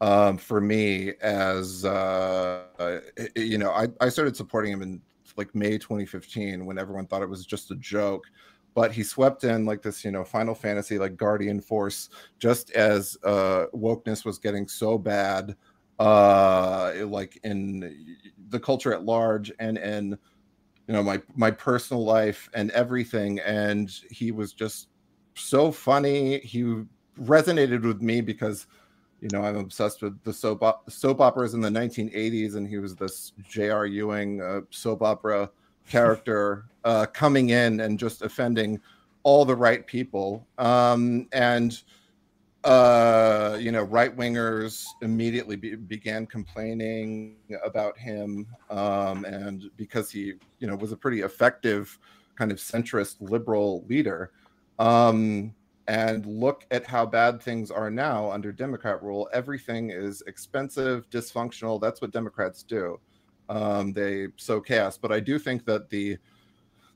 um, 0.00 0.38
for 0.38 0.60
me 0.60 1.12
as 1.20 1.84
uh, 1.84 3.00
you 3.34 3.58
know 3.58 3.70
I, 3.70 3.88
I 4.00 4.08
started 4.08 4.36
supporting 4.36 4.72
him 4.72 4.82
in 4.82 5.02
like 5.36 5.54
may 5.54 5.78
2015 5.78 6.64
when 6.64 6.78
everyone 6.78 7.06
thought 7.06 7.22
it 7.22 7.28
was 7.28 7.44
just 7.44 7.70
a 7.70 7.76
joke 7.76 8.26
but 8.74 8.92
he 8.92 9.02
swept 9.02 9.44
in 9.44 9.64
like 9.66 9.82
this 9.82 10.04
you 10.04 10.10
know 10.10 10.24
final 10.24 10.54
fantasy 10.54 10.98
like 10.98 11.16
guardian 11.16 11.60
force 11.60 12.10
just 12.38 12.70
as 12.72 13.16
uh 13.24 13.66
wokeness 13.74 14.24
was 14.24 14.38
getting 14.38 14.68
so 14.68 14.98
bad 14.98 15.56
uh 15.98 16.92
like 17.06 17.38
in 17.42 18.16
the 18.50 18.60
culture 18.60 18.92
at 18.92 19.04
large 19.04 19.52
and 19.58 19.78
in 19.78 20.16
you 20.88 20.94
know 20.94 21.02
my 21.02 21.20
my 21.36 21.50
personal 21.50 22.04
life 22.04 22.48
and 22.54 22.70
everything 22.72 23.38
and 23.40 24.00
he 24.10 24.32
was 24.32 24.52
just 24.52 24.88
so 25.34 25.70
funny. 25.70 26.38
He 26.38 26.82
resonated 27.20 27.82
with 27.82 28.02
me 28.02 28.20
because 28.20 28.66
you 29.20 29.28
know 29.32 29.42
i'm 29.42 29.56
obsessed 29.56 30.00
with 30.00 30.22
the 30.22 30.32
soap 30.32 30.62
op- 30.62 30.88
soap 30.88 31.20
operas 31.20 31.52
in 31.52 31.60
the 31.60 31.68
1980s 31.68 32.54
and 32.54 32.68
he 32.68 32.78
was 32.78 32.94
this 32.94 33.32
j.r 33.48 33.84
ewing 33.84 34.40
uh, 34.40 34.60
soap 34.70 35.02
opera 35.02 35.50
character 35.88 36.66
uh, 36.84 37.06
coming 37.06 37.50
in 37.50 37.80
and 37.80 37.98
just 37.98 38.22
offending 38.22 38.80
all 39.22 39.44
the 39.44 39.54
right 39.54 39.86
people. 39.86 40.46
Um, 40.56 41.28
and 41.32 41.82
uh, 42.64 43.56
you 43.60 43.70
know 43.70 43.82
right 43.82 44.16
wingers 44.16 44.84
immediately 45.02 45.56
be- 45.56 45.76
began 45.76 46.26
complaining 46.26 47.36
about 47.64 47.96
him 47.96 48.46
um, 48.70 49.24
and 49.24 49.70
because 49.76 50.10
he 50.10 50.34
you 50.58 50.66
know 50.66 50.74
was 50.74 50.92
a 50.92 50.96
pretty 50.96 51.20
effective 51.20 51.98
kind 52.36 52.50
of 52.50 52.58
centrist 52.58 53.16
liberal 53.20 53.84
leader 53.88 54.32
um, 54.78 55.54
and 55.86 56.26
look 56.26 56.66
at 56.70 56.84
how 56.84 57.06
bad 57.06 57.40
things 57.40 57.70
are 57.70 57.90
now 57.90 58.30
under 58.30 58.50
democrat 58.50 59.02
rule 59.02 59.28
everything 59.32 59.90
is 59.90 60.22
expensive 60.26 61.08
dysfunctional 61.10 61.80
that's 61.80 62.00
what 62.00 62.10
democrats 62.10 62.62
do. 62.62 62.98
Um, 63.48 63.94
they 63.94 64.26
sow 64.36 64.60
chaos 64.60 64.98
but 64.98 65.10
i 65.10 65.20
do 65.20 65.38
think 65.38 65.64
that 65.64 65.88
the 65.88 66.18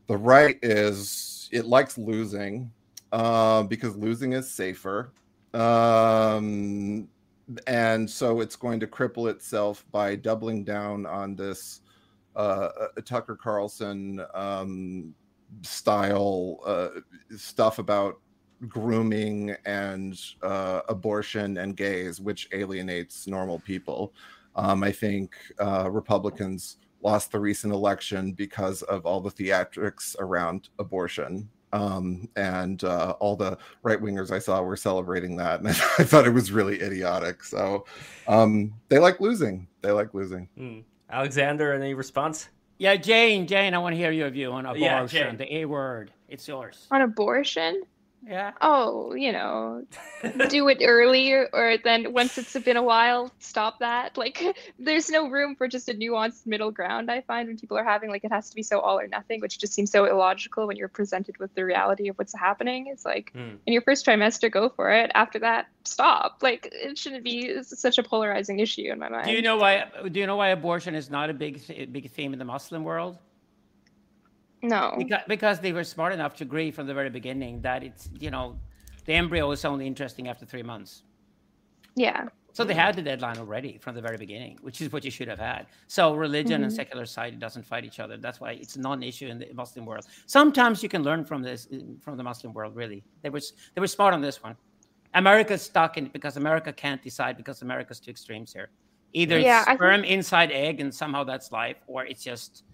the 0.09 0.17
right 0.17 0.59
is 0.61 1.49
it 1.53 1.65
likes 1.65 1.97
losing 1.97 2.71
uh, 3.13 3.63
because 3.63 3.97
losing 3.97 4.33
is 4.33 4.51
safer 4.51 5.13
um, 5.55 7.09
and 7.67 8.09
so 8.09 8.41
it's 8.41 8.57
going 8.57 8.81
to 8.81 8.87
cripple 8.87 9.31
itself 9.31 9.85
by 9.91 10.17
doubling 10.17 10.65
down 10.65 11.07
on 11.07 11.35
this 11.37 11.81
uh, 12.37 12.69
tucker 13.05 13.37
carlson 13.37 14.25
um, 14.35 15.15
style 15.63 16.61
uh, 16.65 16.89
stuff 17.37 17.79
about 17.79 18.21
grooming 18.69 19.55
and 19.67 20.19
uh, 20.43 20.81
abortion 20.89 21.59
and 21.59 21.77
gays 21.77 22.21
which 22.21 22.49
alienates 22.53 23.27
normal 23.27 23.59
people 23.59 24.15
Um, 24.55 24.83
I 24.83 24.93
think 24.93 25.35
uh, 25.59 25.91
Republicans 25.91 26.77
lost 27.03 27.33
the 27.33 27.41
recent 27.41 27.73
election 27.73 28.33
because 28.33 28.83
of 28.83 29.07
all 29.07 29.21
the 29.21 29.31
theatrics 29.31 30.15
around 30.19 30.69
abortion. 30.79 31.49
Um, 31.73 32.29
and 32.37 32.85
uh, 32.85 33.15
all 33.19 33.35
the 33.35 33.57
right 33.83 34.01
wingers 34.01 34.31
I 34.31 34.39
saw 34.39 34.61
were 34.63 34.77
celebrating 34.77 35.37
that, 35.37 35.61
and 35.61 35.69
I, 35.71 35.73
thought 36.05 36.27
it 36.27 36.35
was 36.35 36.53
really 36.53 36.83
idiotic. 36.83 37.43
So 37.45 37.87
um, 38.29 38.75
they 38.89 38.99
like 38.99 39.21
losing. 39.21 39.67
They 39.81 39.91
like 39.91 40.13
losing. 40.13 40.49
Mm. 40.59 40.85
Alexander, 41.11 41.73
any 41.73 41.95
response? 41.95 42.49
Yeah, 42.79 42.97
Jane, 42.97 43.47
Jane, 43.47 43.75
I 43.75 43.79
want 43.79 43.93
to 43.93 43.97
hear 43.97 44.11
your 44.11 44.29
view 44.31 44.51
on 44.53 44.67
abortion, 44.67 45.27
yeah, 45.27 45.37
the 45.37 45.55
A 45.59 45.65
word. 45.67 46.11
It's 46.29 46.49
yours. 46.49 46.87
On 46.91 47.03
abortion? 47.03 47.83
Yeah. 48.25 48.53
Oh, 48.61 49.15
you 49.15 49.33
know, 49.33 49.85
do 50.49 50.69
it 50.69 50.79
early 50.83 51.33
or 51.33 51.77
then 51.83 52.13
once 52.13 52.39
it's 52.39 52.57
been 52.61 52.77
a 52.77 52.83
while, 52.83 53.33
stop 53.41 53.81
that. 53.81 54.17
Like 54.17 54.43
there's 54.79 55.11
no 55.11 55.29
room 55.29 55.57
for 55.57 55.67
just 55.67 55.89
a 55.89 55.95
nuanced 55.95 56.47
middle 56.47 56.71
ground, 56.71 57.11
I 57.11 57.23
find 57.23 57.49
when 57.49 57.59
people 57.59 57.77
are 57.77 57.85
having 57.85 58.11
like 58.11 58.25
it 58.25 58.33
has 58.33 58.49
to 58.51 58.55
be 58.55 58.63
so 58.63 58.81
all 58.81 58.99
or 58.99 59.09
nothing, 59.09 59.41
which 59.41 59.59
just 59.59 59.75
seems 59.75 59.91
so 59.91 60.05
illogical 60.05 60.67
when 60.67 60.77
you're 60.77 60.89
presented 60.89 61.39
with 61.39 61.55
the 61.55 61.65
reality 61.65 62.09
of 62.09 62.17
what's 62.17 62.35
happening. 62.35 62.87
It's 62.87 63.05
like 63.05 63.33
mm. 63.35 63.59
in 63.67 63.73
your 63.73 63.83
first 63.83 64.07
trimester, 64.07 64.51
go 64.51 64.69
for 64.69 64.91
it. 64.93 65.11
After 65.15 65.41
that, 65.41 65.67
stop. 65.85 66.39
Like 66.43 66.69
it 66.71 66.97
shouldn't 66.97 67.25
be 67.25 67.63
such 67.63 67.99
a 67.99 68.03
polarizing 68.03 68.61
issue 68.61 68.93
in 68.93 68.99
my 68.99 69.09
mind. 69.09 69.27
Do 69.27 69.33
you 69.33 69.43
know 69.43 69.57
why 69.57 69.87
do 70.11 70.21
you 70.21 70.27
know 70.27 70.37
why 70.37 70.49
abortion 70.49 70.95
is 70.95 71.11
not 71.11 71.29
a 71.29 71.35
big 71.35 71.61
big 71.93 72.11
theme 72.11 72.33
in 72.33 72.39
the 72.39 72.45
Muslim 72.45 72.85
world? 72.85 73.19
No. 74.63 74.95
Because, 74.97 75.23
because 75.29 75.61
they 75.61 75.73
were 75.73 75.85
smart 75.85 76.13
enough 76.13 76.35
to 76.37 76.45
agree 76.45 76.71
from 76.71 76.87
the 76.87 76.95
very 76.95 77.11
beginning 77.11 77.61
that 77.63 77.83
it's, 77.83 78.09
you 78.19 78.31
know, 78.31 78.59
the 79.05 79.15
embryo 79.15 79.51
is 79.51 79.65
only 79.65 79.87
interesting 79.87 80.29
after 80.29 80.47
three 80.47 80.63
months. 80.63 81.03
Yeah. 81.97 82.29
So 82.55 82.65
they 82.65 82.75
had 82.75 82.95
the 82.95 83.03
deadline 83.03 83.39
already 83.39 83.79
from 83.79 83.95
the 83.95 84.03
very 84.03 84.19
beginning, 84.19 84.59
which 84.61 84.83
is 84.83 84.93
what 84.93 85.05
you 85.05 85.11
should 85.11 85.29
have 85.29 85.39
had. 85.39 85.67
So 85.87 86.15
religion 86.15 86.57
mm-hmm. 86.57 86.65
and 86.65 86.73
secular 86.73 87.07
side 87.07 87.41
doesn't 87.41 87.65
fight 87.65 87.85
each 87.85 87.99
other. 87.99 88.19
That's 88.19 88.41
why 88.41 88.53
it's 88.53 88.77
non-issue 88.77 89.29
in 89.29 89.39
the 89.39 89.49
Muslim 89.55 89.87
world. 89.87 90.07
Sometimes 90.27 90.83
you 90.83 90.91
can 90.91 91.03
learn 91.03 91.25
from 91.25 91.43
this 91.43 91.67
from 92.01 92.19
the 92.19 92.23
Muslim 92.23 92.53
world. 92.53 92.77
Really, 92.77 93.03
they 93.23 93.31
were 93.31 93.41
they 93.75 93.81
were 93.81 93.87
smart 93.87 94.13
on 94.13 94.21
this 94.21 94.43
one. 94.43 94.55
America's 95.15 95.63
stuck 95.63 95.97
in 95.97 96.07
it 96.07 96.13
because 96.13 96.37
America 96.37 96.73
can't 96.73 97.03
decide 97.03 97.39
because 97.39 97.63
America's 97.63 98.01
two 98.01 98.11
extremes 98.11 98.53
here. 98.53 98.69
Either 99.15 99.39
yeah, 99.39 99.75
sperm 99.75 100.03
think... 100.03 100.13
inside 100.13 100.53
egg 100.53 100.81
and 100.81 100.95
somehow 100.95 101.25
that's 101.25 101.53
life, 101.53 101.79
or 101.87 102.05
it's 102.05 102.23
just 102.23 102.65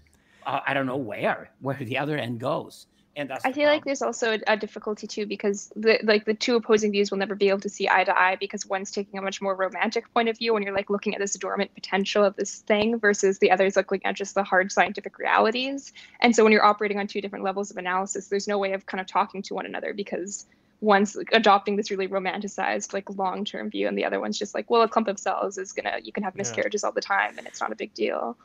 uh, 0.49 0.61
I 0.67 0.75
don't 0.75 0.87
know 0.87 0.97
where 0.97 1.51
where 1.61 1.77
the 1.77 1.99
other 1.99 2.17
end 2.17 2.41
goes. 2.41 2.87
And 3.17 3.29
that's 3.29 3.45
I 3.45 3.49
feel 3.49 3.65
problem. 3.65 3.77
like 3.77 3.85
there's 3.85 4.03
also 4.03 4.35
a, 4.35 4.39
a, 4.47 4.57
difficulty 4.57 5.09
too 5.09 5.27
because 5.27 5.73
the 5.75 5.99
like 6.05 6.25
the 6.25 6.35
two 6.35 6.55
opposing 6.55 6.93
views 6.93 7.11
will 7.11 7.19
never 7.19 7.35
be 7.35 7.49
able 7.49 7.61
to 7.61 7.69
see 7.69 7.89
eye 7.89 8.05
to 8.05 8.17
eye 8.17 8.37
because 8.39 8.65
one's 8.65 8.93
taking 8.93 9.19
a 9.19 9.23
much 9.23 9.43
more 9.43 9.57
romantic 9.57 10.13
point 10.15 10.29
of 10.29 10.39
view 10.39 10.55
when 10.55 10.63
you're 10.63 10.75
like 10.75 10.89
looking 10.89 11.15
at 11.15 11.21
this 11.21 11.35
dormant 11.35 11.75
potential 11.75 12.25
of 12.25 12.37
this 12.37 12.61
thing 12.61 12.99
versus 12.99 13.41
the 13.41 13.51
other's 13.51 13.75
looking 13.75 14.01
at 14.05 14.15
just 14.15 14.37
the 14.37 14.45
hard 14.45 14.71
scientific 14.71 15.19
realities. 15.19 15.93
And 16.21 16.35
so 16.35 16.45
when 16.45 16.53
you're 16.53 16.65
operating 16.65 16.99
on 16.99 17.09
two 17.09 17.21
different 17.21 17.45
levels 17.45 17.73
of 17.73 17.77
analysis, 17.77 18.29
there's 18.29 18.47
no 18.47 18.57
way 18.57 18.73
of 18.73 18.87
kind 18.87 19.01
of 19.01 19.09
talking 19.09 19.43
to 19.43 19.55
one 19.55 19.67
another 19.67 19.93
because 19.93 20.47
one's 20.81 21.17
adopting 21.33 21.75
this 21.75 21.91
really 21.91 22.07
romanticized 22.07 22.93
like 22.93 23.11
long-term 23.11 23.69
view 23.69 23.89
and 23.89 23.99
the 23.99 24.05
other 24.05 24.21
one's 24.21 24.39
just 24.39 24.55
like 24.55 24.71
well 24.71 24.83
a 24.83 24.89
clump 24.89 25.09
of 25.09 25.19
cells 25.19 25.59
is 25.59 25.73
gonna 25.73 25.99
you 26.05 26.13
can 26.13 26.23
have 26.23 26.37
miscarriages 26.37 26.83
yeah. 26.83 26.87
all 26.87 26.93
the 26.93 27.01
time 27.01 27.37
and 27.37 27.49
it's 27.49 27.61
not 27.61 27.73
a 27.73 27.75
big 27.75 27.93
deal 27.95 28.37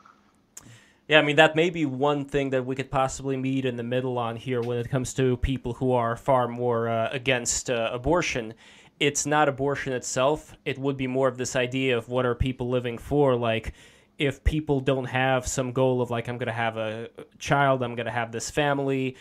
yeah, 1.08 1.18
I 1.18 1.22
mean, 1.22 1.36
that 1.36 1.54
may 1.54 1.68
be 1.68 1.84
one 1.84 2.24
thing 2.24 2.50
that 2.50 2.64
we 2.64 2.74
could 2.74 2.90
possibly 2.90 3.36
meet 3.36 3.66
in 3.66 3.76
the 3.76 3.82
middle 3.82 4.18
on 4.18 4.36
here 4.36 4.62
when 4.62 4.78
it 4.78 4.88
comes 4.88 5.12
to 5.14 5.36
people 5.38 5.74
who 5.74 5.92
are 5.92 6.16
far 6.16 6.48
more 6.48 6.88
uh, 6.88 7.10
against 7.12 7.68
uh, 7.68 7.90
abortion. 7.92 8.54
It's 9.00 9.26
not 9.26 9.48
abortion 9.48 9.92
itself, 9.92 10.54
it 10.64 10.78
would 10.78 10.96
be 10.96 11.06
more 11.06 11.28
of 11.28 11.36
this 11.36 11.56
idea 11.56 11.98
of 11.98 12.08
what 12.08 12.24
are 12.24 12.34
people 12.34 12.70
living 12.70 12.96
for. 12.96 13.36
Like, 13.36 13.74
if 14.18 14.42
people 14.44 14.80
don't 14.80 15.04
have 15.04 15.46
some 15.46 15.72
goal 15.72 16.00
of, 16.00 16.10
like, 16.10 16.28
I'm 16.28 16.38
going 16.38 16.46
to 16.46 16.52
have 16.52 16.76
a 16.76 17.10
child, 17.38 17.82
I'm 17.82 17.96
going 17.96 18.06
to 18.06 18.12
have 18.12 18.32
this 18.32 18.50
family, 18.50 19.16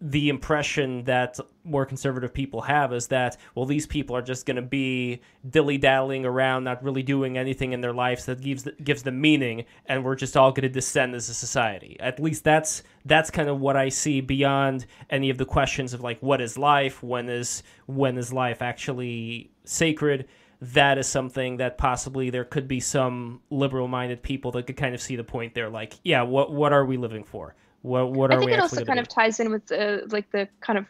the 0.00 0.28
impression 0.28 1.04
that 1.04 1.38
more 1.64 1.86
conservative 1.86 2.32
people 2.32 2.60
have 2.60 2.92
is 2.92 3.08
that 3.08 3.36
well 3.54 3.64
these 3.64 3.86
people 3.86 4.14
are 4.14 4.22
just 4.22 4.44
going 4.46 4.56
to 4.56 4.62
be 4.62 5.20
dilly 5.48 5.78
dallying 5.78 6.24
around 6.24 6.64
not 6.64 6.82
really 6.82 7.02
doing 7.02 7.38
anything 7.38 7.72
in 7.72 7.80
their 7.80 7.92
lives 7.92 8.26
that 8.26 8.40
gives 8.40 8.68
gives 8.82 9.02
them 9.02 9.20
meaning 9.20 9.64
and 9.86 10.04
we're 10.04 10.14
just 10.14 10.36
all 10.36 10.52
going 10.52 10.62
to 10.62 10.68
descend 10.68 11.14
as 11.14 11.28
a 11.28 11.34
society. 11.34 11.96
At 12.00 12.20
least 12.20 12.44
that's 12.44 12.82
that's 13.06 13.30
kind 13.30 13.48
of 13.48 13.60
what 13.60 13.76
i 13.76 13.88
see 13.88 14.20
beyond 14.20 14.86
any 15.10 15.30
of 15.30 15.38
the 15.38 15.44
questions 15.44 15.94
of 15.94 16.00
like 16.00 16.20
what 16.20 16.40
is 16.40 16.58
life? 16.58 17.02
When 17.02 17.28
is 17.28 17.62
when 17.86 18.18
is 18.18 18.32
life 18.32 18.62
actually 18.62 19.50
sacred? 19.64 20.26
That 20.60 20.98
is 20.98 21.06
something 21.06 21.58
that 21.58 21.76
possibly 21.78 22.30
there 22.30 22.44
could 22.44 22.68
be 22.68 22.80
some 22.80 23.40
liberal 23.50 23.88
minded 23.88 24.22
people 24.22 24.52
that 24.52 24.66
could 24.66 24.76
kind 24.76 24.94
of 24.94 25.00
see 25.00 25.16
the 25.16 25.24
point 25.24 25.54
there 25.54 25.70
like 25.70 25.94
yeah 26.04 26.22
what 26.22 26.52
what 26.52 26.72
are 26.72 26.84
we 26.84 26.96
living 26.96 27.24
for? 27.24 27.54
What 27.82 28.12
what 28.12 28.30
are 28.30 28.34
I 28.34 28.38
think 28.38 28.50
we 28.50 28.54
it 28.54 28.60
also 28.60 28.84
kind 28.84 28.98
of 28.98 29.08
ties 29.08 29.40
in 29.40 29.50
with 29.50 29.70
like 30.10 30.30
the 30.30 30.48
kind 30.60 30.78
of 30.78 30.86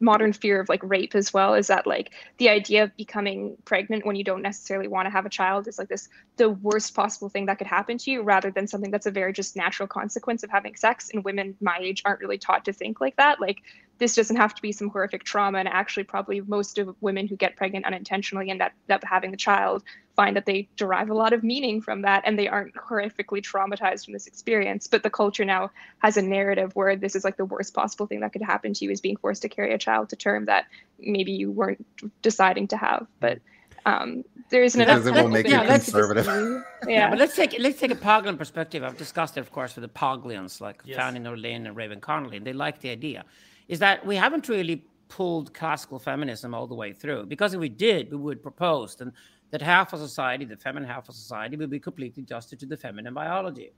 modern 0.00 0.32
fear 0.32 0.60
of 0.60 0.68
like 0.68 0.80
rape 0.82 1.14
as 1.14 1.32
well 1.32 1.54
is 1.54 1.66
that 1.66 1.86
like 1.86 2.12
the 2.38 2.48
idea 2.48 2.82
of 2.82 2.96
becoming 2.96 3.56
pregnant 3.64 4.04
when 4.04 4.16
you 4.16 4.24
don't 4.24 4.42
necessarily 4.42 4.88
want 4.88 5.06
to 5.06 5.10
have 5.10 5.26
a 5.26 5.30
child 5.30 5.68
is 5.68 5.78
like 5.78 5.88
this 5.88 6.08
the 6.36 6.50
worst 6.50 6.94
possible 6.94 7.28
thing 7.28 7.46
that 7.46 7.58
could 7.58 7.66
happen 7.66 7.98
to 7.98 8.10
you 8.10 8.22
rather 8.22 8.50
than 8.50 8.66
something 8.66 8.90
that's 8.90 9.06
a 9.06 9.10
very 9.10 9.32
just 9.32 9.56
natural 9.56 9.86
consequence 9.86 10.42
of 10.42 10.50
having 10.50 10.74
sex 10.74 11.10
and 11.12 11.24
women 11.24 11.54
my 11.60 11.78
age 11.80 12.02
aren't 12.04 12.20
really 12.20 12.38
taught 12.38 12.64
to 12.64 12.72
think 12.72 13.00
like 13.00 13.16
that. 13.16 13.40
Like 13.40 13.62
this 13.98 14.14
doesn't 14.14 14.36
have 14.36 14.54
to 14.54 14.62
be 14.62 14.72
some 14.72 14.90
horrific 14.90 15.24
trauma 15.24 15.58
and 15.58 15.68
actually 15.68 16.04
probably 16.04 16.40
most 16.42 16.78
of 16.78 16.94
women 17.00 17.26
who 17.26 17.36
get 17.36 17.56
pregnant 17.56 17.86
unintentionally 17.86 18.50
end 18.50 18.62
up, 18.62 18.72
up 18.90 19.02
having 19.04 19.30
the 19.30 19.36
child 19.36 19.82
find 20.16 20.34
that 20.34 20.46
they 20.46 20.68
derive 20.76 21.10
a 21.10 21.14
lot 21.14 21.32
of 21.32 21.44
meaning 21.44 21.80
from 21.80 22.02
that 22.02 22.22
and 22.24 22.38
they 22.38 22.48
aren't 22.48 22.74
horrifically 22.74 23.42
traumatized 23.42 24.04
from 24.04 24.12
this 24.12 24.26
experience 24.26 24.86
but 24.86 25.02
the 25.02 25.10
culture 25.10 25.44
now 25.44 25.70
has 25.98 26.16
a 26.16 26.22
narrative 26.22 26.74
where 26.74 26.96
this 26.96 27.14
is 27.14 27.22
like 27.24 27.36
the 27.36 27.44
worst 27.44 27.74
possible 27.74 28.06
thing 28.06 28.20
that 28.20 28.32
could 28.32 28.42
happen 28.42 28.72
to 28.72 28.84
you 28.84 28.90
is 28.90 29.00
being 29.00 29.16
forced 29.16 29.42
to 29.42 29.48
carry 29.48 29.72
a 29.72 29.78
child 29.78 30.08
to 30.08 30.16
term 30.16 30.46
that 30.46 30.64
maybe 30.98 31.32
you 31.32 31.50
weren't 31.50 31.84
deciding 32.22 32.66
to 32.66 32.76
have 32.76 33.06
but 33.20 33.38
um, 33.86 34.24
there 34.50 34.64
isn't 34.64 34.80
because 34.80 35.06
it 35.06 35.14
will 35.14 35.28
make 35.28 35.46
you 35.48 35.58
conservative. 35.60 36.26
Yeah. 36.26 36.62
yeah. 36.88 37.10
but 37.10 37.18
let's 37.20 37.36
take 37.36 37.56
let's 37.60 37.78
take 37.78 37.92
a 37.92 37.96
Paglian 37.96 38.36
perspective. 38.36 38.82
I've 38.82 38.98
discussed 38.98 39.36
it, 39.36 39.40
of 39.40 39.52
course, 39.52 39.76
with 39.76 39.82
the 39.82 39.88
Paglians 39.88 40.60
like 40.60 40.82
yes. 40.84 40.96
Fanny 40.96 41.20
Norlin 41.20 41.66
and 41.66 41.76
Raven 41.76 42.00
Connolly. 42.00 42.36
And 42.38 42.46
they 42.46 42.52
like 42.52 42.80
the 42.80 42.90
idea 42.90 43.24
is 43.68 43.78
that 43.78 44.04
we 44.04 44.16
haven't 44.16 44.48
really 44.48 44.84
pulled 45.08 45.54
classical 45.54 45.98
feminism 45.98 46.52
all 46.52 46.66
the 46.66 46.74
way 46.74 46.92
through. 46.92 47.26
Because 47.26 47.54
if 47.54 47.60
we 47.60 47.68
did, 47.68 48.10
we 48.10 48.16
would 48.16 48.42
propose 48.42 49.00
and 49.00 49.12
that 49.50 49.62
half 49.62 49.92
of 49.92 50.00
society, 50.00 50.44
the 50.44 50.56
feminine 50.56 50.88
half 50.88 51.08
of 51.08 51.14
society, 51.14 51.56
will 51.56 51.66
be 51.66 51.80
completely 51.80 52.22
adjusted 52.22 52.58
to 52.60 52.66
the 52.66 52.76
feminine 52.76 53.14
biology. 53.14 53.72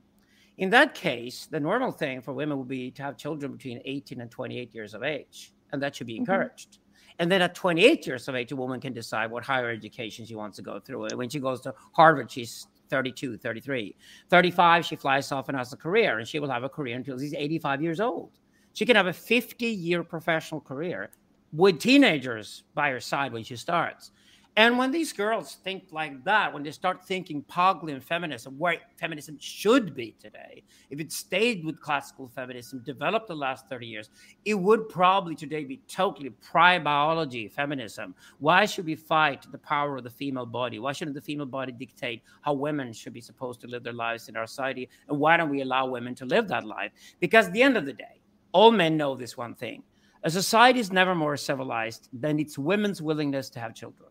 In 0.57 0.69
that 0.71 0.93
case, 0.93 1.45
the 1.45 1.59
normal 1.59 1.91
thing 1.91 2.21
for 2.21 2.33
women 2.33 2.57
would 2.57 2.67
be 2.67 2.91
to 2.91 3.03
have 3.03 3.17
children 3.17 3.53
between 3.53 3.81
18 3.85 4.19
and 4.19 4.29
28 4.29 4.75
years 4.75 4.93
of 4.93 5.03
age, 5.03 5.53
and 5.71 5.81
that 5.81 5.95
should 5.95 6.07
be 6.07 6.13
mm-hmm. 6.13 6.21
encouraged. 6.21 6.71
Mm-hmm. 6.71 6.83
And 7.19 7.31
then 7.31 7.41
at 7.41 7.55
28 7.55 8.07
years 8.07 8.27
of 8.27 8.35
age, 8.35 8.51
a 8.51 8.55
woman 8.55 8.79
can 8.79 8.93
decide 8.93 9.29
what 9.29 9.43
higher 9.43 9.69
education 9.69 10.25
she 10.25 10.35
wants 10.35 10.57
to 10.57 10.61
go 10.61 10.79
through. 10.79 11.05
And 11.05 11.17
when 11.17 11.29
she 11.29 11.39
goes 11.39 11.61
to 11.61 11.73
Harvard, 11.93 12.31
she's 12.31 12.67
32, 12.89 13.37
33. 13.37 13.95
35, 14.29 14.85
she 14.85 14.95
flies 14.95 15.31
off 15.31 15.49
and 15.49 15.57
has 15.57 15.71
a 15.73 15.77
career, 15.77 16.19
and 16.19 16.27
she 16.27 16.39
will 16.39 16.49
have 16.49 16.63
a 16.63 16.69
career 16.69 16.95
until 16.95 17.19
she's 17.19 17.33
85 17.33 17.81
years 17.81 17.99
old. 17.99 18.31
She 18.73 18.85
can 18.85 18.95
have 18.95 19.07
a 19.07 19.13
50 19.13 19.65
year 19.65 20.03
professional 20.03 20.61
career 20.61 21.09
with 21.53 21.79
teenagers 21.79 22.63
by 22.73 22.89
her 22.91 22.99
side 22.99 23.33
when 23.33 23.43
she 23.43 23.55
starts. 23.55 24.11
And 24.59 24.77
when 24.77 24.91
these 24.91 25.13
girls 25.13 25.55
think 25.63 25.85
like 25.91 26.21
that, 26.25 26.53
when 26.53 26.63
they 26.63 26.71
start 26.71 27.05
thinking 27.05 27.43
Paglian 27.43 28.03
feminism, 28.03 28.57
where 28.57 28.75
feminism 28.97 29.37
should 29.39 29.95
be 29.95 30.17
today, 30.19 30.63
if 30.89 30.99
it 30.99 31.13
stayed 31.13 31.63
with 31.63 31.79
classical 31.79 32.27
feminism, 32.27 32.79
developed 32.83 33.29
the 33.29 33.35
last 33.37 33.69
30 33.69 33.87
years, 33.87 34.09
it 34.43 34.55
would 34.55 34.89
probably 34.89 35.33
today 35.33 35.63
be 35.63 35.77
totally 35.87 36.29
pri 36.31 36.77
biology 36.77 37.47
feminism. 37.47 38.13
Why 38.39 38.65
should 38.65 38.85
we 38.85 38.95
fight 38.95 39.49
the 39.49 39.57
power 39.57 39.95
of 39.95 40.03
the 40.03 40.09
female 40.09 40.45
body? 40.45 40.77
Why 40.77 40.91
shouldn't 40.91 41.15
the 41.15 41.21
female 41.21 41.45
body 41.45 41.71
dictate 41.71 42.21
how 42.41 42.51
women 42.51 42.91
should 42.91 43.13
be 43.13 43.21
supposed 43.21 43.61
to 43.61 43.67
live 43.67 43.83
their 43.83 43.93
lives 43.93 44.27
in 44.27 44.35
our 44.35 44.45
society? 44.45 44.89
And 45.07 45.17
why 45.17 45.37
don't 45.37 45.49
we 45.49 45.61
allow 45.61 45.85
women 45.85 46.15
to 46.15 46.25
live 46.25 46.49
that 46.49 46.65
life? 46.65 46.91
Because 47.21 47.47
at 47.47 47.53
the 47.53 47.63
end 47.63 47.77
of 47.77 47.85
the 47.85 47.93
day, 47.93 48.19
all 48.51 48.73
men 48.73 48.97
know 48.97 49.15
this 49.15 49.37
one 49.37 49.55
thing 49.55 49.83
a 50.25 50.29
society 50.29 50.81
is 50.81 50.91
never 50.91 51.15
more 51.15 51.37
civilized 51.37 52.09
than 52.11 52.39
its 52.39 52.57
women's 52.57 53.01
willingness 53.01 53.49
to 53.51 53.61
have 53.61 53.73
children. 53.73 54.08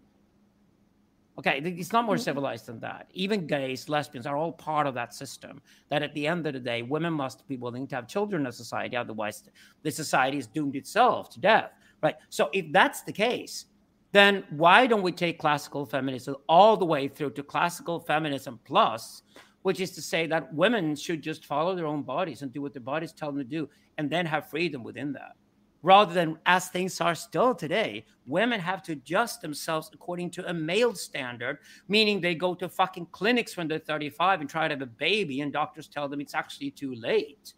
Okay, 1.39 1.62
it's 1.65 1.93
not 1.93 2.05
more 2.05 2.16
mm-hmm. 2.16 2.24
civilized 2.24 2.66
than 2.66 2.81
that. 2.81 3.09
Even 3.15 3.47
gays, 3.47 3.89
lesbians 3.89 4.27
are 4.27 4.36
all 4.36 4.51
part 4.51 4.89
of 4.89 4.94
that 4.94 5.15
system. 5.15 5.62
That 5.89 6.02
at 6.02 6.12
the 6.15 6.27
end 6.27 6.47
of 6.48 6.52
the 6.52 6.59
day, 6.59 6.82
women 6.82 7.12
must 7.12 7.47
be 7.47 7.56
willing 7.56 7.86
to 7.89 7.94
have 7.94 8.09
children 8.09 8.44
in 8.44 8.51
society, 8.51 8.97
otherwise, 8.97 9.44
the 9.82 9.90
society 9.90 10.39
is 10.39 10.48
doomed 10.48 10.74
itself 10.74 11.31
to 11.31 11.40
death. 11.40 11.70
Right. 12.02 12.16
So, 12.28 12.51
if 12.52 12.73
that's 12.73 13.02
the 13.02 13.12
case, 13.12 13.66
then 14.10 14.44
why 14.51 14.86
don't 14.86 15.02
we 15.02 15.12
take 15.12 15.39
classical 15.39 15.86
feminism 15.86 16.36
all 16.48 16.77
the 16.77 16.85
way 16.85 17.06
through 17.06 17.31
to 17.31 17.43
classical 17.43 18.01
feminism 18.01 18.59
plus, 18.65 19.23
which 19.62 19.81
is 19.81 19.93
to 19.93 20.02
say 20.02 20.27
that 20.27 20.52
women 20.52 20.97
should 20.97 21.23
just 21.23 21.47
follow 21.47 21.77
their 21.77 21.86
own 21.86 22.02
bodies 22.02 22.43
and 22.43 22.52
do 22.52 22.62
what 22.62 22.73
their 22.73 22.82
bodies 22.82 23.12
tell 23.12 23.31
them 23.31 23.39
to 23.39 23.44
do, 23.44 23.69
and 23.97 24.10
then 24.10 24.27
have 24.27 24.51
freedom 24.51 24.82
within 24.82 25.12
that. 25.12 25.36
Rather 25.82 26.12
than 26.12 26.38
as 26.46 26.68
things 26.68 27.00
are 27.00 27.14
still 27.14 27.55
today, 27.55 28.05
women 28.26 28.60
have 28.60 28.82
to 28.82 28.92
adjust 28.92 29.40
themselves 29.40 29.90
according 29.92 30.30
to 30.32 30.48
a 30.48 30.55
male 30.55 30.94
standard, 30.94 31.59
meaning 31.88 32.20
they 32.20 32.34
go 32.34 32.55
to 32.55 32.68
fucking 32.68 33.06
clinics 33.12 33.56
when 33.56 33.68
they're 33.68 33.78
35 33.78 34.40
and 34.40 34.50
try 34.50 34.68
to 34.68 34.74
have 34.74 34.82
a 34.82 34.86
baby, 34.86 35.40
and 35.40 35.52
doctors 35.52 35.88
tell 35.88 36.09
them 36.09 36.20
it's 36.20 36.34
actually 36.34 36.70
too 36.70 36.94
late. 36.94 37.55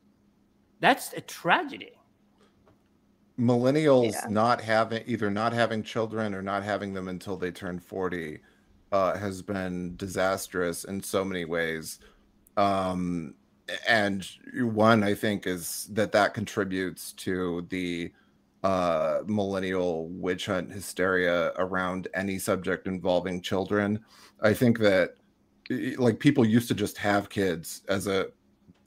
That's 0.80 1.12
a 1.14 1.20
tragedy. 1.20 1.92
Millennials 3.38 4.12
Yeah. 4.12 4.26
not 4.28 4.60
having 4.60 5.02
either 5.06 5.30
not 5.30 5.52
having 5.52 5.82
children 5.82 6.34
or 6.34 6.42
not 6.42 6.62
having 6.62 6.92
them 6.92 7.09
until 7.09 7.36
they 7.36 7.51
turn 7.51 7.78
40 7.78 8.40
uh, 8.92 9.16
has 9.16 9.40
been 9.40 9.97
disastrous 9.97 10.84
in 10.84 11.02
so 11.02 11.24
many 11.24 11.44
ways. 11.44 12.01
Um, 12.56 13.34
and 13.86 14.26
one 14.55 15.02
I 15.02 15.14
think 15.14 15.47
is 15.47 15.88
that 15.92 16.12
that 16.12 16.34
contributes 16.34 17.12
to 17.14 17.66
the 17.70 18.12
uh, 18.62 19.20
millennial 19.26 20.09
witch 20.09 20.47
hunt 20.47 20.70
hysteria 20.70 21.52
around 21.56 22.09
any 22.14 22.38
subject 22.38 22.86
involving 22.86 23.40
children. 23.40 24.01
I 24.42 24.52
think 24.52 24.78
that 24.80 25.14
like 25.97 26.18
people 26.18 26.44
used 26.44 26.68
to 26.68 26.74
just 26.74 26.98
have 26.98 27.30
kids 27.30 27.82
as 27.88 28.06
a 28.06 28.26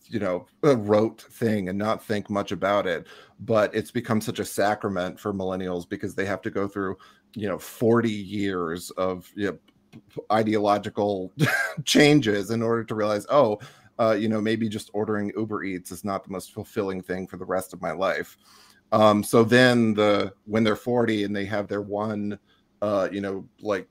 you 0.07 0.19
know 0.19 0.45
a 0.64 0.76
rote 0.76 1.22
thing 1.22 1.69
and 1.69 1.77
not 1.77 2.03
think 2.03 2.30
much 2.30 2.51
about 2.51 2.85
it 2.85 3.07
but 3.39 3.73
it's 3.73 3.89
become 3.89 4.19
such 4.19 4.39
a 4.39 4.45
sacrament 4.45 5.18
for 5.18 5.34
millennials 5.34 5.88
because 5.88 6.14
they 6.14 6.26
have 6.26 6.41
to 6.41 6.51
go 6.51 6.68
through 6.68 6.97
you 7.35 7.47
know 7.47 7.57
40 7.57 8.11
years 8.11 8.91
of 8.91 9.31
you 9.35 9.47
know, 9.47 9.57
ideological 10.31 11.31
changes 11.85 12.51
in 12.51 12.61
order 12.61 12.84
to 12.84 12.95
realize 12.95 13.26
oh 13.30 13.60
uh, 13.99 14.15
you 14.18 14.30
know 14.30 14.41
maybe 14.41 14.68
just 14.68 14.90
ordering 14.94 15.32
uber 15.36 15.64
eats 15.64 15.91
is 15.91 16.03
not 16.03 16.24
the 16.24 16.32
most 16.32 16.53
fulfilling 16.53 17.02
thing 17.02 17.28
for 17.28 17.38
the 17.38 17.45
rest 17.45 17.74
of 17.74 17.82
my 17.82 17.91
life. 17.91 18.38
Um, 18.91 19.24
so 19.24 19.44
then 19.44 19.94
the 19.94 20.34
when 20.45 20.64
they're 20.64 20.76
40 20.76 21.24
and 21.24 21.36
they 21.36 21.45
have 21.45 21.68
their 21.68 21.82
one 21.82 22.38
uh, 22.82 23.07
you 23.11 23.22
know 23.22 23.48
like 23.61 23.88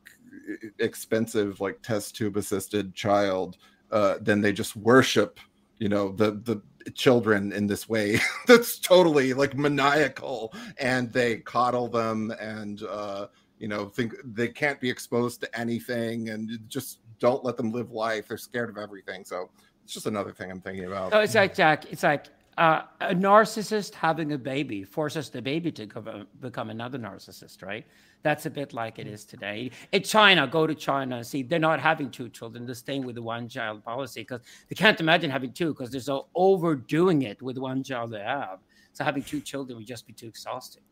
expensive 0.78 1.60
like 1.60 1.80
test 1.82 2.16
tube 2.16 2.36
assisted 2.36 2.94
child 2.94 3.58
uh, 3.90 4.16
then 4.20 4.40
they 4.40 4.52
just 4.52 4.74
worship 4.76 5.38
you 5.78 5.88
know 5.88 6.12
the 6.12 6.32
the 6.32 6.62
children 6.94 7.52
in 7.52 7.66
this 7.66 7.88
way. 7.88 8.18
That's 8.46 8.78
totally 8.78 9.34
like 9.34 9.56
maniacal. 9.56 10.52
And 10.78 11.12
they 11.12 11.38
coddle 11.38 11.88
them 11.88 12.32
and 12.40 12.82
uh 12.82 13.26
you 13.58 13.68
know 13.68 13.88
think 13.88 14.14
they 14.24 14.48
can't 14.48 14.80
be 14.80 14.90
exposed 14.90 15.40
to 15.40 15.58
anything 15.58 16.30
and 16.30 16.58
just 16.68 16.98
don't 17.18 17.44
let 17.44 17.56
them 17.56 17.70
live 17.70 17.92
life. 17.92 18.28
They're 18.28 18.36
scared 18.36 18.70
of 18.70 18.78
everything. 18.78 19.24
So 19.24 19.50
it's 19.84 19.94
just 19.94 20.06
another 20.06 20.32
thing 20.32 20.50
i'm 20.50 20.60
thinking 20.60 20.84
about 20.84 21.12
So 21.12 21.20
it's 21.20 21.34
like 21.34 21.54
Jack. 21.54 21.86
It's 21.92 22.02
like 22.02 22.26
uh, 22.58 22.82
a 23.00 23.14
narcissist 23.14 23.94
having 23.94 24.32
a 24.32 24.38
baby 24.38 24.84
forces 24.84 25.30
the 25.30 25.40
baby 25.40 25.72
to 25.72 25.86
go- 25.86 26.24
become 26.40 26.68
another 26.68 26.98
narcissist, 26.98 27.62
right? 27.62 27.86
That's 28.22 28.44
a 28.44 28.50
bit 28.50 28.74
like 28.74 28.98
it 28.98 29.06
is 29.06 29.24
today. 29.24 29.70
In 29.92 30.02
China, 30.02 30.46
go 30.46 30.66
to 30.66 30.74
China 30.74 31.16
and 31.16 31.26
see 31.26 31.42
they're 31.42 31.58
not 31.58 31.80
having 31.80 32.10
two 32.10 32.28
children. 32.28 32.66
They're 32.66 32.74
staying 32.74 33.04
with 33.06 33.14
the 33.14 33.22
one 33.22 33.48
child 33.48 33.82
policy 33.82 34.20
because 34.20 34.42
they 34.68 34.74
can't 34.74 35.00
imagine 35.00 35.30
having 35.30 35.52
two 35.52 35.72
because 35.72 35.90
they're 35.90 36.00
so 36.00 36.26
overdoing 36.34 37.22
it 37.22 37.40
with 37.40 37.56
one 37.56 37.82
child 37.82 38.10
they 38.12 38.20
have. 38.20 38.58
So 38.92 39.02
having 39.02 39.22
two 39.22 39.40
children 39.40 39.78
would 39.78 39.86
just 39.86 40.06
be 40.06 40.12
too 40.12 40.26
exhausting. 40.28 40.82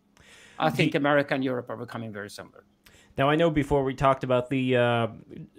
I 0.59 0.71
think 0.71 0.95
America 0.95 1.35
and 1.35 1.45
Europe 1.45 1.69
are 1.71 1.77
becoming 1.77 2.11
very 2.11 2.31
similar. 2.31 2.65
Now 3.21 3.29
I 3.29 3.37
know 3.37 3.51
before 3.51 3.85
we 3.85 3.93
talked 3.93 4.25
about 4.25 4.49
the 4.49 4.79
uh, 4.79 5.09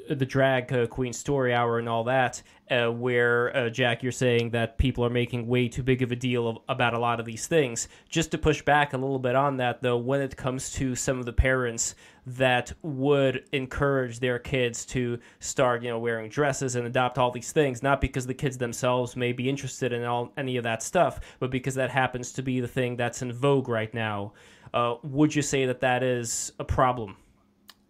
the 0.09 0.25
drag 0.25 0.73
uh, 0.73 0.87
queen 0.87 1.13
story 1.13 1.53
hour 1.53 1.77
and 1.77 1.87
all 1.87 2.05
that, 2.05 2.41
uh, 2.71 2.87
where 2.87 3.55
uh, 3.55 3.69
Jack, 3.69 4.01
you're 4.01 4.11
saying 4.11 4.49
that 4.49 4.79
people 4.79 5.05
are 5.05 5.11
making 5.11 5.45
way 5.45 5.67
too 5.67 5.83
big 5.83 6.01
of 6.01 6.11
a 6.11 6.15
deal 6.15 6.47
of, 6.47 6.57
about 6.67 6.95
a 6.95 6.97
lot 6.97 7.19
of 7.19 7.27
these 7.27 7.45
things. 7.45 7.87
Just 8.09 8.31
to 8.31 8.39
push 8.39 8.63
back 8.63 8.93
a 8.93 8.97
little 8.97 9.19
bit 9.19 9.35
on 9.35 9.57
that, 9.57 9.79
though, 9.83 9.97
when 9.97 10.21
it 10.21 10.35
comes 10.35 10.71
to 10.71 10.95
some 10.95 11.19
of 11.19 11.27
the 11.27 11.33
parents 11.33 11.93
that 12.25 12.73
would 12.81 13.43
encourage 13.51 14.19
their 14.19 14.39
kids 14.39 14.83
to 14.87 15.19
start, 15.39 15.83
you 15.83 15.89
know, 15.89 15.99
wearing 15.99 16.29
dresses 16.29 16.75
and 16.75 16.87
adopt 16.87 17.19
all 17.19 17.29
these 17.29 17.51
things, 17.51 17.83
not 17.83 18.01
because 18.01 18.25
the 18.25 18.33
kids 18.33 18.57
themselves 18.57 19.15
may 19.15 19.33
be 19.33 19.47
interested 19.47 19.93
in 19.93 20.03
all 20.03 20.33
any 20.35 20.57
of 20.57 20.63
that 20.63 20.81
stuff, 20.81 21.19
but 21.39 21.51
because 21.51 21.75
that 21.75 21.91
happens 21.91 22.31
to 22.31 22.41
be 22.41 22.59
the 22.59 22.67
thing 22.67 22.95
that's 22.95 23.21
in 23.21 23.31
vogue 23.31 23.69
right 23.69 23.93
now. 23.93 24.33
Uh, 24.73 24.95
would 25.03 25.35
you 25.35 25.43
say 25.43 25.67
that 25.67 25.81
that 25.81 26.01
is 26.01 26.53
a 26.57 26.63
problem? 26.63 27.17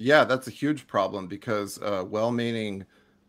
Yeah, 0.01 0.23
that's 0.23 0.47
a 0.47 0.51
huge 0.51 0.87
problem 0.87 1.27
because 1.27 1.77
a 1.81 2.03
well-meaning 2.03 2.85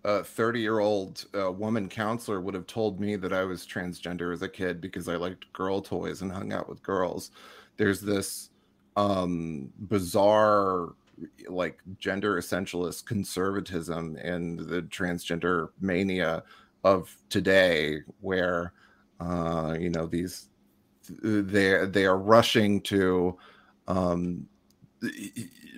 uh, 0.06 0.22
30-year-old 0.22 1.26
uh, 1.38 1.52
woman 1.52 1.86
counselor 1.88 2.40
would 2.40 2.54
have 2.54 2.66
told 2.66 2.98
me 2.98 3.14
that 3.16 3.32
I 3.32 3.44
was 3.44 3.66
transgender 3.66 4.32
as 4.32 4.40
a 4.42 4.48
kid 4.48 4.80
because 4.80 5.06
I 5.06 5.16
liked 5.16 5.52
girl 5.52 5.82
toys 5.82 6.22
and 6.22 6.32
hung 6.32 6.50
out 6.52 6.68
with 6.70 6.82
girls. 6.82 7.30
There's 7.76 8.00
this 8.00 8.48
um, 8.96 9.70
bizarre, 9.80 10.94
like 11.48 11.78
gender 11.98 12.36
essentialist 12.40 13.04
conservatism 13.04 14.16
in 14.16 14.56
the 14.56 14.80
transgender 14.82 15.68
mania 15.78 16.42
of 16.84 17.14
today, 17.28 18.00
where 18.20 18.72
uh, 19.20 19.76
you 19.78 19.90
know 19.90 20.06
these 20.06 20.48
they 21.22 21.86
they 21.86 22.06
are 22.06 22.18
rushing 22.18 22.80
to 22.82 23.36
um, 23.88 24.46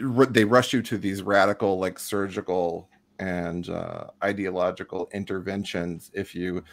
they 0.00 0.44
rush 0.44 0.72
you 0.72 0.82
to 0.82 0.98
these 0.98 1.22
radical 1.22 1.78
like 1.78 1.98
surgical 1.98 2.88
and 3.18 3.68
uh, 3.68 4.06
ideological 4.22 5.08
interventions 5.12 6.10
if 6.14 6.34
you 6.34 6.64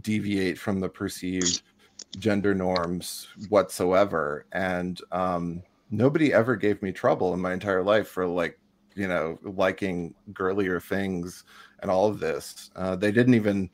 deviate 0.00 0.58
from 0.58 0.80
the 0.80 0.88
perceived 0.88 1.62
gender 2.18 2.54
norms 2.54 3.28
whatsoever. 3.48 4.46
And 4.52 5.00
um, 5.12 5.62
nobody 5.90 6.32
ever 6.32 6.56
gave 6.56 6.82
me 6.82 6.92
trouble 6.92 7.34
in 7.34 7.40
my 7.40 7.52
entire 7.52 7.82
life 7.82 8.08
for 8.08 8.26
like 8.26 8.58
you 8.94 9.08
know 9.08 9.38
liking 9.42 10.14
girlier 10.32 10.80
things 10.80 11.44
and 11.80 11.90
all 11.90 12.06
of 12.06 12.20
this. 12.20 12.70
Uh, 12.76 12.96
they 12.96 13.12
didn't 13.12 13.34
even 13.34 13.70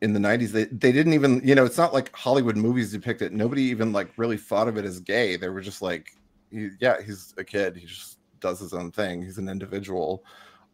in 0.00 0.12
the 0.12 0.20
90s 0.20 0.50
they, 0.50 0.64
they 0.64 0.90
didn't 0.90 1.12
even 1.12 1.40
you 1.44 1.54
know 1.54 1.64
it's 1.64 1.78
not 1.78 1.94
like 1.94 2.14
hollywood 2.14 2.56
movies 2.56 2.92
depict 2.92 3.22
it. 3.22 3.32
Nobody 3.32 3.62
even 3.62 3.92
like 3.92 4.12
really 4.16 4.36
thought 4.36 4.68
of 4.68 4.76
it 4.76 4.84
as 4.84 5.00
gay. 5.00 5.36
They 5.36 5.48
were 5.48 5.60
just 5.60 5.82
like 5.82 6.16
yeah 6.50 7.00
he's 7.00 7.34
a 7.38 7.44
kid. 7.44 7.76
He 7.76 7.86
just 7.86 8.18
does 8.42 8.60
his 8.60 8.74
own 8.74 8.90
thing. 8.90 9.22
He's 9.22 9.38
an 9.38 9.48
individual. 9.48 10.24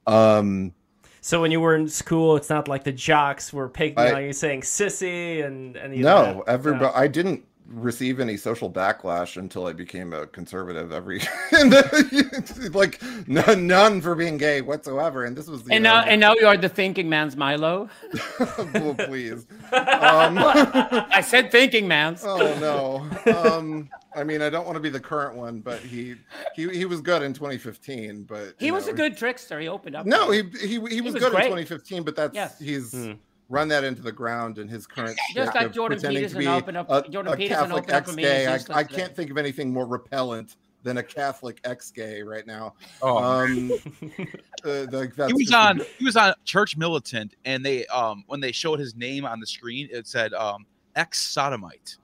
Um 0.06 0.72
So 1.20 1.40
when 1.40 1.50
you 1.50 1.60
were 1.60 1.76
in 1.76 1.88
school, 1.88 2.36
it's 2.36 2.50
not 2.50 2.66
like 2.66 2.84
the 2.84 2.92
jocks 2.92 3.52
were 3.52 3.68
picking 3.68 3.98
on 3.98 4.24
you 4.24 4.32
saying 4.32 4.62
sissy 4.62 5.44
and 5.44 5.76
of 5.76 5.92
no 5.92 6.42
everybody 6.46 6.92
i 6.94 7.06
didn't 7.06 7.44
receive 7.70 8.18
any 8.18 8.36
social 8.36 8.70
backlash 8.70 9.36
until 9.36 9.66
i 9.66 9.72
became 9.74 10.12
a 10.14 10.26
conservative 10.28 10.90
every 10.90 11.20
like 12.72 13.00
none, 13.28 13.66
none 13.66 14.00
for 14.00 14.14
being 14.14 14.38
gay 14.38 14.62
whatsoever 14.62 15.24
and 15.24 15.36
this 15.36 15.46
was 15.48 15.62
the 15.64 15.74
And 15.74 15.84
now, 15.84 16.02
and 16.02 16.20
now 16.20 16.34
you 16.34 16.46
are 16.46 16.56
the 16.56 16.68
thinking 16.68 17.08
man's 17.10 17.36
Milo. 17.36 17.88
well, 18.74 18.94
please 18.94 19.46
um, 19.72 20.38
I 20.38 21.20
said 21.24 21.50
thinking 21.52 21.86
man's. 21.86 22.24
oh 22.24 22.58
no 22.58 23.32
um 23.34 23.88
i 24.14 24.24
mean 24.24 24.40
i 24.40 24.48
don't 24.48 24.64
want 24.64 24.76
to 24.76 24.80
be 24.80 24.88
the 24.88 25.00
current 25.00 25.36
one 25.36 25.60
but 25.60 25.80
he 25.80 26.14
he, 26.54 26.68
he 26.70 26.84
was 26.86 27.00
good 27.02 27.22
in 27.22 27.32
2015 27.34 28.22
but 28.24 28.54
He 28.58 28.66
you 28.66 28.72
was 28.74 28.88
a 28.88 28.92
good 28.94 29.16
trickster. 29.16 29.60
He 29.60 29.68
opened 29.68 29.94
up. 29.94 30.06
no 30.06 30.30
to 30.32 30.58
he 30.58 30.66
he, 30.66 30.80
he 30.88 31.00
was, 31.02 31.14
was 31.14 31.22
good 31.22 31.32
great. 31.32 31.44
in 31.44 31.50
2015 31.66 32.02
but 32.02 32.16
that's 32.16 32.34
Yes. 32.34 32.58
he's 32.58 32.92
Hmm. 32.92 33.12
Run 33.48 33.68
that 33.68 33.84
into 33.84 34.02
the 34.02 34.12
ground 34.12 34.58
in 34.58 34.68
his 34.68 34.86
current 34.86 35.18
Just 35.34 35.54
like 35.54 35.72
Jordan 35.72 35.98
pretending 35.98 36.22
Peterson 36.22 36.38
to 36.40 36.44
be 36.44 36.48
opened 36.48 36.76
up- 36.76 36.90
a, 36.90 37.08
Jordan 37.08 37.32
a 37.32 37.36
Peterson 37.36 37.62
Catholic 37.64 37.82
opened 37.84 37.96
up 37.96 38.06
for 38.06 38.12
me, 38.12 38.24
ex-gay. 38.24 38.74
I, 38.74 38.78
I 38.78 38.84
can't 38.84 39.14
think 39.14 39.30
of 39.30 39.38
anything 39.38 39.72
more 39.72 39.86
repellent 39.86 40.56
than 40.82 40.98
a 40.98 41.02
Catholic 41.02 41.60
ex-gay 41.64 42.22
right 42.22 42.46
now. 42.46 42.74
Oh, 43.02 43.18
Um, 43.18 43.72
uh, 44.64 44.86
like 44.92 45.14
that's 45.16 45.32
he 45.32 45.34
was 45.34 45.52
on 45.52 45.80
he 45.98 46.04
was 46.04 46.16
on 46.16 46.34
Church 46.44 46.76
Militant, 46.76 47.34
and 47.44 47.64
they 47.64 47.86
um 47.86 48.24
when 48.26 48.40
they 48.40 48.52
showed 48.52 48.78
his 48.78 48.94
name 48.94 49.24
on 49.24 49.40
the 49.40 49.46
screen, 49.46 49.88
it 49.90 50.06
said 50.06 50.32
um 50.34 50.66
ex 50.94 51.18
sodomite. 51.18 51.96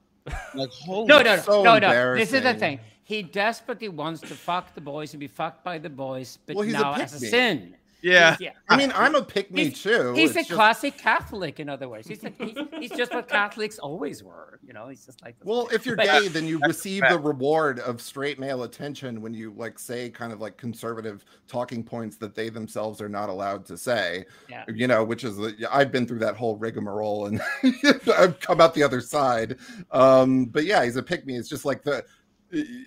Like 0.55 0.69
holy 0.85 1.07
No, 1.07 1.21
no, 1.21 1.35
no, 1.35 1.41
so 1.41 1.63
no, 1.63 1.79
no. 1.79 2.15
This 2.15 2.33
is 2.33 2.43
the 2.43 2.53
thing. 2.53 2.79
He 3.03 3.21
desperately 3.21 3.87
wants 3.87 4.21
to 4.21 4.33
fuck 4.33 4.73
the 4.73 4.81
boys 4.81 5.13
and 5.13 5.19
be 5.19 5.27
fucked 5.27 5.63
by 5.63 5.77
the 5.77 5.89
boys, 5.91 6.39
but 6.47 6.55
Well, 6.55 6.65
he's 6.65 6.73
a 6.73 6.79
now 6.79 6.93
as 6.95 7.13
a 7.13 7.19
sin. 7.19 7.75
Yeah. 8.05 8.35
He's- 8.37 8.53
I 8.69 8.77
mean, 8.77 8.91
I'm 8.95 9.15
a 9.15 9.23
pick 9.23 9.51
me 9.51 9.65
He's- 9.65 9.81
too. 9.81 10.13
He's 10.13 10.29
It's 10.31 10.37
a 10.37 10.39
just- 10.41 10.51
classic 10.51 10.97
Catholic, 10.97 11.59
in 11.59 11.69
other 11.69 11.89
words. 11.89 12.07
He's, 12.07 12.23
a, 12.23 12.29
he's, 12.29 12.57
he's 12.79 12.91
just 12.91 13.13
what 13.13 13.27
Catholics 13.27 13.79
always 13.79 14.23
were. 14.23 14.59
You 14.65 14.73
know, 14.73 14.87
he's 14.89 15.05
just 15.05 15.21
like. 15.23 15.35
Well, 15.43 15.67
if 15.73 15.85
you're 15.85 15.95
gay, 15.95 16.27
then 16.27 16.47
you 16.47 16.59
receive 16.59 17.03
the 17.09 17.17
reward 17.19 17.79
of 17.79 18.01
straight 18.01 18.39
male 18.39 18.63
attention 18.63 19.21
when 19.21 19.33
you 19.33 19.53
like 19.55 19.77
say 19.79 20.09
kind 20.09 20.31
of 20.33 20.39
like 20.41 20.57
conservative 20.57 21.25
talking 21.47 21.83
points 21.83 22.17
that 22.17 22.35
they 22.35 22.49
themselves 22.49 23.01
are 23.01 23.09
not 23.09 23.29
allowed 23.29 23.65
to 23.67 23.77
say. 23.77 24.25
Yeah. 24.49 24.65
You 24.73 24.87
know, 24.87 25.03
which 25.03 25.23
is 25.23 25.37
the- 25.37 25.67
I've 25.71 25.91
been 25.91 26.07
through 26.07 26.19
that 26.19 26.35
whole 26.35 26.57
rigmarole 26.57 27.25
and 27.27 27.41
I've 28.17 28.39
come 28.39 28.61
out 28.61 28.73
the 28.73 28.83
other 28.83 29.01
side. 29.01 29.57
Um, 29.91 30.45
but 30.45 30.65
yeah, 30.65 30.83
he's 30.83 30.95
a 30.95 31.03
pick 31.03 31.25
me. 31.25 31.35
It's 31.37 31.49
just 31.49 31.65
like 31.65 31.83
the 31.83 32.03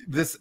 this 0.06 0.36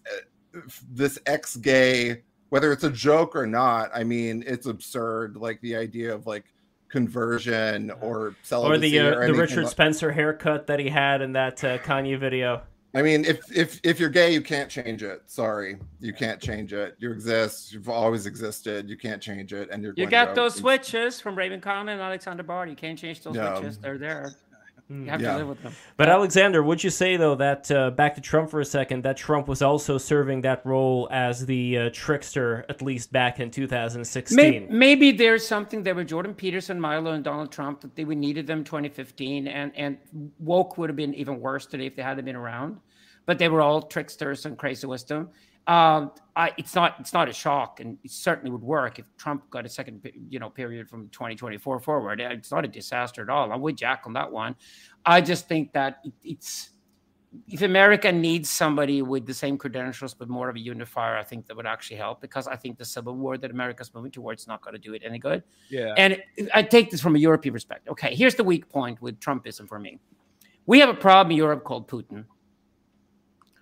uh, 0.55 0.59
this 0.91 1.19
ex 1.25 1.55
gay, 1.57 2.23
whether 2.49 2.71
it's 2.71 2.83
a 2.83 2.89
joke 2.91 3.35
or 3.35 3.45
not. 3.47 3.89
I 3.93 4.03
mean, 4.03 4.43
it's 4.47 4.65
absurd. 4.67 5.35
Like 5.37 5.59
the 5.61 5.75
idea 5.75 6.13
of 6.13 6.25
like 6.27 6.45
conversion 6.89 7.91
or 8.01 8.35
or 8.51 8.77
the 8.77 8.99
uh, 8.99 9.15
or 9.15 9.27
the 9.27 9.33
Richard 9.33 9.63
like- 9.63 9.71
Spencer 9.71 10.11
haircut 10.11 10.67
that 10.67 10.79
he 10.79 10.89
had 10.89 11.21
in 11.21 11.33
that 11.33 11.63
uh, 11.63 11.77
Kanye 11.79 12.19
video. 12.19 12.61
I 12.95 13.01
mean, 13.01 13.25
if 13.25 13.55
if 13.55 13.79
if 13.83 13.99
you're 13.99 14.09
gay, 14.09 14.33
you 14.33 14.41
can't 14.41 14.69
change 14.69 15.03
it. 15.03 15.21
Sorry, 15.27 15.77
you 15.99 16.13
can't 16.13 16.41
change 16.41 16.73
it. 16.73 16.95
You 16.99 17.11
exist. 17.11 17.73
You've 17.73 17.89
always 17.89 18.25
existed. 18.25 18.89
You 18.89 18.97
can't 18.97 19.21
change 19.21 19.53
it, 19.53 19.69
and 19.71 19.83
you're. 19.83 19.93
You 19.97 20.07
got 20.07 20.33
those 20.33 20.55
switches 20.55 21.19
from 21.21 21.35
Raven 21.35 21.61
Khan 21.61 21.89
and 21.89 22.01
Alexander 22.01 22.43
Bard. 22.43 22.69
You 22.69 22.75
can't 22.75 22.97
change 22.97 23.21
those 23.21 23.35
No. 23.35 23.55
switches. 23.55 23.77
They're 23.77 23.97
there. 23.97 24.31
Hmm. 24.87 25.03
You 25.03 25.09
have 25.11 25.21
Yeah. 25.21 25.33
to 25.33 25.37
live 25.39 25.47
with 25.49 25.63
them. 25.63 25.73
But 25.97 26.07
Alexander, 26.07 26.63
would 26.63 26.83
you 26.83 26.89
say 26.89 27.17
though 27.17 27.35
that 27.35 27.69
uh, 27.69 27.91
back 27.91 28.15
to 28.15 28.21
Trump 28.21 28.49
for 28.49 28.61
a 28.61 28.65
second, 28.65 29.03
that 29.03 29.17
Trump 29.17 29.47
was 29.47 29.61
also 29.61 29.97
serving 29.97 30.41
that 30.41 30.65
role 30.65 31.09
as 31.11 31.45
the 31.45 31.77
uh, 31.77 31.89
trickster, 31.91 32.65
at 32.69 32.81
least 32.81 33.11
back 33.11 33.39
in 33.39 33.51
2016? 33.51 34.35
Maybe, 34.35 34.65
maybe 34.69 35.11
there's 35.11 35.45
something 35.45 35.83
there 35.83 35.95
with 35.95 36.07
Jordan 36.07 36.33
Peterson, 36.33 36.79
Milo, 36.79 37.11
and 37.11 37.23
Donald 37.23 37.51
Trump 37.51 37.81
that 37.81 37.95
they 37.95 38.05
we 38.05 38.15
needed 38.15 38.47
them 38.47 38.63
2015, 38.63 39.47
and 39.47 39.71
and 39.75 39.97
woke 40.39 40.77
would 40.77 40.89
have 40.89 40.95
been 40.97 41.13
even 41.15 41.39
worse 41.41 41.65
today 41.65 41.87
if 41.87 41.95
they 41.95 42.01
hadn't 42.03 42.23
been 42.23 42.35
around. 42.37 42.77
But 43.25 43.39
they 43.39 43.49
were 43.49 43.61
all 43.61 43.81
tricksters 43.81 44.45
and 44.45 44.57
crazy 44.57 44.87
wisdom. 44.87 45.29
Um, 45.67 46.11
I, 46.35 46.53
it's 46.57 46.75
not 46.75 46.95
it's 46.99 47.13
not 47.13 47.27
a 47.27 47.33
shock, 47.33 47.81
and 47.81 47.97
it 48.03 48.11
certainly 48.11 48.51
would 48.51 48.61
work 48.61 48.99
if 48.99 49.05
Trump 49.17 49.49
got 49.49 49.65
a 49.65 49.69
second 49.69 50.09
you 50.29 50.39
know 50.39 50.49
period 50.49 50.89
from 50.89 51.09
2024 51.09 51.79
forward. 51.79 52.21
It's 52.21 52.51
not 52.51 52.63
a 52.63 52.67
disaster 52.67 53.21
at 53.21 53.29
all. 53.29 53.51
I'm 53.51 53.61
with 53.61 53.75
Jack 53.75 54.03
on 54.05 54.13
that 54.13 54.31
one. 54.31 54.55
I 55.05 55.19
just 55.19 55.47
think 55.47 55.73
that 55.73 55.99
it, 56.05 56.13
it's 56.23 56.69
if 57.47 57.61
America 57.61 58.11
needs 58.11 58.49
somebody 58.49 59.01
with 59.01 59.25
the 59.25 59.33
same 59.33 59.57
credentials 59.57 60.13
but 60.13 60.29
more 60.29 60.49
of 60.49 60.55
a 60.55 60.59
unifier, 60.59 61.17
I 61.17 61.23
think 61.23 61.45
that 61.47 61.57
would 61.57 61.65
actually 61.65 61.97
help 61.97 62.21
because 62.21 62.47
I 62.47 62.55
think 62.55 62.77
the 62.77 62.85
civil 62.85 63.15
war 63.15 63.37
that 63.37 63.51
America's 63.51 63.93
moving 63.93 64.11
towards 64.11 64.43
is 64.43 64.47
not 64.47 64.61
going 64.61 64.73
to 64.73 64.79
do 64.79 64.93
it 64.93 65.01
any 65.05 65.19
good. 65.19 65.43
Yeah. 65.69 65.93
And 65.97 66.21
I 66.53 66.63
take 66.63 66.89
this 66.89 67.01
from 67.01 67.15
a 67.15 67.19
European 67.19 67.53
perspective. 67.53 67.91
Okay, 67.91 68.15
here's 68.15 68.35
the 68.35 68.43
weak 68.43 68.69
point 68.69 69.01
with 69.01 69.19
Trumpism 69.19 69.67
for 69.67 69.79
me. 69.79 69.99
We 70.65 70.79
have 70.79 70.89
a 70.89 70.93
problem 70.93 71.31
in 71.31 71.37
Europe 71.37 71.63
called 71.63 71.87
Putin. 71.87 72.25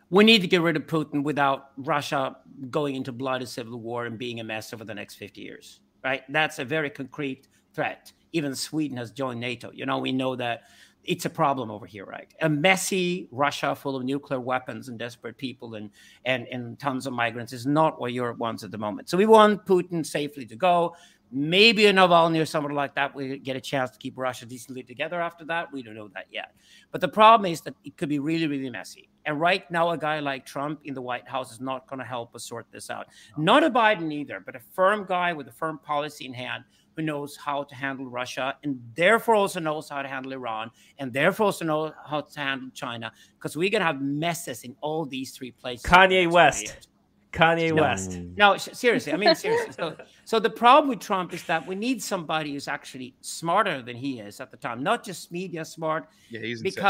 We 0.09 0.23
need 0.23 0.41
to 0.41 0.47
get 0.47 0.61
rid 0.61 0.75
of 0.75 0.85
Putin 0.85 1.23
without 1.23 1.71
Russia 1.77 2.37
going 2.69 2.95
into 2.95 3.11
bloody 3.11 3.45
civil 3.45 3.79
war 3.79 4.05
and 4.05 4.17
being 4.17 4.39
a 4.39 4.43
mess 4.43 4.73
over 4.73 4.83
the 4.83 4.93
next 4.93 5.15
50 5.15 5.41
years. 5.41 5.79
Right? 6.03 6.21
That's 6.29 6.59
a 6.59 6.65
very 6.65 6.89
concrete 6.89 7.47
threat. 7.73 8.11
Even 8.31 8.53
Sweden 8.55 8.97
has 8.97 9.11
joined 9.11 9.39
NATO. 9.39 9.71
You 9.71 9.85
know, 9.85 9.97
we 9.97 10.11
know 10.11 10.35
that 10.35 10.63
it's 11.07 11.25
a 11.25 11.29
problem 11.29 11.71
over 11.71 11.85
here, 11.85 12.05
right? 12.05 12.33
A 12.41 12.49
messy 12.49 13.27
Russia 13.31 13.75
full 13.75 13.95
of 13.95 14.03
nuclear 14.03 14.39
weapons 14.39 14.89
and 14.89 14.97
desperate 14.97 15.37
people 15.37 15.75
and 15.75 15.89
and 16.25 16.47
and 16.47 16.77
tons 16.79 17.07
of 17.07 17.13
migrants 17.13 17.53
is 17.53 17.65
not 17.65 17.99
what 17.99 18.13
Europe 18.13 18.37
wants 18.37 18.63
at 18.63 18.71
the 18.71 18.77
moment. 18.77 19.09
So 19.09 19.17
we 19.17 19.25
want 19.25 19.65
Putin 19.65 20.05
safely 20.05 20.45
to 20.45 20.55
go. 20.55 20.95
Maybe 21.31 21.87
a 21.87 21.93
Navalny 21.93 22.39
or 22.39 22.45
somebody 22.45 22.75
like 22.75 22.95
that 22.95 23.13
we 23.15 23.39
get 23.39 23.55
a 23.55 23.61
chance 23.61 23.91
to 23.91 23.97
keep 23.97 24.17
Russia 24.17 24.45
decently 24.45 24.83
together 24.83 25.19
after 25.19 25.43
that. 25.45 25.71
We 25.71 25.83
don't 25.83 25.95
know 25.95 26.09
that 26.09 26.27
yet. 26.31 26.53
But 26.91 27.01
the 27.01 27.07
problem 27.07 27.51
is 27.51 27.61
that 27.61 27.75
it 27.83 27.97
could 27.97 28.09
be 28.09 28.19
really, 28.19 28.47
really 28.47 28.69
messy. 28.69 29.09
And 29.25 29.39
right 29.39 29.69
now, 29.71 29.89
a 29.91 29.97
guy 29.97 30.19
like 30.19 30.45
Trump 30.45 30.81
in 30.85 30.93
the 30.93 31.01
White 31.01 31.27
House 31.27 31.51
is 31.51 31.59
not 31.59 31.87
going 31.87 31.99
to 31.99 32.05
help 32.05 32.35
us 32.35 32.43
sort 32.45 32.67
this 32.71 32.89
out. 32.89 33.07
Not 33.37 33.63
a 33.63 33.69
Biden 33.69 34.11
either, 34.13 34.39
but 34.45 34.55
a 34.55 34.59
firm 34.59 35.05
guy 35.07 35.33
with 35.33 35.47
a 35.47 35.51
firm 35.51 35.79
policy 35.79 36.25
in 36.25 36.33
hand 36.33 36.63
who 36.95 37.01
knows 37.01 37.35
how 37.35 37.63
to 37.63 37.75
handle 37.75 38.05
Russia 38.05 38.55
and 38.63 38.79
therefore 38.95 39.35
also 39.35 39.59
knows 39.59 39.89
how 39.89 40.01
to 40.01 40.07
handle 40.07 40.31
Iran 40.31 40.71
and 40.99 41.11
therefore 41.11 41.47
also 41.47 41.65
knows 41.65 41.91
how 42.05 42.21
to 42.21 42.39
handle 42.39 42.69
China 42.73 43.11
because 43.37 43.57
we're 43.57 43.69
going 43.69 43.81
to 43.81 43.85
have 43.85 44.01
messes 44.01 44.63
in 44.63 44.75
all 44.81 45.05
these 45.05 45.31
three 45.31 45.51
places. 45.51 45.85
Kanye 45.85 46.31
West. 46.31 46.87
Kanye 47.33 47.73
No. 47.75 47.81
West. 47.81 48.17
No, 48.37 48.53
s- 48.53 48.69
seriously. 48.71 49.11
I 49.11 49.17
mean, 49.17 49.35
seriously. 49.35 49.73
So, 49.73 49.97
so 50.23 50.39
the 50.39 50.49
problem 50.49 50.87
with 50.87 50.99
Trump 51.01 51.33
is 51.33 51.43
that 51.43 51.67
we 51.67 51.75
need 51.75 52.01
somebody 52.01 52.53
who's 52.53 52.69
actually 52.69 53.13
smarter 53.19 53.81
than 53.81 53.97
he 53.97 54.21
is 54.21 54.39
at 54.39 54.51
the 54.51 54.57
time, 54.57 54.81
not 54.81 55.03
just 55.03 55.33
media 55.33 55.65
smart, 55.65 56.07
Yeah, 56.29 56.39
he's 56.39 56.61
insane. 56.77 56.81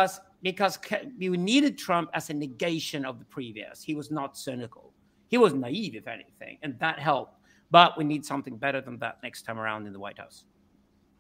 Because 0.45 0.77
because 0.77 1.01
ca- 1.01 1.09
you 1.17 1.35
needed 1.35 1.75
Trump 1.77 2.09
as 2.13 2.29
a 2.29 2.33
negation 2.33 3.03
of 3.03 3.17
the 3.17 3.25
previous. 3.25 3.83
He 3.83 3.95
was 3.95 4.11
not 4.11 4.37
cynical. 4.37 4.93
He 5.27 5.37
was 5.39 5.53
naive, 5.53 5.95
if 5.95 6.07
anything, 6.07 6.59
and 6.61 6.79
that 6.79 6.99
helped. 6.99 7.39
But 7.71 7.97
we 7.97 8.03
need 8.03 8.23
something 8.23 8.55
better 8.55 8.79
than 8.79 8.99
that 8.99 9.17
next 9.23 9.41
time 9.41 9.57
around 9.59 9.87
in 9.87 9.91
the 9.93 9.99
White 9.99 10.19
House. 10.19 10.45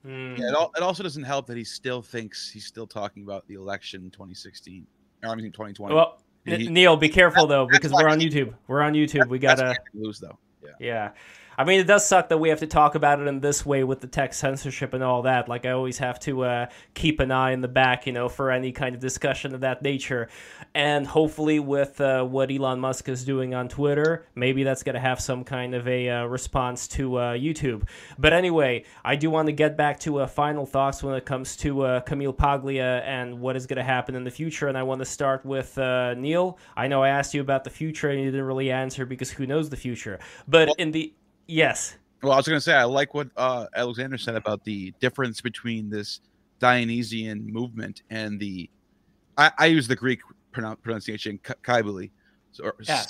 Hmm. 0.03 0.35
Yeah, 0.37 0.49
it, 0.49 0.53
al- 0.53 0.71
it 0.77 0.83
also 0.83 1.01
doesn't 1.01 1.23
help 1.23 1.47
that 1.47 1.57
he 1.57 1.63
still 1.63 2.03
thinks 2.03 2.51
he's 2.51 2.67
still 2.67 2.85
talking 2.85 3.23
about 3.23 3.47
the 3.47 3.55
election 3.55 4.03
in 4.03 4.11
2016. 4.11 4.85
Or 5.23 5.29
I 5.31 5.35
mean 5.35 5.51
2020. 5.51 5.95
Well, 5.95 6.21
he- 6.45 6.69
Neil, 6.69 6.95
be 6.95 7.09
careful 7.09 7.47
though, 7.47 7.65
because 7.65 7.91
we're 7.91 8.07
on 8.07 8.19
YouTube. 8.19 8.53
We're 8.67 8.83
on 8.83 8.93
YouTube. 8.93 9.27
We 9.27 9.39
That's 9.39 9.59
gotta. 9.59 9.75
lose 9.95 10.19
though. 10.19 10.37
Yeah. 10.63 10.69
Yeah. 10.79 11.11
I 11.57 11.63
mean, 11.63 11.79
it 11.79 11.87
does 11.87 12.05
suck 12.05 12.29
that 12.29 12.37
we 12.37 12.49
have 12.49 12.59
to 12.59 12.67
talk 12.67 12.95
about 12.95 13.19
it 13.19 13.27
in 13.27 13.39
this 13.39 13.65
way 13.65 13.83
with 13.83 14.01
the 14.01 14.07
tech 14.07 14.33
censorship 14.33 14.93
and 14.93 15.03
all 15.03 15.21
that. 15.21 15.47
Like, 15.47 15.65
I 15.65 15.71
always 15.71 15.97
have 15.99 16.19
to 16.21 16.43
uh, 16.43 16.65
keep 16.93 17.19
an 17.19 17.31
eye 17.31 17.51
in 17.51 17.61
the 17.61 17.67
back, 17.67 18.05
you 18.05 18.13
know, 18.13 18.27
for 18.27 18.51
any 18.51 18.71
kind 18.71 18.93
of 18.95 19.01
discussion 19.01 19.55
of 19.55 19.61
that 19.61 19.81
nature. 19.81 20.27
And 20.73 21.07
hopefully, 21.07 21.59
with 21.59 21.99
uh, 22.01 22.23
what 22.23 22.51
Elon 22.51 22.79
Musk 22.79 23.07
is 23.07 23.23
doing 23.23 23.53
on 23.53 23.69
Twitter, 23.69 24.25
maybe 24.35 24.63
that's 24.63 24.83
going 24.83 24.95
to 24.95 24.99
have 24.99 25.21
some 25.21 25.43
kind 25.43 25.73
of 25.73 25.87
a 25.87 26.09
uh, 26.09 26.25
response 26.25 26.87
to 26.89 27.15
uh, 27.17 27.33
YouTube. 27.33 27.87
But 28.17 28.33
anyway, 28.33 28.83
I 29.03 29.15
do 29.15 29.29
want 29.29 29.47
to 29.47 29.53
get 29.53 29.77
back 29.77 29.99
to 30.01 30.19
uh, 30.19 30.27
final 30.27 30.65
thoughts 30.65 31.03
when 31.03 31.15
it 31.15 31.25
comes 31.25 31.55
to 31.57 31.81
uh, 31.81 31.99
Camille 32.01 32.33
Paglia 32.33 33.01
and 33.05 33.39
what 33.39 33.55
is 33.55 33.65
going 33.65 33.77
to 33.77 33.83
happen 33.83 34.15
in 34.15 34.23
the 34.23 34.31
future. 34.31 34.67
And 34.67 34.77
I 34.77 34.83
want 34.83 34.99
to 34.99 35.05
start 35.05 35.45
with 35.45 35.77
uh, 35.77 36.13
Neil. 36.15 36.57
I 36.75 36.87
know 36.87 37.03
I 37.03 37.09
asked 37.09 37.33
you 37.33 37.41
about 37.41 37.63
the 37.63 37.69
future 37.69 38.09
and 38.09 38.19
you 38.19 38.25
didn't 38.25 38.45
really 38.45 38.71
answer 38.71 39.05
because 39.05 39.31
who 39.31 39.45
knows 39.45 39.69
the 39.69 39.77
future. 39.77 40.19
But 40.47 40.69
in 40.77 40.91
the 40.91 41.13
Yes. 41.47 41.97
Well, 42.23 42.31
I 42.33 42.37
was 42.37 42.47
going 42.47 42.57
to 42.57 42.61
say 42.61 42.73
I 42.73 42.83
like 42.85 43.13
what 43.13 43.27
uh, 43.37 43.67
Alexander 43.75 44.17
said 44.17 44.35
about 44.35 44.63
the 44.63 44.93
difference 44.99 45.41
between 45.41 45.89
this 45.89 46.21
Dionysian 46.59 47.45
movement 47.51 48.01
and 48.09 48.39
the. 48.39 48.69
I, 49.37 49.51
I 49.59 49.65
use 49.67 49.87
the 49.87 49.95
Greek 49.95 50.21
pronoun- 50.51 50.77
pronunciation 50.77 51.39
K- 51.43 51.53
Kybali, 51.63 52.09
or 52.63 52.75
Yeah. 52.87 53.03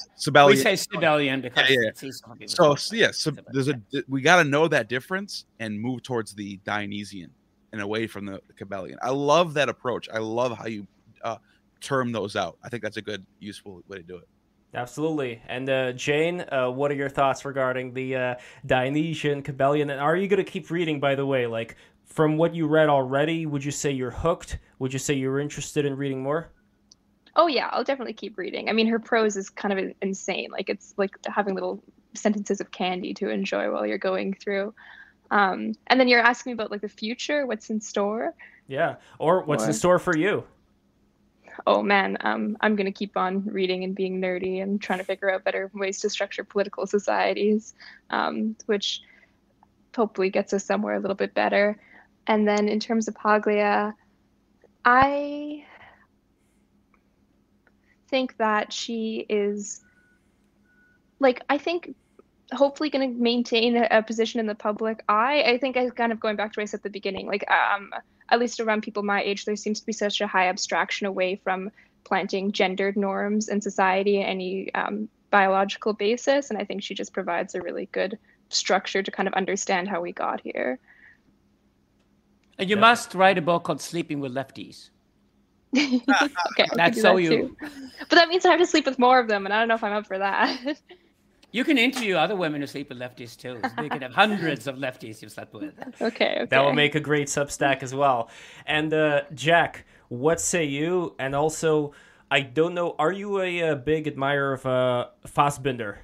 We 0.47 0.55
say 0.57 0.73
Cybelian 0.73 1.41
because 1.41 1.69
Yeah, 1.69 1.77
yeah. 1.81 1.89
it's 1.89 2.03
easy 2.03 2.19
for 2.25 2.33
people 2.35 2.47
So 2.49 2.63
call 2.63 2.73
s- 2.73 2.91
it. 2.91 2.97
yeah, 2.97 3.11
so 3.11 3.31
there's 3.53 3.67
a 3.69 3.79
we 4.09 4.21
got 4.21 4.41
to 4.41 4.49
know 4.49 4.67
that 4.67 4.89
difference 4.89 5.45
and 5.59 5.79
move 5.79 6.01
towards 6.03 6.33
the 6.33 6.57
Dionysian 6.65 7.29
and 7.71 7.81
away 7.81 8.07
from 8.07 8.25
the 8.25 8.41
Cybelian. 8.59 8.97
I 9.01 9.11
love 9.11 9.53
that 9.53 9.69
approach. 9.69 10.09
I 10.11 10.17
love 10.17 10.57
how 10.57 10.65
you 10.65 10.87
uh, 11.23 11.37
term 11.79 12.11
those 12.11 12.35
out. 12.35 12.57
I 12.63 12.69
think 12.69 12.81
that's 12.83 12.97
a 12.97 13.01
good, 13.01 13.23
useful 13.39 13.81
way 13.87 13.97
to 13.97 14.03
do 14.03 14.17
it. 14.17 14.27
Absolutely. 14.73 15.41
And 15.47 15.69
uh, 15.69 15.91
Jane, 15.93 16.43
uh, 16.51 16.69
what 16.69 16.91
are 16.91 16.95
your 16.95 17.09
thoughts 17.09 17.45
regarding 17.45 17.93
the 17.93 18.15
uh, 18.15 18.35
Dionysian 18.65 19.41
Cybelian? 19.41 19.83
And 19.91 20.01
are 20.01 20.17
you 20.17 20.27
going 20.27 20.43
to 20.43 20.49
keep 20.49 20.69
reading, 20.69 20.99
by 20.99 21.15
the 21.15 21.25
way? 21.25 21.47
Like, 21.47 21.77
from 22.05 22.37
what 22.37 22.53
you 22.53 22.67
read 22.67 22.89
already, 22.89 23.45
would 23.45 23.63
you 23.63 23.71
say 23.71 23.91
you're 23.91 24.11
hooked? 24.11 24.57
Would 24.79 24.93
you 24.93 24.99
say 24.99 25.13
you're 25.13 25.39
interested 25.39 25.85
in 25.85 25.95
reading 25.95 26.21
more? 26.21 26.49
Oh 27.37 27.47
yeah, 27.47 27.69
I'll 27.71 27.83
definitely 27.83 28.13
keep 28.13 28.37
reading. 28.37 28.69
I 28.69 28.73
mean, 28.73 28.87
her 28.87 28.99
prose 28.99 29.35
is 29.35 29.49
kind 29.49 29.77
of 29.77 29.93
insane. 30.01 30.49
Like 30.51 30.69
it's 30.69 30.93
like 30.97 31.17
having 31.27 31.53
little 31.53 31.83
sentences 32.13 32.61
of 32.61 32.71
candy 32.71 33.13
to 33.15 33.29
enjoy 33.29 33.69
while 33.71 33.85
you're 33.85 33.97
going 33.97 34.33
through. 34.33 34.73
Um, 35.31 35.73
and 35.87 35.99
then 35.99 36.07
you're 36.07 36.21
asking 36.21 36.51
me 36.51 36.53
about 36.53 36.71
like 36.71 36.81
the 36.81 36.87
future, 36.87 37.45
what's 37.45 37.69
in 37.69 37.81
store. 37.81 38.33
Yeah. 38.67 38.95
Or 39.19 39.43
what's 39.43 39.65
in 39.65 39.73
store 39.73 39.99
for 39.99 40.15
you? 40.15 40.45
Oh 41.65 41.81
man, 41.81 42.17
um, 42.21 42.57
I'm 42.61 42.75
gonna 42.75 42.91
keep 42.91 43.17
on 43.17 43.45
reading 43.45 43.83
and 43.83 43.95
being 43.95 44.21
nerdy 44.21 44.61
and 44.61 44.81
trying 44.81 44.99
to 44.99 45.05
figure 45.05 45.31
out 45.31 45.43
better 45.43 45.71
ways 45.73 45.99
to 46.01 46.09
structure 46.09 46.43
political 46.43 46.87
societies, 46.87 47.73
um, 48.09 48.55
which 48.65 49.01
hopefully 49.95 50.29
gets 50.29 50.53
us 50.53 50.65
somewhere 50.65 50.95
a 50.95 50.99
little 50.99 51.15
bit 51.15 51.33
better. 51.33 51.79
And 52.27 52.47
then 52.47 52.67
in 52.67 52.79
terms 52.79 53.07
of 53.07 53.15
Paglia, 53.15 53.93
I 54.83 55.65
think 58.09 58.37
that 58.37 58.71
she 58.71 59.25
is 59.29 59.83
like 61.19 61.41
I 61.49 61.57
think 61.57 61.95
hopefully 62.53 62.89
going 62.89 63.13
to 63.13 63.21
maintain 63.21 63.75
a, 63.75 63.87
a 63.89 64.03
position 64.03 64.39
in 64.39 64.45
the 64.45 64.55
public 64.55 65.03
eye. 65.09 65.43
I 65.43 65.57
think 65.57 65.77
I 65.77 65.89
kind 65.89 66.11
of 66.11 66.19
going 66.19 66.35
back 66.35 66.53
to 66.53 66.59
what 66.59 66.63
I 66.63 66.65
said 66.65 66.79
at 66.79 66.83
the 66.83 66.89
beginning, 66.89 67.27
like 67.27 67.45
um, 67.49 67.91
at 68.29 68.39
least 68.39 68.59
around 68.59 68.81
people 68.81 69.03
my 69.03 69.21
age, 69.21 69.45
there 69.45 69.55
seems 69.55 69.79
to 69.79 69.85
be 69.85 69.93
such 69.93 70.21
a 70.21 70.27
high 70.27 70.47
abstraction 70.47 71.07
away 71.07 71.39
from 71.43 71.71
planting 72.03 72.51
gendered 72.51 72.95
norms 72.97 73.49
in 73.49 73.61
society, 73.61 74.17
and 74.17 74.29
any 74.29 74.73
um, 74.75 75.09
biological 75.31 75.93
basis, 75.93 76.49
and 76.49 76.59
I 76.59 76.65
think 76.65 76.83
she 76.83 76.95
just 76.95 77.13
provides 77.13 77.55
a 77.55 77.61
really 77.61 77.89
good 77.91 78.17
structure 78.49 79.03
to 79.03 79.11
kind 79.11 79.27
of 79.27 79.33
understand 79.33 79.87
how 79.89 80.01
we 80.01 80.13
got 80.13 80.41
here. 80.41 80.79
And 82.57 82.69
you 82.69 82.75
Yeah. 82.75 82.81
must 82.81 83.13
write 83.15 83.37
a 83.37 83.41
book 83.41 83.63
called 83.63 83.81
Sleeping 83.81 84.19
with 84.19 84.33
Lefties. 84.33 84.89
okay, 85.77 86.69
That's 86.75 87.01
so 87.01 87.15
that 87.15 87.23
you. 87.23 87.57
But 87.99 88.15
that 88.15 88.29
means 88.29 88.45
I 88.45 88.51
have 88.51 88.59
to 88.59 88.65
sleep 88.65 88.85
with 88.85 88.99
more 88.99 89.19
of 89.19 89.27
them, 89.27 89.45
and 89.45 89.53
I 89.53 89.59
don't 89.59 89.67
know 89.67 89.75
if 89.75 89.83
I'm 89.83 89.93
up 89.93 90.07
for 90.07 90.17
that. 90.17 90.77
You 91.51 91.63
can 91.63 91.77
interview 91.77 92.15
other 92.15 92.35
women 92.35 92.61
who 92.61 92.67
sleep 92.67 92.89
with 92.89 92.99
lefties 92.99 93.37
too. 93.37 93.59
So 93.63 93.69
they 93.77 93.89
could 93.89 94.01
have 94.01 94.13
hundreds 94.13 94.67
of 94.67 94.75
lefties 94.75 95.21
you've 95.21 95.31
slept 95.31 95.53
with. 95.53 95.73
okay, 96.01 96.05
okay. 96.07 96.45
That 96.49 96.63
will 96.63 96.73
make 96.73 96.95
a 96.95 96.99
great 96.99 97.27
Substack 97.27 97.83
as 97.83 97.95
well. 97.95 98.29
And 98.65 98.93
uh, 98.93 99.21
Jack, 99.33 99.85
what 100.09 100.41
say 100.41 100.65
you? 100.65 101.15
And 101.17 101.35
also, 101.35 101.93
I 102.29 102.41
don't 102.41 102.73
know, 102.73 102.95
are 102.99 103.11
you 103.11 103.41
a, 103.41 103.61
uh 103.69 103.75
big 103.75 104.07
admirer 104.07 104.53
of 104.53 104.65
uh, 104.65 105.07
Fassbinder? 105.27 105.97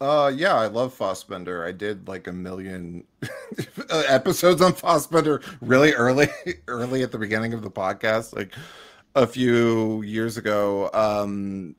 Uh, 0.00 0.32
yeah, 0.34 0.54
I 0.54 0.66
love 0.66 0.96
Fassbinder. 0.96 1.66
I 1.66 1.72
did 1.72 2.08
like 2.08 2.26
a 2.26 2.32
million 2.32 3.04
episodes 3.90 4.62
on 4.62 4.72
Fassbinder 4.72 5.44
really 5.60 5.92
early, 5.92 6.28
early 6.68 7.02
at 7.02 7.12
the 7.12 7.18
beginning 7.18 7.52
of 7.52 7.62
the 7.62 7.70
podcast. 7.70 8.34
Like, 8.34 8.54
a 9.14 9.26
few 9.26 10.02
years 10.02 10.36
ago. 10.36 10.90
Um, 10.92 11.74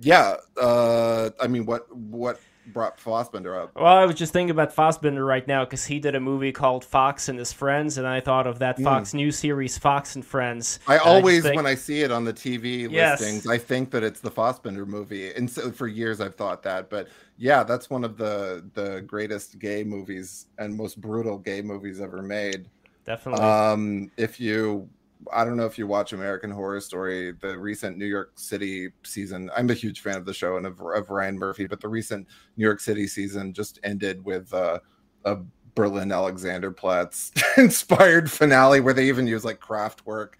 yeah, 0.00 0.36
uh, 0.60 1.30
I 1.40 1.46
mean, 1.46 1.66
what 1.66 1.94
what 1.96 2.40
brought 2.66 2.98
Fassbinder 2.98 3.62
up? 3.62 3.72
Well, 3.76 3.86
I 3.86 4.04
was 4.04 4.14
just 4.14 4.32
thinking 4.32 4.50
about 4.50 4.74
Fassbinder 4.76 5.26
right 5.26 5.46
now 5.48 5.64
because 5.64 5.86
he 5.86 5.98
did 5.98 6.14
a 6.14 6.20
movie 6.20 6.52
called 6.52 6.84
Fox 6.84 7.28
and 7.30 7.38
His 7.38 7.50
Friends, 7.52 7.96
and 7.96 8.06
I 8.06 8.20
thought 8.20 8.46
of 8.46 8.58
that 8.58 8.78
Fox 8.78 9.14
News 9.14 9.38
series, 9.38 9.78
Fox 9.78 10.14
and 10.16 10.24
Friends. 10.24 10.78
I 10.86 10.94
And 10.94 11.02
always, 11.02 11.36
just 11.36 11.46
think- 11.46 11.56
when 11.56 11.66
I 11.66 11.74
see 11.74 12.02
it 12.02 12.12
on 12.12 12.24
the 12.24 12.32
TV 12.34 12.86
Yes. 12.90 13.20
listings, 13.20 13.46
I 13.46 13.56
think 13.56 13.90
that 13.92 14.04
it's 14.04 14.20
the 14.20 14.30
Fassbinder 14.30 14.86
movie, 14.86 15.32
and 15.32 15.50
so 15.50 15.70
for 15.72 15.86
years 15.86 16.20
I've 16.20 16.34
thought 16.34 16.62
that. 16.64 16.90
But 16.90 17.08
yeah, 17.38 17.62
that's 17.62 17.88
one 17.88 18.04
of 18.04 18.18
the 18.18 18.64
the 18.74 19.00
greatest 19.00 19.58
gay 19.58 19.82
movies 19.82 20.46
and 20.58 20.76
most 20.76 21.00
brutal 21.00 21.38
gay 21.38 21.62
movies 21.62 22.00
ever 22.00 22.22
made. 22.22 22.68
definitely. 23.06 23.42
Um, 23.42 24.10
if 24.18 24.38
you, 24.38 24.86
I 25.32 25.44
don't 25.44 25.56
know 25.56 25.66
if 25.66 25.78
you 25.78 25.86
watch 25.86 26.12
American 26.12 26.50
Horror 26.50 26.80
Story, 26.80 27.32
the 27.32 27.58
recent 27.58 27.98
New 27.98 28.06
York 28.06 28.32
City 28.36 28.88
season. 29.02 29.50
I'm 29.56 29.70
a 29.70 29.74
huge 29.74 30.00
fan 30.00 30.16
of 30.16 30.24
the 30.24 30.34
show 30.34 30.56
and 30.56 30.66
of, 30.66 30.80
of 30.80 31.10
Ryan 31.10 31.38
Murphy, 31.38 31.66
but 31.66 31.80
the 31.80 31.88
recent 31.88 32.26
New 32.56 32.64
York 32.64 32.80
City 32.80 33.06
season 33.06 33.52
just 33.52 33.78
ended 33.82 34.24
with 34.24 34.52
uh, 34.54 34.78
a 35.24 35.38
Berlin 35.74 36.08
Alexanderplatz 36.08 37.40
inspired 37.58 38.30
finale 38.30 38.80
where 38.80 38.94
they 38.94 39.08
even 39.08 39.26
use 39.26 39.44
like 39.44 39.60
Kraftwerk. 39.60 40.30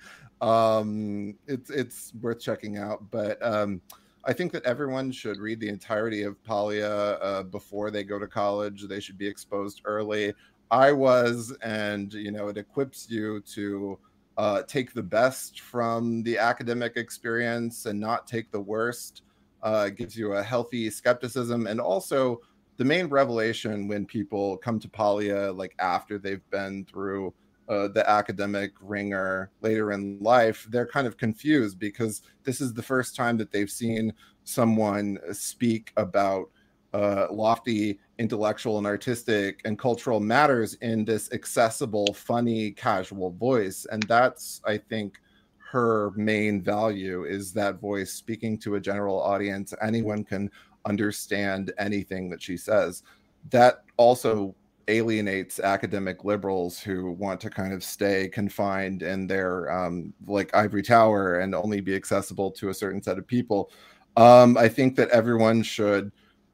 Um, 0.40 1.36
it's 1.46 1.70
it's 1.70 2.12
worth 2.20 2.40
checking 2.40 2.78
out, 2.78 3.10
but 3.10 3.44
um, 3.44 3.80
I 4.24 4.32
think 4.32 4.52
that 4.52 4.64
everyone 4.64 5.10
should 5.10 5.38
read 5.38 5.60
the 5.60 5.68
entirety 5.68 6.22
of 6.22 6.42
Paglia 6.44 7.14
uh, 7.14 7.42
before 7.42 7.90
they 7.90 8.04
go 8.04 8.18
to 8.18 8.26
college. 8.26 8.86
They 8.88 9.00
should 9.00 9.18
be 9.18 9.26
exposed 9.26 9.82
early. 9.84 10.34
I 10.70 10.92
was, 10.92 11.56
and 11.62 12.12
you 12.12 12.30
know, 12.30 12.48
it 12.48 12.56
equips 12.56 13.10
you 13.10 13.40
to 13.54 13.98
uh, 14.38 14.62
take 14.62 14.94
the 14.94 15.02
best 15.02 15.60
from 15.60 16.22
the 16.22 16.38
academic 16.38 16.96
experience 16.96 17.86
and 17.86 17.98
not 17.98 18.26
take 18.26 18.50
the 18.50 18.60
worst. 18.60 19.22
Uh, 19.60 19.88
gives 19.88 20.16
you 20.16 20.34
a 20.34 20.42
healthy 20.42 20.88
skepticism, 20.88 21.66
and 21.66 21.80
also 21.80 22.40
the 22.76 22.84
main 22.84 23.08
revelation 23.08 23.88
when 23.88 24.06
people 24.06 24.56
come 24.58 24.78
to 24.78 24.88
Paglia, 24.88 25.52
like 25.52 25.74
after 25.80 26.16
they've 26.16 26.48
been 26.50 26.84
through 26.84 27.34
uh, 27.68 27.88
the 27.88 28.08
academic 28.08 28.72
ringer 28.80 29.50
later 29.60 29.90
in 29.90 30.16
life, 30.20 30.66
they're 30.70 30.86
kind 30.86 31.08
of 31.08 31.16
confused 31.16 31.80
because 31.80 32.22
this 32.44 32.60
is 32.60 32.72
the 32.72 32.82
first 32.82 33.16
time 33.16 33.36
that 33.36 33.50
they've 33.50 33.70
seen 33.70 34.12
someone 34.44 35.18
speak 35.32 35.92
about 35.96 36.48
uh, 36.94 37.26
lofty 37.30 37.98
intellectual 38.18 38.78
and 38.78 38.86
artistic 38.86 39.60
and 39.64 39.78
cultural 39.78 40.20
matters 40.20 40.74
in 40.74 41.04
this 41.04 41.30
accessible, 41.32 42.12
funny, 42.14 42.70
casual 42.72 43.30
voice. 43.30 43.86
And 43.90 44.02
that's, 44.04 44.60
I 44.64 44.78
think, 44.78 45.20
her 45.58 46.12
main 46.16 46.62
value 46.62 47.24
is 47.24 47.52
that 47.52 47.80
voice 47.80 48.12
speaking 48.12 48.58
to 48.58 48.76
a 48.76 48.80
general 48.80 49.20
audience. 49.20 49.74
Anyone 49.82 50.24
can 50.24 50.50
understand 50.86 51.72
anything 51.78 52.30
that 52.30 52.42
she 52.42 52.56
says. 52.56 53.02
That 53.50 53.84
also 53.98 54.54
alienates 54.88 55.60
academic 55.60 56.24
liberals 56.24 56.80
who 56.80 57.12
want 57.12 57.40
to 57.42 57.50
kind 57.50 57.74
of 57.74 57.84
stay 57.84 58.28
confined 58.28 59.02
in 59.02 59.26
their 59.26 59.70
um, 59.70 60.14
like 60.26 60.54
ivory 60.54 60.82
tower 60.82 61.40
and 61.40 61.54
only 61.54 61.80
be 61.80 61.94
accessible 61.94 62.50
to 62.52 62.70
a 62.70 62.74
certain 62.74 63.02
set 63.02 63.18
of 63.18 63.26
people. 63.26 63.70
Um, 64.16 64.56
I 64.56 64.68
think 64.68 64.96
that 64.96 65.10
everyone 65.10 65.62
should 65.62 66.10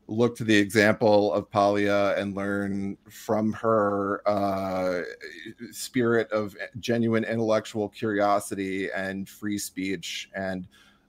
look 0.07 0.37
to 0.37 0.45
the 0.45 0.57
example 0.57 1.33
of 1.33 1.51
Paglia 1.51 2.17
and 2.17 2.35
learn 2.35 2.97
from 3.09 3.53
her 3.55 4.23
uh, 4.27 5.03
spirit 5.71 6.31
of 6.31 6.57
genuine 6.79 7.25
intellectual 7.25 7.89
curiosity 7.89 8.91
and 8.93 9.29
free 9.29 9.59
speech 9.59 10.31
and 10.35 10.67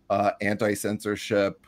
uh, 0.09 0.31
anti 0.41 0.73
censorship. 0.73 1.65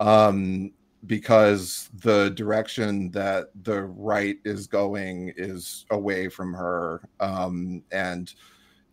Um, 0.00 0.72
because 1.06 1.90
the 1.94 2.30
direction 2.30 3.10
that 3.10 3.48
the 3.64 3.82
right 3.82 4.36
is 4.44 4.68
going 4.68 5.32
is 5.36 5.84
away 5.90 6.28
from 6.28 6.54
her 6.54 7.00
um, 7.18 7.82
and 7.90 8.34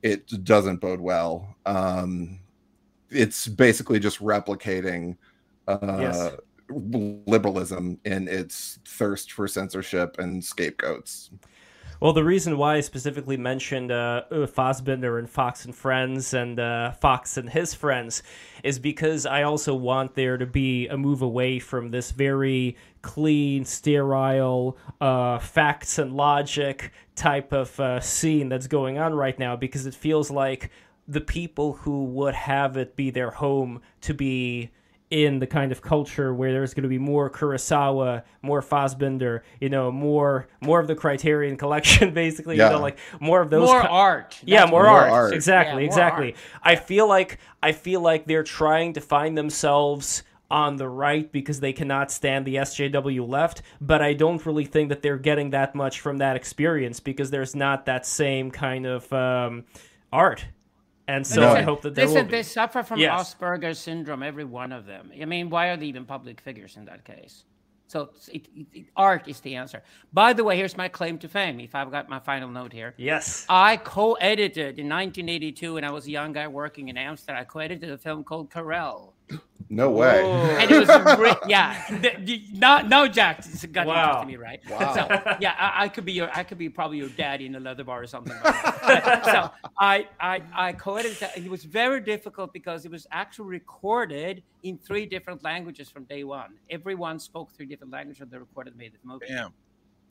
it 0.01 0.43
doesn't 0.43 0.81
bode 0.81 0.99
well. 0.99 1.56
Um, 1.65 2.39
it's 3.11 3.47
basically 3.47 3.99
just 3.99 4.19
replicating 4.19 5.18
uh, 5.68 5.97
Yes. 5.99 6.31
Liberalism 6.70 8.00
in 8.06 8.28
its 8.28 8.80
thirst 8.86 9.32
for 9.32 9.48
censorship 9.48 10.18
and 10.20 10.44
scapegoats. 10.44 11.32
Well, 12.02 12.14
the 12.14 12.24
reason 12.24 12.58
why 12.58 12.76
I 12.76 12.80
specifically 12.80 13.36
mentioned 13.36 13.91
uh, 13.91 14.24
uh, 14.32 14.48
and 14.88 15.30
Fox 15.30 15.66
and 15.66 15.76
Friends 15.76 16.34
and 16.34 16.58
uh, 16.58 16.94
Fox 16.94 17.36
and 17.36 17.50
his 17.50 17.74
friends 17.74 18.24
is 18.64 18.80
because 18.80 19.26
I 19.26 19.44
also 19.44 19.76
want 19.76 20.16
there 20.16 20.38
to 20.38 20.46
be 20.46 20.88
a 20.88 20.96
move 20.96 21.22
away 21.22 21.60
from 21.60 21.91
this 21.91 22.12
very 22.12 22.78
clean, 23.02 23.66
sterile, 23.66 24.78
uh, 25.02 25.40
facts 25.40 26.00
and 26.00 26.14
logic 26.14 26.94
type 27.16 27.52
of 27.52 27.78
uh, 27.82 28.00
scene 28.00 28.48
that's 28.48 28.68
going 28.68 28.98
on 28.98 29.14
right 29.14 29.38
now 29.38 29.58
because 29.58 29.86
it 29.86 29.94
feels 29.94 30.32
like 30.32 30.72
the 31.06 31.22
people 31.22 31.74
who 31.74 32.06
would 32.06 32.36
have 32.36 32.78
it 32.78 32.96
be 32.96 33.10
their 33.10 33.32
home 33.32 33.82
to 34.00 34.14
be 34.14 34.70
in 35.11 35.40
the 35.40 35.48
kind 35.48 35.72
of 35.72 35.81
culture 35.81 36.34
where 36.34 36.52
there's 36.52 36.73
going 36.76 36.84
to 36.84 36.90
be 36.90 36.99
more 36.99 37.31
Kurosawa, 37.31 38.22
more 38.44 38.61
Fassbinder, 38.61 39.41
you 39.60 39.68
know, 39.69 39.91
more 39.91 40.48
more 40.61 40.80
of 40.80 40.88
the 40.88 40.95
Criterion 40.95 41.57
Collection, 41.57 42.14
basically, 42.14 42.57
Yeah. 42.57 42.68
you 42.69 42.76
know, 42.76 42.81
like 42.81 42.99
more 43.19 43.41
of 43.41 43.49
those. 43.49 43.68
More 43.68 43.81
ki- 43.81 43.88
art. 43.90 44.40
yeah, 44.45 44.65
more, 44.65 44.84
More 44.84 44.91
art. 44.91 45.11
art. 45.11 45.34
Exactly, 45.34 45.81
Yeah, 45.81 45.88
exactly. 45.88 46.27
art. 46.34 46.36
I 46.61 46.76
feel 46.76 47.07
like 47.07 47.40
I 47.64 47.72
feel 47.72 48.02
like 48.02 48.26
they're 48.26 48.44
trying 48.44 48.94
to 48.94 49.02
find 49.02 49.38
themselves 49.38 50.23
on 50.52 50.77
the 50.77 50.88
right 50.90 51.31
because 51.31 51.60
they 51.60 51.73
cannot 51.73 52.11
stand 52.11 52.45
the 52.45 52.56
SJW 52.56 53.27
left, 53.27 53.61
but 53.81 54.02
I 54.02 54.14
don't 54.14 54.44
really 54.45 54.65
think 54.65 54.90
that 54.90 55.02
they're 55.03 55.18
getting 55.18 55.52
that 55.52 55.76
much 55.76 55.99
from 55.99 56.18
that 56.18 56.36
experience 56.36 56.99
because 56.99 57.30
there's 57.30 57.56
not 57.56 57.86
that 57.86 58.03
same 58.06 58.49
kind 58.49 58.86
of 58.88 59.11
um, 59.14 59.65
art. 60.11 60.45
And 61.14 61.26
so 61.26 61.41
No. 61.41 61.49
I 61.49 61.61
hope 61.69 61.81
that 61.81 61.95
there 61.95 62.06
Listen, 62.06 62.22
will 62.26 62.31
be. 62.31 62.38
they 62.38 62.44
suffer 62.44 62.84
from 62.84 62.99
Yes. 62.99 63.34
Asperger's 63.34 63.80
syndrome, 63.80 64.22
every 64.31 64.44
one 64.61 64.72
of 64.72 64.86
them. 64.86 65.11
I 65.19 65.26
mean, 65.26 65.49
why 65.49 65.64
are 65.69 65.77
they 65.77 65.88
even 65.88 66.06
public 66.06 66.40
figures 66.40 66.77
in 66.77 66.86
that 66.86 67.03
case? 67.03 67.45
So 67.88 67.99
it, 68.31 68.48
it, 68.56 68.68
it- 68.80 68.86
art 68.95 69.27
is 69.27 69.40
the 69.40 69.56
answer. 69.56 69.81
By 70.14 70.34
the 70.34 70.44
way, 70.44 70.56
here's 70.56 70.77
my 70.77 70.88
claim 70.88 71.18
to 71.23 71.27
fame. 71.27 71.60
If 71.60 71.73
I've 71.73 71.90
got 71.90 72.07
my 72.10 72.19
final 72.19 72.49
note 72.60 72.73
here, 72.73 72.94
Yes. 72.98 73.48
I 73.49 73.77
co-edited 73.77 74.77
in 74.77 74.88
1982 74.88 75.73
when 75.73 75.84
I 75.84 75.90
was 75.91 76.06
a 76.06 76.11
young 76.11 76.31
guy 76.31 76.48
working 76.48 76.90
in 76.90 76.98
Amsterdam. 76.98 77.41
I 77.41 77.45
co-edited 77.45 77.90
a 77.90 77.98
film 77.98 78.23
called 78.23 78.52
Querelle. 78.52 79.14
No 79.72 79.91
way. 79.91 80.23
and 80.26 80.72
it 80.72 80.88
was 80.88 81.15
great, 81.15 81.35
yeah. 81.47 81.85
The, 81.89 82.14
the, 82.23 82.43
now, 82.53 82.80
now, 82.81 83.06
Jack, 83.07 83.39
it's 83.39 83.64
got 83.68 83.85
Wow. 83.85 84.03
interest 84.06 84.22
in 84.23 84.27
me, 84.30 84.35
right? 84.38 84.60
Wow. 84.68 84.93
So, 84.95 85.35
yeah, 85.39 85.53
I, 85.60 85.84
I 85.84 85.89
could 85.89 86.06
be 86.06 86.14
your, 86.14 86.30
I 86.35 86.43
could 86.43 86.57
be 86.57 86.69
probably 86.69 86.97
your 86.97 87.10
daddy 87.10 87.45
in 87.45 87.53
a 87.56 87.60
leather 87.60 87.84
bar 87.84 88.01
or 88.01 88.07
something. 88.07 88.34
Like 88.43 88.64
that. 88.64 89.26
so 89.61 89.69
I, 89.80 90.07
I, 90.19 90.41
I 90.56 90.73
co-edited 90.73 91.19
that. 91.19 91.38
It 91.38 91.49
was 91.49 91.65
very 91.65 92.01
difficult 92.01 92.51
because 92.51 92.84
it 92.85 92.91
was 92.91 93.06
actually 93.11 93.49
recorded 93.49 94.41
in 94.64 94.80
three 94.80 95.06
different 95.06 95.43
languages 95.43 95.88
from 95.88 96.06
day 96.06 96.23
one. 96.23 96.56
Everyone 96.72 97.19
spoke 97.19 97.53
three 97.53 97.68
different 97.68 97.93
languages 97.93 98.22
when 98.22 98.30
they 98.31 98.39
recorded 98.39 98.72
and 98.72 98.80
made 98.80 98.93
the 98.93 98.97
movie. 99.03 99.27
Damn. 99.27 99.53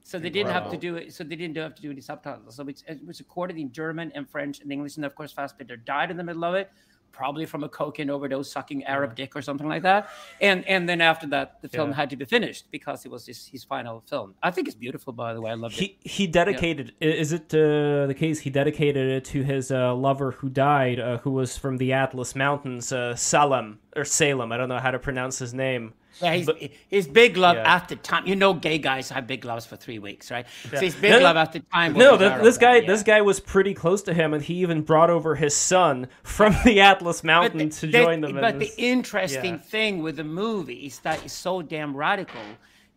So 0.05 0.19
they 0.19 0.31
didn't 0.31 0.53
have 0.53 0.71
to 0.71 0.77
do 0.77 0.97
it. 0.97 1.13
So 1.13 1.25
they 1.25 1.37
didn't 1.37 1.57
have 1.57 1.75
to 1.75 1.83
do 1.83 1.91
any 1.91 2.01
subtitles. 2.01 2.55
So 2.57 2.67
it's, 2.69 2.83
it 2.87 3.05
was 3.07 3.19
recorded 3.19 3.59
in 3.59 3.73
German 3.73 4.11
and 4.15 4.27
French 4.31 4.61
and 4.61 4.71
English. 4.73 4.97
And 4.97 5.05
of 5.05 5.15
course, 5.15 5.35
Fassbinder 5.35 5.85
died 5.85 6.11
in 6.11 6.17
the 6.17 6.25
middle 6.25 6.45
of 6.45 6.55
it, 6.55 6.71
probably 7.13 7.47
from 7.47 7.65
a 7.65 7.69
cocaine 7.69 8.11
overdose, 8.11 8.51
sucking 8.51 8.85
Arab 8.85 9.15
dick 9.15 9.35
or 9.35 9.43
something 9.43 9.69
like 9.69 9.83
that. 9.83 10.09
And 10.41 10.67
and 10.69 10.89
then 10.89 11.01
after 11.01 11.27
that, 11.29 11.61
the 11.63 11.69
film 11.69 11.91
Yeah. 11.91 11.97
had 11.97 12.11
to 12.11 12.17
be 12.17 12.25
finished 12.25 12.71
because 12.71 13.05
it 13.05 13.11
was 13.11 13.27
his, 13.27 13.47
his 13.47 13.65
final 13.65 14.01
film. 14.07 14.35
I 14.43 14.51
think 14.51 14.69
it's 14.69 14.77
beautiful, 14.77 15.13
by 15.13 15.35
the 15.35 15.41
way. 15.41 15.51
I 15.51 15.55
loved 15.55 15.75
it. 15.75 15.81
He 15.81 15.99
he 16.03 16.27
dedicated. 16.27 16.95
i 17.03 17.05
Is 17.05 17.33
it 17.33 17.53
uh, 17.55 18.07
the 18.07 18.15
case? 18.17 18.41
He 18.41 18.51
dedicated 18.51 19.11
it 19.11 19.25
to 19.27 19.43
his 19.43 19.71
uh, 19.71 19.95
lover 19.95 20.33
who 20.33 20.49
died, 20.49 21.01
uh, 21.01 21.19
who 21.19 21.31
was 21.31 21.57
from 21.57 21.79
the 21.79 21.93
Atlas 21.93 22.35
Mountains, 22.35 22.93
uh, 22.93 23.15
Salem 23.17 23.79
or 23.97 24.05
Salem. 24.05 24.53
I 24.53 24.57
don't 24.57 24.69
know 24.69 24.79
how 24.79 24.91
to 24.91 24.99
pronounce 24.99 25.39
his 25.39 25.53
name. 25.55 25.95
Yeah, 26.21 26.35
his, 26.35 26.47
But- 26.47 26.59
his 26.89 27.07
big 27.09 27.37
love 27.37 27.57
Yeah. 27.57 27.75
at 27.77 27.89
the 27.89 27.97
time. 27.97 28.27
You 28.27 28.37
know, 28.37 28.55
gay 28.55 28.79
guys 28.79 29.09
have 29.11 29.27
big 29.27 29.45
loves 29.45 29.65
for 29.67 29.77
three 29.77 29.99
weeks, 29.99 30.31
right? 30.31 30.47
So 30.71 30.81
his 30.81 30.95
big 30.95 31.13
No, 31.13 31.19
love 31.21 31.37
at 31.37 31.53
the 31.53 31.61
time. 31.61 31.93
No, 31.93 32.11
his 32.13 32.19
th- 32.19 32.31
Arab 32.33 32.45
this 32.45 32.59
guy 32.59 32.81
guy, 32.81 32.87
this 32.87 33.03
guy 33.03 33.21
was 33.21 33.41
pretty 33.41 33.75
close 33.75 34.03
to 34.03 34.15
him, 34.15 34.35
and 34.35 34.43
he 34.43 34.55
even 34.55 34.83
brought 34.83 35.11
over 35.11 35.35
his 35.37 35.55
son 35.57 36.09
from 36.23 36.57
the 36.65 36.81
Atlas 36.81 37.23
Mountain 37.25 37.59
the- 37.59 37.69
to 37.71 37.87
the- 37.87 37.93
join 37.93 38.21
them. 38.21 38.37
in 38.37 38.41
But 38.41 38.59
this. 38.59 38.75
the 38.75 38.83
interesting 38.83 39.55
yeah. 39.55 39.59
thing 39.61 40.03
with 40.03 40.17
the 40.17 40.25
movie 40.25 40.87
is 40.87 40.99
that 41.01 41.25
it's 41.25 41.33
so 41.35 41.63
damn 41.63 41.97
radical. 41.97 42.41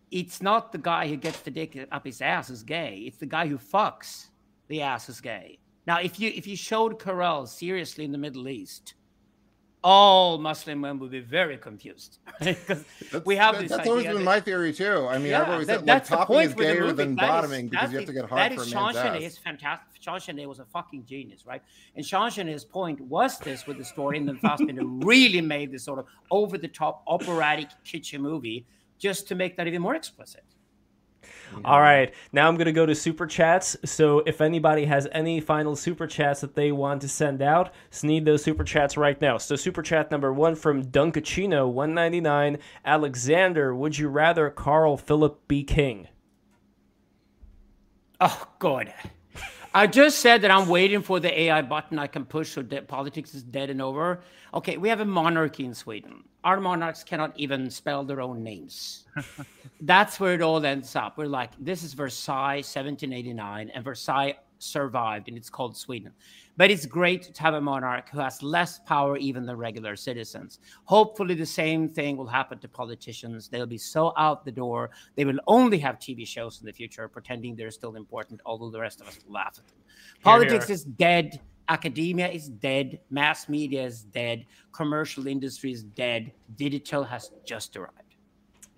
It's 0.10 0.42
not 0.42 0.72
the 0.72 0.78
guy 0.78 1.08
who 1.08 1.16
gets 1.16 1.40
the 1.42 1.52
dick 1.52 1.88
up 1.92 2.06
his 2.06 2.22
ass 2.22 2.50
is 2.50 2.64
gay. 2.64 3.04
It's 3.08 3.18
the 3.18 3.26
guy 3.26 3.48
who 3.48 3.58
fucks 3.58 4.28
the 4.68 4.82
ass 4.82 5.08
is 5.10 5.22
gay. 5.22 5.60
Now, 5.88 6.00
if 6.00 6.20
you 6.20 6.32
if 6.36 6.46
you 6.48 6.56
showed 6.56 7.00
Querelle 7.00 7.48
seriously 7.48 8.04
in 8.06 8.12
the 8.12 8.18
Middle 8.18 8.48
East, 8.50 8.94
all 9.84 10.38
Muslim 10.38 10.82
men 10.82 11.00
would 11.00 11.10
be 11.12 11.20
very 11.22 11.58
confused 11.58 12.20
because 12.44 12.84
we 13.26 13.36
have 13.36 13.56
that, 13.56 13.62
this 13.64 13.72
that's 13.72 13.88
always 13.90 14.06
been 14.06 14.18
that- 14.18 14.24
my 14.24 14.40
theory 14.40 14.72
too. 14.74 15.08
I 15.10 15.18
mean, 15.18 15.32
Yeah, 15.32 15.42
I've 15.42 15.50
always 15.50 15.68
that- 15.68 15.80
said 15.80 15.88
like 15.88 16.04
the 16.06 16.16
topping 16.16 16.40
is 16.40 16.54
gayer 16.54 16.92
than 16.94 17.16
That 17.16 17.24
is- 17.24 17.30
bottoming 17.30 17.68
because 17.68 17.92
you 17.92 17.98
have 17.98 18.08
to 18.08 18.14
get 18.14 18.26
hard 18.26 18.40
that 18.52 18.56
for 18.56 18.62
a 18.64 18.74
man's 18.76 18.98
ass. 18.98 19.22
is 19.22 19.38
fantastic. 19.40 20.00
Jean 20.00 20.20
Genet 20.20 20.48
was 20.48 20.60
a 20.60 20.66
fucking 20.66 21.06
genius, 21.06 21.46
right? 21.46 21.62
And 21.96 22.06
Jean 22.06 22.30
Genet's 22.30 22.64
point 22.64 23.02
was 23.02 23.40
this 23.40 23.66
with 23.68 23.78
the 23.78 23.86
story, 23.86 24.18
and 24.18 24.28
then 24.28 24.38
Fassbinder 24.38 24.82
really 25.06 25.42
made 25.42 25.72
this 25.72 25.84
sort 25.84 26.00
of 26.00 26.06
over-the-top 26.32 27.04
operatic 27.08 27.70
kitchen 27.84 28.22
movie 28.22 28.66
just 29.00 29.28
to 29.30 29.36
make 29.36 29.58
that 29.58 29.68
even 29.68 29.82
more 29.82 29.96
explicit. 29.96 30.44
All 31.66 31.82
right, 31.82 32.14
now 32.32 32.48
I'm 32.48 32.56
gonna 32.58 32.72
go 32.72 32.86
to 32.86 32.96
super 32.96 33.28
chats. 33.28 33.76
So 33.86 34.20
if 34.26 34.42
anybody 34.42 34.86
has 34.86 35.08
any 35.12 35.40
final 35.40 35.76
super 35.76 36.08
chats 36.08 36.42
that 36.42 36.56
they 36.56 36.72
want 36.72 37.02
to 37.02 37.10
send 37.10 37.42
out, 37.42 37.74
just 37.90 38.04
need 38.04 38.26
those 38.26 38.44
super 38.44 38.64
chats 38.64 38.98
right 38.98 39.20
now. 39.22 39.38
So 39.38 39.56
super 39.56 39.82
chat 39.82 40.12
number 40.12 40.34
one 40.34 40.56
from 40.56 40.86
Dunkachino, 40.86 41.72
199. 41.72 42.58
Alexander, 42.86 43.76
would 43.76 43.98
you 43.98 44.08
rather 44.10 44.50
Carl 44.50 44.98
Philip 44.98 45.48
B. 45.48 45.64
King? 45.64 46.08
Oh, 48.20 48.48
God. 48.60 48.94
I 49.74 49.88
just 49.88 50.20
said 50.20 50.42
that 50.42 50.52
I'm 50.52 50.68
waiting 50.68 51.02
for 51.02 51.22
the 51.22 51.42
AI 51.44 51.62
button 51.62 51.98
I 51.98 52.08
can 52.08 52.26
push 52.26 52.52
so 52.52 52.62
that 52.62 52.90
politics 52.90 53.34
is 53.34 53.42
dead 53.42 53.70
and 53.70 53.82
over. 53.82 54.20
Okay, 54.54 54.76
we 54.76 54.90
have 54.90 55.00
a 55.00 55.06
monarchy 55.06 55.64
in 55.64 55.74
Sweden. 55.74 56.26
Our 56.44 56.60
monarchs 56.60 57.06
cannot 57.06 57.32
even 57.40 57.70
spell 57.70 58.04
their 58.04 58.20
own 58.20 58.44
names. 58.44 59.06
That's 59.82 60.20
where 60.20 60.34
it 60.34 60.42
all 60.42 60.66
ends 60.66 60.96
up. 60.96 61.18
We're 61.18 61.28
like, 61.28 61.52
this 61.58 61.84
is 61.84 61.94
Versailles 61.94 62.58
1789, 62.58 63.70
and 63.70 63.84
Versailles 63.84 64.36
survived, 64.62 65.28
and 65.28 65.38
it's 65.38 65.50
called 65.50 65.76
Sweden. 65.76 66.12
But 66.58 66.70
it's 66.70 66.86
great 66.86 67.34
to 67.34 67.42
have 67.42 67.54
a 67.54 67.62
monarch 67.62 68.10
who 68.10 68.20
has 68.20 68.44
less 68.44 68.80
power 68.80 69.18
even 69.18 69.46
than 69.46 69.58
regular 69.58 69.96
citizens. 69.96 70.60
Hopefully, 70.86 71.34
the 71.34 71.46
same 71.46 71.88
thing 71.90 72.18
will 72.18 72.28
happen 72.28 72.60
to 72.60 72.68
politicians. 72.68 73.48
They'll 73.48 73.66
be 73.66 73.78
so 73.78 74.14
out 74.18 74.46
the 74.46 74.52
door. 74.52 74.92
They 75.16 75.26
will 75.26 75.40
only 75.48 75.80
have 75.80 75.98
TV 75.98 76.28
shows 76.28 76.60
in 76.60 76.66
the 76.66 76.74
future 76.74 77.08
pretending 77.08 77.56
they're 77.56 77.72
still 77.72 77.96
important, 77.96 78.42
although 78.46 78.70
the 78.70 78.80
rest 78.80 79.02
of 79.02 79.08
us 79.08 79.20
will 79.26 79.34
laugh 79.34 79.56
at 79.58 79.68
them. 79.68 79.78
Politics 80.24 80.68
here. 80.68 80.74
is 80.74 80.84
dead. 80.84 81.40
Academia 81.70 82.28
is 82.28 82.50
dead. 82.50 83.00
Mass 83.10 83.48
media 83.48 83.84
is 83.84 84.04
dead. 84.04 84.46
Commercial 84.74 85.28
industry 85.28 85.72
is 85.72 85.84
dead. 85.84 86.32
Digital 86.56 87.04
has 87.04 87.32
just 87.46 87.78
arrived. 87.78 88.11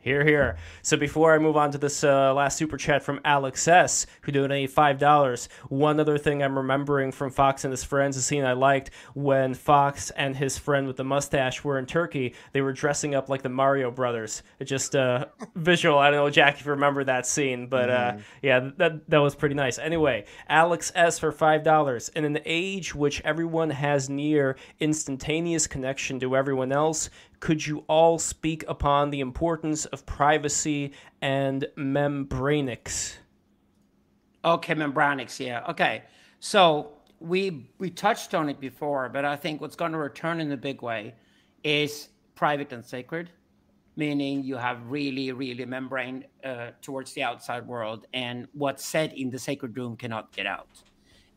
Here, 0.04 0.26
here. 0.26 0.58
So 0.82 0.98
before 0.98 1.34
I 1.34 1.38
move 1.38 1.56
on 1.56 1.72
to 1.72 1.78
this 1.78 2.04
uh, 2.04 2.34
last 2.34 2.58
super 2.58 2.76
chat 2.76 3.04
from 3.04 3.22
Alex 3.24 3.66
S, 3.70 4.06
who 4.24 4.34
donated 4.34 4.70
five 4.70 5.00
dollars, 5.00 5.48
one 5.70 5.98
other 5.98 6.18
thing 6.18 6.44
I'm 6.44 6.58
remembering 6.58 7.14
from 7.14 7.32
Fox 7.32 7.64
and 7.64 7.72
his 7.72 7.86
friends, 7.86 8.18
a 8.18 8.22
scene 8.22 8.44
I 8.44 8.52
liked 8.52 8.92
when 9.14 9.54
Fox 9.54 10.10
and 10.10 10.36
his 10.36 10.58
friend 10.58 10.88
with 10.88 10.98
the 10.98 11.06
mustache 11.06 11.64
were 11.64 11.80
in 11.80 11.86
Turkey. 11.86 12.36
They 12.52 12.60
were 12.60 12.74
dressing 12.74 13.16
up 13.16 13.30
like 13.30 13.44
the 13.44 13.50
Mario 13.50 13.92
Brothers. 13.92 14.44
It 14.60 14.66
just 14.66 14.94
uh, 14.94 15.28
visual. 15.56 15.98
I 15.98 16.12
don't 16.12 16.20
know, 16.20 16.30
Jack, 16.30 16.60
if 16.60 16.66
you 16.66 16.72
remember 16.72 17.06
that 17.06 17.26
scene, 17.26 17.68
but 17.68 17.90
uh, 17.90 18.18
yeah, 18.42 18.72
that 18.76 19.10
that 19.10 19.20
was 19.20 19.36
pretty 19.36 19.56
nice. 19.56 19.80
Anyway, 19.80 20.26
Alex 20.50 20.92
S 20.96 21.18
for 21.18 21.32
five 21.32 21.64
dollars. 21.64 22.10
In 22.10 22.26
an 22.26 22.40
age 22.44 22.94
which 22.94 23.22
everyone 23.22 23.70
has 23.70 24.10
near 24.10 24.58
instantaneous 24.82 25.66
connection 25.66 26.20
to 26.20 26.36
everyone 26.36 26.74
else, 26.74 27.10
could 27.44 27.68
you 27.68 27.84
all 27.90 28.18
speak 28.18 28.64
upon 28.70 29.10
the 29.10 29.20
importance 29.20 29.84
of 29.88 30.06
privacy 30.06 30.94
and 31.22 31.68
membranics? 31.76 33.18
Okay, 34.46 34.74
membranics. 34.74 35.46
Yeah. 35.46 35.62
Okay. 35.68 36.04
So 36.40 36.94
we 37.20 37.68
we 37.80 37.90
touched 37.90 38.34
on 38.34 38.48
it 38.48 38.62
before, 38.62 39.10
but 39.10 39.26
I 39.26 39.36
think 39.36 39.60
what's 39.60 39.76
going 39.76 39.92
to 39.92 39.98
return 39.98 40.40
in 40.40 40.54
a 40.54 40.58
big 40.70 40.82
way 40.82 41.16
is 41.66 42.08
private 42.34 42.72
and 42.72 42.86
sacred, 42.86 43.30
meaning 43.98 44.42
you 44.42 44.56
have 44.56 44.78
really, 44.88 45.34
really 45.34 45.66
membrane 45.66 46.24
uh, 46.46 46.70
towards 46.82 47.12
the 47.12 47.24
outside 47.24 47.68
world, 47.68 48.08
and 48.14 48.48
what's 48.54 48.86
said 48.86 49.12
in 49.12 49.30
the 49.30 49.40
sacred 49.40 49.78
room 49.78 49.98
cannot 49.98 50.32
get 50.32 50.46
out. 50.46 50.82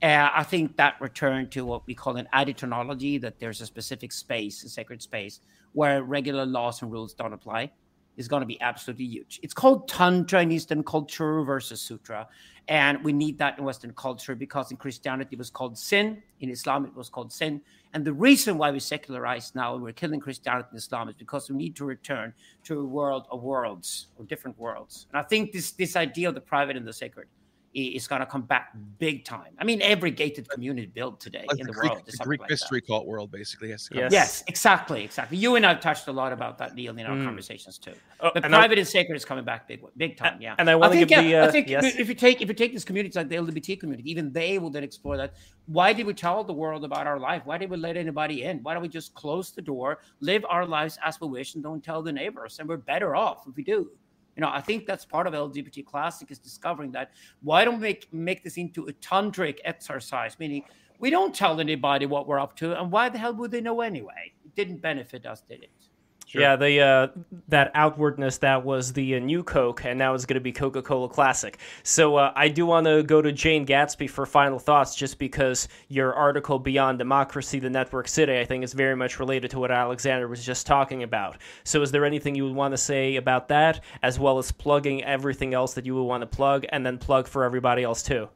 Uh, 0.00 0.28
I 0.32 0.44
think 0.44 0.76
that 0.76 1.00
return 1.00 1.48
to 1.50 1.64
what 1.64 1.84
we 1.88 1.94
call 1.94 2.16
an 2.16 2.28
aditonology, 2.32 3.20
that 3.22 3.40
there's 3.40 3.60
a 3.60 3.66
specific 3.66 4.12
space, 4.12 4.62
a 4.62 4.68
sacred 4.68 5.02
space, 5.02 5.40
where 5.76 6.02
regular 6.02 6.46
laws 6.46 6.80
and 6.80 6.90
rules 6.90 7.12
don't 7.12 7.34
apply, 7.34 7.70
is 8.16 8.28
going 8.28 8.40
to 8.40 8.46
be 8.46 8.58
absolutely 8.62 9.04
huge. 9.04 9.38
It's 9.42 9.52
called 9.52 9.88
Tantra 9.88 10.40
in 10.40 10.50
Eastern 10.50 10.82
culture 10.82 11.42
versus 11.42 11.82
Sutra. 11.82 12.26
And 12.68 13.04
we 13.04 13.12
need 13.12 13.36
that 13.40 13.58
in 13.58 13.64
Western 13.64 13.92
culture 13.92 14.34
because 14.34 14.70
in 14.70 14.78
Christianity 14.78 15.28
it 15.32 15.38
was 15.38 15.50
called 15.50 15.76
sin, 15.76 16.22
in 16.40 16.48
Islam 16.48 16.86
it 16.86 16.96
was 16.96 17.10
called 17.10 17.30
sin. 17.30 17.60
And 17.92 18.06
the 18.06 18.14
reason 18.14 18.56
why 18.56 18.70
we 18.70 18.80
secularize 18.80 19.54
now 19.54 19.74
and 19.74 19.82
we're 19.82 19.92
killing 19.92 20.18
Christianity 20.18 20.68
and 20.70 20.78
Islam 20.78 21.10
is 21.10 21.14
because 21.14 21.50
we 21.50 21.56
need 21.56 21.76
to 21.76 21.84
return 21.84 22.32
to 22.64 22.80
a 22.80 22.84
world 22.84 23.26
of 23.30 23.42
worlds, 23.42 24.06
or 24.16 24.24
different 24.24 24.58
worlds. 24.58 25.06
And 25.10 25.18
I 25.18 25.24
think 25.24 25.52
this, 25.52 25.72
this 25.72 25.94
idea 25.94 26.30
of 26.30 26.34
the 26.34 26.40
private 26.40 26.78
and 26.78 26.88
the 26.88 26.92
sacred 26.94 27.28
is 27.76 28.08
going 28.08 28.20
to 28.20 28.26
come 28.26 28.42
back 28.42 28.72
big 28.98 29.24
time. 29.24 29.52
I 29.58 29.64
mean, 29.64 29.82
every 29.82 30.10
gated 30.10 30.48
community 30.48 30.86
built 30.86 31.20
today 31.20 31.44
Like 31.48 31.60
in 31.60 31.66
the 31.66 31.72
the, 31.72 31.78
Greek, 31.78 31.92
world 31.92 32.02
the 32.06 32.16
Greek 32.24 32.40
like 32.40 32.48
that. 32.48 32.52
mystery 32.54 32.80
cult 32.80 33.06
world 33.06 33.30
basically 33.30 33.70
has 33.70 33.84
to 33.84 33.90
come. 33.90 33.98
Yes. 34.04 34.12
Yes, 34.12 34.44
exactly, 34.46 35.04
exactly. 35.04 35.36
You 35.36 35.56
and 35.56 35.66
I 35.66 35.70
have 35.74 35.80
touched 35.80 36.08
a 36.08 36.12
lot 36.12 36.32
about 36.32 36.56
that, 36.58 36.74
Neil, 36.74 36.96
in 36.98 37.04
our 37.04 37.14
Mm. 37.16 37.24
conversations 37.24 37.76
too. 37.78 37.92
Oh, 38.20 38.30
But 38.32 38.44
and 38.44 38.54
I- 38.54 38.58
private 38.58 38.78
and 38.78 38.88
sacred 38.88 39.14
is 39.16 39.24
coming 39.26 39.44
back 39.44 39.68
big, 39.68 39.82
big 39.96 40.16
time. 40.16 40.40
Yeah, 40.40 40.54
and 40.58 40.70
I 40.70 40.74
wanna 40.74 40.94
think, 40.94 41.08
give 41.08 41.22
the, 41.24 41.36
uh, 41.36 41.46
I 41.48 41.50
think 41.50 41.68
yes. 41.68 41.84
if 41.98 42.08
you 42.08 42.14
take 42.14 42.40
if 42.40 42.48
you 42.48 42.54
take 42.54 42.72
these 42.72 42.84
communities 42.84 43.14
like 43.16 43.28
the 43.28 43.36
LGBT 43.36 43.76
community, 43.78 44.10
even 44.10 44.32
they 44.32 44.58
will 44.58 44.70
then 44.70 44.82
explore 44.82 45.16
that. 45.18 45.34
Why 45.66 45.92
did 45.92 46.06
we 46.06 46.14
tell 46.14 46.44
the 46.44 46.52
world 46.54 46.84
about 46.84 47.06
our 47.06 47.18
life? 47.18 47.42
Why 47.44 47.58
did 47.58 47.68
we 47.68 47.76
let 47.76 47.96
anybody 47.96 48.44
in? 48.44 48.62
Why 48.62 48.72
don't 48.72 48.82
we 48.82 48.88
just 48.88 49.14
close 49.14 49.50
the 49.50 49.60
door, 49.62 49.98
live 50.20 50.44
our 50.48 50.64
lives 50.64 50.98
as 51.04 51.20
we 51.20 51.28
wish, 51.28 51.54
and 51.56 51.62
don't 51.62 51.82
tell 51.84 52.02
the 52.02 52.12
neighbors? 52.12 52.58
And 52.58 52.68
we're 52.68 52.76
better 52.78 53.14
off 53.16 53.46
if 53.48 53.56
we 53.56 53.62
do. 53.64 53.90
You 54.36 54.42
know, 54.42 54.50
I 54.52 54.60
think 54.60 54.86
that's 54.86 55.04
part 55.04 55.26
of 55.26 55.32
LGBT 55.32 55.84
Classic 55.86 56.30
is 56.30 56.38
discovering 56.38 56.92
that. 56.92 57.12
Why 57.42 57.64
don't 57.64 57.76
we 57.76 57.88
make 57.88 58.12
make 58.12 58.44
this 58.44 58.58
into 58.58 58.86
a 58.86 58.92
tantric 58.94 59.58
exercise? 59.64 60.38
Meaning, 60.38 60.62
we 60.98 61.10
don't 61.10 61.34
tell 61.34 61.58
anybody 61.58 62.06
what 62.06 62.26
we're 62.26 62.38
up 62.38 62.56
to, 62.56 62.78
and 62.78 62.92
why 62.92 63.08
the 63.08 63.18
hell 63.18 63.34
would 63.34 63.50
they 63.50 63.60
know 63.60 63.80
anyway? 63.80 64.32
It 64.44 64.54
didn't 64.54 64.82
benefit 64.82 65.26
us, 65.26 65.40
did 65.40 65.62
it? 65.62 65.85
Yeah, 66.28 66.56
the 66.56 66.80
uh, 66.80 67.08
that 67.48 67.70
outwardness 67.74 68.38
that 68.38 68.64
was 68.64 68.92
the 68.92 69.14
uh, 69.14 69.18
new 69.20 69.44
Coke, 69.44 69.84
and 69.84 69.98
now 69.98 70.12
it's 70.14 70.26
going 70.26 70.34
to 70.34 70.40
be 70.40 70.52
Coca 70.52 70.82
Cola 70.82 71.08
Classic. 71.08 71.58
So 71.84 72.16
uh, 72.16 72.32
I 72.34 72.48
do 72.48 72.66
want 72.66 72.86
to 72.86 73.04
go 73.04 73.22
to 73.22 73.30
Jane 73.30 73.64
Gatsby 73.64 74.10
for 74.10 74.26
final 74.26 74.58
thoughts, 74.58 74.96
just 74.96 75.18
because 75.18 75.68
your 75.88 76.14
article 76.14 76.58
Beyond 76.58 76.98
Democracy, 76.98 77.60
the 77.60 77.70
Network 77.70 78.08
City, 78.08 78.38
I 78.38 78.44
think 78.44 78.64
is 78.64 78.72
very 78.72 78.96
much 78.96 79.20
related 79.20 79.50
to 79.52 79.60
what 79.60 79.70
Alexander 79.70 80.26
was 80.26 80.44
just 80.44 80.66
talking 80.66 81.04
about. 81.04 81.38
So 81.62 81.80
is 81.80 81.92
there 81.92 82.04
anything 82.04 82.34
you 82.34 82.44
would 82.44 82.56
want 82.56 82.72
to 82.72 82.78
say 82.78 83.16
about 83.16 83.48
that, 83.48 83.80
as 84.02 84.18
well 84.18 84.38
as 84.38 84.50
plugging 84.50 85.04
everything 85.04 85.54
else 85.54 85.74
that 85.74 85.86
you 85.86 85.94
would 85.94 86.02
want 86.02 86.22
to 86.22 86.26
plug, 86.26 86.66
and 86.70 86.84
then 86.84 86.98
plug 86.98 87.28
for 87.28 87.44
everybody 87.44 87.84
else 87.84 88.02
too? 88.02 88.28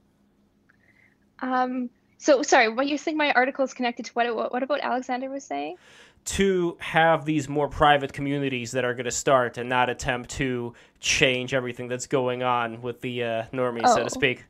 Um, 1.41 1.91
so 2.19 2.43
sorry, 2.43 2.69
what 2.69 2.87
you 2.87 2.99
think 2.99 3.17
my 3.17 3.33
article 3.33 3.65
is 3.65 3.73
connected 3.73 4.05
to 4.05 4.12
what, 4.12 4.37
what 4.37 4.53
what 4.53 4.62
about 4.62 4.81
Alexander 4.81 5.31
was 5.31 5.43
saying? 5.43 5.77
To 6.24 6.76
have 6.80 7.24
these 7.24 7.48
more 7.48 7.68
private 7.68 8.12
communities 8.12 8.72
that 8.72 8.84
are 8.84 8.94
going 8.94 9.05
to 9.06 9.10
start 9.10 9.59
and 9.59 9.68
not 9.68 9.88
attempt 9.88 10.30
to 10.30 10.74
change 11.01 11.55
everything 11.55 11.88
that's 11.88 12.06
going 12.06 12.42
on 12.42 12.82
with 12.82 13.01
the 13.01 13.24
uh, 13.24 13.44
normies, 13.52 13.86
so 13.88 14.01
Oh. 14.01 14.05
to 14.05 14.10
speak. 14.10 14.44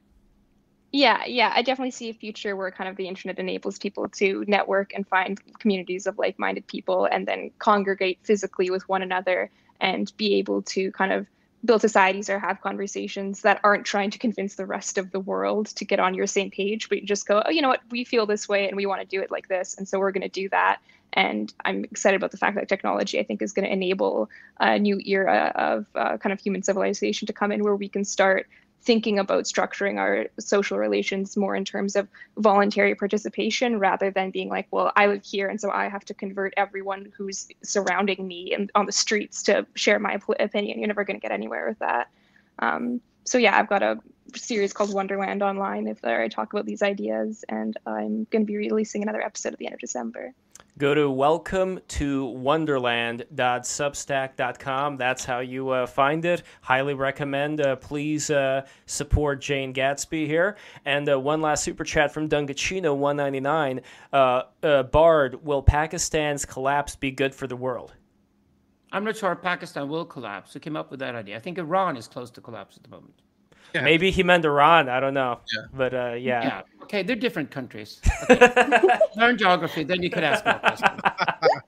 Yeah, 0.93 1.25
yeah, 1.25 1.53
I 1.55 1.63
definitely 1.63 1.93
see 1.93 2.09
a 2.09 2.15
future 2.15 2.57
where 2.57 2.73
kind 2.73 2.91
of 2.91 2.97
the 2.97 3.07
internet 3.07 3.39
enables 3.39 3.79
people 3.79 4.09
to 4.09 4.45
network 4.49 4.93
and 4.93 5.07
find 5.07 5.39
communities 5.61 6.09
of 6.09 6.19
like-minded 6.19 6.67
people 6.67 7.05
and 7.05 7.29
then 7.29 7.53
congregate 7.61 8.19
physically 8.25 8.71
with 8.71 8.89
one 8.89 9.01
another 9.01 9.51
and 9.81 10.13
be 10.17 10.35
able 10.35 10.63
to 10.63 10.91
kind 10.91 11.13
of 11.13 11.29
build 11.65 11.81
societies 11.81 12.29
or 12.29 12.41
have 12.41 12.61
conversations 12.63 13.43
that 13.43 13.61
aren't 13.63 13.85
trying 13.85 14.11
to 14.11 14.19
convince 14.19 14.57
the 14.57 14.67
rest 14.67 14.99
of 14.99 15.13
the 15.13 15.21
world 15.21 15.67
to 15.67 15.85
get 15.85 16.01
on 16.01 16.13
your 16.15 16.27
same 16.27 16.51
page, 16.51 16.89
but 16.89 17.01
you 17.01 17.07
just 17.07 17.27
go, 17.29 17.41
oh, 17.47 17.51
you 17.51 17.63
know 17.63 17.69
what, 17.69 17.83
we 17.91 18.03
feel 18.03 18.27
this 18.27 18.49
way 18.49 18.67
and 18.67 18.77
we 18.77 18.87
want 18.87 19.01
to 19.01 19.07
do 19.07 19.23
it 19.23 19.31
like 19.31 19.47
this, 19.47 19.77
and 19.77 19.87
so 19.87 19.99
we're 20.01 20.11
going 20.11 20.23
to 20.23 20.29
do 20.29 20.49
that. 20.49 20.81
And 21.13 21.53
I'm 21.65 21.85
excited 21.85 22.17
about 22.17 22.31
the 22.31 22.37
fact 22.37 22.57
that 22.57 22.69
technology, 22.69 23.19
I 23.19 23.25
think, 23.25 23.43
is 23.43 23.53
going 23.53 23.67
to 23.67 23.73
enable 23.73 24.31
a 24.59 24.79
new 24.79 25.01
era 25.05 25.53
of 25.55 25.87
uh, 25.95 26.17
kind 26.19 26.33
of 26.33 26.41
human 26.41 26.63
civilization 26.63 27.27
to 27.27 27.33
come 27.33 27.53
in 27.53 27.65
where 27.65 27.77
we 27.77 27.89
can 27.89 28.05
start 28.05 28.47
thinking 28.83 29.19
about 29.19 29.45
structuring 29.45 29.99
our 29.99 30.27
social 30.39 30.79
relations 30.79 31.37
more 31.37 31.55
in 31.55 31.65
terms 31.65 31.97
of 31.97 32.09
voluntary 32.39 32.95
participation 32.95 33.79
rather 33.79 34.11
than 34.11 34.31
being 34.31 34.49
like, 34.49 34.67
well, 34.71 34.91
I 34.97 35.07
live 35.07 35.23
here 35.23 35.49
and 35.49 35.61
so 35.61 35.71
I 35.71 35.89
have 35.89 36.05
to 36.07 36.15
convert 36.15 36.55
everyone 36.57 37.13
who's 37.17 37.47
surrounding 37.63 38.27
me 38.27 38.55
and 38.55 38.71
on 38.75 38.87
the 38.87 38.93
streets 38.93 39.43
to 39.45 39.67
share 39.75 39.99
my 39.99 40.19
opinion. 40.39 40.79
You're 40.79 40.89
never 40.89 41.05
going 41.05 41.19
to 41.19 41.23
get 41.23 41.33
anywhere 41.33 41.69
with 41.69 41.79
that. 41.81 42.09
Um, 42.59 43.03
so 43.25 43.37
yeah, 43.37 43.59
I've 43.59 43.69
got 43.69 43.83
a 43.83 43.99
series 44.35 44.73
called 44.73 44.95
Wonderland 44.95 45.43
online 45.43 45.87
if 45.87 46.05
I 46.05 46.29
talk 46.29 46.53
about 46.53 46.67
these 46.67 46.83
ideas, 46.83 47.45
and 47.49 47.77
I'm 47.87 48.27
going 48.31 48.43
to 48.43 48.47
be 48.47 48.57
releasing 48.57 49.03
another 49.03 49.23
episode 49.23 49.53
at 49.53 49.59
the 49.59 49.67
end 49.67 49.75
of 49.75 49.81
December. 49.81 50.33
Go 50.81 50.95
to 50.95 51.11
welcome 51.11 51.79
to 51.89 52.25
wonderland.substack.com. 52.25 54.97
That's 54.97 55.27
how 55.27 55.41
you 55.41 55.69
uh, 55.69 55.87
find 55.87 56.25
it. 56.25 56.43
Highly 56.63 56.95
recommend. 56.95 57.61
Uh, 57.61 57.77
please 57.77 58.31
uh, 58.31 58.67
support 58.87 59.43
Jane 59.43 59.75
Gatsby 59.75 60.27
here. 60.27 60.57
And 60.87 61.07
uh, 61.11 61.21
one 61.21 61.43
last 61.43 61.65
super 61.65 61.85
chat 61.85 62.15
from 62.15 62.31
Dungachino 62.31 62.97
199. 62.97 63.83
Uh, 64.11 64.45
uh, 64.63 64.85
Bard, 64.85 65.45
will 65.45 65.63
Pakistan's 65.63 66.47
collapse 66.47 66.97
be 66.97 67.11
good 67.11 67.35
for 67.35 67.47
the 67.47 67.57
world? 67.57 67.93
I'm 68.91 69.05
not 69.05 69.19
sure 69.19 69.37
Pakistan 69.37 69.87
will 69.87 70.07
collapse. 70.07 70.55
Who 70.55 70.61
came 70.61 70.77
up 70.77 70.91
with 70.91 71.01
that 71.01 71.15
idea? 71.15 71.37
I 71.37 71.41
think 71.41 71.59
Iran 71.59 71.99
is 71.99 72.09
close 72.09 72.31
to 72.31 72.41
collapse 72.41 72.79
at 72.79 72.85
the 72.85 72.89
moment. 72.89 73.20
Yeah. 73.75 73.83
Maybe 73.83 74.11
he 74.11 74.23
meant 74.23 74.45
Iran. 74.45 74.89
I 74.89 75.01
don't 75.01 75.15
know. 75.15 75.41
Yeah. 75.55 75.63
But 75.73 75.95
uh, 75.95 76.13
yeah. 76.15 76.43
Yeah. 76.43 76.63
Okay, 76.91 77.05
they're 77.05 77.17
different 77.17 77.51
countries. 77.51 78.01
Okay. 78.31 78.99
Learn 79.17 79.37
geography, 79.39 79.85
then 79.85 80.03
you 80.03 80.11
could 80.11 80.23
ask 80.23 80.45
more 80.45 80.59
questions. 80.59 81.01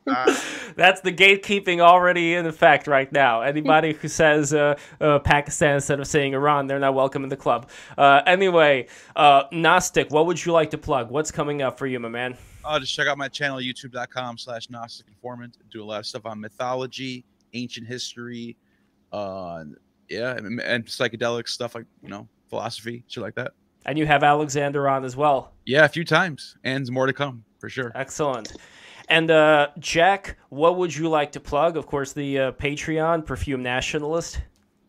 That's 0.76 1.00
the 1.00 1.12
gatekeeping 1.12 1.80
already 1.80 2.34
in 2.34 2.46
effect 2.46 2.86
right 2.86 3.10
now. 3.12 3.42
Anybody 3.42 3.94
who 3.94 4.08
says 4.08 4.52
uh, 4.54 4.76
uh, 5.00 5.18
Pakistan 5.20 5.76
instead 5.76 5.98
of 6.00 6.06
saying 6.06 6.34
Iran, 6.34 6.66
they're 6.66 6.78
not 6.78 6.94
welcome 6.94 7.24
in 7.24 7.30
the 7.30 7.36
club. 7.36 7.68
Uh, 7.98 8.22
anyway, 8.26 8.86
uh, 9.16 9.44
Gnostic, 9.52 10.10
what 10.10 10.26
would 10.26 10.44
you 10.44 10.52
like 10.52 10.70
to 10.70 10.78
plug? 10.78 11.10
What's 11.10 11.30
coming 11.30 11.62
up 11.62 11.78
for 11.78 11.86
you, 11.86 11.98
my 11.98 12.08
man? 12.08 12.36
Uh, 12.64 12.78
just 12.78 12.94
check 12.94 13.08
out 13.08 13.18
my 13.18 13.28
channel, 13.28 13.58
youtube.com 13.58 14.38
slash 14.38 14.70
Gnostic 14.70 15.06
Informant. 15.08 15.56
Do 15.70 15.82
a 15.82 15.84
lot 15.84 16.00
of 16.00 16.06
stuff 16.06 16.26
on 16.26 16.40
mythology, 16.40 17.24
ancient 17.54 17.86
history, 17.86 18.56
uh, 19.12 19.64
yeah, 20.08 20.36
and, 20.36 20.60
and 20.60 20.86
psychedelic 20.86 21.48
stuff 21.48 21.74
like, 21.74 21.86
you 22.02 22.08
know, 22.08 22.28
philosophy, 22.48 23.04
shit 23.08 23.22
like 23.22 23.34
that. 23.34 23.52
And 23.86 23.98
you 23.98 24.06
have 24.06 24.22
Alexander 24.22 24.88
on 24.88 25.04
as 25.04 25.16
well. 25.16 25.52
Yeah, 25.66 25.84
a 25.84 25.88
few 25.88 26.04
times, 26.04 26.56
and 26.64 26.88
more 26.90 27.06
to 27.06 27.12
come 27.12 27.44
for 27.58 27.68
sure. 27.68 27.92
Excellent. 27.94 28.52
And 29.08 29.30
uh, 29.30 29.68
Jack, 29.78 30.38
what 30.50 30.78
would 30.78 30.94
you 30.94 31.08
like 31.08 31.32
to 31.32 31.40
plug? 31.40 31.76
Of 31.76 31.86
course, 31.86 32.12
the 32.12 32.38
uh, 32.38 32.52
Patreon, 32.52 33.26
Perfume 33.26 33.62
Nationalist. 33.62 34.40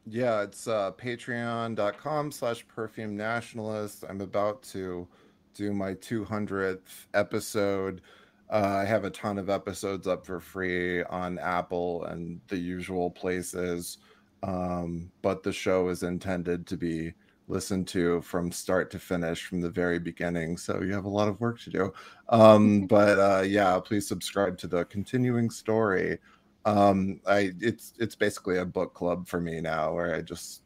Yeah, 0.05 0.41
it's 0.41 0.67
uh, 0.67 0.91
patreon.com 0.91 2.31
slash 2.31 2.67
perfume 2.67 3.15
nationalist. 3.15 4.03
I'm 4.07 4.21
about 4.21 4.61
to 4.63 5.07
do 5.53 5.73
my 5.73 5.93
200th 5.93 7.07
episode. 7.13 8.01
Uh, 8.49 8.79
I 8.81 8.85
have 8.85 9.05
a 9.05 9.09
ton 9.09 9.37
of 9.37 9.49
episodes 9.49 10.07
up 10.07 10.25
for 10.25 10.39
free 10.39 11.03
on 11.03 11.39
Apple 11.39 12.03
and 12.05 12.41
the 12.49 12.57
usual 12.57 13.09
places. 13.09 13.97
Um, 14.43 15.11
but 15.21 15.41
the 15.41 15.51
show 15.51 15.87
is 15.87 16.03
intended 16.03 16.67
to 16.67 16.77
be 16.77 17.13
listened 17.47 17.87
to 17.89 18.21
from 18.21 18.51
start 18.51 18.91
to 18.91 18.99
finish 18.99 19.45
from 19.45 19.61
the 19.61 19.69
very 19.69 19.99
beginning. 19.99 20.57
So 20.57 20.81
you 20.81 20.93
have 20.93 21.05
a 21.05 21.09
lot 21.09 21.27
of 21.27 21.39
work 21.41 21.59
to 21.61 21.69
do. 21.69 21.93
Um, 22.29 22.81
but 22.87 23.17
uh, 23.19 23.41
yeah, 23.41 23.79
please 23.79 24.07
subscribe 24.07 24.57
to 24.59 24.67
the 24.67 24.85
continuing 24.85 25.49
story 25.49 26.19
um 26.65 27.19
i 27.27 27.51
it's 27.59 27.91
it's 27.99 28.15
basically 28.15 28.59
a 28.59 28.65
book 28.65 28.93
club 28.93 29.27
for 29.27 29.41
me 29.41 29.59
now 29.59 29.93
where 29.93 30.15
i 30.15 30.21
just 30.21 30.61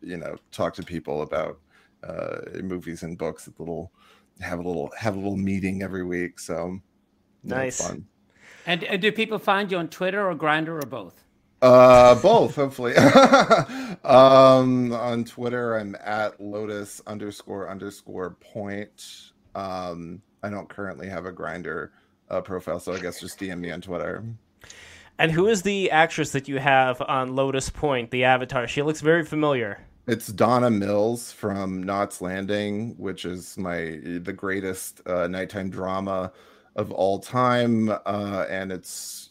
you 0.00 0.16
know 0.16 0.36
talk 0.52 0.72
to 0.72 0.80
people 0.80 1.22
about 1.22 1.58
uh 2.04 2.38
movies 2.62 3.02
and 3.02 3.18
books 3.18 3.48
a 3.48 3.52
little 3.58 3.90
have 4.38 4.60
a 4.60 4.62
little 4.62 4.92
have 4.96 5.16
a 5.16 5.18
little 5.18 5.36
meeting 5.36 5.82
every 5.82 6.04
week 6.04 6.38
so 6.38 6.80
Nice. 7.42 7.86
fun. 7.86 8.06
And, 8.66 8.84
and 8.84 9.00
do 9.00 9.10
people 9.12 9.38
find 9.38 9.70
you 9.70 9.78
on 9.78 9.88
Twitter 9.88 10.28
or 10.28 10.34
Grindr 10.34 10.82
or 10.82 10.86
both? 10.86 11.24
Uh 11.62 12.14
both 12.22 12.56
hopefully 12.56 12.96
um 14.04 14.92
on 14.94 15.24
twitter 15.24 15.76
i'm 15.76 15.94
at 16.02 16.40
lotus 16.40 17.02
underscore 17.06 17.68
underscore 17.68 18.30
point 18.40 19.32
um 19.54 20.22
i 20.42 20.48
don't 20.48 20.68
currently 20.70 21.08
have 21.08 21.26
a 21.26 21.32
Grindr 21.32 21.90
uh, 22.30 22.40
profile 22.40 22.80
so 22.80 22.94
i 22.94 22.98
guess 22.98 23.20
just 23.20 23.38
dm 23.38 23.60
me 23.60 23.70
on 23.70 23.80
twitter 23.82 24.24
And 25.18 25.30
who 25.32 25.48
is 25.48 25.62
the 25.62 25.90
actress 25.90 26.32
that 26.32 26.48
you 26.48 26.58
have 26.58 27.02
on 27.02 27.36
Lotus 27.36 27.68
Point, 27.70 28.10
the 28.10 28.24
avatar? 28.24 28.66
She 28.66 28.82
looks 28.82 29.02
very 29.02 29.24
familiar. 29.24 29.78
It's 30.06 30.28
Donna 30.28 30.70
Mills 30.70 31.30
from 31.32 31.82
Knots 31.82 32.20
Landing, 32.22 32.94
which 32.98 33.24
is 33.24 33.56
my 33.58 34.00
the 34.02 34.32
greatest 34.32 35.02
uh, 35.06 35.28
nighttime 35.28 35.70
drama 35.70 36.32
of 36.76 36.90
all 36.90 37.18
time, 37.20 37.90
uh, 37.90 38.46
and 38.50 38.72
it's 38.72 39.30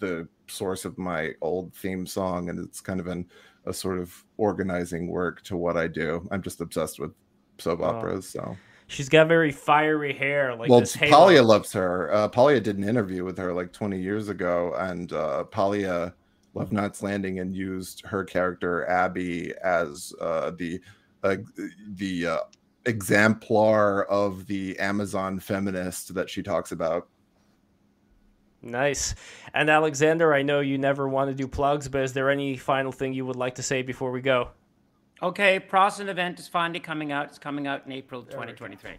the 0.00 0.28
source 0.46 0.84
of 0.84 0.98
my 0.98 1.32
old 1.40 1.74
theme 1.74 2.06
song, 2.06 2.48
and 2.48 2.58
it's 2.58 2.80
kind 2.80 3.00
of 3.00 3.06
an 3.06 3.26
a 3.66 3.72
sort 3.72 3.98
of 3.98 4.12
organizing 4.36 5.08
work 5.08 5.40
to 5.42 5.56
what 5.56 5.76
I 5.76 5.88
do. 5.88 6.26
I'm 6.30 6.42
just 6.42 6.60
obsessed 6.60 6.98
with 7.00 7.12
soap 7.58 7.80
Oh. 7.80 7.84
operas, 7.84 8.28
so 8.28 8.56
She's 8.86 9.08
got 9.08 9.28
very 9.28 9.50
fiery 9.50 10.12
hair, 10.12 10.54
like 10.54 10.68
well. 10.68 10.82
Paglia 10.82 11.42
loves 11.42 11.72
her. 11.72 12.12
Uh, 12.12 12.28
Paglia 12.28 12.60
did 12.60 12.76
an 12.76 12.84
interview 12.86 13.24
with 13.24 13.38
her 13.38 13.54
like 13.54 13.72
20 13.72 13.98
years 13.98 14.28
ago, 14.28 14.74
and 14.76 15.10
uh, 15.14 15.44
Paglia 15.44 16.12
loved 16.52 16.70
Knots 16.72 17.02
Landing 17.02 17.38
and 17.40 17.56
used 17.56 18.04
her 18.04 18.22
character 18.24 18.86
Abby 18.86 19.54
as 19.64 20.12
uh, 20.20 20.50
the 20.58 20.78
uh, 21.22 21.36
the 21.94 22.26
uh, 22.26 22.38
exemplar 22.84 24.04
of 24.04 24.46
the 24.46 24.78
Amazon 24.78 25.40
feminist 25.40 26.14
that 26.14 26.28
she 26.28 26.42
talks 26.42 26.70
about. 26.72 27.08
Nice. 28.64 29.14
And 29.52 29.68
Alexander, 29.68 30.32
I 30.32 30.42
know 30.42 30.60
you 30.60 30.78
never 30.78 31.06
want 31.06 31.30
to 31.30 31.34
do 31.34 31.46
plugs, 31.46 31.88
but 31.88 32.02
is 32.02 32.12
there 32.14 32.30
any 32.30 32.56
final 32.56 32.92
thing 32.92 33.12
you 33.12 33.26
would 33.26 33.36
like 33.36 33.56
to 33.56 33.62
say 33.62 33.82
before 33.82 34.10
we 34.10 34.22
go? 34.22 34.48
Okay, 35.22 35.60
Process 35.60 36.00
and 36.00 36.10
event 36.10 36.38
is 36.40 36.48
finally 36.48 36.80
coming 36.80 37.12
out. 37.12 37.26
It's 37.26 37.38
coming 37.38 37.66
out 37.66 37.86
in 37.86 37.92
April 37.92 38.22
2023. 38.22 38.90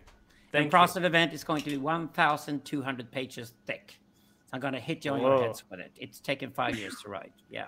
Thank 0.51 0.73
and 0.73 0.95
you. 0.95 1.05
Event 1.05 1.33
is 1.33 1.43
going 1.43 1.61
to 1.63 1.69
be 1.69 1.77
1,200 1.77 3.11
pages 3.11 3.53
thick. 3.65 3.99
I'm 4.53 4.59
going 4.59 4.73
to 4.73 4.79
hit 4.79 5.03
you 5.03 5.11
on 5.11 5.21
your 5.21 5.35
Whoa. 5.35 5.47
heads 5.47 5.63
with 5.69 5.79
it. 5.79 5.91
It's 5.97 6.19
taken 6.19 6.51
five 6.51 6.77
years 6.77 6.95
to 7.03 7.09
write. 7.09 7.33
Yeah. 7.49 7.65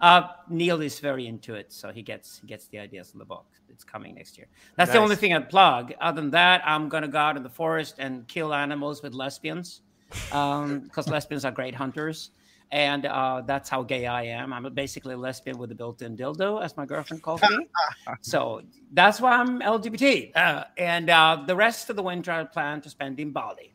Uh, 0.00 0.28
Neil 0.48 0.80
is 0.80 0.98
very 0.98 1.26
into 1.26 1.54
it, 1.54 1.72
so 1.72 1.92
he 1.92 2.02
gets 2.02 2.40
he 2.40 2.48
gets 2.48 2.66
the 2.66 2.78
ideas 2.78 3.12
in 3.12 3.18
the 3.18 3.24
book. 3.24 3.46
It's 3.68 3.84
coming 3.84 4.16
next 4.16 4.36
year. 4.36 4.48
That's 4.76 4.90
the 4.90 4.98
only 4.98 5.14
thing 5.14 5.32
I'd 5.32 5.48
plug. 5.48 5.94
Other 6.00 6.20
than 6.20 6.30
that, 6.32 6.62
I'm 6.66 6.88
going 6.88 7.02
to 7.02 7.08
go 7.08 7.18
out 7.18 7.36
in 7.36 7.42
the 7.44 7.48
forest 7.48 7.96
and 7.98 8.26
kill 8.26 8.52
animals 8.52 9.02
with 9.02 9.14
lesbians 9.14 9.82
because 10.10 11.08
lesbians 11.08 11.44
are 11.44 11.52
great 11.52 11.74
hunters. 11.74 12.30
And 12.72 13.06
uh, 13.06 13.42
that's 13.46 13.68
how 13.68 13.82
gay 13.82 14.06
I 14.06 14.24
am. 14.24 14.52
I'm 14.52 14.72
basically 14.74 15.14
a 15.14 15.16
lesbian 15.16 15.58
with 15.58 15.70
a 15.70 15.76
built-in 15.76 16.16
dildo, 16.16 16.62
as 16.64 16.76
my 16.76 16.86
girlfriend 16.86 17.22
calls 17.22 17.40
me. 17.42 17.68
so 18.20 18.62
that's 18.92 19.20
why 19.20 19.32
I'm 19.32 19.60
LGBT. 19.60 20.34
Uh, 20.34 20.64
and 20.76 21.08
uh, 21.08 21.44
the 21.46 21.54
rest 21.54 21.88
of 21.90 21.96
the 21.96 22.02
winter, 22.02 22.32
I 22.32 22.42
plan 22.44 22.80
to 22.80 22.90
spend 22.90 23.20
in 23.20 23.30
Bali. 23.30 23.73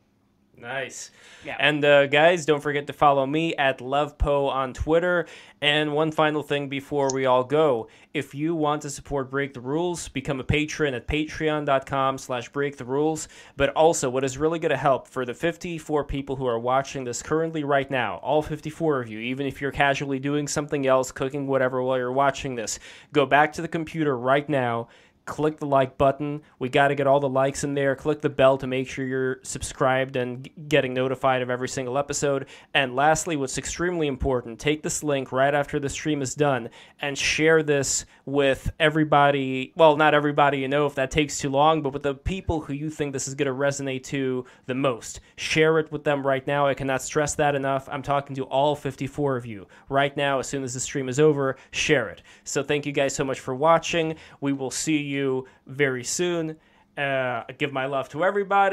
Nice. 0.59 1.11
Yeah. 1.45 1.55
And 1.59 1.83
uh, 1.85 2.07
guys, 2.07 2.45
don't 2.45 2.61
forget 2.61 2.87
to 2.87 2.93
follow 2.93 3.25
me 3.25 3.55
at 3.55 3.79
LovePo 3.79 4.49
on 4.49 4.73
Twitter. 4.73 5.25
And 5.61 5.93
one 5.93 6.11
final 6.11 6.43
thing 6.43 6.69
before 6.69 7.09
we 7.13 7.25
all 7.25 7.43
go. 7.43 7.87
If 8.13 8.33
you 8.33 8.55
want 8.55 8.81
to 8.81 8.89
support 8.89 9.29
Break 9.29 9.53
the 9.53 9.61
Rules, 9.61 10.07
become 10.09 10.39
a 10.39 10.43
patron 10.43 10.93
at 10.93 11.07
patreon.com 11.07 12.17
slash 12.17 12.49
break 12.49 12.77
the 12.77 12.85
rules. 12.85 13.27
But 13.55 13.69
also, 13.69 14.09
what 14.09 14.23
is 14.23 14.37
really 14.37 14.59
going 14.59 14.71
to 14.71 14.77
help 14.77 15.07
for 15.07 15.25
the 15.25 15.33
54 15.33 16.03
people 16.05 16.35
who 16.35 16.47
are 16.47 16.59
watching 16.59 17.03
this 17.03 17.21
currently 17.21 17.63
right 17.63 17.89
now, 17.89 18.17
all 18.17 18.41
54 18.41 19.01
of 19.01 19.09
you, 19.09 19.19
even 19.19 19.45
if 19.45 19.61
you're 19.61 19.71
casually 19.71 20.19
doing 20.19 20.47
something 20.47 20.87
else, 20.87 21.11
cooking 21.11 21.47
whatever 21.47 21.81
while 21.83 21.97
you're 21.97 22.11
watching 22.11 22.55
this, 22.55 22.79
go 23.13 23.25
back 23.25 23.53
to 23.53 23.61
the 23.61 23.67
computer 23.67 24.17
right 24.17 24.47
now 24.49 24.87
click 25.29 25.59
the 25.59 25.65
like 25.65 25.97
button. 25.97 26.41
We 26.57 26.67
got 26.67 26.89
to 26.89 26.95
get 26.95 27.07
all 27.07 27.19
the 27.19 27.29
likes 27.29 27.63
in 27.63 27.75
there. 27.75 27.95
Click 27.95 28.19
the 28.19 28.29
bell 28.29 28.57
to 28.57 28.67
make 28.67 28.89
sure 28.89 29.05
you're 29.05 29.39
subscribed 29.43 30.15
and 30.15 30.49
getting 30.67 30.93
notified 30.93 31.41
of 31.43 31.49
every 31.49 31.69
single 31.69 31.97
episode. 31.97 32.47
And 32.73 32.95
lastly, 32.95 33.35
what's 33.37 33.57
extremely 33.57 34.07
important, 34.07 34.59
take 34.59 34.81
this 34.81 35.03
link 35.03 35.31
right 35.31 35.53
after 35.53 35.79
the 35.79 35.87
stream 35.87 36.21
is 36.21 36.33
done 36.33 36.69
and 36.99 37.17
share 37.17 37.61
this 37.61 38.05
with 38.25 38.71
everybody. 38.79 39.71
Well, 39.75 39.95
not 39.95 40.13
everybody 40.13 40.57
you 40.57 40.67
know 40.67 40.87
if 40.87 40.95
that 40.95 41.11
takes 41.11 41.37
too 41.37 41.49
long, 41.49 41.83
but 41.83 41.93
with 41.93 42.03
the 42.03 42.15
people 42.15 42.61
who 42.61 42.73
you 42.73 42.89
think 42.89 43.13
this 43.13 43.27
is 43.27 43.35
going 43.35 43.47
to 43.47 43.53
resonate 43.53 44.03
to 44.05 44.45
the 44.65 44.75
most. 44.75 45.19
Share 45.35 45.77
it 45.77 45.91
with 45.91 46.03
them 46.03 46.25
right 46.25 46.45
now. 46.47 46.67
I 46.67 46.73
cannot 46.73 47.03
stress 47.03 47.35
that 47.35 47.53
enough. 47.53 47.87
I'm 47.91 48.01
talking 48.01 48.35
to 48.35 48.43
all 48.45 48.75
54 48.75 49.37
of 49.37 49.45
you 49.45 49.67
right 49.89 50.15
now. 50.17 50.39
As 50.39 50.47
soon 50.47 50.63
as 50.63 50.73
the 50.73 50.79
stream 50.79 51.07
is 51.07 51.19
over, 51.19 51.55
share 51.71 52.09
it. 52.09 52.23
So 52.43 52.63
thank 52.63 52.87
you 52.87 52.91
guys 52.91 53.13
so 53.13 53.23
much 53.23 53.39
for 53.39 53.53
watching. 53.53 54.15
We 54.41 54.53
will 54.53 54.71
see 54.71 54.97
you 55.19 55.45
very 55.67 56.03
soon. 56.03 56.57
Uh, 56.97 57.43
give 57.57 57.71
my 57.71 57.85
love 57.85 58.09
to 58.09 58.23
everybody. 58.23 58.67